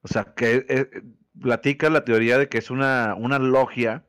O 0.00 0.08
sea, 0.08 0.24
que 0.34 0.64
eh, 0.68 1.02
platica 1.38 1.90
la 1.90 2.04
teoría 2.04 2.38
de 2.38 2.48
que 2.48 2.56
es 2.56 2.70
una, 2.70 3.14
una 3.14 3.38
logia 3.38 4.06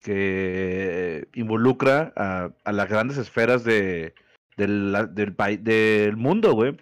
que 0.00 1.28
involucra 1.34 2.12
a, 2.16 2.52
a 2.64 2.72
las 2.72 2.88
grandes 2.88 3.18
esferas 3.18 3.62
de, 3.62 4.14
del, 4.56 4.96
del, 5.12 5.36
del 5.62 6.16
mundo, 6.16 6.54
güey. 6.54 6.76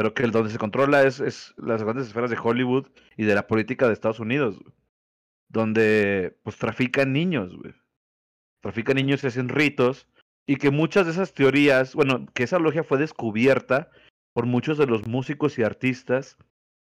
Pero 0.00 0.14
que 0.14 0.22
el 0.22 0.30
donde 0.30 0.48
se 0.48 0.56
controla 0.56 1.02
es, 1.02 1.20
es 1.20 1.52
las 1.58 1.82
grandes 1.82 2.06
esferas 2.06 2.30
de 2.30 2.38
Hollywood 2.42 2.86
y 3.18 3.24
de 3.24 3.34
la 3.34 3.46
política 3.46 3.86
de 3.86 3.92
Estados 3.92 4.18
Unidos, 4.18 4.58
güey. 4.58 4.74
Donde 5.50 6.38
pues 6.42 6.56
trafican 6.56 7.12
niños, 7.12 7.54
güey. 7.54 7.74
Trafican 8.62 8.96
niños 8.96 9.22
y 9.22 9.26
hacen 9.26 9.50
ritos. 9.50 10.08
Y 10.46 10.56
que 10.56 10.70
muchas 10.70 11.04
de 11.04 11.12
esas 11.12 11.34
teorías, 11.34 11.94
bueno, 11.94 12.24
que 12.32 12.44
esa 12.44 12.58
logia 12.58 12.82
fue 12.82 12.96
descubierta 12.96 13.90
por 14.32 14.46
muchos 14.46 14.78
de 14.78 14.86
los 14.86 15.06
músicos 15.06 15.58
y 15.58 15.64
artistas 15.64 16.38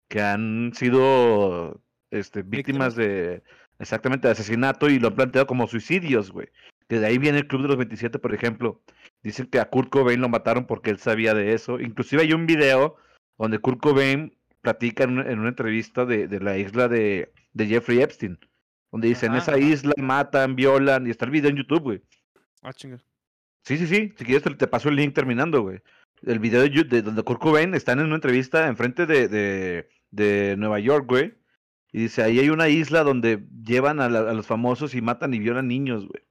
que 0.08 0.20
han 0.20 0.72
sido 0.74 1.80
este, 2.10 2.42
víctimas 2.42 2.96
de 2.96 3.44
exactamente 3.78 4.26
de 4.26 4.32
asesinato 4.32 4.90
y 4.90 4.98
lo 4.98 5.06
han 5.06 5.14
planteado 5.14 5.46
como 5.46 5.68
suicidios, 5.68 6.32
güey. 6.32 6.48
Que 6.88 6.98
de 6.98 7.06
ahí 7.06 7.18
viene 7.18 7.38
el 7.38 7.46
Club 7.46 7.62
de 7.62 7.68
los 7.68 7.76
27, 7.76 8.18
por 8.18 8.34
ejemplo. 8.34 8.82
Dicen 9.22 9.46
que 9.46 9.58
a 9.58 9.68
Kurt 9.70 9.88
Cobain 9.90 10.20
lo 10.20 10.28
mataron 10.28 10.66
porque 10.66 10.90
él 10.90 10.98
sabía 10.98 11.34
de 11.34 11.52
eso. 11.52 11.80
Inclusive 11.80 12.22
hay 12.22 12.32
un 12.32 12.46
video 12.46 12.96
donde 13.38 13.58
Kurt 13.58 13.80
Cobain 13.80 14.36
platica 14.62 15.04
en 15.04 15.10
una, 15.18 15.30
en 15.30 15.38
una 15.40 15.48
entrevista 15.48 16.04
de, 16.04 16.28
de 16.28 16.40
la 16.40 16.58
isla 16.58 16.88
de, 16.88 17.32
de 17.52 17.66
Jeffrey 17.66 18.00
Epstein. 18.00 18.38
Donde 18.92 19.08
dice, 19.08 19.26
en 19.26 19.32
esa 19.38 19.58
isla 19.58 19.92
matan, 19.98 20.54
violan, 20.56 21.06
y 21.06 21.10
está 21.10 21.24
el 21.24 21.30
video 21.32 21.50
en 21.50 21.56
YouTube, 21.56 21.82
güey. 21.82 22.02
Ah, 22.62 22.72
chinga. 22.72 22.98
Sí, 23.62 23.76
sí, 23.78 23.86
sí. 23.86 24.12
Si 24.16 24.24
quieres 24.24 24.42
te, 24.44 24.54
te 24.54 24.66
paso 24.68 24.88
el 24.88 24.96
link 24.96 25.12
terminando, 25.12 25.62
güey. 25.62 25.80
El 26.22 26.38
video 26.38 26.62
de, 26.62 27.02
donde 27.02 27.22
Kurt 27.22 27.40
Cobain 27.40 27.74
están 27.74 27.98
en 27.98 28.06
una 28.06 28.14
entrevista 28.14 28.68
enfrente 28.68 29.06
de, 29.06 29.28
de, 29.28 29.88
de 30.10 30.56
Nueva 30.56 30.78
York, 30.80 31.04
güey. 31.08 31.34
Y 31.92 32.02
dice, 32.02 32.22
ahí 32.22 32.38
hay 32.38 32.48
una 32.48 32.68
isla 32.68 33.02
donde 33.02 33.44
llevan 33.64 34.00
a, 34.00 34.08
la- 34.08 34.30
a 34.30 34.34
los 34.34 34.46
famosos 34.46 34.94
y 34.94 35.00
matan 35.02 35.34
y 35.34 35.40
violan 35.40 35.68
niños, 35.68 36.06
güey. 36.06 36.22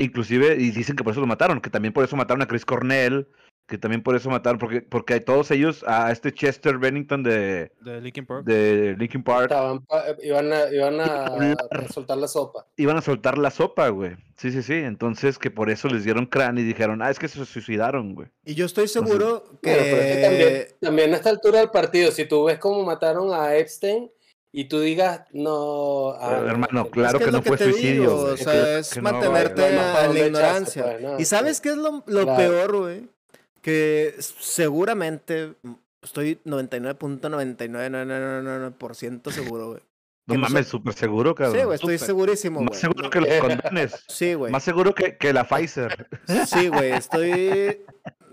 Inclusive, 0.00 0.56
y 0.58 0.70
dicen 0.70 0.96
que 0.96 1.04
por 1.04 1.12
eso 1.12 1.20
lo 1.20 1.26
mataron, 1.26 1.60
que 1.60 1.70
también 1.70 1.92
por 1.92 2.04
eso 2.04 2.16
mataron 2.16 2.40
a 2.42 2.46
Chris 2.46 2.64
Cornell, 2.64 3.28
que 3.66 3.78
también 3.78 4.02
por 4.02 4.16
eso 4.16 4.28
mataron, 4.30 4.58
porque, 4.58 4.80
porque 4.80 5.20
todos 5.20 5.50
ellos, 5.52 5.84
a 5.86 6.10
este 6.10 6.32
Chester 6.32 6.78
Bennington 6.78 7.22
de, 7.22 7.70
De 7.82 8.00
Linkin 8.00 8.26
Park. 8.26 8.44
de 8.44 8.96
Linkin 8.98 9.22
Park, 9.22 9.42
Estaban 9.44 9.84
pa- 9.84 10.06
iban 10.22 10.52
a, 10.52 10.72
iban 10.72 11.00
a, 11.00 11.56
soltar 11.92 12.16
la 12.18 12.26
sopa. 12.26 12.66
iban 12.76 12.96
a 12.96 13.00
soltar 13.02 13.38
la 13.38 13.50
sopa, 13.50 13.88
güey. 13.90 14.16
Sí, 14.36 14.50
sí, 14.50 14.62
sí. 14.62 14.72
Entonces, 14.72 15.38
que 15.38 15.50
por 15.52 15.70
eso 15.70 15.86
les 15.86 16.02
dieron 16.02 16.26
cráneo 16.26 16.64
y 16.64 16.66
dijeron, 16.66 17.00
ah, 17.02 17.10
es 17.10 17.18
que 17.20 17.28
se 17.28 17.44
suicidaron, 17.44 18.14
güey. 18.14 18.28
Y 18.44 18.54
yo 18.54 18.64
estoy 18.66 18.88
seguro 18.88 19.44
que... 19.62 19.70
Bueno, 19.70 19.82
pero 19.84 20.02
es 20.02 20.16
que 20.16 20.22
también, 20.22 20.66
también 20.80 21.12
a 21.12 21.16
esta 21.18 21.30
altura 21.30 21.58
del 21.60 21.70
partido, 21.70 22.10
si 22.10 22.24
tú 22.24 22.44
ves 22.46 22.58
cómo 22.58 22.82
mataron 22.84 23.32
a 23.32 23.54
Epstein 23.54 24.10
y 24.52 24.64
tú 24.64 24.80
digas, 24.80 25.22
no. 25.32 26.10
ah, 26.18 26.42
hermano, 26.46 26.90
claro 26.90 27.18
es 27.18 27.24
que 27.24 27.30
no 27.30 27.42
fue 27.42 27.56
digo, 27.56 27.70
suicidio, 27.72 28.16
O 28.16 28.36
sea, 28.36 28.52
Que- 28.52 28.78
es 28.80 29.00
mantenerte 29.02 29.70
No 29.70 29.76
más 29.76 29.96
a 29.96 30.08
la 30.08 30.26
ignorancia. 30.26 30.82
pues, 30.84 31.00
¿no? 31.02 31.20
¿Y 31.20 31.24
sabes 31.24 31.60
qué 31.60 31.70
es 31.70 31.76
lo, 31.76 32.02
lo 32.06 32.22
Claro. 32.24 32.36
peor, 32.36 32.76
güey? 32.78 33.08
Que 33.62 34.14
seguramente, 34.18 35.54
estoy 36.02 36.40
99.9999% 36.44 39.30
seguro, 39.30 39.68
güey. 39.70 39.80
No 40.26 40.34
mames, 40.36 40.68
súper 40.68 40.92
seguro, 40.94 41.34
cabrón. 41.34 41.56
Sí, 41.58 41.64
güey, 41.64 41.74
estoy 41.74 41.98
Súper. 41.98 42.06
segurísimo, 42.06 42.60
Más 42.60 42.68
güey. 42.70 42.80
seguro 42.80 43.10
que 43.10 43.20
los 43.20 43.28
condones. 43.40 44.04
Sí, 44.06 44.34
güey. 44.34 44.52
Más 44.52 44.62
seguro 44.62 44.94
que, 44.94 45.16
que 45.16 45.32
la 45.32 45.42
Pfizer. 45.44 46.06
Sí, 46.46 46.68
güey, 46.68 46.92
estoy 46.92 47.80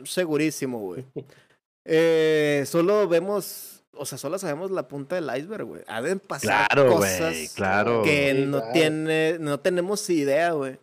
segurísimo, 0.03 0.80
güey. 0.80 1.05
Eh, 1.89 2.65
solo 2.68 3.07
vemos, 3.07 3.76
o 3.99 4.05
sea, 4.05 4.17
solo 4.17 4.37
sabemos 4.39 4.71
la 4.71 4.87
punta 4.87 5.15
del 5.15 5.29
iceberg, 5.37 5.65
güey. 5.65 5.81
Ha 5.87 6.01
de 6.01 6.15
pasar 6.17 6.67
Claro, 6.69 6.91
cosas 6.91 7.33
güey, 7.33 7.47
claro. 7.49 8.03
que 8.03 8.33
Sí, 8.33 8.45
no 8.45 8.57
claro. 8.59 8.73
tiene, 8.73 9.37
no 9.39 9.59
tenemos 9.59 10.09
idea, 10.09 10.51
güey. 10.51 10.77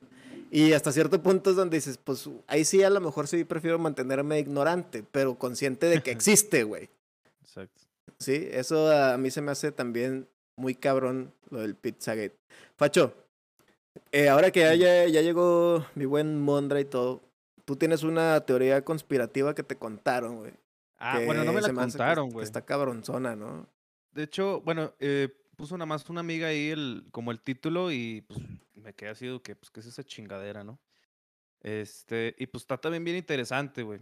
Y 0.51 0.73
hasta 0.73 0.93
cierto 0.93 1.21
punto 1.23 1.51
es 1.51 1.57
donde 1.57 1.77
dices, 1.79 1.99
pues 2.03 2.29
ahí 2.47 2.65
sí 2.65 2.83
a 2.83 2.91
lo 2.91 3.01
mejor 3.01 3.27
sí 3.27 3.45
prefiero 3.45 3.79
mantenerme 3.79 4.39
ignorante, 4.39 5.05
pero 5.11 5.35
consciente 5.37 5.87
de 5.87 6.03
que 6.03 6.11
existe, 6.13 6.63
güey. 6.65 6.89
Exacto. 7.43 7.83
Sí, 8.19 8.49
eso 8.53 8.91
a 8.93 9.17
mí 9.19 9.31
se 9.31 9.41
me 9.41 9.51
hace 9.51 9.73
también 9.73 10.29
muy 10.57 10.75
cabrón 10.77 11.33
lo 11.51 11.61
del 11.61 11.75
Pizzagate. 11.75 12.37
Facho, 12.77 13.13
eh, 14.13 14.29
ahora 14.29 14.51
que 14.53 14.61
ya, 14.61 14.75
ya, 14.75 15.07
ya 15.07 15.21
llegó 15.23 15.85
mi 15.97 16.05
buen 16.05 16.41
Mondra 16.41 16.81
y 16.81 16.85
todo, 16.85 17.21
tú 17.65 17.75
tienes 17.77 18.03
una 18.05 18.41
teoría 18.43 18.85
conspirativa 18.85 19.55
que 19.55 19.63
te 19.65 19.77
contaron, 19.77 20.37
güey. 20.39 20.53
Ah, 21.07 21.21
bueno, 21.25 21.45
no 21.45 21.53
me 21.53 21.61
la 21.61 21.73
contaron, 21.73 22.31
güey. 22.31 22.45
Está 22.45 22.65
cabronzona, 22.65 23.37
¿no? 23.37 23.69
De 24.13 24.23
hecho, 24.23 24.63
bueno, 24.63 24.95
eh, 25.01 25.29
puso 25.57 25.77
nada 25.77 25.87
más 25.87 26.09
una 26.09 26.21
amiga 26.21 26.49
ahí 26.49 26.71
el, 26.71 27.07
como 27.11 27.31
el 27.31 27.41
título 27.41 27.93
y 27.93 28.23
pues 28.23 28.41
me 28.75 28.95
quedé 28.95 29.11
así 29.11 29.27
de 29.27 29.41
que, 29.43 29.55
pues, 29.55 29.71
¿qué 29.71 29.81
es 29.81 29.87
esa 29.87 30.03
chingadera, 30.03 30.65
no? 30.65 30.81
Este, 31.61 32.35
y 32.39 32.47
pues 32.47 32.63
está 32.63 32.79
también 32.79 33.05
bien 33.05 33.17
interesante, 33.17 33.83
güey. 33.83 34.01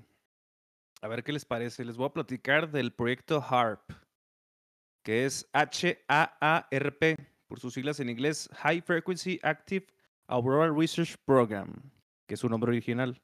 A 1.00 1.08
ver 1.08 1.24
qué 1.24 1.32
les 1.32 1.44
parece. 1.44 1.84
Les 1.84 1.96
voy 1.96 2.06
a 2.06 2.12
platicar 2.12 2.70
del 2.70 2.92
proyecto 2.92 3.42
HARP, 3.42 3.92
que 5.02 5.24
es 5.24 5.48
H-A-A-R-P, 5.52 7.16
por 7.48 7.60
sus 7.60 7.74
siglas 7.74 8.00
en 8.00 8.10
inglés, 8.10 8.48
High 8.52 8.82
Frequency 8.82 9.40
Active 9.42 9.86
Aurora 10.26 10.72
Research 10.72 11.16
Program, 11.24 11.72
que 12.26 12.34
es 12.34 12.40
su 12.40 12.48
nombre 12.48 12.70
original, 12.70 13.20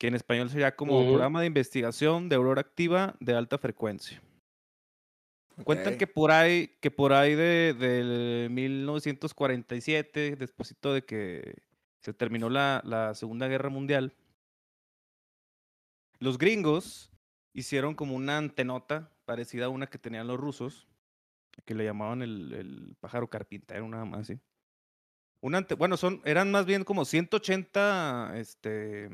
que 0.00 0.06
en 0.06 0.14
español 0.14 0.48
sería 0.48 0.74
como. 0.74 1.04
Programa 1.04 1.40
de 1.40 1.46
Investigación 1.46 2.30
de 2.30 2.36
Aurora 2.36 2.62
Activa 2.62 3.16
de 3.20 3.34
Alta 3.34 3.58
Frecuencia. 3.58 4.20
Cuentan 5.62 5.98
que 5.98 6.06
por 6.06 6.30
ahí, 6.30 6.68
que 6.80 6.90
por 6.90 7.12
ahí 7.12 7.34
de, 7.34 7.74
del 7.74 8.48
1947, 8.48 10.36
despuesito 10.36 10.94
de 10.94 11.04
que 11.04 11.54
se 12.00 12.14
terminó 12.14 12.48
la, 12.48 12.80
la 12.86 13.14
Segunda 13.14 13.46
Guerra 13.46 13.68
Mundial, 13.68 14.14
los 16.18 16.38
gringos 16.38 17.12
hicieron 17.52 17.94
como 17.94 18.14
una 18.14 18.38
antenota 18.38 19.12
parecida 19.26 19.66
a 19.66 19.68
una 19.68 19.86
que 19.86 19.98
tenían 19.98 20.28
los 20.28 20.40
rusos, 20.40 20.88
que 21.66 21.74
le 21.74 21.84
llamaban 21.84 22.22
el, 22.22 22.54
el 22.54 22.96
pájaro 23.00 23.28
carpintero, 23.28 23.86
nada 23.86 24.06
más 24.06 24.20
así. 24.20 24.40
Una 25.42 25.66
bueno, 25.76 25.98
son, 25.98 26.22
eran 26.24 26.50
más 26.50 26.64
bien 26.64 26.84
como 26.84 27.04
180 27.04 28.32
este, 28.36 29.10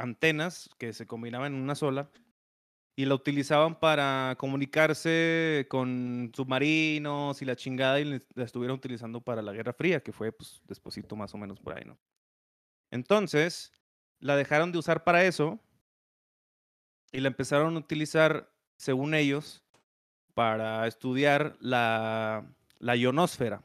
antenas 0.00 0.70
que 0.78 0.92
se 0.92 1.06
combinaban 1.06 1.54
en 1.54 1.60
una 1.60 1.74
sola 1.74 2.10
y 2.96 3.04
la 3.04 3.14
utilizaban 3.14 3.78
para 3.78 4.34
comunicarse 4.38 5.66
con 5.70 6.32
submarinos 6.34 7.40
y 7.40 7.44
la 7.44 7.56
chingada 7.56 8.00
y 8.00 8.22
la 8.34 8.44
estuvieron 8.44 8.76
utilizando 8.76 9.20
para 9.20 9.42
la 9.42 9.52
Guerra 9.52 9.72
Fría, 9.72 10.02
que 10.02 10.12
fue 10.12 10.32
pues 10.32 10.60
despuesito 10.66 11.16
más 11.16 11.32
o 11.34 11.38
menos 11.38 11.60
por 11.60 11.76
ahí, 11.76 11.84
¿no? 11.84 11.98
Entonces, 12.90 13.72
la 14.18 14.36
dejaron 14.36 14.72
de 14.72 14.78
usar 14.78 15.04
para 15.04 15.24
eso 15.24 15.60
y 17.12 17.20
la 17.20 17.28
empezaron 17.28 17.76
a 17.76 17.78
utilizar, 17.78 18.52
según 18.76 19.14
ellos, 19.14 19.62
para 20.34 20.86
estudiar 20.86 21.56
la, 21.60 22.44
la 22.78 22.96
ionosfera, 22.96 23.62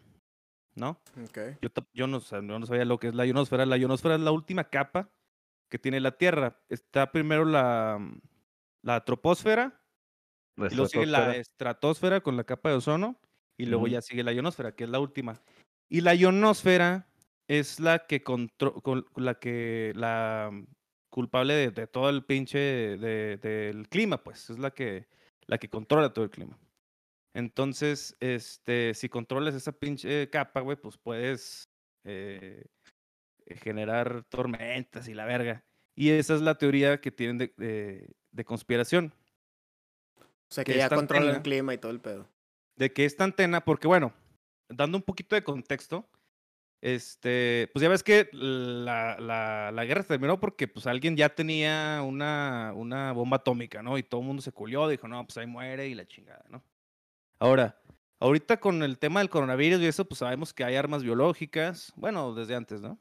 ¿no? 0.76 1.02
Ok. 1.24 1.40
Yo, 1.62 1.70
yo 1.94 2.08
no, 2.08 2.20
yo 2.20 2.42
no 2.60 2.66
sabía 2.66 2.86
lo 2.86 3.00
que 3.00 3.08
es 3.08 3.16
la 3.16 3.26
ionosfera. 3.26 3.66
La 3.66 3.78
ionosfera 3.78 4.16
es 4.16 4.22
la 4.22 4.32
última 4.32 4.66
capa 4.66 5.10
que 5.70 5.80
tiene 5.80 6.00
la 6.00 6.18
Tierra. 6.18 6.60
Está 6.70 7.12
primero 7.12 7.46
la, 7.46 7.98
mm, 8.00 8.20
la 8.84 9.04
troposfera, 9.06 9.82
La 10.58 10.68
y 10.68 10.76
luego 10.76 10.88
sigue 10.88 11.06
la 11.06 11.36
estratosfera. 11.36 12.22
con 12.22 12.38
la 12.38 12.44
capa 12.44 12.70
de 12.70 12.76
ozono, 12.76 13.20
y 13.58 13.66
luego 13.66 13.88
ya 13.88 14.02
sigue 14.02 14.24
la 14.24 14.34
ionosfera, 14.34 14.76
que 14.76 14.84
es 14.86 14.90
la 14.90 15.00
última. 15.00 15.42
Y 15.90 16.02
la 16.02 16.14
ionosfera 16.16 17.08
es 17.48 17.80
la 17.80 18.06
que 18.08 18.24
contro- 18.24 18.82
con- 18.82 19.06
la 19.16 19.36
que 19.40 19.94
la 19.96 20.50
mm, 20.52 20.66
culpable 21.10 21.54
de, 21.54 21.72
de 21.72 21.88
todo 21.88 22.10
el 22.10 22.26
pinche 22.26 22.58
de- 22.60 23.38
del 23.38 23.88
clima, 23.88 24.24
pues, 24.24 24.50
es 24.50 24.60
la 24.60 24.72
que 24.72 25.08
la 25.48 25.58
que 25.60 25.70
controla 25.70 26.12
todo 26.12 26.26
el 26.26 26.32
clima. 26.32 26.58
Entonces, 27.34 28.16
este, 28.20 28.94
si 28.94 29.10
controlas 29.10 29.54
esa 29.56 29.72
pinche 29.74 30.30
capa, 30.30 30.62
güey, 30.62 30.78
pues 30.78 30.98
puedes 30.98 31.70
eh, 32.04 32.66
generar 33.62 34.24
tormentas 34.30 35.08
y 35.08 35.14
la 35.14 35.26
verga. 35.26 35.64
Y 35.96 36.10
esa 36.10 36.36
es 36.36 36.42
la 36.42 36.58
teoría 36.58 37.00
que 37.00 37.12
tienen 37.12 37.38
de, 37.38 37.54
de- 37.58 38.16
de 38.32 38.46
conspiración. 38.46 39.14
O 40.20 40.26
sea, 40.50 40.64
que, 40.64 40.74
que 40.74 40.78
ya 40.80 40.86
esta 40.86 40.96
controla 40.96 41.32
el 41.38 41.42
clima 41.42 41.74
y 41.74 41.78
todo 41.78 41.92
el 41.92 42.00
pedo. 42.02 42.28
de 42.76 42.92
que 42.92 43.06
esta 43.06 43.24
antena, 43.24 43.64
porque 43.64 43.88
bueno, 43.88 44.14
dando 44.70 44.98
un 44.98 45.04
poquito 45.04 45.36
de 45.36 45.44
contexto, 45.44 46.10
este, 46.82 47.70
pues 47.74 47.82
ya 47.82 47.90
ves 47.90 48.04
que 48.04 48.30
la, 48.34 49.18
la, 49.20 49.72
la 49.72 49.86
guerra 49.86 50.02
se 50.04 50.10
terminó 50.10 50.40
porque 50.40 50.68
pues 50.68 50.86
alguien 50.86 51.16
ya 51.16 51.30
tenía 51.30 52.02
una, 52.06 52.74
una 52.76 53.12
bomba 53.14 53.38
atómica, 53.38 53.82
¿no? 53.82 53.98
Y 53.98 54.04
todo 54.04 54.22
el 54.22 54.28
mundo 54.28 54.42
se 54.42 54.52
culió, 54.52 54.88
dijo, 54.88 55.08
no, 55.08 55.26
pues 55.26 55.38
ahí 55.38 55.48
muere 55.48 55.88
y 55.88 55.96
la 55.96 56.06
chingada, 56.06 56.46
¿no? 56.50 56.64
Ahora, 57.40 57.80
ahorita 58.20 58.58
con 58.60 58.84
el 58.84 59.00
tema 59.00 59.22
del 59.22 59.30
coronavirus 59.30 59.82
y 59.82 59.88
eso, 59.88 60.06
pues 60.06 60.20
sabemos 60.20 60.54
que 60.54 60.64
hay 60.64 60.76
armas 60.76 61.02
biológicas, 61.04 61.92
bueno, 61.96 62.36
desde 62.36 62.56
antes, 62.56 62.82
¿no? 62.82 63.00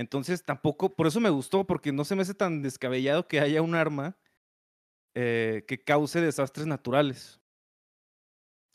Entonces 0.00 0.44
tampoco, 0.44 0.96
por 0.96 1.06
eso 1.06 1.20
me 1.20 1.30
gustó, 1.30 1.66
porque 1.66 1.92
no 1.92 2.04
se 2.04 2.16
me 2.16 2.22
hace 2.22 2.34
tan 2.34 2.62
descabellado 2.62 3.28
que 3.28 3.40
haya 3.40 3.62
un 3.62 3.74
arma 3.74 4.18
eh, 5.14 5.64
que 5.68 5.82
cause 5.84 6.20
desastres 6.20 6.66
naturales. 6.66 7.40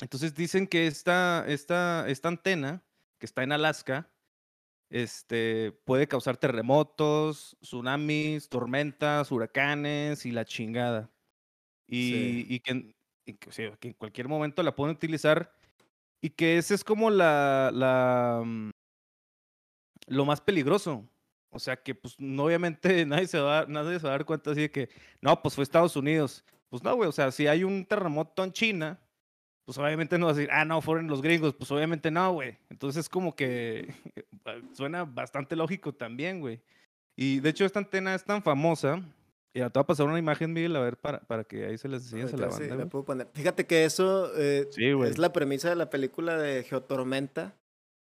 Entonces 0.01 0.35
dicen 0.35 0.67
que 0.67 0.87
esta, 0.87 1.45
esta, 1.47 2.07
esta 2.09 2.27
antena, 2.27 2.85
que 3.19 3.25
está 3.25 3.43
en 3.43 3.51
Alaska, 3.53 4.11
este, 4.91 5.73
puede 5.85 6.07
causar 6.07 6.37
terremotos, 6.37 7.57
tsunamis, 7.61 8.49
tormentas, 8.49 9.31
huracanes 9.31 10.25
y 10.25 10.31
la 10.31 10.45
chingada. 10.45 11.13
Y, 11.87 12.45
Sí. 12.45 12.45
y 12.49 12.59
que, 12.61 12.71
en- 12.71 12.95
y 13.25 13.35
que, 13.35 13.49
o 13.49 13.53
sea, 13.53 13.77
que 13.77 13.89
en 13.89 13.95
cualquier 13.95 14.27
momento 14.29 14.63
la 14.63 14.75
pueden 14.75 14.95
utilizar 14.95 15.53
y 16.21 16.31
que 16.31 16.57
ese 16.59 16.75
es 16.75 16.83
como 16.85 17.09
la, 17.11 17.71
la 17.73 18.43
mm, 18.45 18.71
lo 20.07 20.25
más 20.25 20.41
peligroso. 20.41 21.07
O 21.55 21.59
sea 21.59 21.77
que 21.77 21.95
pues 21.95 22.19
no, 22.19 22.43
obviamente 22.43 23.05
nadie 23.05 23.27
se 23.27 23.39
va 23.39 23.51
a 23.51 23.55
dar, 23.61 23.69
nadie 23.69 23.97
se 23.97 24.03
va 24.03 24.09
a 24.13 24.17
dar 24.17 24.25
cuenta 24.25 24.51
así 24.51 24.61
de 24.61 24.71
que 24.71 24.89
no, 25.21 25.41
pues 25.41 25.55
fue 25.55 25.63
Estados 25.63 25.95
Unidos. 25.95 26.43
Pues 26.69 26.83
no, 26.83 26.93
güey, 26.95 27.07
o 27.07 27.13
sea, 27.13 27.31
si 27.31 27.47
hay 27.47 27.63
un 27.63 27.85
terremoto 27.85 28.43
en 28.43 28.51
China, 28.51 28.99
pues 29.63 29.77
obviamente 29.77 30.17
no 30.17 30.25
va 30.25 30.33
a 30.33 30.35
decir, 30.35 30.49
ah, 30.51 30.65
no, 30.65 30.81
fueron 30.81 31.07
los 31.07 31.21
gringos, 31.21 31.53
pues 31.53 31.71
obviamente 31.71 32.11
no, 32.11 32.33
güey. 32.33 32.57
Entonces 32.69 33.07
como 33.07 33.35
que 33.35 33.93
suena 34.73 35.05
bastante 35.05 35.55
lógico 35.55 35.93
también, 35.93 36.41
güey. 36.41 36.61
Y 37.15 37.39
de 37.39 37.49
hecho 37.49 37.63
esta 37.63 37.79
antena 37.79 38.13
es 38.13 38.25
tan 38.25 38.43
famosa, 38.43 39.01
y 39.53 39.59
te 39.59 39.69
voy 39.69 39.81
a 39.81 39.85
pasar 39.85 40.07
una 40.07 40.19
imagen, 40.19 40.51
Miguel, 40.51 40.75
a 40.75 40.81
ver, 40.81 40.97
para, 40.97 41.21
para 41.21 41.45
que 41.45 41.65
ahí 41.65 41.77
se 41.77 41.87
les 41.87 42.03
enseñes 42.03 42.33
a 42.33 42.37
la 42.37 42.47
Ahorita 42.47 42.61
sí, 42.61 42.67
banda. 42.67 42.83
la 42.83 42.89
puedo 42.89 43.05
poner. 43.05 43.29
Fíjate 43.33 43.65
que 43.65 43.85
eso 43.85 44.29
eh, 44.35 44.67
Sí, 44.71 44.87
es 45.05 45.17
la 45.17 45.31
premisa 45.31 45.69
de 45.69 45.77
la 45.77 45.89
película 45.89 46.37
de 46.37 46.63
Geotormenta. 46.63 47.55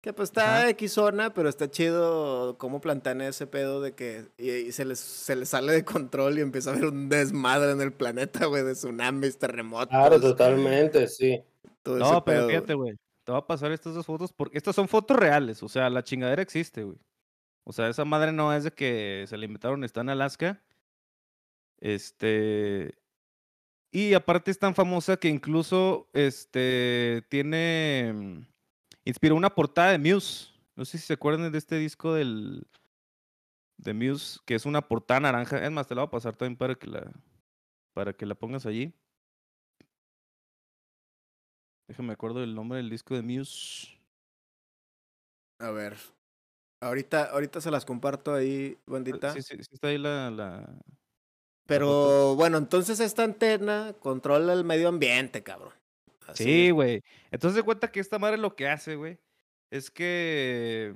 Que 0.03 0.13
pues 0.13 0.31
está 0.31 0.59
Ajá. 0.59 0.71
X 0.71 0.93
zona, 0.93 1.33
pero 1.33 1.49
está 1.49 1.71
chido 1.71 2.59
cómo 2.59 2.81
plantean 2.81 3.21
ese 3.21 3.47
pedo 3.47 3.81
de 3.81 3.95
que 3.95 4.27
y, 4.37 4.51
y 4.51 4.73
se, 4.73 4.85
les, 4.85 4.99
se 4.99 5.37
les 5.37 5.49
sale 5.49 5.73
de 5.73 5.85
control 5.85 6.39
y 6.39 6.41
empieza 6.41 6.71
a 6.71 6.73
haber 6.73 6.87
un 6.87 7.09
desmadre 7.09 7.71
en 7.71 7.81
el 7.81 7.93
planeta, 7.93 8.47
güey, 8.47 8.65
de 8.65 8.73
tsunamis, 8.73 9.39
terremotos. 9.39 9.91
Claro, 9.91 10.21
totalmente, 10.21 11.07
sí. 11.07 11.41
todo 11.85 11.99
ese 11.99 12.05
No, 12.05 12.25
pero 12.25 12.41
pedo, 12.41 12.49
fíjate, 12.49 12.75
güey. 12.75 12.97
Te 13.23 13.31
voy 13.31 13.39
a 13.39 13.47
pasar 13.47 13.71
estas 13.71 13.95
dos 13.95 14.05
fotos 14.05 14.33
porque 14.33 14.59
estas 14.59 14.75
son 14.75 14.89
fotos 14.89 15.17
reales. 15.17 15.63
O 15.63 15.69
sea, 15.69 15.89
la 15.89 16.03
chingadera 16.03 16.43
existe, 16.43 16.83
güey. 16.83 16.99
O 17.63 17.73
sea, 17.73 17.89
esa 17.89 18.05
madre 18.05 18.33
no 18.33 18.53
es 18.53 18.65
de 18.65 18.73
que 18.73 19.25
se 19.29 19.37
la 19.37 19.45
inventaron, 19.45 19.85
está 19.85 20.01
en 20.01 20.09
Alaska. 20.09 20.61
Este. 21.79 22.99
Y 23.93 24.15
aparte 24.15 24.51
es 24.51 24.59
tan 24.59 24.75
famosa 24.75 25.17
que 25.17 25.29
incluso 25.29 26.09
este 26.13 27.25
tiene. 27.29 28.49
Inspiró 29.05 29.35
una 29.35 29.55
portada 29.55 29.91
de 29.91 29.99
Muse. 29.99 30.53
No 30.77 30.85
sé 30.85 30.99
si 30.99 31.07
se 31.07 31.15
acuerdan 31.15 31.51
de 31.51 31.59
este 31.59 31.77
disco 31.77 32.15
del. 32.15 32.67
De 33.79 33.95
Muse, 33.95 34.39
que 34.47 34.55
es 34.55 34.65
una 34.65 34.87
portada 34.89 35.21
naranja. 35.21 35.65
Es 35.65 35.71
más, 35.71 35.87
te 35.87 35.95
la 35.95 36.03
voy 36.03 36.09
a 36.09 36.11
pasar 36.11 36.37
también 36.37 36.57
para 36.57 36.75
que 36.75 36.87
la. 36.87 37.13
Para 37.95 38.13
que 38.13 38.27
la 38.27 38.35
pongas 38.35 38.67
allí. 38.67 38.95
Déjame 41.89 42.13
acuerdo 42.13 42.41
del 42.41 42.55
nombre 42.55 42.79
del 42.79 42.91
disco 42.91 43.15
de 43.15 43.23
Muse. 43.23 43.89
A 45.59 45.71
ver. 45.71 45.97
Ahorita, 46.81 47.25
ahorita 47.27 47.61
se 47.61 47.71
las 47.71 47.85
comparto 47.85 48.35
ahí, 48.35 48.77
bandita. 48.87 49.33
Sí, 49.33 49.43
sí, 49.43 49.57
sí 49.57 49.69
está 49.73 49.89
ahí 49.89 49.99
la, 49.99 50.31
la... 50.31 50.83
Pero 51.67 52.35
bueno, 52.35 52.59
entonces 52.59 52.99
esta 52.99 53.23
antena 53.23 53.95
controla 54.01 54.53
el 54.53 54.65
medio 54.65 54.89
ambiente, 54.89 55.45
cabrón. 55.45 55.73
Así 56.29 56.45
Sí, 56.45 56.71
güey. 56.71 57.03
Entonces 57.31 57.57
de 57.57 57.63
cuenta 57.63 57.91
que 57.91 58.01
esta 58.01 58.19
madre 58.19 58.39
lo 58.39 58.55
que 58.57 58.69
hace, 58.69 58.97
güey, 58.97 59.19
es 59.71 59.91
que 59.91 60.95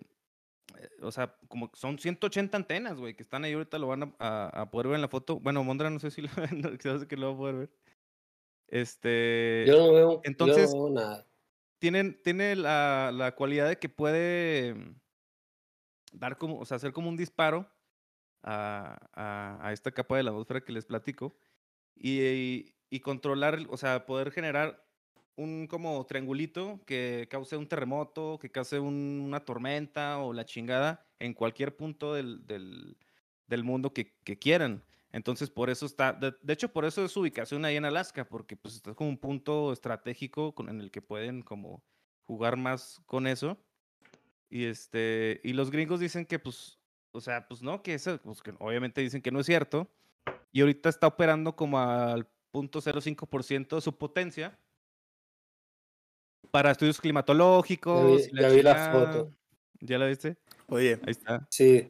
o 1.01 1.11
sea, 1.12 1.36
como 1.48 1.70
son 1.74 1.98
180 1.98 2.57
antenas, 2.57 2.97
güey, 2.98 3.15
que 3.15 3.23
están 3.23 3.44
ahí 3.44 3.53
ahorita, 3.55 3.78
lo 3.78 3.86
van 3.89 4.03
a, 4.03 4.15
a- 4.19 4.62
a 4.62 4.70
poder 4.70 4.89
ver 4.89 4.97
en 4.97 5.03
la 5.03 5.09
foto. 5.09 5.39
Bueno, 5.40 5.62
Mondra 5.65 5.89
no 5.90 5.98
sé 6.01 6.11
si 6.11 6.23
lo, 6.23 6.28
no 6.53 7.09
que 7.09 7.16
lo 7.16 7.28
va 7.28 7.35
a 7.35 7.36
poder 7.36 7.55
ver. 7.57 7.70
Este, 8.69 9.65
Yo 9.66 9.78
no 9.78 9.93
veo, 9.93 10.20
entonces- 10.24 10.73
yo 10.73 10.78
no 10.78 10.85
veo 10.86 10.94
nada. 10.94 11.27
tienen, 11.78 12.20
tiene 12.23 12.57
la, 12.57 13.11
la 13.15 13.35
cualidad 13.35 13.69
de 13.69 13.78
que 13.78 13.89
puede 13.89 14.74
mm, 14.74 14.94
dar 16.12 16.36
como, 16.36 16.59
o 16.59 16.65
sea, 16.65 16.77
hacer 16.77 16.93
como 16.93 17.09
un 17.09 17.16
disparo 17.16 17.70
a, 18.43 18.98
a- 19.15 19.59
a 19.69 19.73
esta 19.73 19.93
capa 19.93 20.16
de 20.16 20.24
la 20.24 20.31
atmósfera 20.31 20.62
que 20.62 20.73
les 20.73 20.85
platico 20.85 21.36
y, 21.94 22.74
y 22.90 23.01
controlar, 23.01 23.61
o 23.70 23.77
sea, 23.77 24.05
poder 24.05 24.31
generar 24.32 24.85
un 25.36 25.66
como 25.66 26.04
triangulito 26.06 26.80
que 26.86 27.28
cause 27.30 27.56
un 27.56 27.68
terremoto, 27.68 28.38
que 28.40 28.50
cause 28.50 28.78
un- 28.80 29.22
una 29.24 29.40
tormenta 29.44 30.18
o 30.18 30.32
la 30.32 30.44
chingada 30.44 31.06
en 31.18 31.34
cualquier 31.34 31.76
punto 31.76 32.14
del, 32.14 32.46
del, 32.46 32.96
mundo 33.64 33.92
que, 33.92 34.14
quieran. 34.38 34.82
Entonces, 35.12 35.50
por 35.50 35.70
eso 35.70 35.86
está, 35.86 36.12
de, 36.12 36.34
hecho, 36.52 36.72
por 36.72 36.84
eso 36.84 37.04
es 37.04 37.12
su 37.12 37.20
ubicación 37.20 37.64
ahí 37.64 37.76
en 37.76 37.84
Alaska, 37.84 38.28
porque 38.28 38.56
pues 38.56 38.74
está 38.74 38.94
como 38.94 39.10
un 39.10 39.18
punto 39.18 39.72
estratégico 39.72 40.54
con- 40.54 40.68
en 40.68 40.80
el 40.80 40.90
que 40.90 41.02
pueden 41.02 41.42
como 41.42 41.82
jugar 42.26 42.56
más 42.56 43.00
con 43.06 43.26
eso. 43.26 43.58
Y 44.50 44.64
este, 44.64 45.40
y 45.44 45.52
los 45.52 45.70
gringos 45.70 46.00
dicen 46.00 46.26
que 46.26 46.38
pues, 46.38 46.78
o 47.12 47.20
sea, 47.20 47.46
pues 47.48 47.62
no, 47.62 47.82
que 47.82 47.94
eso, 47.94 48.18
pues 48.22 48.42
obviamente 48.58 49.00
dicen 49.00 49.22
que 49.22 49.30
no 49.30 49.40
es 49.40 49.46
cierto. 49.46 49.90
Y 50.52 50.60
ahorita 50.60 50.88
está 50.88 51.06
operando 51.06 51.56
como 51.56 51.78
al 51.78 52.28
0.05% 52.52 53.76
de 53.76 53.82
su 53.82 53.96
potencia 53.96 54.58
para 56.56 56.70
estudios 56.70 56.98
climatológicos. 57.02 58.28
y 58.32 58.40
ya 58.40 58.48
vi 58.48 58.62
la 58.62 58.90
foto. 58.90 59.30
¿Ya 59.80 59.98
la 59.98 60.06
viste? 60.06 60.36
Oye, 60.68 60.98
Ahí 61.04 61.10
está. 61.10 61.46
Sí. 61.50 61.86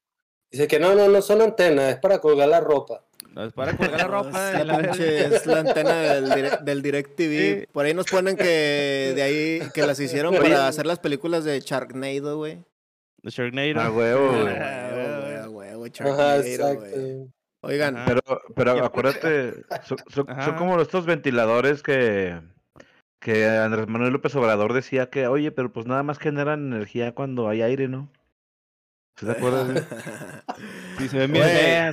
Dice 0.51 0.67
que 0.67 0.81
no, 0.81 0.93
no, 0.97 1.07
no 1.09 1.23
son 1.23 1.41
antenas, 1.41 1.95
es 1.95 1.97
para 2.01 2.19
colgar 2.19 2.49
la 2.49 2.59
ropa. 2.61 3.05
No, 3.33 3.45
es 3.45 3.53
para 3.53 3.77
colgar 3.77 4.01
la 4.01 4.07
ropa. 4.09 4.59
es 4.61 4.67
la, 4.67 4.73
la- 4.73 4.79
pinche- 4.93 5.35
es 5.37 5.47
la 5.47 5.61
antena 5.61 5.95
del, 6.15 6.31
direct, 6.35 6.61
del 6.63 6.83
DirecTV. 6.83 7.61
Sí. 7.61 7.67
Por 7.73 7.85
ahí 7.85 7.95
nos 7.95 8.07
ponen 8.07 8.37
que 8.37 9.13
de 9.15 9.23
ahí 9.23 9.61
que 9.73 9.87
las 9.87 10.01
hicieron 10.01 10.35
Oye. 10.35 10.43
para 10.43 10.67
hacer 10.67 10.85
las 10.85 10.99
películas 10.99 11.45
de 11.45 11.61
Sharknado, 11.61 12.39
güey. 12.39 12.59
The 13.23 13.31
Sharknado. 13.31 13.81
Ah, 13.81 13.91
huevo, 13.93 14.31
güey. 14.43 14.57
a 14.57 15.49
huevo, 15.49 15.87
Sharknado, 15.87 16.75
güey. 16.75 17.29
Oigan. 17.63 18.05
Pero, 18.07 18.21
pero 18.57 18.85
acuérdate, 18.85 19.63
son, 19.85 19.99
son- 19.99 20.27
son 20.27 20.31
Ajá. 20.31 20.57
como 20.57 20.81
estos 20.81 21.07
ventiladores 21.07 21.83
que, 21.85 22.41
que 23.21 23.47
Andrés 23.47 23.89
Manuel 23.89 24.13
López 24.13 24.35
Obrador 24.37 24.73
decía 24.73 25.11
que, 25.11 25.27
oye, 25.27 25.51
pero 25.53 25.73
pues 25.73 25.87
nada 25.87 26.03
más 26.03 26.19
generan 26.19 26.73
energía 26.73 27.15
cuando 27.15 27.49
hay 27.49 27.63
aire, 27.63 27.89
¿no? 27.89 28.11
¿Se 29.19 29.25
te 29.25 29.33
acuerdas? 29.33 29.67
güey? 29.73 29.83
Sí, 30.99 31.09
se 31.09 31.17
ven 31.19 31.33
bien 31.33 31.45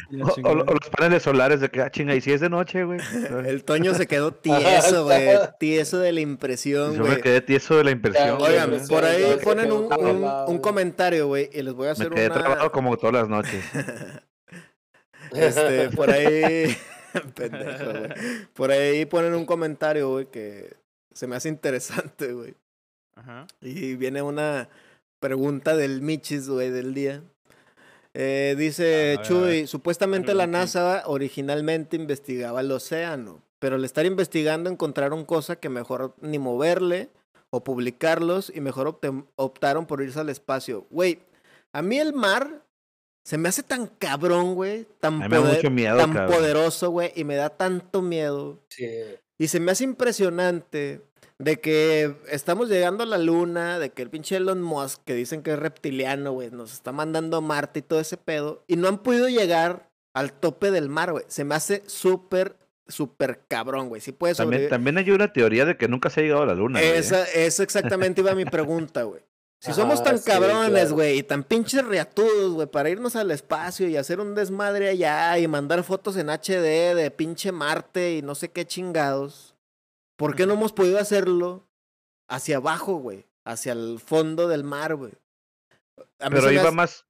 Güey. 0.10 0.22
O, 0.22 0.28
o- 0.28 0.36
chingada. 0.36 0.56
o 0.56 0.74
los 0.74 0.90
paneles 0.90 1.24
solares 1.24 1.62
de 1.62 1.70
que, 1.70 1.82
ah, 1.82 1.90
chinga, 1.90 2.14
y 2.16 2.20
si 2.22 2.34
es 2.34 2.42
de 2.42 2.50
noche, 2.50 2.84
güey. 2.84 3.00
el 3.48 3.64
Toño 3.64 3.94
se 3.94 4.08
quedó 4.08 4.32
tieso, 4.34 5.06
güey. 5.06 5.30
Tieso 5.58 6.00
de 6.00 6.12
la 6.12 6.20
impresión, 6.20 6.96
Yo 6.96 7.04
me 7.04 7.10
güey. 7.12 7.22
quedé 7.22 7.40
tieso 7.40 7.78
de 7.78 7.86
la 7.86 7.92
impresión. 7.92 8.38
güey. 8.38 8.52
Oigan, 8.52 8.70
güey. 8.72 8.88
por 8.88 9.06
ahí 9.06 9.38
ponen 9.42 9.72
un, 9.72 9.84
un- 9.94 10.22
güey. 10.48 10.60
comentario, 10.62 11.28
güey, 11.28 11.50
y 11.54 11.62
les 11.62 11.74
voy 11.74 11.86
a 11.86 11.90
me 11.90 11.92
hacer 11.94 12.10
quedé 12.10 12.26
una... 12.26 12.36
trabado 12.36 12.72
como 12.74 12.98
todas 12.98 13.14
las 13.16 13.30
noches. 13.30 13.64
Este, 15.32 15.90
por 15.90 16.12
ahí. 16.12 16.76
Pendejo, 17.36 17.86
güey. 17.86 18.10
Por 18.54 18.72
ahí 18.72 19.06
ponen 19.06 19.34
un 19.34 19.46
comentario, 19.46 20.10
güey, 20.10 20.26
que 20.30 20.74
se 21.14 21.28
me 21.28 21.36
hace 21.36 21.50
interesante, 21.50 22.34
güey. 22.34 22.56
Ajá. 23.16 23.48
Y 23.62 23.96
viene 23.96 24.22
una 24.22 24.70
pregunta 25.20 25.76
del 25.78 26.02
Michis, 26.02 26.50
güey, 26.50 26.70
del 26.70 26.94
día. 26.94 27.22
Eh, 28.16 28.56
dice 28.58 29.18
Chuy, 29.24 29.66
supuestamente 29.68 30.34
la. 30.34 30.46
NASA 30.46 31.04
originalmente 31.08 31.96
investigaba 31.96 32.62
el 32.62 32.72
océano, 32.72 33.42
pero 33.60 33.76
al 33.76 33.86
estar 33.86 34.06
investigando 34.06 34.70
encontraron 34.70 35.26
cosas 35.26 35.58
que 35.58 35.70
mejor 35.70 36.14
ni 36.22 36.38
moverle 36.38 37.10
o 37.50 37.64
publicarlos 37.64 38.52
y 38.54 38.62
mejor 38.62 39.00
optaron 39.36 39.86
por 39.88 40.02
irse 40.04 40.20
al 40.20 40.30
espacio. 40.30 40.86
Güey, 40.92 41.20
a 41.72 41.82
mí 41.82 41.98
el 42.00 42.14
mar 42.14 42.62
se 43.26 43.38
me 43.38 43.50
hace 43.50 43.64
tan 43.64 43.88
cabrón, 43.88 44.54
güey, 44.54 44.86
tan, 45.00 45.28
poder- 45.30 45.72
miedo, 45.72 45.98
tan 45.98 46.14
cabrón. 46.14 46.36
poderoso, 46.38 46.90
güey, 46.92 47.12
y 47.16 47.24
me 47.24 47.36
da 47.36 47.50
tanto 47.50 48.02
miedo. 48.02 48.60
Sí. 48.70 48.88
Y 49.44 49.50
se 49.50 49.60
me 49.60 49.74
hace 49.74 49.84
impresionante 49.84 51.02
de 51.38 51.60
que 51.60 52.16
estamos 52.32 52.70
llegando 52.70 53.04
a 53.04 53.06
la 53.06 53.18
luna, 53.18 53.78
de 53.78 53.90
que 53.90 54.02
el 54.02 54.10
pinche 54.10 54.38
Elon 54.38 54.62
Musk, 54.62 55.04
que 55.04 55.16
dicen 55.16 55.44
que 55.44 55.52
es 55.52 55.60
reptiliano, 55.60 56.32
güey, 56.32 56.50
nos 56.50 56.72
está 56.72 56.94
mandando 56.94 57.36
a 57.36 57.42
Marte 57.42 57.80
y 57.80 57.82
todo 57.82 58.00
ese 58.00 58.16
pedo, 58.16 58.64
y 58.68 58.78
no 58.78 58.88
han 58.88 59.00
podido 59.00 59.28
llegar 59.28 59.90
al 60.14 60.32
tope 60.32 60.72
del 60.72 60.88
mar, 60.88 61.12
güey. 61.12 61.26
Se 61.28 61.44
me 61.44 61.56
hace 61.56 61.84
súper, 61.88 62.56
súper 62.88 63.42
cabrón, 63.50 63.90
güey. 63.90 64.00
Si 64.00 64.14
puedes 64.14 64.38
También, 64.38 64.98
hay 64.98 65.12
una 65.12 65.34
teoría 65.34 65.66
de 65.66 65.76
que 65.76 65.90
nunca 65.90 66.10
se 66.10 66.22
ha 66.22 66.24
llegado 66.24 66.44
a 66.44 66.46
la 66.46 66.56
luna. 66.56 66.80
güey, 66.80 66.92
¿eh? 66.94 66.98
Esa, 67.00 67.26
eso 67.26 67.64
exactamente 67.64 68.22
iba 68.22 68.34
mi 68.36 68.46
pregunta, 68.46 69.04
güey. 69.04 69.24
Si 69.64 69.72
Ajá, 69.72 69.80
somos 69.80 70.04
tan 70.04 70.20
sí, 70.20 70.26
cabrones, 70.30 70.70
claro. 70.82 70.96
güey, 70.96 71.20
y 71.20 71.24
tan 71.24 71.46
pinches 71.46 71.86
riatudos, 71.86 72.52
güey, 72.52 72.68
para 72.68 72.90
irnos 72.90 73.16
al 73.16 73.32
espacio 73.32 73.88
y 73.88 73.96
hacer 73.96 74.20
un 74.20 74.36
desmadre 74.36 74.90
allá 74.90 75.38
y 75.40 75.48
mandar 75.48 75.86
fotos 75.86 76.18
en 76.18 76.30
HD 76.30 76.94
de 76.94 77.12
pinche 77.16 77.54
Marte 77.54 78.16
y 78.16 78.22
no 78.22 78.36
sé 78.36 78.52
qué 78.52 78.66
chingados, 78.68 79.56
¿por 80.18 80.36
qué 80.36 80.46
no 80.46 80.56
hemos 80.56 80.74
podido 80.74 81.00
hacerlo 81.00 81.66
hacia 82.28 82.58
abajo, 82.58 82.96
güey? 82.96 83.26
Hacia 83.46 83.72
el 83.72 84.02
fondo 84.06 84.50
del 84.50 84.66
mar, 84.66 84.96
güey. 84.96 85.14
Pero 86.18 86.42
va 86.44 86.50
hace- 86.50 86.72
más, 86.72 87.06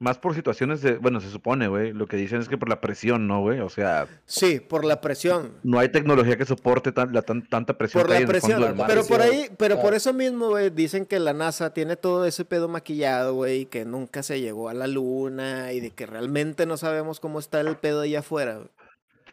más 0.00 0.16
por 0.18 0.34
situaciones 0.34 0.80
de, 0.80 0.96
bueno, 0.98 1.20
se 1.20 1.28
supone, 1.28 1.66
güey, 1.66 1.92
lo 1.92 2.06
que 2.06 2.16
dicen 2.16 2.40
es 2.40 2.48
que 2.48 2.56
por 2.56 2.68
la 2.68 2.80
presión, 2.80 3.26
¿no, 3.26 3.40
güey? 3.40 3.58
O 3.60 3.68
sea, 3.68 4.06
Sí, 4.26 4.60
por 4.60 4.84
la 4.84 5.00
presión. 5.00 5.54
no 5.64 5.80
hay 5.80 5.88
tecnología 5.88 6.36
que 6.36 6.44
soporte 6.44 6.92
tan, 6.92 7.12
la, 7.12 7.22
tan- 7.22 7.48
tanta 7.48 7.76
presión 7.76 8.02
Por 8.02 8.06
que 8.08 8.12
la 8.12 8.16
hay 8.18 8.22
en 8.22 8.28
el 8.28 8.30
presión. 8.32 8.52
fondo 8.52 8.66
del 8.68 8.76
mar. 8.76 8.86
Pero 8.86 9.04
por 9.04 9.18
Presión, 9.18 9.36
ahí, 9.42 9.50
pero 9.58 9.80
por 9.82 9.94
eso 9.94 10.12
mismo, 10.12 10.50
güey, 10.50 10.70
dicen 10.70 11.04
que 11.04 11.18
la 11.18 11.32
NASA 11.32 11.74
tiene 11.74 11.96
todo 11.96 12.24
ese 12.26 12.44
pedo 12.44 12.68
maquillado, 12.68 13.34
güey, 13.34 13.62
y 13.62 13.66
que 13.66 13.84
nunca 13.84 14.22
se 14.22 14.40
llegó 14.40 14.68
a 14.68 14.74
la 14.74 14.86
luna 14.86 15.72
y 15.72 15.80
de 15.80 15.90
que 15.90 16.06
realmente 16.06 16.64
no 16.64 16.76
sabemos 16.76 17.18
cómo 17.18 17.40
está 17.40 17.60
el 17.60 17.76
pedo 17.76 18.02
allá 18.02 18.20
afuera. 18.20 18.54
güey. 18.56 18.68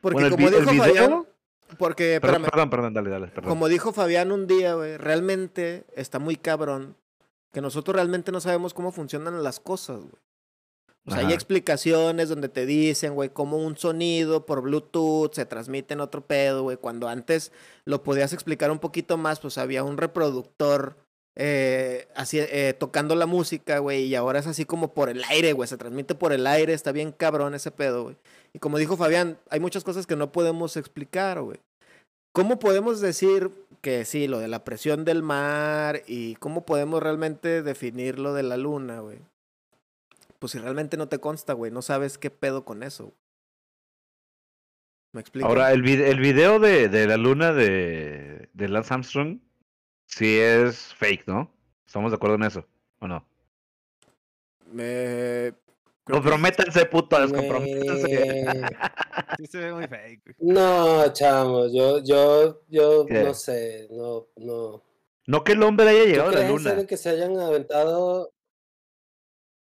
Porque 0.02 0.14
Bueno, 0.22 0.28
el 0.28 0.32
como 0.34 0.50
dijo 0.50 0.72
video- 0.72 0.84
Fabián, 0.84 1.26
porque, 1.78 2.20
Perdón, 2.22 2.44
espérame, 2.46 2.52
perdón, 2.52 2.70
perdón, 2.72 2.94
dale, 2.96 3.10
dale, 3.12 3.28
perdón. 3.28 3.50
como 3.50 3.68
dijo 3.68 3.92
Fabián 3.94 4.32
un 4.32 4.48
día, 4.48 4.74
güey, 4.76 4.98
realmente 4.98 5.86
está 5.96 6.18
muy 6.20 6.36
cabrón 6.38 6.96
que 7.54 7.62
nosotros 7.62 7.96
realmente 7.96 8.32
no 8.32 8.40
sabemos 8.42 8.74
cómo 8.74 8.92
funcionan 8.92 9.42
las 9.44 9.60
cosas, 9.60 9.98
güey. 9.98 10.25
O 11.07 11.11
sea, 11.11 11.27
hay 11.27 11.34
explicaciones 11.34 12.30
donde 12.30 12.49
te 12.49 12.65
dicen, 12.65 13.14
güey, 13.14 13.30
cómo 13.30 13.57
un 13.57 13.77
sonido 13.77 14.48
por 14.48 14.61
Bluetooth 14.61 15.34
se 15.34 15.45
transmite 15.45 15.94
en 15.94 16.02
otro 16.02 16.22
pedo, 16.22 16.64
güey. 16.64 16.77
Cuando 16.77 17.07
antes 17.07 17.52
lo 17.86 18.02
podías 18.02 18.34
explicar 18.34 18.72
un 18.72 18.80
poquito 18.80 19.15
más, 19.15 19.40
pues 19.40 19.60
había 19.60 19.84
un 19.84 19.98
reproductor 19.98 20.98
eh, 21.36 22.07
así, 22.15 22.40
eh, 22.40 22.73
tocando 22.77 23.14
la 23.15 23.27
música, 23.27 23.80
güey, 23.80 24.06
y 24.06 24.15
ahora 24.15 24.40
es 24.40 24.48
así 24.48 24.65
como 24.65 24.95
por 24.95 25.10
el 25.10 25.23
aire, 25.26 25.53
güey. 25.53 25.69
Se 25.69 25.77
transmite 25.77 26.15
por 26.15 26.34
el 26.34 26.48
aire, 26.48 26.73
está 26.73 26.91
bien 26.91 27.11
cabrón 27.11 27.53
ese 27.53 27.69
pedo, 27.69 28.03
güey. 28.03 28.15
Y 28.53 28.60
como 28.60 28.80
dijo 28.80 28.98
Fabián, 28.98 29.38
hay 29.49 29.60
muchas 29.60 29.84
cosas 29.84 30.07
que 30.07 30.15
no 30.15 30.32
podemos 30.32 30.76
explicar, 30.76 31.41
güey. 31.41 31.60
¿Cómo 32.34 32.57
podemos 32.57 32.99
decir 32.99 33.52
que 33.82 34.06
sí, 34.06 34.27
lo 34.27 34.40
de 34.40 34.48
la 34.48 34.64
presión 34.64 35.06
del 35.06 35.22
mar 35.22 36.02
y 36.07 36.36
cómo 36.36 36.65
podemos 36.65 37.03
realmente 37.03 37.61
definir 37.61 38.18
lo 38.18 38.34
de 38.34 38.44
la 38.44 38.57
luna, 38.57 39.02
güey? 39.02 39.19
Pues 40.46 40.52
si 40.52 40.60
realmente 40.60 40.96
no 40.96 41.10
te 41.10 41.18
consta, 41.18 41.54
güey, 41.54 41.72
no 41.72 41.82
sabes 41.82 42.20
qué 42.20 42.30
pedo 42.30 42.66
con 42.66 42.84
eso. 42.84 43.16
¿Me 45.12 45.20
explico? 45.22 45.48
Ahora, 45.48 45.72
el, 45.72 45.82
vide- 45.82 46.08
el 46.12 46.20
video 46.20 46.60
de, 46.60 46.88
de 46.88 47.08
la 47.08 47.18
luna 47.18 47.52
de, 47.52 48.48
de 48.54 48.70
Lance 48.70 48.94
Armstrong 48.94 49.40
sí 50.06 50.38
es 50.38 50.94
fake, 50.94 51.26
¿no? 51.28 51.52
¿Estamos 51.88 52.12
de 52.12 52.18
acuerdo 52.18 52.36
en 52.36 52.44
eso? 52.44 52.64
¿O 53.00 53.08
no? 53.08 53.26
Me... 54.72 55.52
Comprométanse. 56.04 56.88
Eh, 56.94 58.62
Sí 59.40 59.48
se 59.48 59.58
ve 59.58 59.74
muy 59.74 59.88
fake. 59.88 60.36
No, 60.38 61.12
chamo, 61.12 61.66
yo, 61.74 62.04
yo, 62.04 62.62
yo 62.70 63.08
¿Qué? 63.08 63.24
no 63.24 63.34
sé, 63.34 63.88
no, 63.90 64.28
no. 64.36 64.84
No 65.26 65.44
que 65.44 65.54
el 65.54 65.64
hombre 65.64 65.90
haya 65.90 66.04
¿Tú 66.04 66.08
llegado 66.10 66.30
a 66.30 66.34
la 66.34 66.48
luna. 66.50 66.86
que 66.86 66.98
se 66.98 67.10
hayan 67.10 67.36
aventado? 67.40 68.32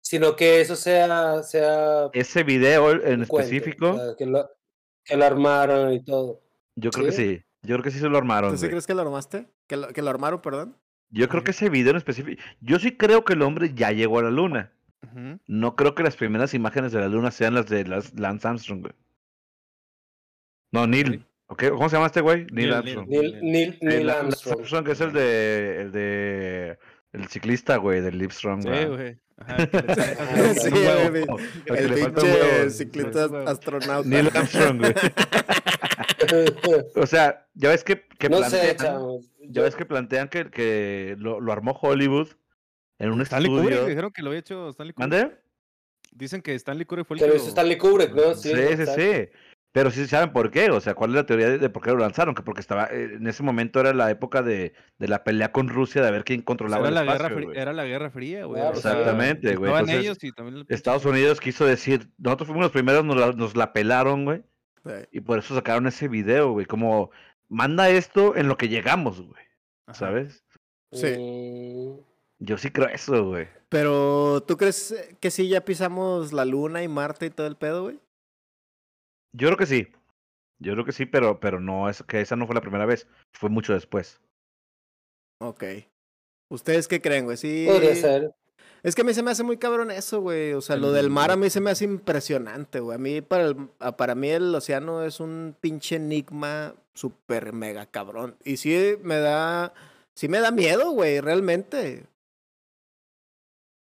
Sino 0.06 0.36
que 0.36 0.62
eso 0.62 0.76
sea, 0.76 1.42
sea 1.42 2.10
Ese 2.14 2.44
video 2.44 2.92
en 2.92 3.24
específico, 3.24 3.90
o 3.90 3.96
sea, 3.96 4.16
que, 4.16 4.28
lo, 4.28 4.48
que 5.04 5.18
lo 5.18 5.26
armaron 5.26 5.94
y 5.94 6.04
todo. 6.04 6.44
yo 6.76 6.92
creo 6.92 7.08
que 7.08 7.12
¿sí? 7.12 7.42
Yo 7.64 7.76
creo 7.76 7.84
que 7.84 7.90
sí 7.90 7.98
se 7.98 8.08
lo 8.08 8.18
armaron. 8.18 8.52
¿Tú 8.52 8.58
sí 8.58 8.66
güey. 8.66 8.72
crees 8.72 8.86
que 8.86 8.94
lo 8.94 9.02
armaste? 9.02 9.48
¿Que 9.66 9.78
lo, 9.78 9.88
que 9.88 10.04
lo 10.04 10.12
armaron, 10.12 10.44
perdón? 10.44 10.78
Yo 11.10 11.28
creo 11.28 11.44
que 11.44 11.52
ese 11.52 11.70
video 11.70 11.90
en 11.90 11.98
específico. 11.98 12.40
Yo 12.62 12.78
sí 12.78 12.96
creo 12.96 13.26
que 13.26 13.34
el 13.34 13.42
hombre 13.42 13.74
ya 13.74 13.92
llegó 13.92 14.20
a 14.20 14.24
la 14.24 14.30
luna. 14.30 14.72
No 15.48 15.76
creo 15.76 15.96
que 15.96 16.04
las 16.04 16.16
primeras 16.16 16.54
imágenes 16.54 16.92
de 16.92 17.00
la 17.00 17.08
luna 17.08 17.32
sean 17.32 17.54
las 17.56 17.68
de 17.68 17.86
las 17.86 18.14
Lance 18.20 18.48
Armstrong, 18.48 18.82
güey. 18.82 18.94
No, 20.72 20.86
Neil. 20.86 21.26
¿ok? 21.48 21.70
¿Cómo 21.70 21.90
se 21.90 21.96
llama 21.96 22.08
este 22.08 22.22
güey? 22.22 22.46
Neil 22.52 22.54
Neil, 22.54 22.74
Armstrong. 22.74 23.08
Neil. 23.08 23.40
Neil, 23.42 23.78
Neil. 23.82 24.10
Armstrong, 24.10 24.86
que 24.86 24.92
es 24.92 25.02
el 25.02 25.14
de. 25.14 25.82
El 25.82 25.92
de. 25.92 26.78
El 27.16 27.28
ciclista, 27.28 27.78
güey, 27.78 28.02
del. 28.02 28.20
Sí, 28.32 28.48
¿verdad? 28.48 28.90
güey. 28.90 29.18
Sí, 30.60 30.70
güey, 30.70 31.26
el 31.78 31.94
pinche 31.94 32.70
ciclista 32.70 33.26
astronauta. 33.48 34.08
Neil 34.08 34.30
Armstrong, 34.34 34.80
güey. 34.80 34.94
O 36.96 37.06
sea, 37.06 37.46
ya 37.54 37.70
ves 37.70 37.84
que, 37.84 38.04
que 38.18 38.30
no 38.30 38.38
plantean, 38.38 38.68
sé, 38.68 38.76
chavos. 38.78 39.26
ya 39.42 39.62
ves 39.62 39.76
que 39.76 39.86
plantean 39.86 40.28
que, 40.28 40.50
que 40.50 41.16
lo, 41.20 41.40
lo 41.40 41.52
armó 41.52 41.78
Hollywood 41.80 42.30
en 42.98 43.12
un 43.12 43.22
Stanley 43.22 43.50
Kubrick, 43.52 43.70
estudio. 43.72 43.88
dijeron 43.88 44.12
que 44.12 44.22
lo 44.24 44.30
había 44.30 44.40
hecho 44.40 44.70
Stanley 44.70 44.94
Kubrick. 44.94 45.12
¿Mande? 45.12 45.38
Dicen 46.12 46.42
que 46.42 46.56
Stanley 46.56 46.86
Kubrick 46.86 47.06
fue 47.06 47.16
el 47.16 47.20
Que 47.20 47.26
que 47.26 47.28
lo 47.30 47.36
lo... 47.36 47.40
hizo 47.42 47.50
Stanley 47.50 47.78
Kubrick, 47.78 48.14
¿no? 48.14 48.34
Sí, 48.34 48.50
sí, 48.50 48.86
sí. 48.96 49.30
Pero 49.76 49.92
sí 49.92 50.08
saben 50.08 50.32
por 50.32 50.52
qué, 50.52 50.70
o 50.72 50.80
sea, 50.80 50.94
cuál 50.96 51.10
es 51.10 51.16
la 51.18 51.26
teoría 51.26 51.50
de, 51.50 51.58
de 51.58 51.70
por 51.70 51.84
qué 51.84 51.90
lo 51.92 51.98
lanzaron, 51.98 52.34
que 52.34 52.42
porque 52.44 52.62
estaba, 52.62 52.86
eh, 52.86 53.16
en 53.16 53.28
ese 53.28 53.44
momento 53.44 53.82
era 53.82 53.94
la 53.94 54.10
época 54.10 54.42
de, 54.42 54.72
de 55.00 55.08
la 55.10 55.26
pelea 55.26 55.52
con 55.52 55.68
Rusia, 55.68 56.02
de 56.02 56.12
ver 56.12 56.24
quién 56.24 56.42
controlaba 56.44 56.88
era, 56.88 57.02
el 57.02 57.06
la 57.06 57.14
espacio, 57.14 57.36
guerra 57.36 57.50
fría, 57.52 57.62
era 57.62 57.74
la 57.74 57.84
Guerra 57.84 58.10
Fría, 58.10 58.46
güey. 58.46 58.62
Claro, 58.62 58.78
o 58.78 58.82
sea, 58.82 58.92
Exactamente, 58.92 59.56
güey, 59.58 59.70
estaban 59.70 59.90
entonces, 59.90 60.04
ellos 60.06 60.24
y 60.24 60.32
también 60.32 60.58
el- 60.60 60.66
Estados 60.74 61.04
Unidos 61.04 61.42
quiso 61.42 61.66
decir, 61.66 62.10
nosotros 62.18 62.48
fuimos 62.48 62.64
los 62.64 62.72
primeros, 62.72 63.04
nos 63.04 63.18
la, 63.18 63.34
nos 63.34 63.58
la 63.58 63.74
pelaron, 63.74 64.24
güey, 64.24 64.44
Sí. 64.86 64.92
y 65.12 65.20
por 65.20 65.40
eso 65.40 65.54
sacaron 65.54 65.88
ese 65.88 66.08
video, 66.08 66.52
güey, 66.54 66.66
como, 66.66 67.12
manda 67.50 67.90
esto 67.90 68.38
en 68.38 68.48
lo 68.48 68.56
que 68.58 68.70
llegamos, 68.70 69.22
güey. 69.22 69.44
¿sabes? 69.92 70.44
Sí. 70.94 71.16
Mm, 71.20 72.00
Yo 72.40 72.58
sí 72.58 72.72
creo 72.72 72.88
eso, 72.88 73.26
güey. 73.26 73.48
Pero, 73.68 74.42
¿tú 74.48 74.56
crees 74.56 74.96
que 75.20 75.32
sí 75.32 75.50
ya 75.50 75.62
pisamos 75.62 76.32
la 76.32 76.46
luna 76.46 76.82
y 76.82 76.88
Marte 76.88 77.26
y 77.26 77.30
todo 77.30 77.48
el 77.48 77.58
pedo, 77.58 77.84
güey? 77.84 78.00
Yo 79.36 79.48
creo 79.48 79.58
que 79.58 79.66
sí. 79.66 79.88
Yo 80.60 80.74
creo 80.74 80.86
que 80.86 80.92
sí, 80.94 81.06
pero, 81.06 81.40
pero 81.40 81.60
no, 81.60 81.90
es 81.90 82.02
que 82.04 82.22
esa 82.22 82.36
no 82.36 82.46
fue 82.46 82.56
la 82.56 82.62
primera 82.62 82.86
vez, 82.86 83.08
fue 83.34 83.50
mucho 83.50 83.74
después. 83.74 84.22
Ok. 85.42 85.64
¿Ustedes 86.50 86.88
qué 86.88 87.02
creen, 87.02 87.26
güey? 87.26 87.38
Sí. 87.38 87.66
Podría 87.68 87.96
ser. 87.96 88.34
Es 88.84 88.94
que 88.96 89.02
a 89.02 89.04
mí 89.04 89.14
se 89.14 89.24
me 89.24 89.32
hace 89.32 89.44
muy 89.44 89.58
cabrón 89.58 89.90
eso, 89.92 90.22
güey. 90.22 90.54
O 90.54 90.62
sea, 90.62 90.78
lo 90.78 90.92
del 90.92 91.10
mar 91.10 91.32
a 91.32 91.36
mí 91.36 91.50
se 91.50 91.60
me 91.60 91.72
hace 91.72 91.86
impresionante, 91.86 92.80
güey. 92.80 92.96
A 92.96 93.00
mí, 93.00 93.22
para, 93.22 93.46
el- 93.46 93.56
para 93.98 94.14
mí 94.16 94.30
el 94.30 94.54
océano 94.54 95.04
es 95.04 95.20
un 95.20 95.56
pinche 95.60 95.96
enigma 95.96 96.76
súper 96.94 97.52
mega 97.52 97.88
cabrón. 97.88 98.38
Y 98.46 98.58
sí 98.58 98.96
me 99.02 99.18
da, 99.18 99.74
sí 100.16 100.28
me 100.30 100.40
da 100.40 100.52
miedo, 100.52 100.92
güey, 100.92 101.20
realmente. 101.20 102.06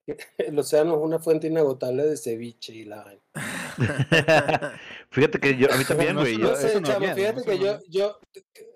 El 0.37 0.59
océano 0.59 0.95
es 0.95 0.99
una 1.01 1.19
fuente 1.19 1.47
inagotable 1.47 2.03
de 2.03 2.17
ceviche 2.17 2.73
y 2.73 2.85
la. 2.85 3.05
Fíjate 5.09 5.39
que 5.39 5.55
yo, 5.57 5.71
a 5.71 5.77
mí 5.77 5.83
también, 5.85 6.15
No, 6.15 6.21
güey. 6.21 6.37
yo- 6.37 6.49
No 6.49 6.55
sé, 6.55 6.73
no 6.81 6.81
¿no? 6.81 7.15
fíjate 7.15 7.39
Eso 7.39 7.43
que 7.45 7.55
no 7.57 7.63
yo, 7.65 7.79
yo, 7.89 8.19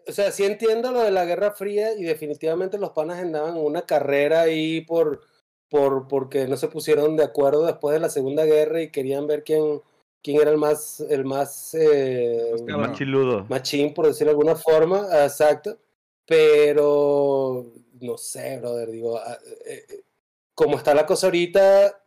o 0.07 0.11
sea, 0.11 0.31
sí 0.31 0.45
entiendo 0.45 0.91
lo 0.91 1.01
de 1.01 1.11
la 1.11 1.25
Guerra 1.25 1.51
Fría 1.51 1.93
y 1.93 2.03
definitivamente 2.03 2.77
los 2.77 2.91
panas 2.91 3.19
andaban 3.19 3.57
en 3.57 3.63
una 3.65 3.81
carrera 3.83 4.41
ahí 4.41 4.81
por, 4.81 5.21
por, 5.69 6.07
porque 6.07 6.47
no 6.47 6.55
se 6.57 6.67
pusieron 6.69 7.15
de 7.17 7.23
acuerdo 7.23 7.65
después 7.65 7.93
de 7.93 7.99
la 7.99 8.09
Segunda 8.09 8.45
Guerra 8.45 8.81
y 8.81 8.91
querían 8.91 9.27
ver 9.27 9.43
quién, 9.43 9.81
quién 10.23 10.39
era 10.41 10.51
el 10.51 10.57
más, 10.57 10.99
el 11.01 11.25
más, 11.25 11.73
eh, 11.73 12.51
el 12.67 12.77
más 12.77 12.97
chiludo. 12.97 13.45
machín, 13.49 13.93
por 13.93 14.07
decirlo 14.07 14.31
de 14.31 14.39
alguna 14.39 14.55
forma, 14.55 15.07
exacto, 15.23 15.77
pero 16.25 17.65
no 18.01 18.17
sé, 18.17 18.59
brother, 18.59 18.91
digo, 18.91 19.17
ah, 19.17 19.37
eh, 19.65 19.85
eh, 19.89 20.01
como 20.57 20.75
está 20.75 20.95
la 20.95 21.05
cosa 21.05 21.27
ahorita, 21.27 22.03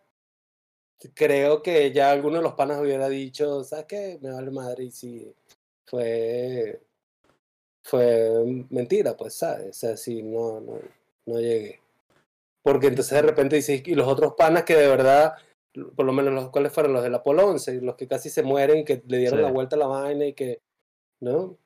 creo 1.15 1.63
que 1.63 1.93
ya 1.93 2.11
alguno 2.11 2.39
de 2.39 2.43
los 2.43 2.55
panas 2.55 2.81
hubiera 2.81 3.09
dicho, 3.09 3.63
¿sabes 3.63 3.85
qué? 3.87 4.19
Me 4.21 4.33
vale 4.33 4.51
madre 4.51 4.85
y 4.85 4.91
sí, 4.91 5.33
fue, 5.87 6.81
fue 7.85 8.67
mentira, 8.71 9.17
pues, 9.17 9.35
¿sabes? 9.35 9.69
O 9.69 9.73
sea, 9.73 9.97
sí, 9.97 10.25
no, 10.25 10.61
no, 10.61 10.81
no 11.27 11.39
llegué. 11.41 11.81
Porque 12.63 12.89
entonces 12.89 13.13
de 13.13 13.23
repente 13.23 13.55
dices, 13.55 13.83
y 13.87 13.95
los 13.95 14.09
otros 14.09 14.35
panas 14.37 14.65
que 14.65 14.75
de 14.75 14.89
verdad, 14.89 15.35
por 15.95 16.05
lo 16.05 16.13
menos 16.13 16.35
los 16.35 16.51
cuales 16.51 16.73
fueron 16.73 16.93
los 16.93 17.05
del 17.05 17.15
Apolo 17.15 17.47
11, 17.47 17.81
los 17.83 17.95
que 17.95 18.09
casi 18.09 18.31
se 18.31 18.43
mueren 18.43 18.85
que 18.85 19.01
le 19.07 19.19
dieron 19.19 19.39
Sí. 19.39 19.45
la 19.45 19.53
vuelta 19.53 19.77
a 19.77 19.79
la 19.79 19.87
vaina 19.87 20.27
y 20.27 20.33
que, 20.33 20.61
¿no? 21.21 21.57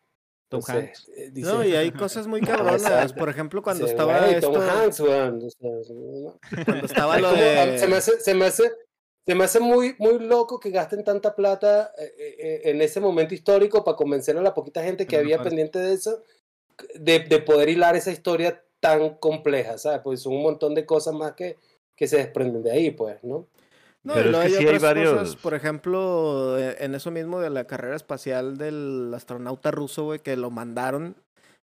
Tom 0.49 0.63
Hanks. 0.67 1.09
eh, 1.17 1.31
No, 1.35 1.65
y 1.65 1.75
hay 1.75 1.91
cosas 1.93 2.27
muy 2.27 2.41
cabronas. 2.41 3.13
Por 3.13 3.29
ejemplo, 3.29 3.63
cuando 3.63 3.87
sí, 3.87 3.91
estaba 3.91 4.21
güey, 4.21 4.35
esto, 4.35 4.53
Tom 4.53 4.63
Hanks, 4.63 5.01
¿no? 5.01 6.39
cuando 6.65 6.87
estaba 6.87 7.17
Es 7.17 7.23
lo 7.23 7.33
de... 7.33 7.79
se 7.79 7.87
me 7.89 7.97
hace, 7.97 8.21
se 8.21 8.35
me 8.35 8.45
hace, 8.47 8.73
se 9.27 9.35
me 9.35 9.45
hace 9.45 9.61
muy, 9.61 9.97
muy 9.99 10.19
loco 10.19 10.61
que 10.61 10.71
gasten 10.71 11.03
tanta 11.03 11.35
plata 11.35 11.93
eh, 11.99 12.13
eh, 12.19 12.61
en 12.65 12.83
ese 12.83 13.01
momento 13.01 13.35
histórico 13.35 13.83
para 13.85 13.97
convencer 13.97 14.37
a 14.37 14.43
la 14.43 14.55
poquita 14.55 14.83
gente 14.83 15.07
que 15.07 15.17
no 15.17 15.23
había 15.23 15.43
pendiente 15.43 15.79
de 15.79 15.95
eso, 15.95 16.23
de, 16.95 17.21
de 17.21 17.39
poder 17.41 17.69
hilar 17.69 17.97
esa 17.97 18.11
historia 18.11 18.63
tan 18.81 19.17
compleja, 19.17 19.79
¿sabes? 19.79 20.01
Pues 20.05 20.21
son 20.23 20.35
un 20.35 20.43
montón 20.43 20.75
de 20.75 20.85
cosas 20.85 21.15
más 21.15 21.33
que, 21.33 21.57
que 21.97 22.07
se 22.07 22.19
desprenden 22.19 22.63
de 22.63 22.71
ahí, 22.71 22.91
pues, 22.91 23.23
¿no? 23.25 23.47
No, 24.05 24.13
Pero 24.15 24.27
y 24.27 24.27
es 24.27 24.31
luego 24.33 24.41
que 24.43 24.47
hay 24.47 24.53
sí 24.53 24.59
hay 24.59 24.67
otras 24.77 24.83
cosas, 24.83 24.95
varios- 25.17 25.37
por 25.37 25.55
ejemplo, 25.55 26.59
eh, 26.59 26.77
en 26.81 26.95
eso 26.95 27.11
mismo 27.11 27.41
de 27.41 27.51
la 27.51 27.65
carrera 27.65 27.97
espacial 27.97 28.59
del 28.59 29.11
astronauta 29.15 29.71
ruso, 29.71 30.05
güey, 30.05 30.19
que 30.21 30.37
lo 30.37 30.51
mandaron 30.51 31.17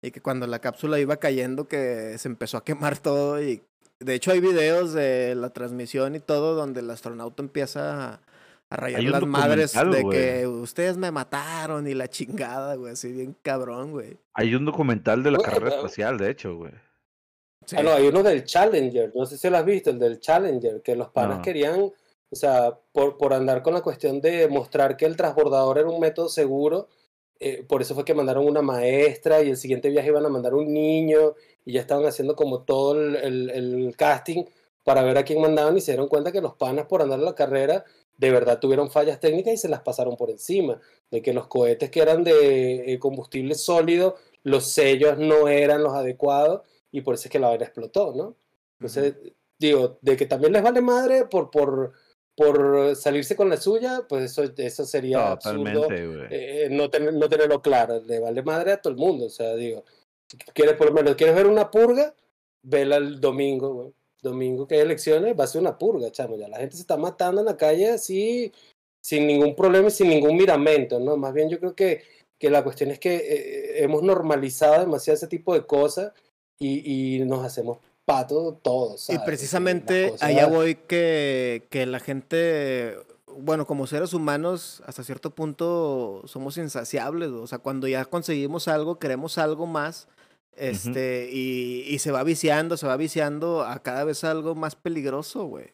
y 0.02 0.10
que 0.10 0.20
cuando 0.20 0.46
la 0.48 0.58
cápsula 0.58 0.98
iba 0.98 1.16
cayendo 1.16 1.68
que 1.68 2.18
se 2.18 2.28
empezó 2.28 2.56
a 2.56 2.64
quemar 2.64 2.98
todo 2.98 3.40
y 3.40 3.62
de 4.00 4.14
hecho 4.14 4.32
hay 4.32 4.40
videos 4.40 4.92
de 4.92 5.34
la 5.36 5.50
transmisión 5.50 6.16
y 6.16 6.20
todo 6.20 6.54
donde 6.56 6.80
el 6.80 6.90
astronauta 6.90 7.40
empieza 7.42 8.14
a, 8.14 8.20
a 8.68 8.76
rayar 8.76 9.00
Hay 9.00 9.06
las 9.06 9.24
madres 9.26 9.72
de 9.72 10.04
que 10.10 10.46
ustedes 10.48 10.96
me 10.96 11.12
mataron 11.12 11.86
y 11.86 11.94
la 11.94 12.08
chingada, 12.08 12.74
güey, 12.74 12.94
así 12.94 13.12
bien 13.12 13.36
cabrón, 13.42 13.92
güey. 13.92 14.18
Hay 14.34 14.56
un 14.56 14.64
documental 14.64 15.22
de 15.22 15.30
la 15.30 15.38
carrera 15.38 15.66
pero- 15.66 15.76
espacial, 15.76 16.18
de 16.18 16.30
hecho, 16.30 16.56
güey. 16.56 16.72
Sí. 17.64 17.76
Ah, 17.78 17.82
no, 17.84 17.92
hay 17.92 18.08
uno 18.08 18.22
del 18.24 18.44
Challenger, 18.44 19.12
no 19.14 19.24
sé 19.24 19.38
si 19.38 19.48
lo 19.48 19.56
has 19.56 19.64
visto, 19.64 19.88
el 19.90 19.98
del 20.00 20.18
Challenger, 20.20 20.82
que 20.82 20.96
los 20.96 21.08
panas 21.10 21.38
No. 21.38 21.42
querían, 21.42 21.90
o 22.30 22.36
sea, 22.36 22.78
por, 22.92 23.16
por 23.18 23.32
andar 23.34 23.62
con 23.62 23.74
la 23.74 23.82
cuestión 23.82 24.20
de 24.20 24.48
mostrar 24.48 24.96
que 24.96 25.06
el 25.06 25.16
transbordador 25.16 25.78
era 25.78 25.88
un 25.88 26.00
método 26.00 26.28
seguro, 26.28 26.88
eh, 27.40 27.64
por 27.68 27.82
eso 27.82 27.94
fue 27.94 28.04
que 28.04 28.14
mandaron 28.14 28.46
una 28.46 28.62
maestra 28.62 29.42
y 29.42 29.50
el 29.50 29.56
siguiente 29.56 29.90
viaje 29.90 30.08
iban 30.08 30.24
a 30.26 30.28
mandar 30.28 30.54
un 30.54 30.72
niño 30.72 31.34
y 31.64 31.72
ya 31.74 31.80
estaban 31.80 32.06
haciendo 32.06 32.36
como 32.36 32.62
todo 32.62 33.00
el, 33.00 33.16
el- 33.16 33.50
el 33.50 33.96
casting 33.96 34.44
para 34.84 35.02
ver 35.02 35.18
a 35.18 35.24
quién 35.24 35.40
mandaban 35.40 35.76
y 35.76 35.80
se 35.80 35.92
dieron 35.92 36.08
cuenta 36.08 36.32
que 36.32 36.40
los 36.40 36.54
panas 36.54 36.86
por 36.86 37.02
andar 37.02 37.18
en 37.18 37.24
la 37.24 37.34
carrera 37.34 37.84
de 38.16 38.30
verdad 38.30 38.60
tuvieron 38.60 38.90
fallas 38.90 39.18
técnicas 39.20 39.54
y 39.54 39.56
se 39.56 39.68
las 39.68 39.80
pasaron 39.82 40.16
por 40.16 40.30
encima, 40.30 40.80
de 41.10 41.20
que 41.22 41.32
los 41.32 41.48
cohetes 41.48 41.90
que 41.90 42.00
eran 42.00 42.22
de 42.24 42.92
eh, 42.94 42.98
combustible 42.98 43.54
sólido, 43.56 44.16
los 44.44 44.66
sellos 44.66 45.18
no 45.18 45.48
eran 45.48 45.82
los 45.82 45.94
adecuados 45.94 46.62
y 46.92 47.00
por 47.00 47.14
eso 47.14 47.24
es 47.24 47.30
que 47.32 47.38
la 47.40 47.48
vaina 47.48 47.64
explotó, 47.64 48.12
¿no? 48.14 48.36
Entonces, 48.78 49.14
digo, 49.58 49.98
de 50.00 50.16
que 50.16 50.26
también 50.26 50.52
les 50.52 50.62
vale 50.62 50.80
madre 50.80 51.24
por, 51.26 51.50
por, 51.50 51.92
por 52.36 52.96
salirse 52.96 53.36
con 53.36 53.48
la 53.48 53.56
suya, 53.56 54.02
pues 54.08 54.24
eso, 54.24 54.42
eso 54.56 54.84
sería 54.84 55.32
absurdo 55.32 55.88
eh, 55.90 56.68
no, 56.70 56.90
tener, 56.90 57.14
no 57.14 57.28
tenerlo 57.28 57.62
claro. 57.62 58.00
Le 58.00 58.18
vale 58.18 58.42
madre 58.42 58.72
a 58.72 58.82
todo 58.82 58.92
el 58.92 58.98
mundo. 58.98 59.26
O 59.26 59.30
sea, 59.30 59.54
digo, 59.54 59.84
si 60.28 60.36
quieres, 60.52 60.74
por 60.74 60.88
lo 60.88 60.92
menos, 60.92 61.14
quieres 61.14 61.36
ver 61.36 61.46
una 61.46 61.70
purga, 61.70 62.14
vela 62.62 62.96
el 62.96 63.20
domingo, 63.20 63.74
güey. 63.74 63.92
Domingo 64.20 64.66
que 64.66 64.76
hay 64.76 64.80
elecciones, 64.80 65.38
va 65.38 65.44
a 65.44 65.46
ser 65.46 65.60
una 65.60 65.76
purga, 65.76 66.10
chamo. 66.10 66.36
Ya 66.36 66.48
la 66.48 66.56
gente 66.56 66.76
se 66.76 66.82
está 66.82 66.96
matando 66.96 67.42
en 67.42 67.46
la 67.46 67.58
calle 67.58 67.90
así, 67.90 68.50
sin 69.02 69.26
ningún 69.26 69.54
problema 69.54 69.88
y 69.88 69.90
sin 69.90 70.08
ningún 70.08 70.36
miramento, 70.36 70.98
¿no? 70.98 71.16
Más 71.18 71.34
bien 71.34 71.50
yo 71.50 71.60
creo 71.60 71.74
que, 71.74 72.02
que 72.38 72.48
la 72.48 72.64
cuestión 72.64 72.90
es 72.90 72.98
que 72.98 73.16
eh, 73.16 73.84
hemos 73.84 74.02
normalizado 74.02 74.80
demasiado 74.80 75.16
ese 75.16 75.26
tipo 75.26 75.52
de 75.52 75.66
cosas 75.66 76.12
y, 76.58 77.18
y 77.18 77.24
nos 77.26 77.44
hacemos 77.44 77.78
pato 78.04 78.58
todos. 78.62 79.02
Y 79.04 79.06
¿sabes? 79.06 79.18
Las 79.20 79.26
precisamente 79.26 80.10
cosas- 80.10 80.28
allá 80.28 80.46
voy 80.46 80.74
que, 80.74 81.66
que 81.70 81.86
la 81.86 82.00
gente, 82.00 82.96
bueno, 83.38 83.66
como 83.66 83.86
seres 83.86 84.12
humanos, 84.14 84.82
hasta 84.86 85.02
cierto 85.04 85.30
punto 85.30 86.22
somos 86.26 86.56
insaciables. 86.58 87.30
O 87.30 87.46
sea, 87.46 87.58
cuando 87.58 87.88
ya 87.88 88.04
conseguimos 88.04 88.68
algo, 88.68 88.98
queremos 88.98 89.38
algo 89.38 89.66
más. 89.66 90.08
Este, 90.56 91.28
y, 91.32 91.82
y 91.88 91.98
se 91.98 92.12
va 92.12 92.22
viciando, 92.22 92.76
se 92.76 92.86
va 92.86 92.96
viciando 92.96 93.62
a 93.64 93.82
cada 93.82 94.04
vez 94.04 94.22
algo 94.22 94.54
más 94.54 94.76
peligroso, 94.76 95.46
güey. 95.46 95.72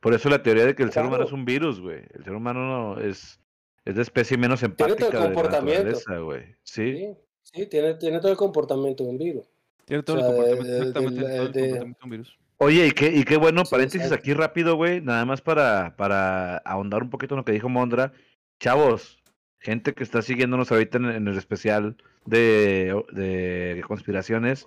Por 0.00 0.12
eso 0.12 0.28
la 0.28 0.42
teoría 0.42 0.64
de 0.66 0.74
que 0.74 0.82
el 0.82 0.90
ser 0.90 1.02
humano 1.02 1.18
Claro. 1.18 1.28
es 1.28 1.32
un 1.32 1.44
virus, 1.44 1.80
güey. 1.80 2.00
El 2.14 2.24
ser 2.24 2.32
humano 2.34 2.60
no 2.94 3.00
es, 3.00 3.38
es 3.84 3.94
la 3.94 4.02
especie 4.02 4.36
menos 4.36 4.58
Tiene 4.58 4.74
todo 4.74 4.86
el 4.88 4.92
empática 4.94 5.18
de 5.18 5.22
la 5.28 5.32
comportamiento. 5.34 5.84
naturaleza, 5.92 6.18
güey. 6.18 6.42
Sí. 6.64 6.96
Sí, 6.96 7.16
sí, 7.42 7.66
tiene, 7.66 7.94
tiene 7.94 8.18
todo 8.18 8.32
el 8.32 8.36
comportamiento 8.36 9.04
de 9.04 9.10
un 9.10 9.18
virus. 9.18 9.46
Tiene 9.88 10.02
todo 10.04 10.16
O 10.16 10.20
sea, 10.20 10.28
el 10.28 10.34
comportamiento, 10.36 10.72
de- 10.72 10.78
exactamente 10.78 11.20
de- 11.20 11.36
todo 11.36 11.46
el 11.46 11.52
de- 11.52 11.60
comportamiento 11.60 11.98
de 12.00 12.04
un 12.04 12.10
virus. 12.10 12.38
Oye, 12.60 12.86
y 12.88 12.90
qué, 12.90 13.06
y 13.08 13.24
qué 13.24 13.36
bueno, 13.36 13.64
Sí, 13.64 13.70
paréntesis 13.70 14.10
aquí 14.12 14.32
rápido, 14.34 14.74
güey, 14.76 15.00
nada 15.00 15.24
más 15.24 15.40
para, 15.40 15.94
para 15.96 16.56
ahondar 16.58 17.02
un 17.04 17.10
poquito 17.10 17.34
en 17.34 17.38
lo 17.38 17.44
que 17.44 17.52
dijo 17.52 17.68
Mondra. 17.68 18.12
Chavos, 18.60 19.22
gente 19.60 19.94
que 19.94 20.02
está 20.02 20.22
siguiéndonos 20.22 20.70
ahorita 20.72 20.98
en, 20.98 21.04
en 21.06 21.28
el 21.28 21.38
especial 21.38 21.96
de, 22.26 23.00
de 23.12 23.82
conspiraciones, 23.86 24.66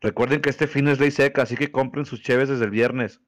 recuerden 0.00 0.40
que 0.42 0.50
este 0.50 0.68
fin 0.68 0.86
es 0.88 1.00
ley 1.00 1.10
seca, 1.10 1.42
así 1.42 1.56
que 1.56 1.72
compren 1.72 2.06
sus 2.06 2.22
cheves 2.22 2.48
desde 2.48 2.64
el 2.66 2.70
viernes. 2.70 3.20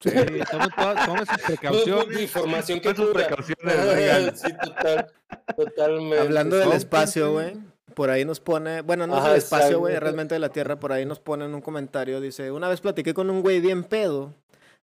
Sí, 0.00 0.10
tomen, 0.10 0.70
todas- 0.76 1.06
tomen 1.06 1.26
sus 1.26 1.38
precauciones. 1.46 2.20
Información 2.22 2.80
que 2.80 2.94
Tomen 2.94 3.06
sus 3.06 3.14
precauciones, 3.14 3.76
oigan. 3.94 4.36
sí, 4.36 4.48
total, 4.64 5.06
totalmente. 5.54 6.18
Hablando 6.18 6.56
del 6.56 6.72
espacio, 6.72 7.32
güey. 7.32 7.52
Por 7.94 8.10
ahí 8.10 8.24
nos 8.24 8.40
pone, 8.40 8.82
bueno, 8.82 9.06
no 9.06 9.14
es 9.14 9.20
Ajá, 9.20 9.30
el 9.32 9.38
espacio, 9.38 9.78
güey, 9.78 9.96
realmente 9.98 10.34
de 10.34 10.38
la 10.40 10.48
Tierra, 10.50 10.78
por 10.78 10.92
ahí 10.92 11.04
nos 11.06 11.20
pone 11.20 11.44
en 11.44 11.54
un 11.54 11.60
comentario, 11.60 12.20
dice, 12.20 12.50
una 12.50 12.68
vez 12.68 12.80
platiqué 12.80 13.14
con 13.14 13.30
un 13.30 13.40
güey 13.42 13.60
bien 13.60 13.84
pedo, 13.84 14.32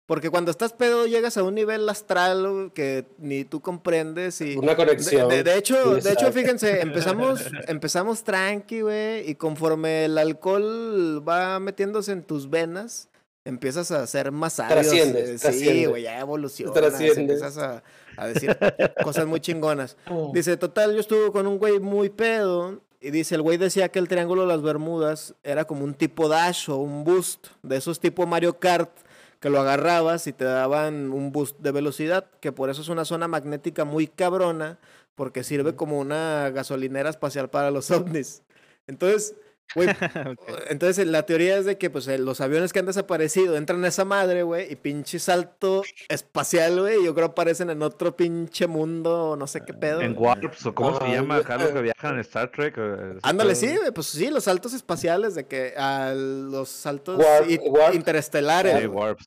porque 0.06 0.30
cuando 0.30 0.52
estás 0.52 0.74
pedo 0.74 1.06
llegas 1.06 1.38
a 1.38 1.44
un 1.44 1.56
nivel 1.56 1.88
astral 1.88 2.72
que 2.74 3.06
ni 3.18 3.46
tú 3.46 3.62
comprendes 3.62 4.42
y... 4.42 4.58
Una 4.58 4.72
De, 4.72 4.76
conexión. 4.76 5.30
de- 5.30 5.44
de 5.44 5.58
hecho, 5.58 5.96
de 5.96 6.12
hecho, 6.12 6.32
fíjense, 6.32 6.82
empezamos, 6.82 7.46
empezamos 7.68 8.24
tranqui, 8.24 8.82
güey, 8.82 9.30
y 9.30 9.36
conforme 9.36 10.06
el 10.06 10.18
alcohol 10.18 11.24
va 11.28 11.60
metiéndose 11.60 12.12
en 12.12 12.24
tus 12.24 12.50
venas, 12.50 13.08
empiezas 13.46 13.90
a 13.92 14.06
ser 14.08 14.32
más 14.32 14.54
sabio. 14.54 14.76
Trasciendes, 14.76 15.44
eh, 15.46 15.54
Sí, 15.54 15.86
güey, 15.86 16.04
ya 16.04 16.20
evolucionas, 16.20 16.74
Trasciendes. 16.76 17.18
empiezas 17.18 17.58
a, 17.58 17.82
a 18.18 18.28
decir 18.28 18.56
cosas 19.04 19.26
muy 19.28 19.40
chingonas. 19.40 19.98
Dice, 20.34 20.58
total, 20.58 20.94
yo 20.94 21.00
estuve 21.00 21.32
con 21.32 21.48
un 21.48 21.58
güey 21.58 21.80
muy 21.80 22.10
pedo. 22.10 22.82
Y 23.04 23.10
dice, 23.10 23.34
el 23.34 23.42
güey 23.42 23.58
decía 23.58 23.90
que 23.90 23.98
el 23.98 24.08
Triángulo 24.08 24.44
de 24.44 24.48
las 24.48 24.62
Bermudas 24.62 25.34
era 25.44 25.66
como 25.66 25.84
un 25.84 25.96
tipo 25.96 26.30
dash 26.30 26.70
o 26.70 26.78
un 26.78 27.04
boost, 27.04 27.48
de 27.64 27.78
esos 27.78 28.00
tipo 28.00 28.28
Mario 28.28 28.60
Kart, 28.60 28.92
que 29.40 29.50
lo 29.50 29.60
agarrabas 29.60 30.28
y 30.28 30.34
te 30.34 30.46
daban 30.46 31.12
un 31.12 31.32
boost 31.32 31.58
de 31.60 31.72
velocidad, 31.72 32.30
que 32.40 32.52
por 32.52 32.70
eso 32.70 32.84
es 32.84 32.90
una 32.90 33.04
zona 33.04 33.28
magnética 33.28 33.86
muy 33.86 34.06
cabrona, 34.06 34.78
porque 35.16 35.44
sirve 35.44 35.76
como 35.76 36.00
una 36.00 36.52
gasolinera 36.52 37.10
espacial 37.10 37.50
para 37.50 37.72
los 37.72 37.90
ovnis. 37.90 38.44
Entonces, 38.86 39.34
güey, 39.76 39.90
entonces 40.70 41.06
la 41.08 41.26
teoría 41.26 41.58
es 41.58 41.66
de 41.66 41.78
que 41.78 41.90
pues 41.90 42.08
eh, 42.08 42.18
los 42.18 42.42
aviones 42.42 42.74
que 42.74 42.80
han 42.80 42.86
desaparecido 42.86 43.56
entran 43.58 43.84
a 43.86 43.88
esa 43.88 44.06
madre, 44.06 44.44
güey, 44.44 44.72
y 44.72 44.76
pinche 44.76 45.20
salto 45.20 45.84
espacial, 46.10 46.80
güey, 46.82 47.04
yo 47.04 47.14
creo 47.16 47.28
aparecen 47.28 47.70
en 47.70 47.82
otro 47.82 48.16
pinche 48.16 48.68
mundo, 48.68 49.36
no 49.38 49.48
sé 49.48 49.62
qué 49.66 49.74
pedo. 49.74 50.02
En. 50.02 50.16
Warps, 50.18 50.66
o 50.66 50.76
cómo 50.76 50.98
se 50.98 51.04
Ajá, 51.06 51.14
llama 51.14 51.36
acá 51.38 51.58
los 51.58 51.72
que 51.72 51.82
viajan 51.82 52.16
en 52.16 52.20
Star 52.22 52.52
Trek. 52.52 52.76
eh, 52.78 53.18
Ándale, 53.24 53.56
sí, 53.56 53.76
güey, 53.78 53.92
pues 53.92 54.08
sí, 54.08 54.30
los 54.30 54.44
saltos 54.44 54.74
espaciales 54.74 55.36
de 55.36 55.46
que 55.48 55.74
a 55.78 56.14
los 56.14 56.70
saltos 56.70 57.20
Warp- 57.20 57.50
i- 57.50 57.58
warp. 57.70 57.96
interestelares. 57.96 58.80
Sí, 58.80 58.86
güey. 58.88 59.04
Warps. 59.06 59.26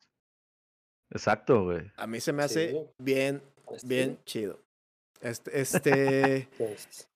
Exacto, 1.10 1.64
güey. 1.64 1.82
A 1.96 2.06
mí 2.06 2.20
se 2.20 2.32
me 2.32 2.42
hace 2.42 2.70
Sí. 2.70 2.78
bien, 2.98 3.42
Pues, 3.64 3.84
bien 3.86 4.18
chido. 4.24 4.58
Este, 5.20 5.60
este, 5.60 6.48
pues, 6.58 7.08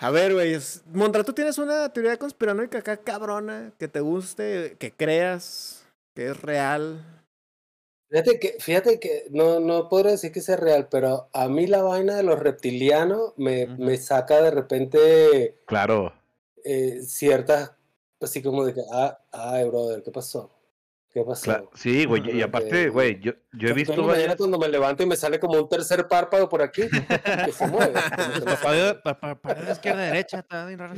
a 0.00 0.10
ver, 0.10 0.34
güey, 0.34 0.56
Mondra, 0.92 1.22
¿tú 1.24 1.32
tienes 1.32 1.58
una 1.58 1.92
teoría 1.92 2.16
conspiranoica 2.16 2.78
acá 2.78 2.96
cabrona 2.96 3.72
que 3.78 3.88
te 3.88 4.00
guste, 4.00 4.76
que 4.78 4.92
creas, 4.92 5.84
que 6.14 6.26
es 6.30 6.40
real? 6.42 7.04
Fíjate 8.10 8.38
que, 8.38 8.56
fíjate 8.60 9.00
que 9.00 9.24
no, 9.30 9.58
no 9.60 9.88
podré 9.88 10.10
decir 10.10 10.32
que 10.32 10.42
sea 10.42 10.56
real, 10.56 10.88
pero 10.90 11.28
a 11.32 11.48
mí 11.48 11.66
la 11.66 11.82
vaina 11.82 12.14
de 12.14 12.22
los 12.22 12.38
reptilianos 12.38 13.32
me, 13.38 13.66
me 13.66 13.96
saca 13.96 14.42
de 14.42 14.50
repente 14.50 15.56
Claro. 15.64 16.12
eh, 16.64 17.00
ciertas, 17.02 17.72
así 18.20 18.42
como 18.42 18.66
de 18.66 18.74
que, 18.74 18.82
ah, 18.92 19.18
ay, 19.30 19.66
brother, 19.66 20.02
¿qué 20.02 20.10
pasó? 20.10 20.50
¿Qué 21.14 21.22
pasó? 21.26 21.70
Sí, 21.74 22.06
güey. 22.06 22.22
Y 22.38 22.40
aparte, 22.40 22.88
güey, 22.88 23.20
yo, 23.20 23.32
yo 23.52 23.68
he 23.68 23.72
visto 23.74 23.92
mañana 23.96 24.12
varias- 24.12 24.36
cuando 24.36 24.58
me 24.58 24.66
levanto 24.68 25.02
y 25.02 25.06
me 25.06 25.14
sale 25.16 25.38
como 25.38 25.58
un 25.60 25.68
tercer 25.68 26.08
párpado 26.08 26.48
por 26.48 26.62
aquí 26.62 26.82
que 27.44 27.52
se 27.52 27.66
mueve. 27.66 27.92
Papá 29.04 29.54
de, 29.54 29.72
izquierda 29.72 30.00
a 30.02 30.06
derecha, 30.06 30.38
está 30.38 30.66
bien 30.66 30.78
raro. 30.78 30.94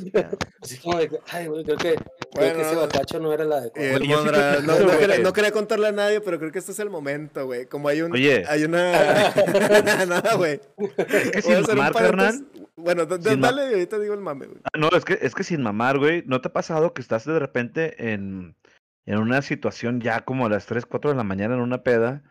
Así 0.62 0.78
como 0.78 0.99
de 0.99 1.11
ay, 1.32 1.49
güey, 1.49 1.65
creo 1.65 1.77
que, 1.77 1.95
creo 1.95 2.05
Bueno, 2.32 2.55
que 2.55 2.61
ese 2.62 2.77
bacacho 2.77 3.19
no 3.19 3.32
era 3.32 3.45
la 3.45 3.57
adecuada. 3.57 3.99
no, 3.99 4.99
quería, 4.99 5.19
no 5.19 5.32
quería 5.32 5.51
contarle 5.51 5.89
a 5.89 5.93
nadie, 5.93 6.20
pero 6.20 6.39
creo 6.39 6.53
que 6.53 6.61
este 6.61 6.70
es 6.70 6.78
el 6.78 6.91
momento, 6.91 7.47
güey. 7.47 7.66
Como 7.66 7.89
hay 7.89 8.03
un, 8.03 8.12
Oye. 8.12 8.45
hay 8.49 8.62
una, 8.65 8.93
nada, 10.07 10.35
güey. 10.36 10.61
Es 10.78 11.45
que 11.45 11.62
sin 11.65 11.77
mamar. 11.77 12.35
Bueno, 12.77 13.07
dale 13.07 13.62
y 13.70 13.73
ahorita 13.73 13.99
digo 13.99 14.15
el 14.15 14.20
mame, 14.20 14.47
güey. 14.47 14.59
Ah, 14.65 14.78
No, 14.78 14.91
es 14.91 15.05
que, 15.05 15.19
es 15.20 15.35
que 15.35 15.43
sin 15.45 15.61
mamar, 15.62 15.99
güey. 15.99 16.23
¿No 16.27 16.41
te 16.41 16.49
ha 16.49 16.53
pasado 16.53 16.93
que 16.93 17.03
estás 17.03 17.24
de 17.24 17.39
repente 17.39 18.12
en, 18.12 18.57
en 19.06 19.18
una 19.18 19.43
situación 19.43 20.01
ya 20.01 20.20
como 20.24 20.47
a 20.47 20.48
las 20.48 20.66
3, 20.66 20.86
4 20.86 21.10
de 21.10 21.16
la 21.16 21.24
mañana 21.24 21.55
en 21.55 21.60
una 21.60 21.82
peda 21.82 22.22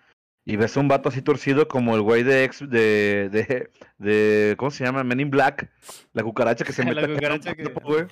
y 0.45 0.55
ves 0.57 0.75
a 0.75 0.79
un 0.79 0.87
vato 0.87 1.09
así 1.09 1.21
torcido 1.21 1.67
como 1.67 1.95
el 1.95 2.01
güey 2.01 2.23
de 2.23 2.43
ex 2.43 2.59
de, 2.69 3.29
de, 3.31 3.69
de 3.97 4.55
¿cómo 4.57 4.71
se 4.71 4.83
llama? 4.83 5.03
Men 5.03 5.19
in 5.21 5.29
Black, 5.29 5.69
la 6.13 6.23
cucaracha 6.23 6.65
que 6.65 6.73
se 6.73 6.83
La 6.85 6.93
mete 7.01 7.07
un 7.09 7.15
cucaracha 7.15 7.55
que- 7.55 7.63
güey. 7.83 8.07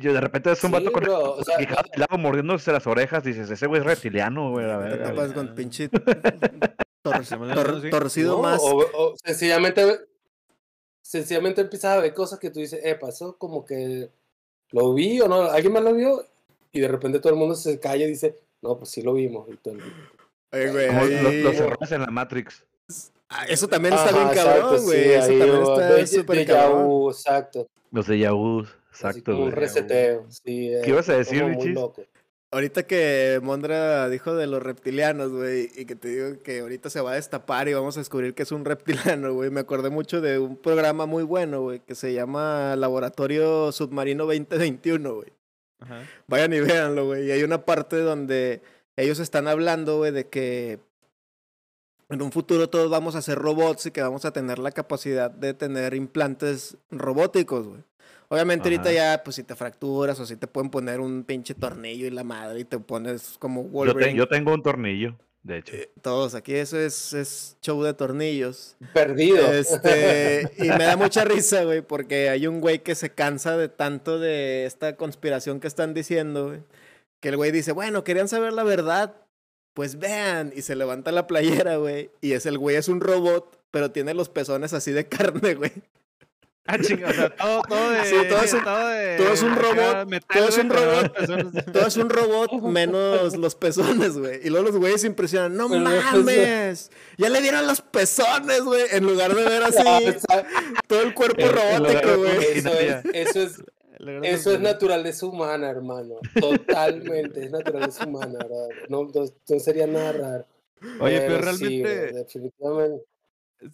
De 0.00 0.20
repente 0.20 0.50
ves 0.50 0.62
a 0.64 0.66
un 0.68 0.72
Sí, 0.72 0.78
vato 0.78 0.92
con 0.92 1.02
bro, 1.02 1.34
el 1.36 1.40
o 1.40 1.44
sea, 1.44 1.58
de 1.58 1.66
lado 1.96 2.16
mordiéndose 2.18 2.70
las 2.72 2.86
orejas, 2.86 3.24
dices, 3.24 3.50
ese 3.50 3.66
güey 3.66 3.80
es 3.80 3.86
reptiliano, 3.86 4.50
güey, 4.50 4.70
a 4.70 4.78
¿Qué 4.78 4.84
ver. 4.84 4.92
te 4.98 5.04
güey. 5.04 5.16
pasa 5.16 5.34
con 5.34 5.54
pinche 5.54 5.88
tor- 7.02 7.90
torcido 7.90 8.36
No, 8.36 8.42
más? 8.42 8.60
O, 8.62 8.76
o 8.94 9.14
sencillamente, 9.24 10.00
sencillamente 11.00 11.60
empiezas 11.60 11.96
a 11.98 12.00
ver 12.00 12.14
cosas 12.14 12.38
que 12.38 12.50
tú 12.50 12.60
dices, 12.60 12.80
eh, 12.84 12.94
pasó 12.94 13.36
como 13.36 13.64
que 13.64 14.10
lo 14.70 14.94
vi 14.94 15.20
o 15.20 15.28
no, 15.28 15.42
alguien 15.42 15.72
más 15.72 15.82
lo 15.82 15.94
vio, 15.94 16.24
y 16.72 16.80
de 16.80 16.88
repente 16.88 17.18
todo 17.20 17.32
el 17.32 17.38
mundo 17.38 17.54
se 17.54 17.78
calla 17.78 18.04
y 18.06 18.08
dice, 18.08 18.38
no, 18.62 18.76
pues 18.78 18.90
sí 18.90 19.02
lo 19.02 19.14
vimos. 19.14 19.48
Y 19.52 19.56
todo 19.56 19.74
el- 19.74 19.82
Oye, 20.52 20.70
güey, 20.70 20.86
Como 20.88 21.04
los, 21.50 21.54
errores 21.60 21.92
en 21.92 22.00
la 22.02 22.06
Matrix. 22.08 22.64
Ah, 23.28 23.46
eso 23.48 23.66
también 23.68 23.94
está 23.94 24.10
Ajá, 24.10 24.18
bien 24.18 24.28
exacto, 24.28 24.60
cabrón, 24.60 24.78
sí, 24.80 24.84
güey. 24.84 25.10
eso 25.12 25.22
ahí 25.22 25.38
también 25.38 25.58
hubo 25.62 25.80
está 25.80 25.94
de- 25.94 26.06
súper 26.06 26.46
cabrón. 26.46 26.84
vu, 26.86 27.10
exacto. 27.10 27.66
Los 27.90 28.06
de 28.06 28.18
Yahoo, 28.18 28.66
exacto, 28.90 29.38
un 29.38 29.52
reseteo. 29.52 30.26
Sí, 30.30 30.72
¿Qué 30.84 30.90
ibas 30.90 31.08
a 31.08 31.16
decir, 31.16 31.42
loco. 31.72 32.02
Ahorita 32.50 32.82
que 32.82 33.40
Mondra 33.42 34.10
dijo 34.10 34.34
de 34.34 34.46
los 34.46 34.62
reptilianos, 34.62 35.32
güey, 35.32 35.70
y 35.74 35.86
que 35.86 35.94
te 35.96 36.08
digo 36.08 36.42
que 36.42 36.60
ahorita 36.60 36.90
se 36.90 37.00
va 37.00 37.12
a 37.12 37.14
destapar 37.14 37.66
y 37.68 37.72
vamos 37.72 37.96
a 37.96 38.00
descubrir 38.00 38.34
que 38.34 38.42
es 38.42 38.52
un 38.52 38.66
reptiliano, 38.66 39.32
güey. 39.32 39.48
Me 39.48 39.60
acordé 39.60 39.88
mucho 39.88 40.20
de 40.20 40.38
un 40.38 40.56
programa 40.58 41.06
muy 41.06 41.22
bueno, 41.22 41.62
güey, 41.62 41.80
que 41.80 41.94
se 41.94 42.12
llama 42.12 42.76
Laboratorio 42.76 43.72
Submarino 43.72 44.26
2021, 44.26 45.14
güey. 45.14 45.28
Ajá. 45.82 46.02
Vayan 46.28 46.52
y 46.52 46.60
véanlo, 46.60 47.06
güey. 47.06 47.26
Y 47.26 47.30
hay 47.30 47.42
una 47.42 47.64
parte 47.64 47.96
donde 47.98 48.62
ellos 48.96 49.18
están 49.18 49.48
hablando, 49.48 49.98
güey, 49.98 50.12
de 50.12 50.28
que 50.28 50.80
en 52.08 52.20
un 52.22 52.30
futuro 52.32 52.68
todos 52.68 52.90
vamos 52.90 53.14
a 53.14 53.22
ser 53.22 53.38
robots 53.38 53.86
y 53.86 53.90
que 53.90 54.02
vamos 54.02 54.24
a 54.24 54.32
tener 54.32 54.58
la 54.58 54.70
capacidad 54.72 55.30
de 55.30 55.54
tener 55.54 55.94
implantes 55.94 56.76
robóticos, 56.90 57.66
güey. 57.68 57.80
Obviamente 58.28 58.64
ahorita 58.68 58.90
ya, 58.92 59.22
pues 59.24 59.36
si 59.36 59.42
te 59.44 59.54
fracturas 59.54 60.18
o 60.18 60.24
si 60.24 60.36
te 60.36 60.46
pueden 60.46 60.70
poner 60.70 61.00
un 61.00 61.22
pinche 61.24 61.54
tornillo 61.54 62.06
y 62.06 62.10
la 62.10 62.24
madre 62.24 62.60
y 62.60 62.64
te 62.64 62.78
pones 62.78 63.36
como 63.38 63.62
Yo, 63.62 63.66
te- 63.68 63.72
Wolverine. 63.72 64.18
yo 64.18 64.26
tengo 64.26 64.54
un 64.54 64.62
tornillo, 64.62 65.16
de 65.42 65.58
hecho. 65.58 65.76
Eh, 65.76 65.90
Todos, 66.00 66.34
aquí 66.34 66.54
eso 66.54 66.78
es, 66.78 67.12
es 67.12 67.56
show 67.62 67.82
de 67.82 67.94
tornillos. 67.94 68.76
Perdido. 68.92 69.52
Este, 69.52 70.50
y 70.58 70.68
me 70.68 70.84
da 70.84 70.96
mucha 70.96 71.24
risa, 71.24 71.64
güey, 71.64 71.82
porque 71.82 72.28
hay 72.28 72.46
un 72.46 72.60
güey 72.60 72.80
que 72.80 72.94
se 72.94 73.10
cansa 73.10 73.56
de 73.56 73.68
tanto 73.68 74.18
de 74.18 74.66
esta 74.66 74.96
conspiración 74.96 75.60
que 75.60 75.68
están 75.68 75.94
diciendo, 75.94 76.48
güey. 76.48 76.60
Que 77.20 77.28
el 77.28 77.36
güey 77.36 77.52
dice, 77.52 77.72
bueno, 77.72 78.04
querían 78.04 78.28
saber 78.28 78.52
la 78.52 78.64
verdad, 78.64 79.14
pues 79.74 79.98
vean. 79.98 80.52
Y 80.54 80.62
se 80.62 80.76
levanta 80.76 81.12
la 81.12 81.26
playera, 81.26 81.76
güey. 81.76 82.10
Y 82.20 82.32
es 82.32 82.46
el 82.46 82.58
güey, 82.58 82.76
es 82.76 82.88
un 82.88 83.00
robot, 83.00 83.60
pero 83.70 83.90
tiene 83.90 84.14
los 84.14 84.28
pezones 84.28 84.72
así 84.72 84.92
de 84.92 85.06
carne, 85.08 85.54
güey. 85.54 85.72
Ah, 86.64 86.78
chinga, 86.78 87.08
o 87.08 87.12
sea, 87.12 87.28
todo, 87.34 87.62
todo 87.68 87.90
de. 87.90 88.04
Sí, 88.04 88.14
todo 88.28 88.40
es 88.42 88.52
un- 88.54 88.62
todo 88.64 88.86
de- 88.88 89.16
todo 89.16 89.32
es 89.32 89.42
un 89.42 89.56
robot, 89.56 90.06
metal, 90.08 90.38
todo 90.38 90.48
es 90.48 90.58
un 90.58 90.70
robot. 90.70 91.72
Todo 91.72 91.86
es 91.88 91.96
un 91.96 92.08
robot 92.08 92.52
menos 92.62 93.36
los 93.36 93.54
pezones, 93.56 94.16
güey. 94.16 94.40
Y 94.46 94.50
luego 94.50 94.66
los 94.68 94.76
güeyes 94.76 95.00
se 95.00 95.08
impresionan, 95.08 95.56
no 95.56 95.68
Pero 95.68 95.80
mames. 95.82 96.90
Ya 97.18 97.28
le 97.30 97.40
dieron 97.40 97.66
los 97.66 97.80
pezones, 97.80 98.62
güey. 98.62 98.84
En 98.92 99.04
lugar 99.04 99.34
de 99.34 99.42
ver 99.44 99.62
así 99.64 99.82
Ah, 100.30 100.42
todo 100.86 101.00
el 101.02 101.14
cuerpo 101.14 101.46
robótico, 101.48 102.16
güey. 102.18 102.58
Eso 102.58 102.68
es, 102.78 103.04
eso 103.12 103.42
es, 103.42 103.62
eso 104.22 104.52
es 104.52 104.60
naturaleza 104.60 105.26
humana, 105.26 105.68
hermano. 105.68 106.14
Totalmente, 106.40 107.44
es 107.44 107.50
naturaleza 107.50 108.06
humana, 108.06 108.38
¿verdad? 108.38 108.68
No, 108.88 109.10
no, 109.12 109.24
no 109.48 109.58
sería 109.60 109.88
nada 109.88 110.12
raro. 110.12 110.46
Oye, 111.00 111.20
pero 111.22 111.38
realmente. 111.40 112.12
definitivamente. 112.12 113.04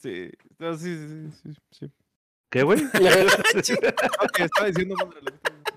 Sí, 0.02 0.30
no, 0.58 0.76
sí, 0.76 0.96
sí, 0.96 1.30
sí, 1.42 1.52
sí, 1.52 1.58
sí. 1.80 1.92
¿Qué, 2.50 2.62
güey? 2.62 2.80
Estaba 4.38 4.66
diciendo. 4.66 4.94
Mondra, 4.98 5.20
lo 5.20 5.30
que 5.30 5.34
estaba 5.34 5.56
diciendo. 5.56 5.76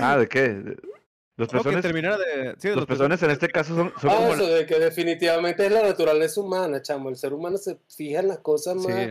Ah, 0.00 0.16
¿de 0.18 0.28
qué? 0.28 0.76
Los 1.36 1.48
terminara 1.50 2.16
de. 2.16 2.54
Sí, 2.58 2.68
de 2.68 2.76
los 2.76 2.86
pezones 2.86 3.22
en 3.22 3.30
este 3.30 3.48
caso 3.48 3.74
son, 3.74 3.92
son 4.00 4.10
Ah, 4.10 4.16
como... 4.16 4.34
eso 4.34 4.46
de 4.46 4.64
que 4.64 4.78
definitivamente 4.78 5.66
es 5.66 5.72
la 5.72 5.82
naturaleza 5.82 6.40
humana, 6.40 6.80
chamo. 6.80 7.08
El 7.10 7.16
ser 7.16 7.34
humano 7.34 7.58
se 7.58 7.76
fija 7.88 8.20
en 8.20 8.28
las 8.28 8.38
cosas 8.38 8.80
Sí, 8.80 8.88
más 8.88 9.08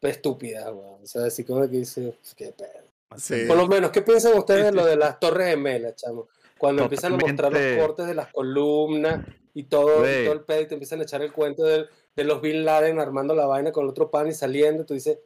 ¿no? 0.00 0.08
estúpidas, 0.08 0.64
weón. 0.66 1.02
O 1.02 1.06
sea, 1.06 1.26
así 1.26 1.44
como 1.44 1.60
que 1.62 1.76
dice, 1.76 2.18
qué 2.36 2.52
pedo. 2.56 2.88
Sí. 3.16 3.44
Por 3.46 3.56
lo 3.56 3.68
menos, 3.68 3.90
¿qué 3.90 4.02
piensan 4.02 4.36
ustedes 4.36 4.64
de 4.64 4.70
Sí, 4.70 4.76
lo 4.76 4.86
de 4.86 4.96
las 4.96 5.20
torres 5.20 5.48
gemelas, 5.50 5.94
chamo? 5.96 6.28
Cuando 6.58 6.82
empiezan 6.84 7.14
a 7.14 7.16
mostrar 7.16 7.52
los 7.52 7.78
cortes 7.86 8.06
de 8.06 8.14
las 8.14 8.32
columnas 8.32 9.24
y 9.54 9.64
todo, 9.64 10.00
y 10.08 10.24
todo 10.24 10.32
el 10.34 10.40
pedo 10.42 10.60
y 10.62 10.66
te 10.66 10.74
empiezan 10.74 11.00
a 11.00 11.04
echar 11.04 11.22
el 11.22 11.32
cuento 11.32 11.64
de, 11.64 11.86
de 12.16 12.24
los 12.24 12.40
Bin 12.40 12.64
Laden 12.64 12.98
armando 13.00 13.34
la 13.34 13.46
vaina 13.46 13.72
con 13.72 13.84
el 13.84 13.90
otro 13.90 14.10
pan 14.10 14.26
y 14.28 14.32
saliendo, 14.32 14.84
tú 14.84 14.94
dices, 14.94 15.18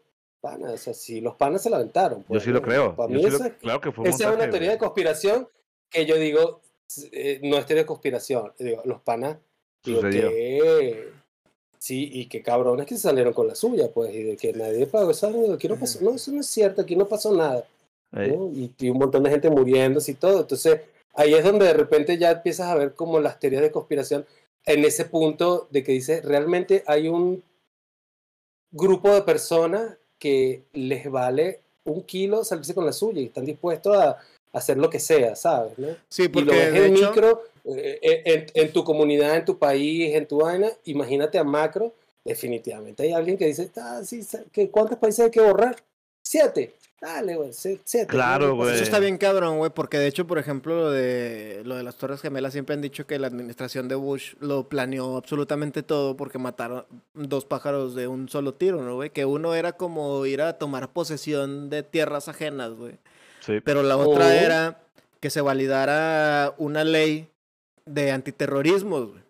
pana, 0.44 0.72
o 0.72 0.76
sea, 0.76 0.92
sí, 0.92 1.22
los 1.22 1.36
panas 1.36 1.62
se 1.62 1.70
la 1.70 1.76
aventaron. 1.76 2.18
Yo 2.20 2.24
pues, 2.28 2.42
sí 2.42 2.50
lo 2.50 2.60
¿no? 2.60 2.66
creo. 2.66 2.94
Para 2.94 3.08
yo 3.10 3.16
mí 3.16 3.24
sí 3.24 3.30
lo- 3.30 3.36
esa, 3.36 3.56
claro 3.56 3.80
que 3.80 3.92
fue 3.92 4.02
un 4.02 4.08
esa 4.10 4.28
es 4.28 4.36
una 4.36 4.50
teoría 4.50 4.70
de 4.72 4.78
conspiración 4.78 5.48
que 5.88 6.04
yo 6.04 6.16
digo, 6.16 6.60
eh, 7.12 7.40
no 7.42 7.56
es 7.56 7.64
teoría 7.64 7.82
de 7.84 7.86
conspiración. 7.86 8.52
Digo, 8.58 8.82
los 8.84 9.00
panas, 9.00 9.38
digo, 9.82 10.02
que 10.02 11.12
Sí, 11.78 12.08
y 12.12 12.26
qué 12.26 12.42
cabrones 12.42 12.86
que 12.86 12.94
se 12.94 13.02
salieron 13.02 13.34
con 13.34 13.46
la 13.46 13.54
suya, 13.54 13.92
pues, 13.92 14.14
y 14.14 14.22
de 14.22 14.36
que 14.38 14.54
nadie 14.54 14.86
pagó 14.86 15.10
aquí 15.52 15.68
no 15.68 15.78
pasó, 15.78 16.00
no, 16.02 16.14
eso 16.14 16.32
no 16.32 16.40
es 16.40 16.46
cierto, 16.46 16.80
aquí 16.80 16.96
no 16.96 17.06
pasó 17.06 17.34
nada, 17.34 17.66
¿no? 18.10 18.50
Y, 18.54 18.72
y 18.78 18.88
un 18.88 18.96
montón 18.98 19.22
de 19.22 19.30
gente 19.30 19.50
muriéndose 19.50 20.12
y 20.12 20.14
todo, 20.14 20.40
entonces 20.40 20.80
ahí 21.14 21.34
es 21.34 21.44
donde 21.44 21.66
de 21.66 21.74
repente 21.74 22.16
ya 22.16 22.30
empiezas 22.30 22.68
a 22.68 22.74
ver 22.74 22.94
como 22.94 23.20
las 23.20 23.38
teorías 23.38 23.60
de 23.60 23.70
conspiración 23.70 24.24
en 24.64 24.82
ese 24.82 25.04
punto 25.04 25.68
de 25.70 25.82
que 25.82 25.92
dice, 25.92 26.22
realmente 26.22 26.82
hay 26.86 27.08
un 27.08 27.42
grupo 28.72 29.12
de 29.12 29.22
personas 29.22 29.98
que 30.24 30.62
les 30.72 31.10
vale 31.10 31.60
un 31.84 32.00
kilo 32.04 32.44
salirse 32.44 32.72
con 32.74 32.86
la 32.86 32.94
suya 32.94 33.20
y 33.20 33.26
están 33.26 33.44
dispuestos 33.44 33.94
a, 33.94 34.16
hacer 34.54 34.78
lo 34.78 34.88
que 34.88 35.00
sea, 35.00 35.34
¿sabes? 35.36 35.76
¿no? 35.78 35.88
Sí, 36.08 36.22
y 36.22 36.28
porque 36.28 36.46
lo 36.46 36.52
ves 36.52 36.72
de 36.72 36.86
en 36.86 36.96
hecho, 36.96 37.08
micro, 37.10 37.42
eh, 37.76 37.98
eh, 38.00 38.22
en, 38.24 38.46
en 38.54 38.72
tu 38.72 38.84
comunidad, 38.84 39.36
en 39.36 39.44
tu 39.44 39.58
país, 39.58 40.14
en 40.14 40.26
tu 40.26 40.38
vaina, 40.38 40.70
imagínate 40.84 41.36
a 41.38 41.44
macro, 41.44 41.92
definitivamente 42.24 43.02
hay 43.02 43.12
alguien 43.12 43.36
que 43.36 43.46
dice, 43.46 43.68
ah, 43.76 44.00
sí, 44.04 44.22
sa- 44.22 44.44
¿qué- 44.52 44.70
¿cuántos 44.70 44.96
países 44.98 45.24
hay 45.26 45.30
que 45.30 45.40
borrar? 45.40 45.76
Siete. 46.22 46.72
Dale, 47.04 47.36
güey, 47.36 47.50
siete. 47.52 48.06
Claro, 48.06 48.56
güey. 48.56 48.74
eso 48.74 48.82
está 48.82 48.98
bien 48.98 49.18
cabrón, 49.18 49.58
güey, 49.58 49.70
porque 49.70 49.98
de 49.98 50.06
hecho, 50.06 50.26
por 50.26 50.38
ejemplo, 50.38 50.74
lo 50.74 50.90
de, 50.90 51.60
lo 51.64 51.76
de 51.76 51.82
las 51.82 51.96
Torres 51.96 52.22
Gemelas 52.22 52.54
siempre 52.54 52.74
han 52.74 52.80
dicho 52.80 53.06
que 53.06 53.18
la 53.18 53.26
administración 53.26 53.88
de 53.88 53.94
Bush 53.94 54.34
lo 54.40 54.70
planeó 54.70 55.18
absolutamente 55.18 55.82
todo 55.82 56.16
porque 56.16 56.38
mataron 56.38 56.86
dos 57.12 57.44
pájaros 57.44 57.94
de 57.94 58.08
un 58.08 58.30
solo 58.30 58.54
tiro, 58.54 58.80
¿no, 58.80 58.94
güey? 58.94 59.10
Que 59.10 59.26
uno 59.26 59.54
era 59.54 59.72
como 59.72 60.24
ir 60.24 60.40
a 60.40 60.54
tomar 60.56 60.92
posesión 60.94 61.68
de 61.68 61.82
tierras 61.82 62.28
ajenas, 62.28 62.72
güey. 62.72 62.96
sí. 63.40 63.60
Pero 63.62 63.82
la 63.82 63.98
otra 63.98 64.26
Oh. 64.26 64.30
era 64.30 64.80
que 65.20 65.28
se 65.28 65.42
validara 65.42 66.54
una 66.56 66.84
ley 66.84 67.28
de 67.84 68.12
antiterrorismo, 68.12 69.08
güey. 69.08 69.23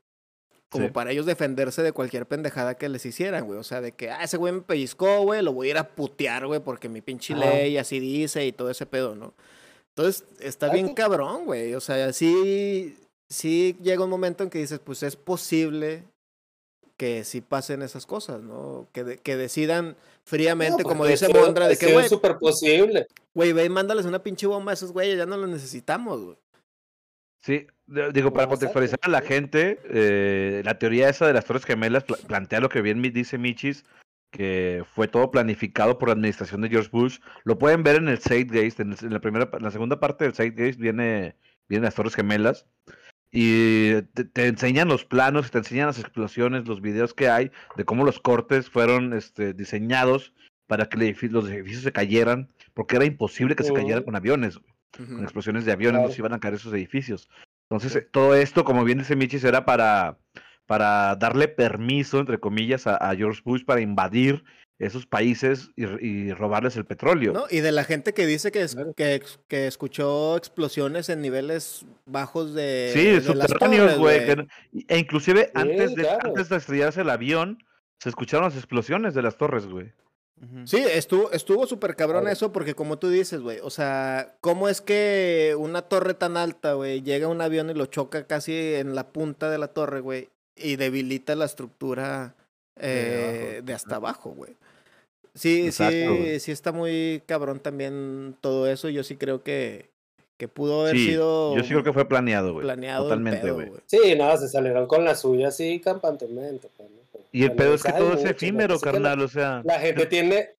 Como 0.75 0.87
Sí. 0.89 0.93
para 0.93 1.13
ellos 1.13 1.25
defenderse 1.25 1.83
de 1.85 1.93
cualquier 1.93 2.27
pendejada 2.27 2.75
que 2.75 2.89
les 2.89 3.07
hicieran, 3.07 3.47
güey. 3.47 3.61
O 3.61 3.63
sea, 3.63 3.81
de 3.81 3.93
que, 3.93 4.11
ah, 4.11 4.25
ese 4.25 4.37
güey 4.37 4.53
me 4.53 4.61
pellizcó, 4.63 5.23
güey, 5.23 5.41
lo 5.41 5.53
voy 5.53 5.69
a 5.69 5.71
ir 5.71 5.79
a 5.79 5.89
putear, 5.89 6.49
güey, 6.49 6.59
porque 6.59 6.89
mi 6.89 7.01
pinche 7.01 7.33
Ajá. 7.35 7.45
ley 7.45 7.79
así 7.79 8.01
dice 8.01 8.45
y 8.45 8.51
todo 8.51 8.71
ese 8.71 8.85
pedo, 8.85 9.15
¿no? 9.15 9.35
Entonces, 9.97 10.25
está 10.41 10.73
bien 10.73 10.89
sí. 10.89 10.95
cabrón, 10.95 11.45
güey. 11.45 11.77
O 11.77 11.81
sea, 11.81 12.13
sí, 12.13 12.97
sí 13.29 13.77
llega 13.83 14.03
un 14.03 14.11
momento 14.11 14.43
en 14.43 14.51
que 14.51 14.59
dices, 14.59 14.81
pues 14.83 15.05
es 15.05 15.15
posible 15.15 16.03
que 16.97 17.23
sí 17.23 17.41
pasen 17.41 17.83
esas 17.83 18.05
cosas, 18.05 18.41
¿no? 18.43 18.89
Que, 18.93 19.05
de- 19.05 19.19
que 19.19 19.37
decidan 19.37 19.97
fríamente, 20.25 20.83
No, 20.83 20.89
como 20.89 21.05
pues, 21.05 21.21
dice 21.21 21.33
Mondra, 21.33 21.69
de 21.69 21.77
que, 21.77 21.93
güey, 21.93 22.09
súper 22.09 22.39
posible. 22.39 23.07
güey, 23.33 23.53
ve 23.53 23.65
y 23.65 23.69
mándales 23.69 24.07
una 24.07 24.21
pinche 24.25 24.49
bomba 24.49 24.73
a 24.73 24.75
esos 24.75 24.91
güeyes, 24.93 25.19
ya 25.19 25.27
no 25.27 25.37
los 25.37 25.49
necesitamos, 25.49 26.21
güey. 26.21 26.37
Sí, 27.45 27.67
digo, 27.87 28.33
para 28.33 28.47
contextualizar 28.49 28.99
a 29.03 29.09
la 29.09 29.21
gente, 29.21 29.81
eh, 29.91 30.63
la 30.65 30.79
teoría 30.79 31.09
esa 31.09 31.27
de 31.27 31.33
las 31.33 31.45
Torres 31.45 31.65
Gemelas 31.65 32.05
pla- 32.05 32.17
plantea 32.27 32.61
lo 32.61 32.69
que 32.69 32.83
bien 32.83 33.03
dice 33.03 33.39
Michis, 33.39 33.85
que 34.31 34.83
fue 34.95 35.07
todo 35.07 35.31
planificado 35.31 35.99
por 35.99 36.09
la 36.09 36.15
administración 36.15 36.61
de 36.63 36.69
George 36.69 36.91
Bush. 36.91 37.19
Lo 37.45 37.59
pueden 37.59 37.83
ver 37.83 37.97
en 37.97 38.09
el 38.09 38.19
Zeitgeist, 38.19 38.81
en, 38.81 38.95
en 39.01 39.13
la 39.13 39.21
primera, 39.21 39.49
en 39.53 39.63
la 39.63 39.71
segunda 39.71 40.01
parte 40.01 40.25
del 40.25 40.35
Zeitgeist 40.35 40.79
viene, 40.81 41.37
vienen 41.69 41.85
las 41.85 41.95
Torres 41.95 42.15
Gemelas. 42.15 42.67
Y 43.31 44.01
te, 44.15 44.25
te 44.25 44.47
enseñan 44.47 44.89
los 44.89 45.05
planos, 45.05 45.51
te 45.51 45.59
enseñan 45.59 45.89
las 45.89 45.99
explosiones, 45.99 46.69
los 46.69 46.81
videos 46.81 47.15
que 47.15 47.29
hay 47.29 47.51
de 47.77 47.85
cómo 47.85 48.05
los 48.05 48.21
cortes 48.21 48.71
fueron 48.71 49.13
este, 49.13 49.53
diseñados 49.53 50.33
para 50.67 50.89
que 50.89 50.97
los 51.31 51.49
edificios 51.49 51.83
se 51.83 51.93
cayeran, 51.93 52.49
porque 52.75 52.97
era 52.97 53.05
imposible 53.05 53.57
que 53.57 53.65
se 53.65 53.73
cayeran 53.75 54.05
con 54.05 54.17
aviones 54.17 54.61
con 54.97 55.23
explosiones 55.25 55.65
de 55.65 55.73
aviones, 55.73 56.01
no 56.03 56.09
se 56.15 56.21
iban 56.21 56.33
a 56.33 56.39
caer 56.39 56.55
esos 56.55 56.73
edificios. 56.73 57.29
Entonces, 57.77 58.03
eh, 58.03 58.09
todo 58.11 58.35
esto, 58.35 58.65
como 58.65 58.85
bien 58.85 58.99
dice 58.99 59.17
Michis, 59.17 59.45
era 59.45 59.65
para, 59.65 60.19
para 60.67 61.17
darle 61.17 61.49
permiso, 61.49 62.19
entre 62.21 62.39
comillas, 62.39 62.87
a, 62.87 62.97
a 62.97 63.15
George 63.17 63.43
Bush 63.45 63.65
para 63.65 63.81
invadir 63.81 64.45
esos 64.79 65.07
países 65.07 65.71
y, 65.77 65.85
y 66.05 66.33
robarles 66.33 66.77
el 66.77 66.85
petróleo. 66.85 67.33
¿No? 67.33 67.45
Y 67.49 67.61
de 67.61 67.71
la 67.73 67.85
gente 67.85 68.13
que 68.13 68.27
dice 68.27 68.51
que, 68.51 68.63
es- 68.63 68.77
que, 69.49 69.67
escuchó 69.67 70.37
explosiones 70.37 71.09
en 71.09 71.23
niveles 71.23 71.87
bajos 72.07 72.55
de, 72.55 72.91
sí, 72.93 73.05
de 73.05 73.13
las 73.35 73.49
subterráneos, 73.51 73.97
torres, 73.97 73.99
güey. 73.99 74.47
E 74.89 74.99
inclusive 74.99 75.45
Sí, 75.45 75.51
antes, 75.55 75.95
de, 75.95 76.03
claro. 76.03 76.29
antes 76.29 76.49
de 76.49 76.57
estrellarse 76.57 77.01
el 77.03 77.11
avión, 77.11 77.59
se 78.01 78.09
escucharon 78.09 78.47
las 78.47 78.57
explosiones 78.57 79.15
de 79.15 79.23
las 79.23 79.37
torres, 79.39 79.67
güey. 79.67 79.93
Sí, 80.67 80.79
estuvo 80.79 81.31
estuvo 81.33 81.67
súper 81.67 81.97
cabrón 81.97 82.29
eso 82.29 82.53
porque 82.53 82.75
como 82.75 82.99
tú 82.99 83.09
dices, 83.09 83.41
güey, 83.41 83.61
o 83.63 83.71
sea, 83.71 84.35
¿cómo 84.41 84.69
es 84.69 84.81
que 84.81 85.55
una 85.59 85.83
torre 85.83 86.15
tan 86.15 86.37
alta, 86.37 86.75
güey, 86.75 87.03
llega 87.03 87.29
un 87.29 87.41
avión 87.41 87.71
y 87.71 87.75
lo 87.75 87.87
choca 87.87 88.27
casi 88.27 88.53
en 88.75 88.95
la 88.95 89.09
punta 89.09 89.49
de 89.49 89.59
la 89.59 89.69
torre, 89.69 90.01
güey, 90.01 90.29
y 90.57 90.77
debilita 90.77 91.35
la 91.35 91.47
estructura 91.47 92.35
eh, 92.77 93.63
de 93.65 93.73
hasta 93.73 93.97
abajo, 93.97 94.31
güey? 94.31 94.55
Sí, 95.35 95.67
Exacto, 95.67 95.95
sí, 95.95 96.41
sí 96.41 96.53
está 96.53 96.73
muy 96.73 97.23
cabrón 97.27 97.59
también 97.61 98.37
todo 98.41 98.69
eso. 98.69 98.89
Yo 98.89 99.03
sí 99.03 99.17
creo 99.17 99.43
que, 99.43 99.91
que 100.37 100.47
pudo 100.47 100.83
haber 100.83 100.97
Sí, 100.97 101.07
sido 101.07 101.57
yo 101.57 101.63
sí 101.63 101.71
creo 101.71 101.83
que 101.85 101.93
fue 101.93 102.09
planeado, 102.09 102.53
güey. 102.53 102.65
planeado 102.65 103.05
Totalmente, 103.05 103.51
güey. 103.51 103.73
Sí, 103.87 104.15
no, 104.17 104.37
se 104.37 104.49
salieron 104.49 104.87
con 104.87 105.05
la 105.05 105.15
suya 105.15 105.49
así 105.49 105.81
campantemente. 105.81 106.69
pues, 106.77 106.91
¿no? 106.91 107.04
Y 107.35 107.43
el 107.45 107.53
pedo 107.57 107.75
es 107.75 107.83
que 107.83 107.93
todo 107.93 108.11
es 108.11 108.15
mucho, 108.17 108.25
¿no? 108.25 108.31
efímero, 108.31 108.75
la- 108.77 108.81
carnal, 108.81 109.21
o 109.21 109.29
sea. 109.29 109.61
La 109.65 109.81
gente 109.81 110.07
tiene. 110.07 110.51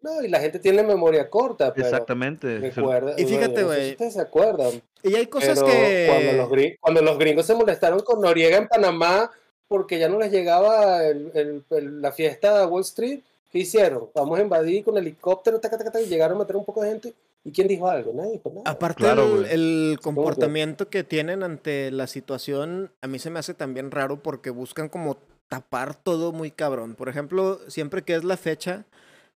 No, 0.00 0.22
y 0.22 0.28
la 0.28 0.40
gente 0.40 0.58
tiene 0.58 0.82
memoria 0.82 1.28
corta, 1.28 1.74
pero. 1.74 1.86
Exactamente. 1.86 2.58
Recuerda, 2.58 3.14
Y 3.18 3.24
fíjate, 3.26 3.60
no 3.60 3.66
güey, 3.66 3.90
Ustedes 3.90 4.14
se 4.14 4.20
acuerdan. 4.20 4.82
Y 5.02 5.14
hay 5.14 5.26
cosas 5.26 5.58
pero 5.62 5.66
que... 5.70 6.06
cuando, 6.08 6.32
los 6.32 6.50
gringos, 6.50 6.78
cuando 6.80 7.02
los 7.02 7.18
gringos 7.18 7.46
se 7.46 7.54
molestaron 7.54 8.00
con 8.00 8.20
Noriega 8.20 8.56
en 8.56 8.66
Panamá 8.68 9.30
porque 9.68 9.98
ya 9.98 10.08
no 10.08 10.18
les 10.18 10.30
llegaba 10.32 11.04
el- 11.04 11.30
el- 11.34 11.64
el- 11.70 12.00
la 12.00 12.12
fiesta 12.12 12.62
a 12.62 12.66
Wall 12.66 12.82
Street, 12.82 13.20
¿qué 13.50 13.58
hicieron? 13.58 14.08
Vamos 14.14 14.38
a 14.38 14.42
invadir 14.42 14.84
con 14.84 14.96
helicóptero, 14.96 15.60
taca, 15.60 15.76
taca, 15.76 15.90
taca, 15.90 16.02
y 16.04 16.08
llegaron 16.08 16.36
a 16.36 16.40
matar 16.40 16.56
un 16.56 16.64
poco 16.64 16.82
de 16.82 16.88
gente. 16.90 17.14
¿Y 17.46 17.52
quién 17.52 17.68
dijo 17.68 17.88
algo? 17.88 18.12
Nadie 18.12 18.32
dijo 18.32 18.50
nada. 18.50 18.68
Aparte 18.68 19.04
Claro, 19.04 19.44
el, 19.46 20.00
comportamiento 20.02 20.90
que 20.90 21.04
tienen 21.04 21.44
ante 21.44 21.92
la 21.92 22.08
situación, 22.08 22.90
a 23.02 23.06
mí 23.06 23.20
se 23.20 23.30
me 23.30 23.38
hace 23.38 23.54
también 23.54 23.92
raro 23.92 24.20
porque 24.20 24.50
buscan 24.50 24.88
como 24.88 25.16
tapar 25.46 25.94
todo 25.94 26.32
muy 26.32 26.50
cabrón. 26.50 26.96
Por 26.96 27.08
ejemplo, 27.08 27.60
siempre 27.68 28.02
que 28.02 28.16
es 28.16 28.24
la 28.24 28.36
fecha, 28.36 28.84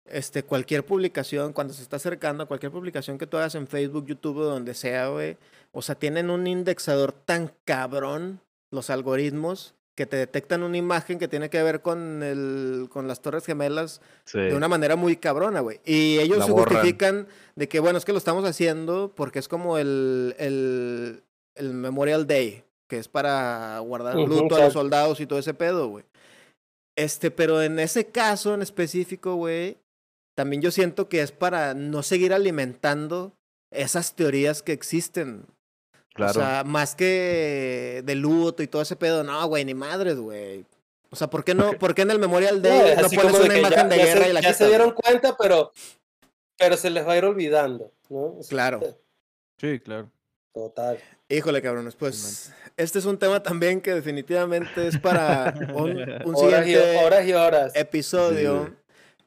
este, 0.07 0.43
cualquier 0.43 0.85
publicación, 0.85 1.53
cuando 1.53 1.73
se 1.73 1.83
está 1.83 1.97
acercando 1.97 2.43
a 2.43 2.47
cualquier 2.47 2.73
publicación 2.73 3.17
que 3.17 3.29
tú 3.29 3.37
hagas 3.37 3.55
en 3.55 3.69
Facebook, 3.69 4.07
YouTube 4.07 4.39
o 4.39 4.45
donde 4.45 4.75
sea, 4.75 5.07
güey, 5.07 5.37
o 5.71 5.81
sea, 5.81 5.95
tienen 5.95 6.31
un 6.31 6.49
indexador 6.49 7.13
tan 7.13 7.53
cabrón, 7.65 8.41
los 8.73 8.91
algoritmos, 8.91 9.77
que 10.01 10.07
te 10.07 10.17
detectan 10.17 10.63
una 10.63 10.79
imagen 10.79 11.19
que 11.19 11.29
tiene 11.29 11.51
que 11.51 11.63
ver 11.63 11.83
con, 11.83 12.23
el, 12.23 12.89
con 12.91 13.07
las 13.07 13.21
Torres 13.21 13.45
Gemelas 13.45 14.01
sí. 14.25 14.39
de 14.39 14.55
una 14.55 14.67
manera 14.67 14.97
muy 14.97 15.17
cabrona, 15.17 15.61
güey. 15.61 15.79
Y 15.85 16.19
ellos 16.21 16.39
La 16.39 16.47
se 16.47 16.53
borran. 16.53 16.77
justifican 16.77 17.29
de 17.55 17.69
que, 17.69 17.81
bueno, 17.81 17.99
es 17.99 18.07
que 18.07 18.13
lo 18.13 18.17
estamos 18.17 18.47
haciendo 18.47 19.13
porque 19.15 19.39
es 19.39 19.47
como 19.47 19.77
el, 19.77 20.35
el, 20.39 21.23
el 21.55 21.75
Memorial 21.75 22.27
Day, 22.27 22.65
que 22.89 22.97
es 22.97 23.09
para 23.09 23.79
guardar 23.81 24.17
Ujú, 24.17 24.27
luto 24.27 24.57
a 24.57 24.61
los 24.61 24.73
soldados 24.73 25.21
y 25.21 25.27
todo 25.27 25.39
ese 25.39 25.53
pedo, 25.53 25.89
güey. 25.89 26.07
Este, 26.97 27.31
pero 27.31 27.63
en 27.63 27.79
ese 27.79 28.07
caso 28.07 28.55
en 28.55 28.63
específico, 28.63 29.35
güey, 29.35 29.77
también 30.35 30.63
yo 30.63 30.71
siento 30.71 31.11
que 31.11 31.21
es 31.21 31.31
para 31.31 31.75
no 31.75 32.03
seguir 32.03 32.33
alimentando 32.33 33.35
esas 33.71 34.15
teorías 34.15 34.63
que 34.63 34.73
existen. 34.73 35.45
Claro. 36.15 36.31
O 36.33 36.35
sea, 36.43 36.65
más 36.65 36.95
que 36.95 38.03
de 38.05 38.15
luto 38.15 38.63
y 38.63 38.67
todo 38.67 38.83
ese 38.83 38.97
pedo, 38.97 39.23
no, 39.25 39.47
güey, 39.47 39.65
ni 39.65 39.75
madres, 39.75 40.17
güey. 40.17 40.65
O 41.11 41.17
sea, 41.17 41.29
¿por 41.31 41.45
qué 41.45 41.55
no, 41.55 41.73
por 41.79 41.95
qué 41.95 42.03
en 42.03 42.11
el 42.11 42.19
Memorial 42.19 42.61
No, 42.63 42.69
Day 42.69 42.97
no, 42.97 43.07
así 43.07 43.17
pones 43.17 43.35
una 43.41 43.55
ya- 43.55 43.59
imagen 43.59 43.89
de 43.89 43.97
ya 43.97 44.05
guerra 44.05 44.25
se, 44.25 44.31
y 44.31 44.33
la 44.33 44.41
ya 44.41 44.55
se 44.55 44.67
dieron 44.69 44.91
güey? 44.91 44.97
cuenta, 45.03 45.37
pero, 45.37 45.73
pero 46.59 46.77
se 46.77 46.91
les 46.91 47.07
va 47.07 47.13
a 47.13 47.17
ir 47.17 47.25
olvidando. 47.25 47.91
¿no? 48.09 48.19
O 48.19 48.43
sea, 48.43 48.49
Claro. 48.51 48.81
Sí, 49.61 49.79
claro. 49.79 50.11
Total. 50.55 50.99
Híjole, 51.29 51.61
cabrones, 51.63 51.95
pues 51.95 52.53
este 52.77 52.99
es 52.99 53.05
un 53.05 53.19
tema 53.19 53.43
también 53.43 53.81
que 53.81 53.93
definitivamente 53.95 54.87
es 54.89 54.99
para 54.99 55.55
un, 55.75 55.91
un 56.25 56.35
Horas 56.35 56.67
y, 56.67 56.71
siguiente 56.73 57.05
horas 57.05 57.27
y 57.27 57.33
horas. 57.35 57.73
episodio. 57.77 58.67
Sí. 58.67 58.75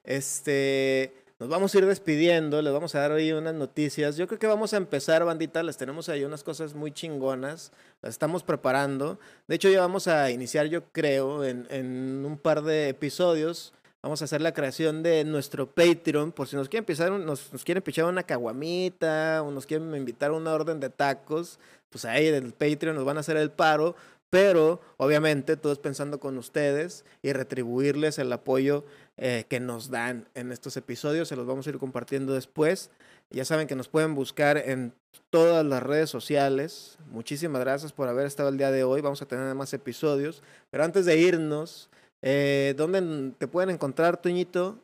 Este, 0.04 1.14
nos 1.40 1.50
vamos 1.50 1.74
a 1.74 1.78
ir 1.78 1.86
despidiendo, 1.86 2.62
les 2.62 2.72
vamos 2.72 2.96
a 2.96 3.00
dar 3.00 3.12
hoy 3.12 3.32
unas 3.32 3.56
noticias. 3.56 4.16
Yo 4.18 4.28
creo 4.28 4.40
que 4.40 4.48
vamos 4.48 4.74
a 4.74 4.78
empezar, 4.78 5.26
bandita, 5.26 5.64
les 5.64 5.78
tenemos 5.78 6.08
ahí 6.10 6.24
unas 6.24 6.44
cosas 6.44 6.74
muy 6.74 6.92
chingonas, 6.92 7.72
las 8.02 8.12
estamos 8.12 8.44
preparando. 8.44 9.20
De 9.48 9.56
hecho, 9.56 9.70
ya 9.70 9.82
vamos 9.82 10.08
a 10.08 10.32
iniciar, 10.32 10.68
yo 10.68 10.86
creo, 10.92 11.44
en, 11.44 11.68
en 11.70 12.24
un 12.26 12.38
par 12.38 12.62
de 12.62 12.90
episodios. 12.90 13.74
Vamos 14.02 14.22
a 14.22 14.26
hacer 14.26 14.42
la 14.42 14.54
creación 14.54 15.02
de 15.02 15.24
nuestro 15.24 15.66
Patreon, 15.66 16.34
por 16.34 16.50
si 16.50 16.58
nos 16.58 16.68
quieren 16.68 16.82
empezar, 16.82 17.10
nos, 17.10 17.54
nos 17.54 17.64
quieren 17.64 17.82
pichar 17.82 18.04
una 18.06 18.24
caguamita 18.24 19.42
o 19.42 19.50
nos 19.50 19.66
quieren 19.66 19.96
invitar 19.96 20.32
a 20.32 20.34
una 20.34 20.54
orden 20.54 20.82
de 20.82 20.90
tacos, 20.90 21.58
pues 21.90 22.04
ahí 22.04 22.30
del 22.30 22.52
Patreon 22.52 22.96
nos 22.96 23.06
van 23.06 23.16
a 23.16 23.22
hacer 23.22 23.38
el 23.38 23.50
paro 23.50 23.96
pero 24.34 24.82
obviamente 24.98 25.58
todos 25.58 25.78
pensando 25.78 26.20
con 26.20 26.40
ustedes 26.40 27.06
y 27.22 27.34
retribuirles 27.34 28.18
el 28.18 28.34
apoyo 28.34 28.84
eh, 29.16 29.46
que 29.48 29.60
nos 29.60 29.92
dan 29.92 30.28
en 30.34 30.52
estos 30.52 30.76
episodios. 30.76 31.28
Se 31.28 31.36
los 31.36 31.46
vamos 31.46 31.68
a 31.68 31.70
ir 31.70 31.78
compartiendo 31.78 32.34
después. 32.34 32.90
Ya 33.30 33.46
saben 33.46 33.68
que 33.68 33.76
nos 33.76 33.90
pueden 33.90 34.16
buscar 34.16 34.58
en 34.58 34.92
todas 35.30 35.64
las 35.64 35.84
redes 35.84 36.10
sociales. 36.10 36.98
Muchísimas 37.12 37.62
gracias 37.62 37.94
por 37.94 38.08
haber 38.08 38.26
estado 38.26 38.50
el 38.50 38.58
día 38.58 38.72
de 38.72 38.84
hoy. 38.84 39.02
Vamos 39.02 39.22
a 39.22 39.28
tener 39.28 39.54
más 39.54 39.72
episodios. 39.72 40.42
Pero 40.72 40.84
antes 40.84 41.06
de 41.06 41.16
irnos, 41.16 41.92
eh, 42.24 42.74
¿dónde 42.76 43.36
te 43.38 43.48
pueden 43.48 43.70
encontrar, 43.70 44.20
Toñito? 44.20 44.80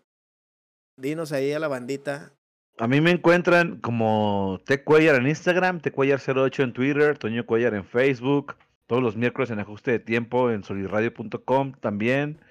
Dinos 0.96 1.32
ahí 1.32 1.54
a 1.54 1.60
la 1.60 1.68
bandita. 1.68 2.34
A 2.78 2.88
mí 2.88 3.02
me 3.02 3.10
encuentran 3.10 3.80
como 3.80 4.62
T 4.68 4.84
Cuellar 4.84 5.16
en 5.16 5.28
Instagram, 5.28 5.82
T 5.82 5.92
Cuellar08 5.92 6.66
en 6.66 6.74
Twitter, 6.74 7.18
Toño 7.18 7.48
Cuellar 7.48 7.74
en 7.74 7.84
Facebook, 7.84 8.56
todos 8.90 9.04
los 9.04 9.16
miércoles 9.16 9.52
en 9.52 9.60
ajuste 9.60 9.92
de 9.92 10.00
tiempo 10.00 10.50
en 10.50 10.64
solirradio.com 10.64 11.74
también. 11.80 12.42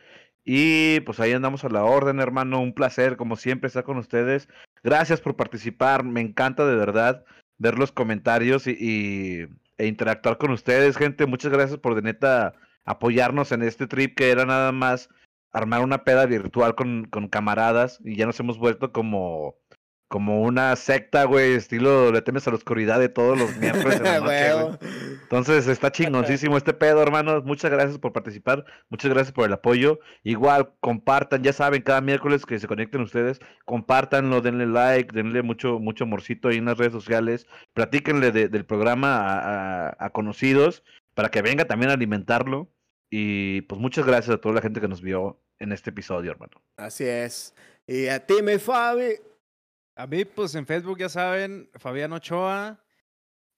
Y 0.44 1.00
pues 1.00 1.18
ahí 1.18 1.32
andamos 1.32 1.64
a 1.64 1.68
la 1.68 1.82
orden, 1.82 2.20
hermano. 2.20 2.60
Un 2.62 2.74
placer, 2.74 3.16
como 3.16 3.34
siempre, 3.34 3.66
estar 3.66 3.82
con 3.82 3.98
ustedes. 3.98 4.48
Gracias 4.84 5.20
por 5.20 5.34
participar. 5.34 6.04
Me 6.04 6.20
encanta 6.20 6.64
de 6.64 6.76
verdad 6.76 7.24
ver 7.58 7.76
los 7.76 7.90
comentarios 7.90 8.68
y, 8.68 9.48
e 9.78 9.86
interactuar 9.88 10.38
con 10.38 10.52
ustedes, 10.52 10.96
gente. 10.96 11.26
Muchas 11.26 11.50
gracias 11.50 11.80
por 11.80 11.96
de 11.96 12.02
neta 12.02 12.54
apoyarnos 12.84 13.50
en 13.50 13.64
este 13.64 13.88
trip 13.88 14.16
que 14.16 14.30
era 14.30 14.46
nada 14.46 14.70
más 14.70 15.08
armar 15.50 15.82
una 15.82 16.04
peda 16.04 16.24
virtual 16.26 16.76
con 16.76 17.08
camaradas 17.28 17.98
y 18.04 18.14
ya 18.14 18.26
nos 18.26 18.38
hemos 18.38 18.58
vuelto 18.58 18.92
como 18.92 19.56
como 20.08 20.42
una 20.42 20.74
secta, 20.76 21.24
güey, 21.24 21.52
estilo 21.52 22.10
le 22.10 22.22
temes 22.22 22.46
a 22.46 22.50
la 22.50 22.56
oscuridad 22.56 22.98
de 22.98 23.10
todos 23.10 23.38
los 23.38 23.54
miércoles 23.58 23.98
en 23.98 24.02
la 24.04 24.20
noche, 24.20 24.52
güey. 24.54 24.78
Entonces 25.22 25.66
está 25.66 25.92
chingoncísimo 25.92 26.56
este 26.56 26.72
pedo, 26.72 27.02
hermanos. 27.02 27.44
Muchas 27.44 27.70
gracias 27.70 27.98
por 27.98 28.14
participar, 28.14 28.64
muchas 28.88 29.10
gracias 29.12 29.32
por 29.32 29.44
el 29.46 29.52
apoyo. 29.52 30.00
Igual, 30.24 30.72
compartan, 30.80 31.42
ya 31.42 31.52
saben, 31.52 31.82
cada 31.82 32.00
miércoles 32.00 32.46
que 32.46 32.58
se 32.58 32.66
conecten 32.66 33.02
ustedes, 33.02 33.38
compártanlo, 33.66 34.40
denle 34.40 34.66
like, 34.66 35.14
denle 35.14 35.42
mucho, 35.42 35.78
mucho 35.78 36.04
amorcito 36.04 36.48
ahí 36.48 36.56
en 36.56 36.64
las 36.64 36.78
redes 36.78 36.92
sociales, 36.92 37.46
platíquenle 37.74 38.32
de- 38.32 38.48
del 38.48 38.64
programa 38.64 39.16
a, 39.18 39.88
a- 39.90 39.96
a 39.98 40.10
conocidos 40.10 40.82
para 41.14 41.28
que 41.28 41.42
venga 41.42 41.66
también 41.66 41.90
a 41.90 41.94
alimentarlo. 41.94 42.70
Y 43.10 43.62
pues 43.62 43.80
muchas 43.80 44.06
gracias 44.06 44.34
a 44.36 44.40
toda 44.40 44.54
la 44.54 44.60
gente 44.62 44.80
que 44.80 44.88
nos 44.88 45.00
vio 45.02 45.40
en 45.58 45.72
este 45.72 45.90
episodio, 45.90 46.30
hermano. 46.30 46.62
Así 46.76 47.04
es. 47.04 47.54
Y 47.86 48.06
a 48.08 48.24
ti, 48.26 48.42
mi 48.42 48.58
Fabi. 48.58 49.14
A 49.98 50.06
mí, 50.06 50.24
pues 50.24 50.54
en 50.54 50.64
Facebook 50.64 50.98
ya 50.98 51.08
saben, 51.08 51.68
Fabián 51.74 52.12
Ochoa. 52.12 52.80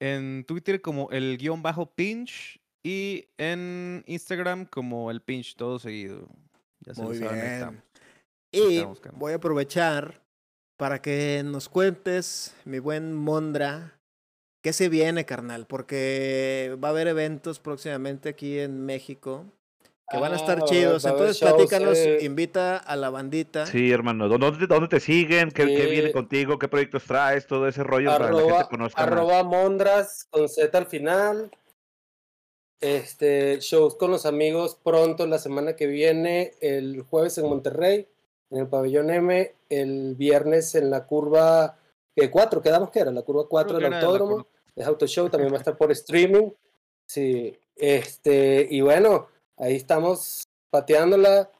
En 0.00 0.44
Twitter 0.44 0.80
como 0.80 1.10
el 1.10 1.36
guion 1.36 1.60
bajo 1.60 1.94
pinch. 1.94 2.58
Y 2.82 3.28
en 3.36 4.02
Instagram 4.06 4.64
como 4.64 5.10
el 5.10 5.20
pinch, 5.20 5.54
todo 5.54 5.78
seguido. 5.78 6.28
Ya 6.80 6.94
se 6.94 7.02
lo 7.02 7.08
Muy 7.08 7.18
saben, 7.18 7.34
bien. 7.34 7.52
estamos. 7.52 7.82
Y 8.52 8.76
estamos, 8.78 9.00
voy 9.12 9.32
a 9.32 9.36
aprovechar 9.36 10.24
para 10.78 11.02
que 11.02 11.42
nos 11.44 11.68
cuentes, 11.68 12.56
mi 12.64 12.78
buen 12.78 13.12
Mondra, 13.12 14.00
qué 14.62 14.72
se 14.72 14.88
viene, 14.88 15.26
carnal, 15.26 15.66
porque 15.66 16.74
va 16.82 16.88
a 16.88 16.90
haber 16.92 17.08
eventos 17.08 17.60
próximamente 17.60 18.30
aquí 18.30 18.58
en 18.58 18.86
México 18.86 19.44
que 20.10 20.18
van 20.18 20.32
a 20.32 20.36
Ah, 20.36 20.38
estar 20.38 20.64
chidos. 20.64 21.04
a 21.06 21.10
Entonces, 21.10 21.36
shows, 21.38 21.52
platícanos, 21.54 21.96
eh. 21.98 22.18
invita 22.22 22.76
a 22.78 22.96
la 22.96 23.10
bandita. 23.10 23.66
Sí, 23.66 23.90
hermano. 23.92 24.28
¿Dó- 24.28 24.38
¿Dónde, 24.38 24.66
dónde 24.66 24.88
te 24.88 25.00
siguen? 25.00 25.50
¿Qué, 25.50 25.66
qué 25.66 25.86
viene 25.86 26.10
contigo? 26.12 26.58
¿Qué 26.58 26.68
proyectos 26.68 27.04
traes? 27.04 27.46
Todo 27.46 27.68
ese 27.68 27.82
rollo 27.84 28.10
para 28.10 28.26
que 28.26 28.32
la 28.32 28.38
Arroba, 28.38 28.56
gente 28.58 28.70
conozca 28.70 29.02
más. 29.02 29.12
arroba 29.12 29.42
Mondras 29.44 30.26
con 30.30 30.48
Z 30.48 30.76
al 30.76 30.86
final. 30.86 31.50
Este, 32.80 33.58
shows 33.60 33.94
con 33.96 34.10
los 34.10 34.24
amigos 34.24 34.76
pronto 34.82 35.26
la 35.26 35.38
semana 35.38 35.76
que 35.76 35.86
viene, 35.86 36.54
el 36.62 37.02
jueves 37.02 37.36
en 37.36 37.44
Monterrey, 37.46 38.08
en 38.50 38.58
el 38.58 38.68
pabellón 38.68 39.10
M, 39.10 39.54
el 39.68 40.14
viernes 40.16 40.74
en 40.74 40.90
la 40.90 41.04
curva 41.06 41.76
que 42.16 42.30
4, 42.30 42.62
quedamos 42.62 42.90
que 42.90 43.00
era 43.00 43.12
la 43.12 43.20
curva 43.22 43.46
4 43.48 43.76
Creo 43.76 43.90
del 43.90 43.98
autódromo, 44.02 44.46
es 44.74 44.86
auto 44.86 45.06
show, 45.06 45.28
también 45.28 45.52
va 45.52 45.58
a 45.58 45.60
estar 45.60 45.76
por 45.76 45.92
streaming. 45.92 46.50
Sí, 47.06 47.54
este, 47.76 48.66
y 48.70 48.80
bueno, 48.80 49.28
ahí 49.60 49.76
estamos 49.76 50.42
pateándola, 50.70 51.50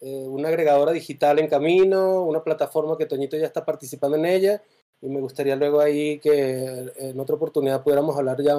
eh, 0.00 0.24
una 0.28 0.48
agregadora 0.48 0.92
digital 0.92 1.38
en 1.38 1.48
camino, 1.48 2.22
una 2.22 2.42
plataforma 2.42 2.96
que 2.96 3.06
Toñito 3.06 3.36
ya 3.36 3.46
está 3.46 3.64
participando 3.64 4.16
en 4.16 4.24
ella, 4.26 4.62
y 5.00 5.08
me 5.08 5.20
gustaría 5.20 5.56
luego 5.56 5.80
ahí 5.80 6.18
que 6.20 6.90
en 6.96 7.20
otra 7.20 7.36
oportunidad 7.36 7.82
pudiéramos 7.82 8.16
hablar 8.16 8.40
ya 8.42 8.56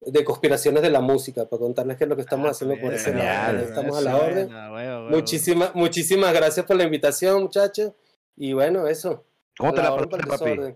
de 0.00 0.24
conspiraciones 0.24 0.82
de 0.82 0.90
la 0.90 1.00
música, 1.00 1.46
para 1.46 1.60
contarles 1.60 1.96
qué 1.96 2.04
es 2.04 2.10
lo 2.10 2.16
que 2.16 2.22
estamos 2.22 2.46
Ah, 2.46 2.50
haciendo 2.50 2.78
por 2.80 2.92
ese 2.94 3.12
lado. 3.14 3.52
bien, 3.54 3.64
Estamos 3.68 3.96
a 3.98 4.00
la 4.02 4.16
orden. 4.16 4.48
bueno. 4.70 5.10
Muchísimas, 5.10 5.74
muchísimas 5.74 6.32
gracias 6.34 6.64
por 6.66 6.76
la 6.76 6.84
invitación, 6.84 7.42
muchachos. 7.42 7.92
Y 8.36 8.52
bueno, 8.52 8.86
eso. 8.86 9.24
¿Cómo 9.58 9.72
te 9.72 9.82
la 9.82 9.96
para 9.96 10.06
pasaste, 10.06 10.56
papi? 10.56 10.74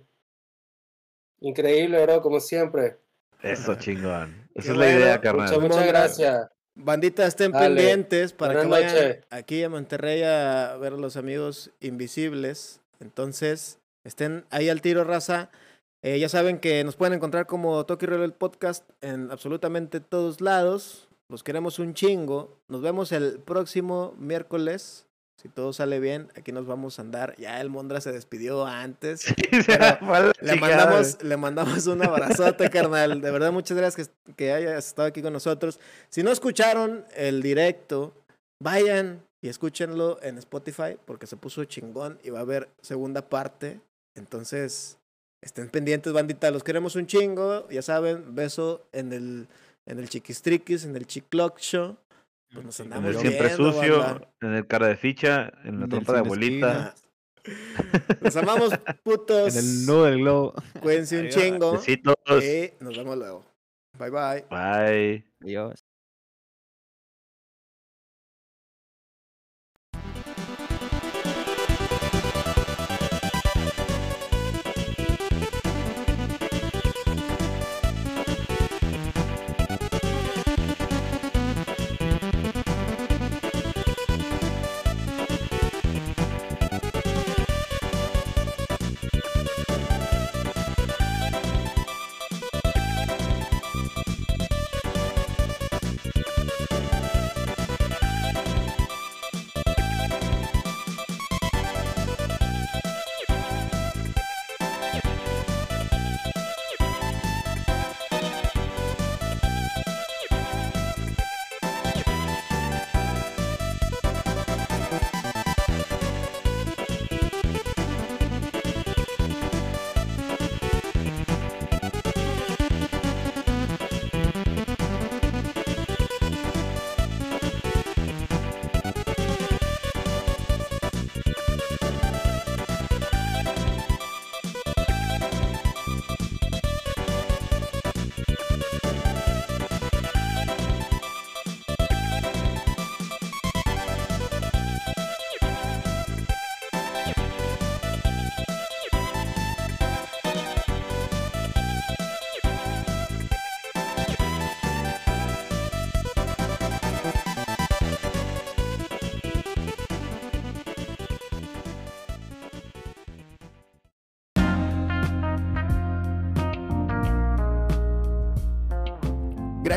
Increíble, 1.40 2.02
bro, 2.04 2.20
como 2.22 2.40
siempre. 2.40 2.98
Eso, 3.42 3.74
chingón. 3.76 4.48
Esa 4.54 4.72
es 4.72 4.76
la 4.78 4.86
idea, 4.90 4.98
Muchas, 5.16 5.20
carnal. 5.20 5.60
muchas 5.60 5.76
Mondra. 5.76 5.86
gracias. 5.86 6.48
Bandita, 6.74 7.26
estén 7.26 7.52
Dale. 7.52 7.66
pendientes 7.66 8.32
para 8.32 8.60
que 8.60 8.66
vayan 8.66 9.16
aquí 9.30 9.62
a 9.62 9.68
Monterrey 9.68 10.22
a 10.22 10.76
ver 10.80 10.94
a 10.94 10.96
los 10.96 11.16
amigos 11.16 11.70
invisibles. 11.80 12.80
Entonces, 13.00 13.78
estén 14.04 14.44
ahí 14.50 14.68
al 14.68 14.80
tiro, 14.80 15.04
raza. 15.04 15.50
Eh, 16.02 16.18
ya 16.18 16.28
saben 16.28 16.58
que 16.58 16.82
nos 16.84 16.96
pueden 16.96 17.14
encontrar 17.14 17.46
como 17.46 17.84
Toki 17.84 18.06
Roll 18.06 18.22
el 18.22 18.32
podcast 18.32 18.88
en 19.02 19.30
absolutamente 19.30 20.00
todos 20.00 20.40
lados. 20.40 21.08
Los 21.28 21.42
queremos 21.42 21.78
un 21.78 21.94
chingo. 21.94 22.56
Nos 22.68 22.80
vemos 22.80 23.12
el 23.12 23.38
próximo 23.40 24.14
miércoles. 24.18 25.06
Si 25.40 25.48
todo 25.48 25.72
sale 25.72 26.00
bien, 26.00 26.28
aquí 26.36 26.52
nos 26.52 26.66
vamos 26.66 26.98
a 26.98 27.02
andar. 27.02 27.34
Ya 27.38 27.62
el 27.62 27.70
Mondra 27.70 28.02
se 28.02 28.12
despidió 28.12 28.66
antes. 28.66 29.24
Pero 29.66 29.84
a 29.84 29.98
la 30.00 30.32
Le 30.38 30.52
chingada, 30.52 30.84
mandamos, 30.84 31.22
le 31.22 31.36
mandamos 31.38 31.86
un 31.86 32.04
abrazote, 32.04 32.68
carnal. 32.68 33.22
De 33.22 33.30
verdad, 33.30 33.50
muchas 33.50 33.74
gracias 33.74 34.10
que, 34.26 34.34
que 34.34 34.52
hayas 34.52 34.86
estado 34.86 35.08
aquí 35.08 35.22
con 35.22 35.32
nosotros. 35.32 35.80
Si 36.10 36.22
no 36.22 36.30
escucharon 36.30 37.06
el 37.16 37.40
directo, 37.40 38.12
vayan 38.62 39.22
y 39.40 39.48
escúchenlo 39.48 40.18
en 40.22 40.36
Spotify 40.36 40.98
porque 41.06 41.26
se 41.26 41.38
puso 41.38 41.64
chingón 41.64 42.18
y 42.22 42.28
va 42.28 42.40
a 42.40 42.42
haber 42.42 42.68
segunda 42.82 43.26
parte. 43.26 43.80
Entonces, 44.14 44.98
estén 45.40 45.70
pendientes, 45.70 46.12
bandita. 46.12 46.50
Los 46.50 46.62
queremos 46.62 46.96
un 46.96 47.06
chingo. 47.06 47.66
Ya 47.70 47.80
saben, 47.80 48.34
beso 48.34 48.86
en 48.92 49.14
el, 49.14 49.48
en 49.86 50.00
el 50.00 50.10
chiquistriquis, 50.10 50.84
en 50.84 50.96
el 50.96 51.06
chicloc 51.06 51.58
show. 51.60 51.96
Pues 52.52 52.64
nos 52.64 52.74
Sí, 52.74 52.82
En 52.82 52.92
andamos 52.92 53.16
el 53.16 53.22
viendo, 53.22 53.30
siempre 53.30 53.56
sucio, 53.56 53.98
banda. 53.98 54.28
en 54.40 54.54
el 54.54 54.66
cara 54.66 54.86
de 54.88 54.96
ficha, 54.96 55.52
en 55.64 55.80
la 55.80 55.86
trompa 55.86 56.12
de 56.14 56.18
abuelita. 56.20 56.94
Los 58.20 58.36
amamos, 58.36 58.72
putos. 59.04 59.54
En 59.56 59.64
el 59.64 59.86
nudo 59.86 60.04
del 60.04 60.18
globo. 60.18 60.54
Cuídense 60.80 61.20
un 61.20 61.28
chingo. 61.28 61.72
Besitos. 61.72 62.16
Y 62.42 62.72
nos 62.80 62.96
vemos 62.96 63.16
luego. 63.16 63.44
Bye 63.98 64.10
bye. 64.10 64.44
Bye. 64.50 65.24
Adiós. 65.42 65.79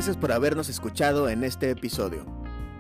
Gracias 0.04 0.18
por 0.18 0.34
habernos 0.34 0.68
escuchado 0.68 1.30
en 1.30 1.46
este 1.46 1.70
episodio. 1.70 2.26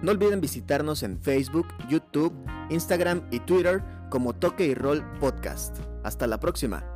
No 0.01 0.11
olviden 0.11 0.41
visitarnos 0.41 1.03
en 1.03 1.17
Facebook, 1.21 1.67
YouTube, 1.87 2.33
Instagram 2.69 3.25
y 3.31 3.39
Twitter 3.39 3.81
como 4.09 4.33
Toque 4.33 4.65
y 4.65 4.73
Roll 4.73 5.01
Podcast. 5.21 5.77
Hasta 6.03 6.27
la 6.27 6.37
próxima. 6.37 6.92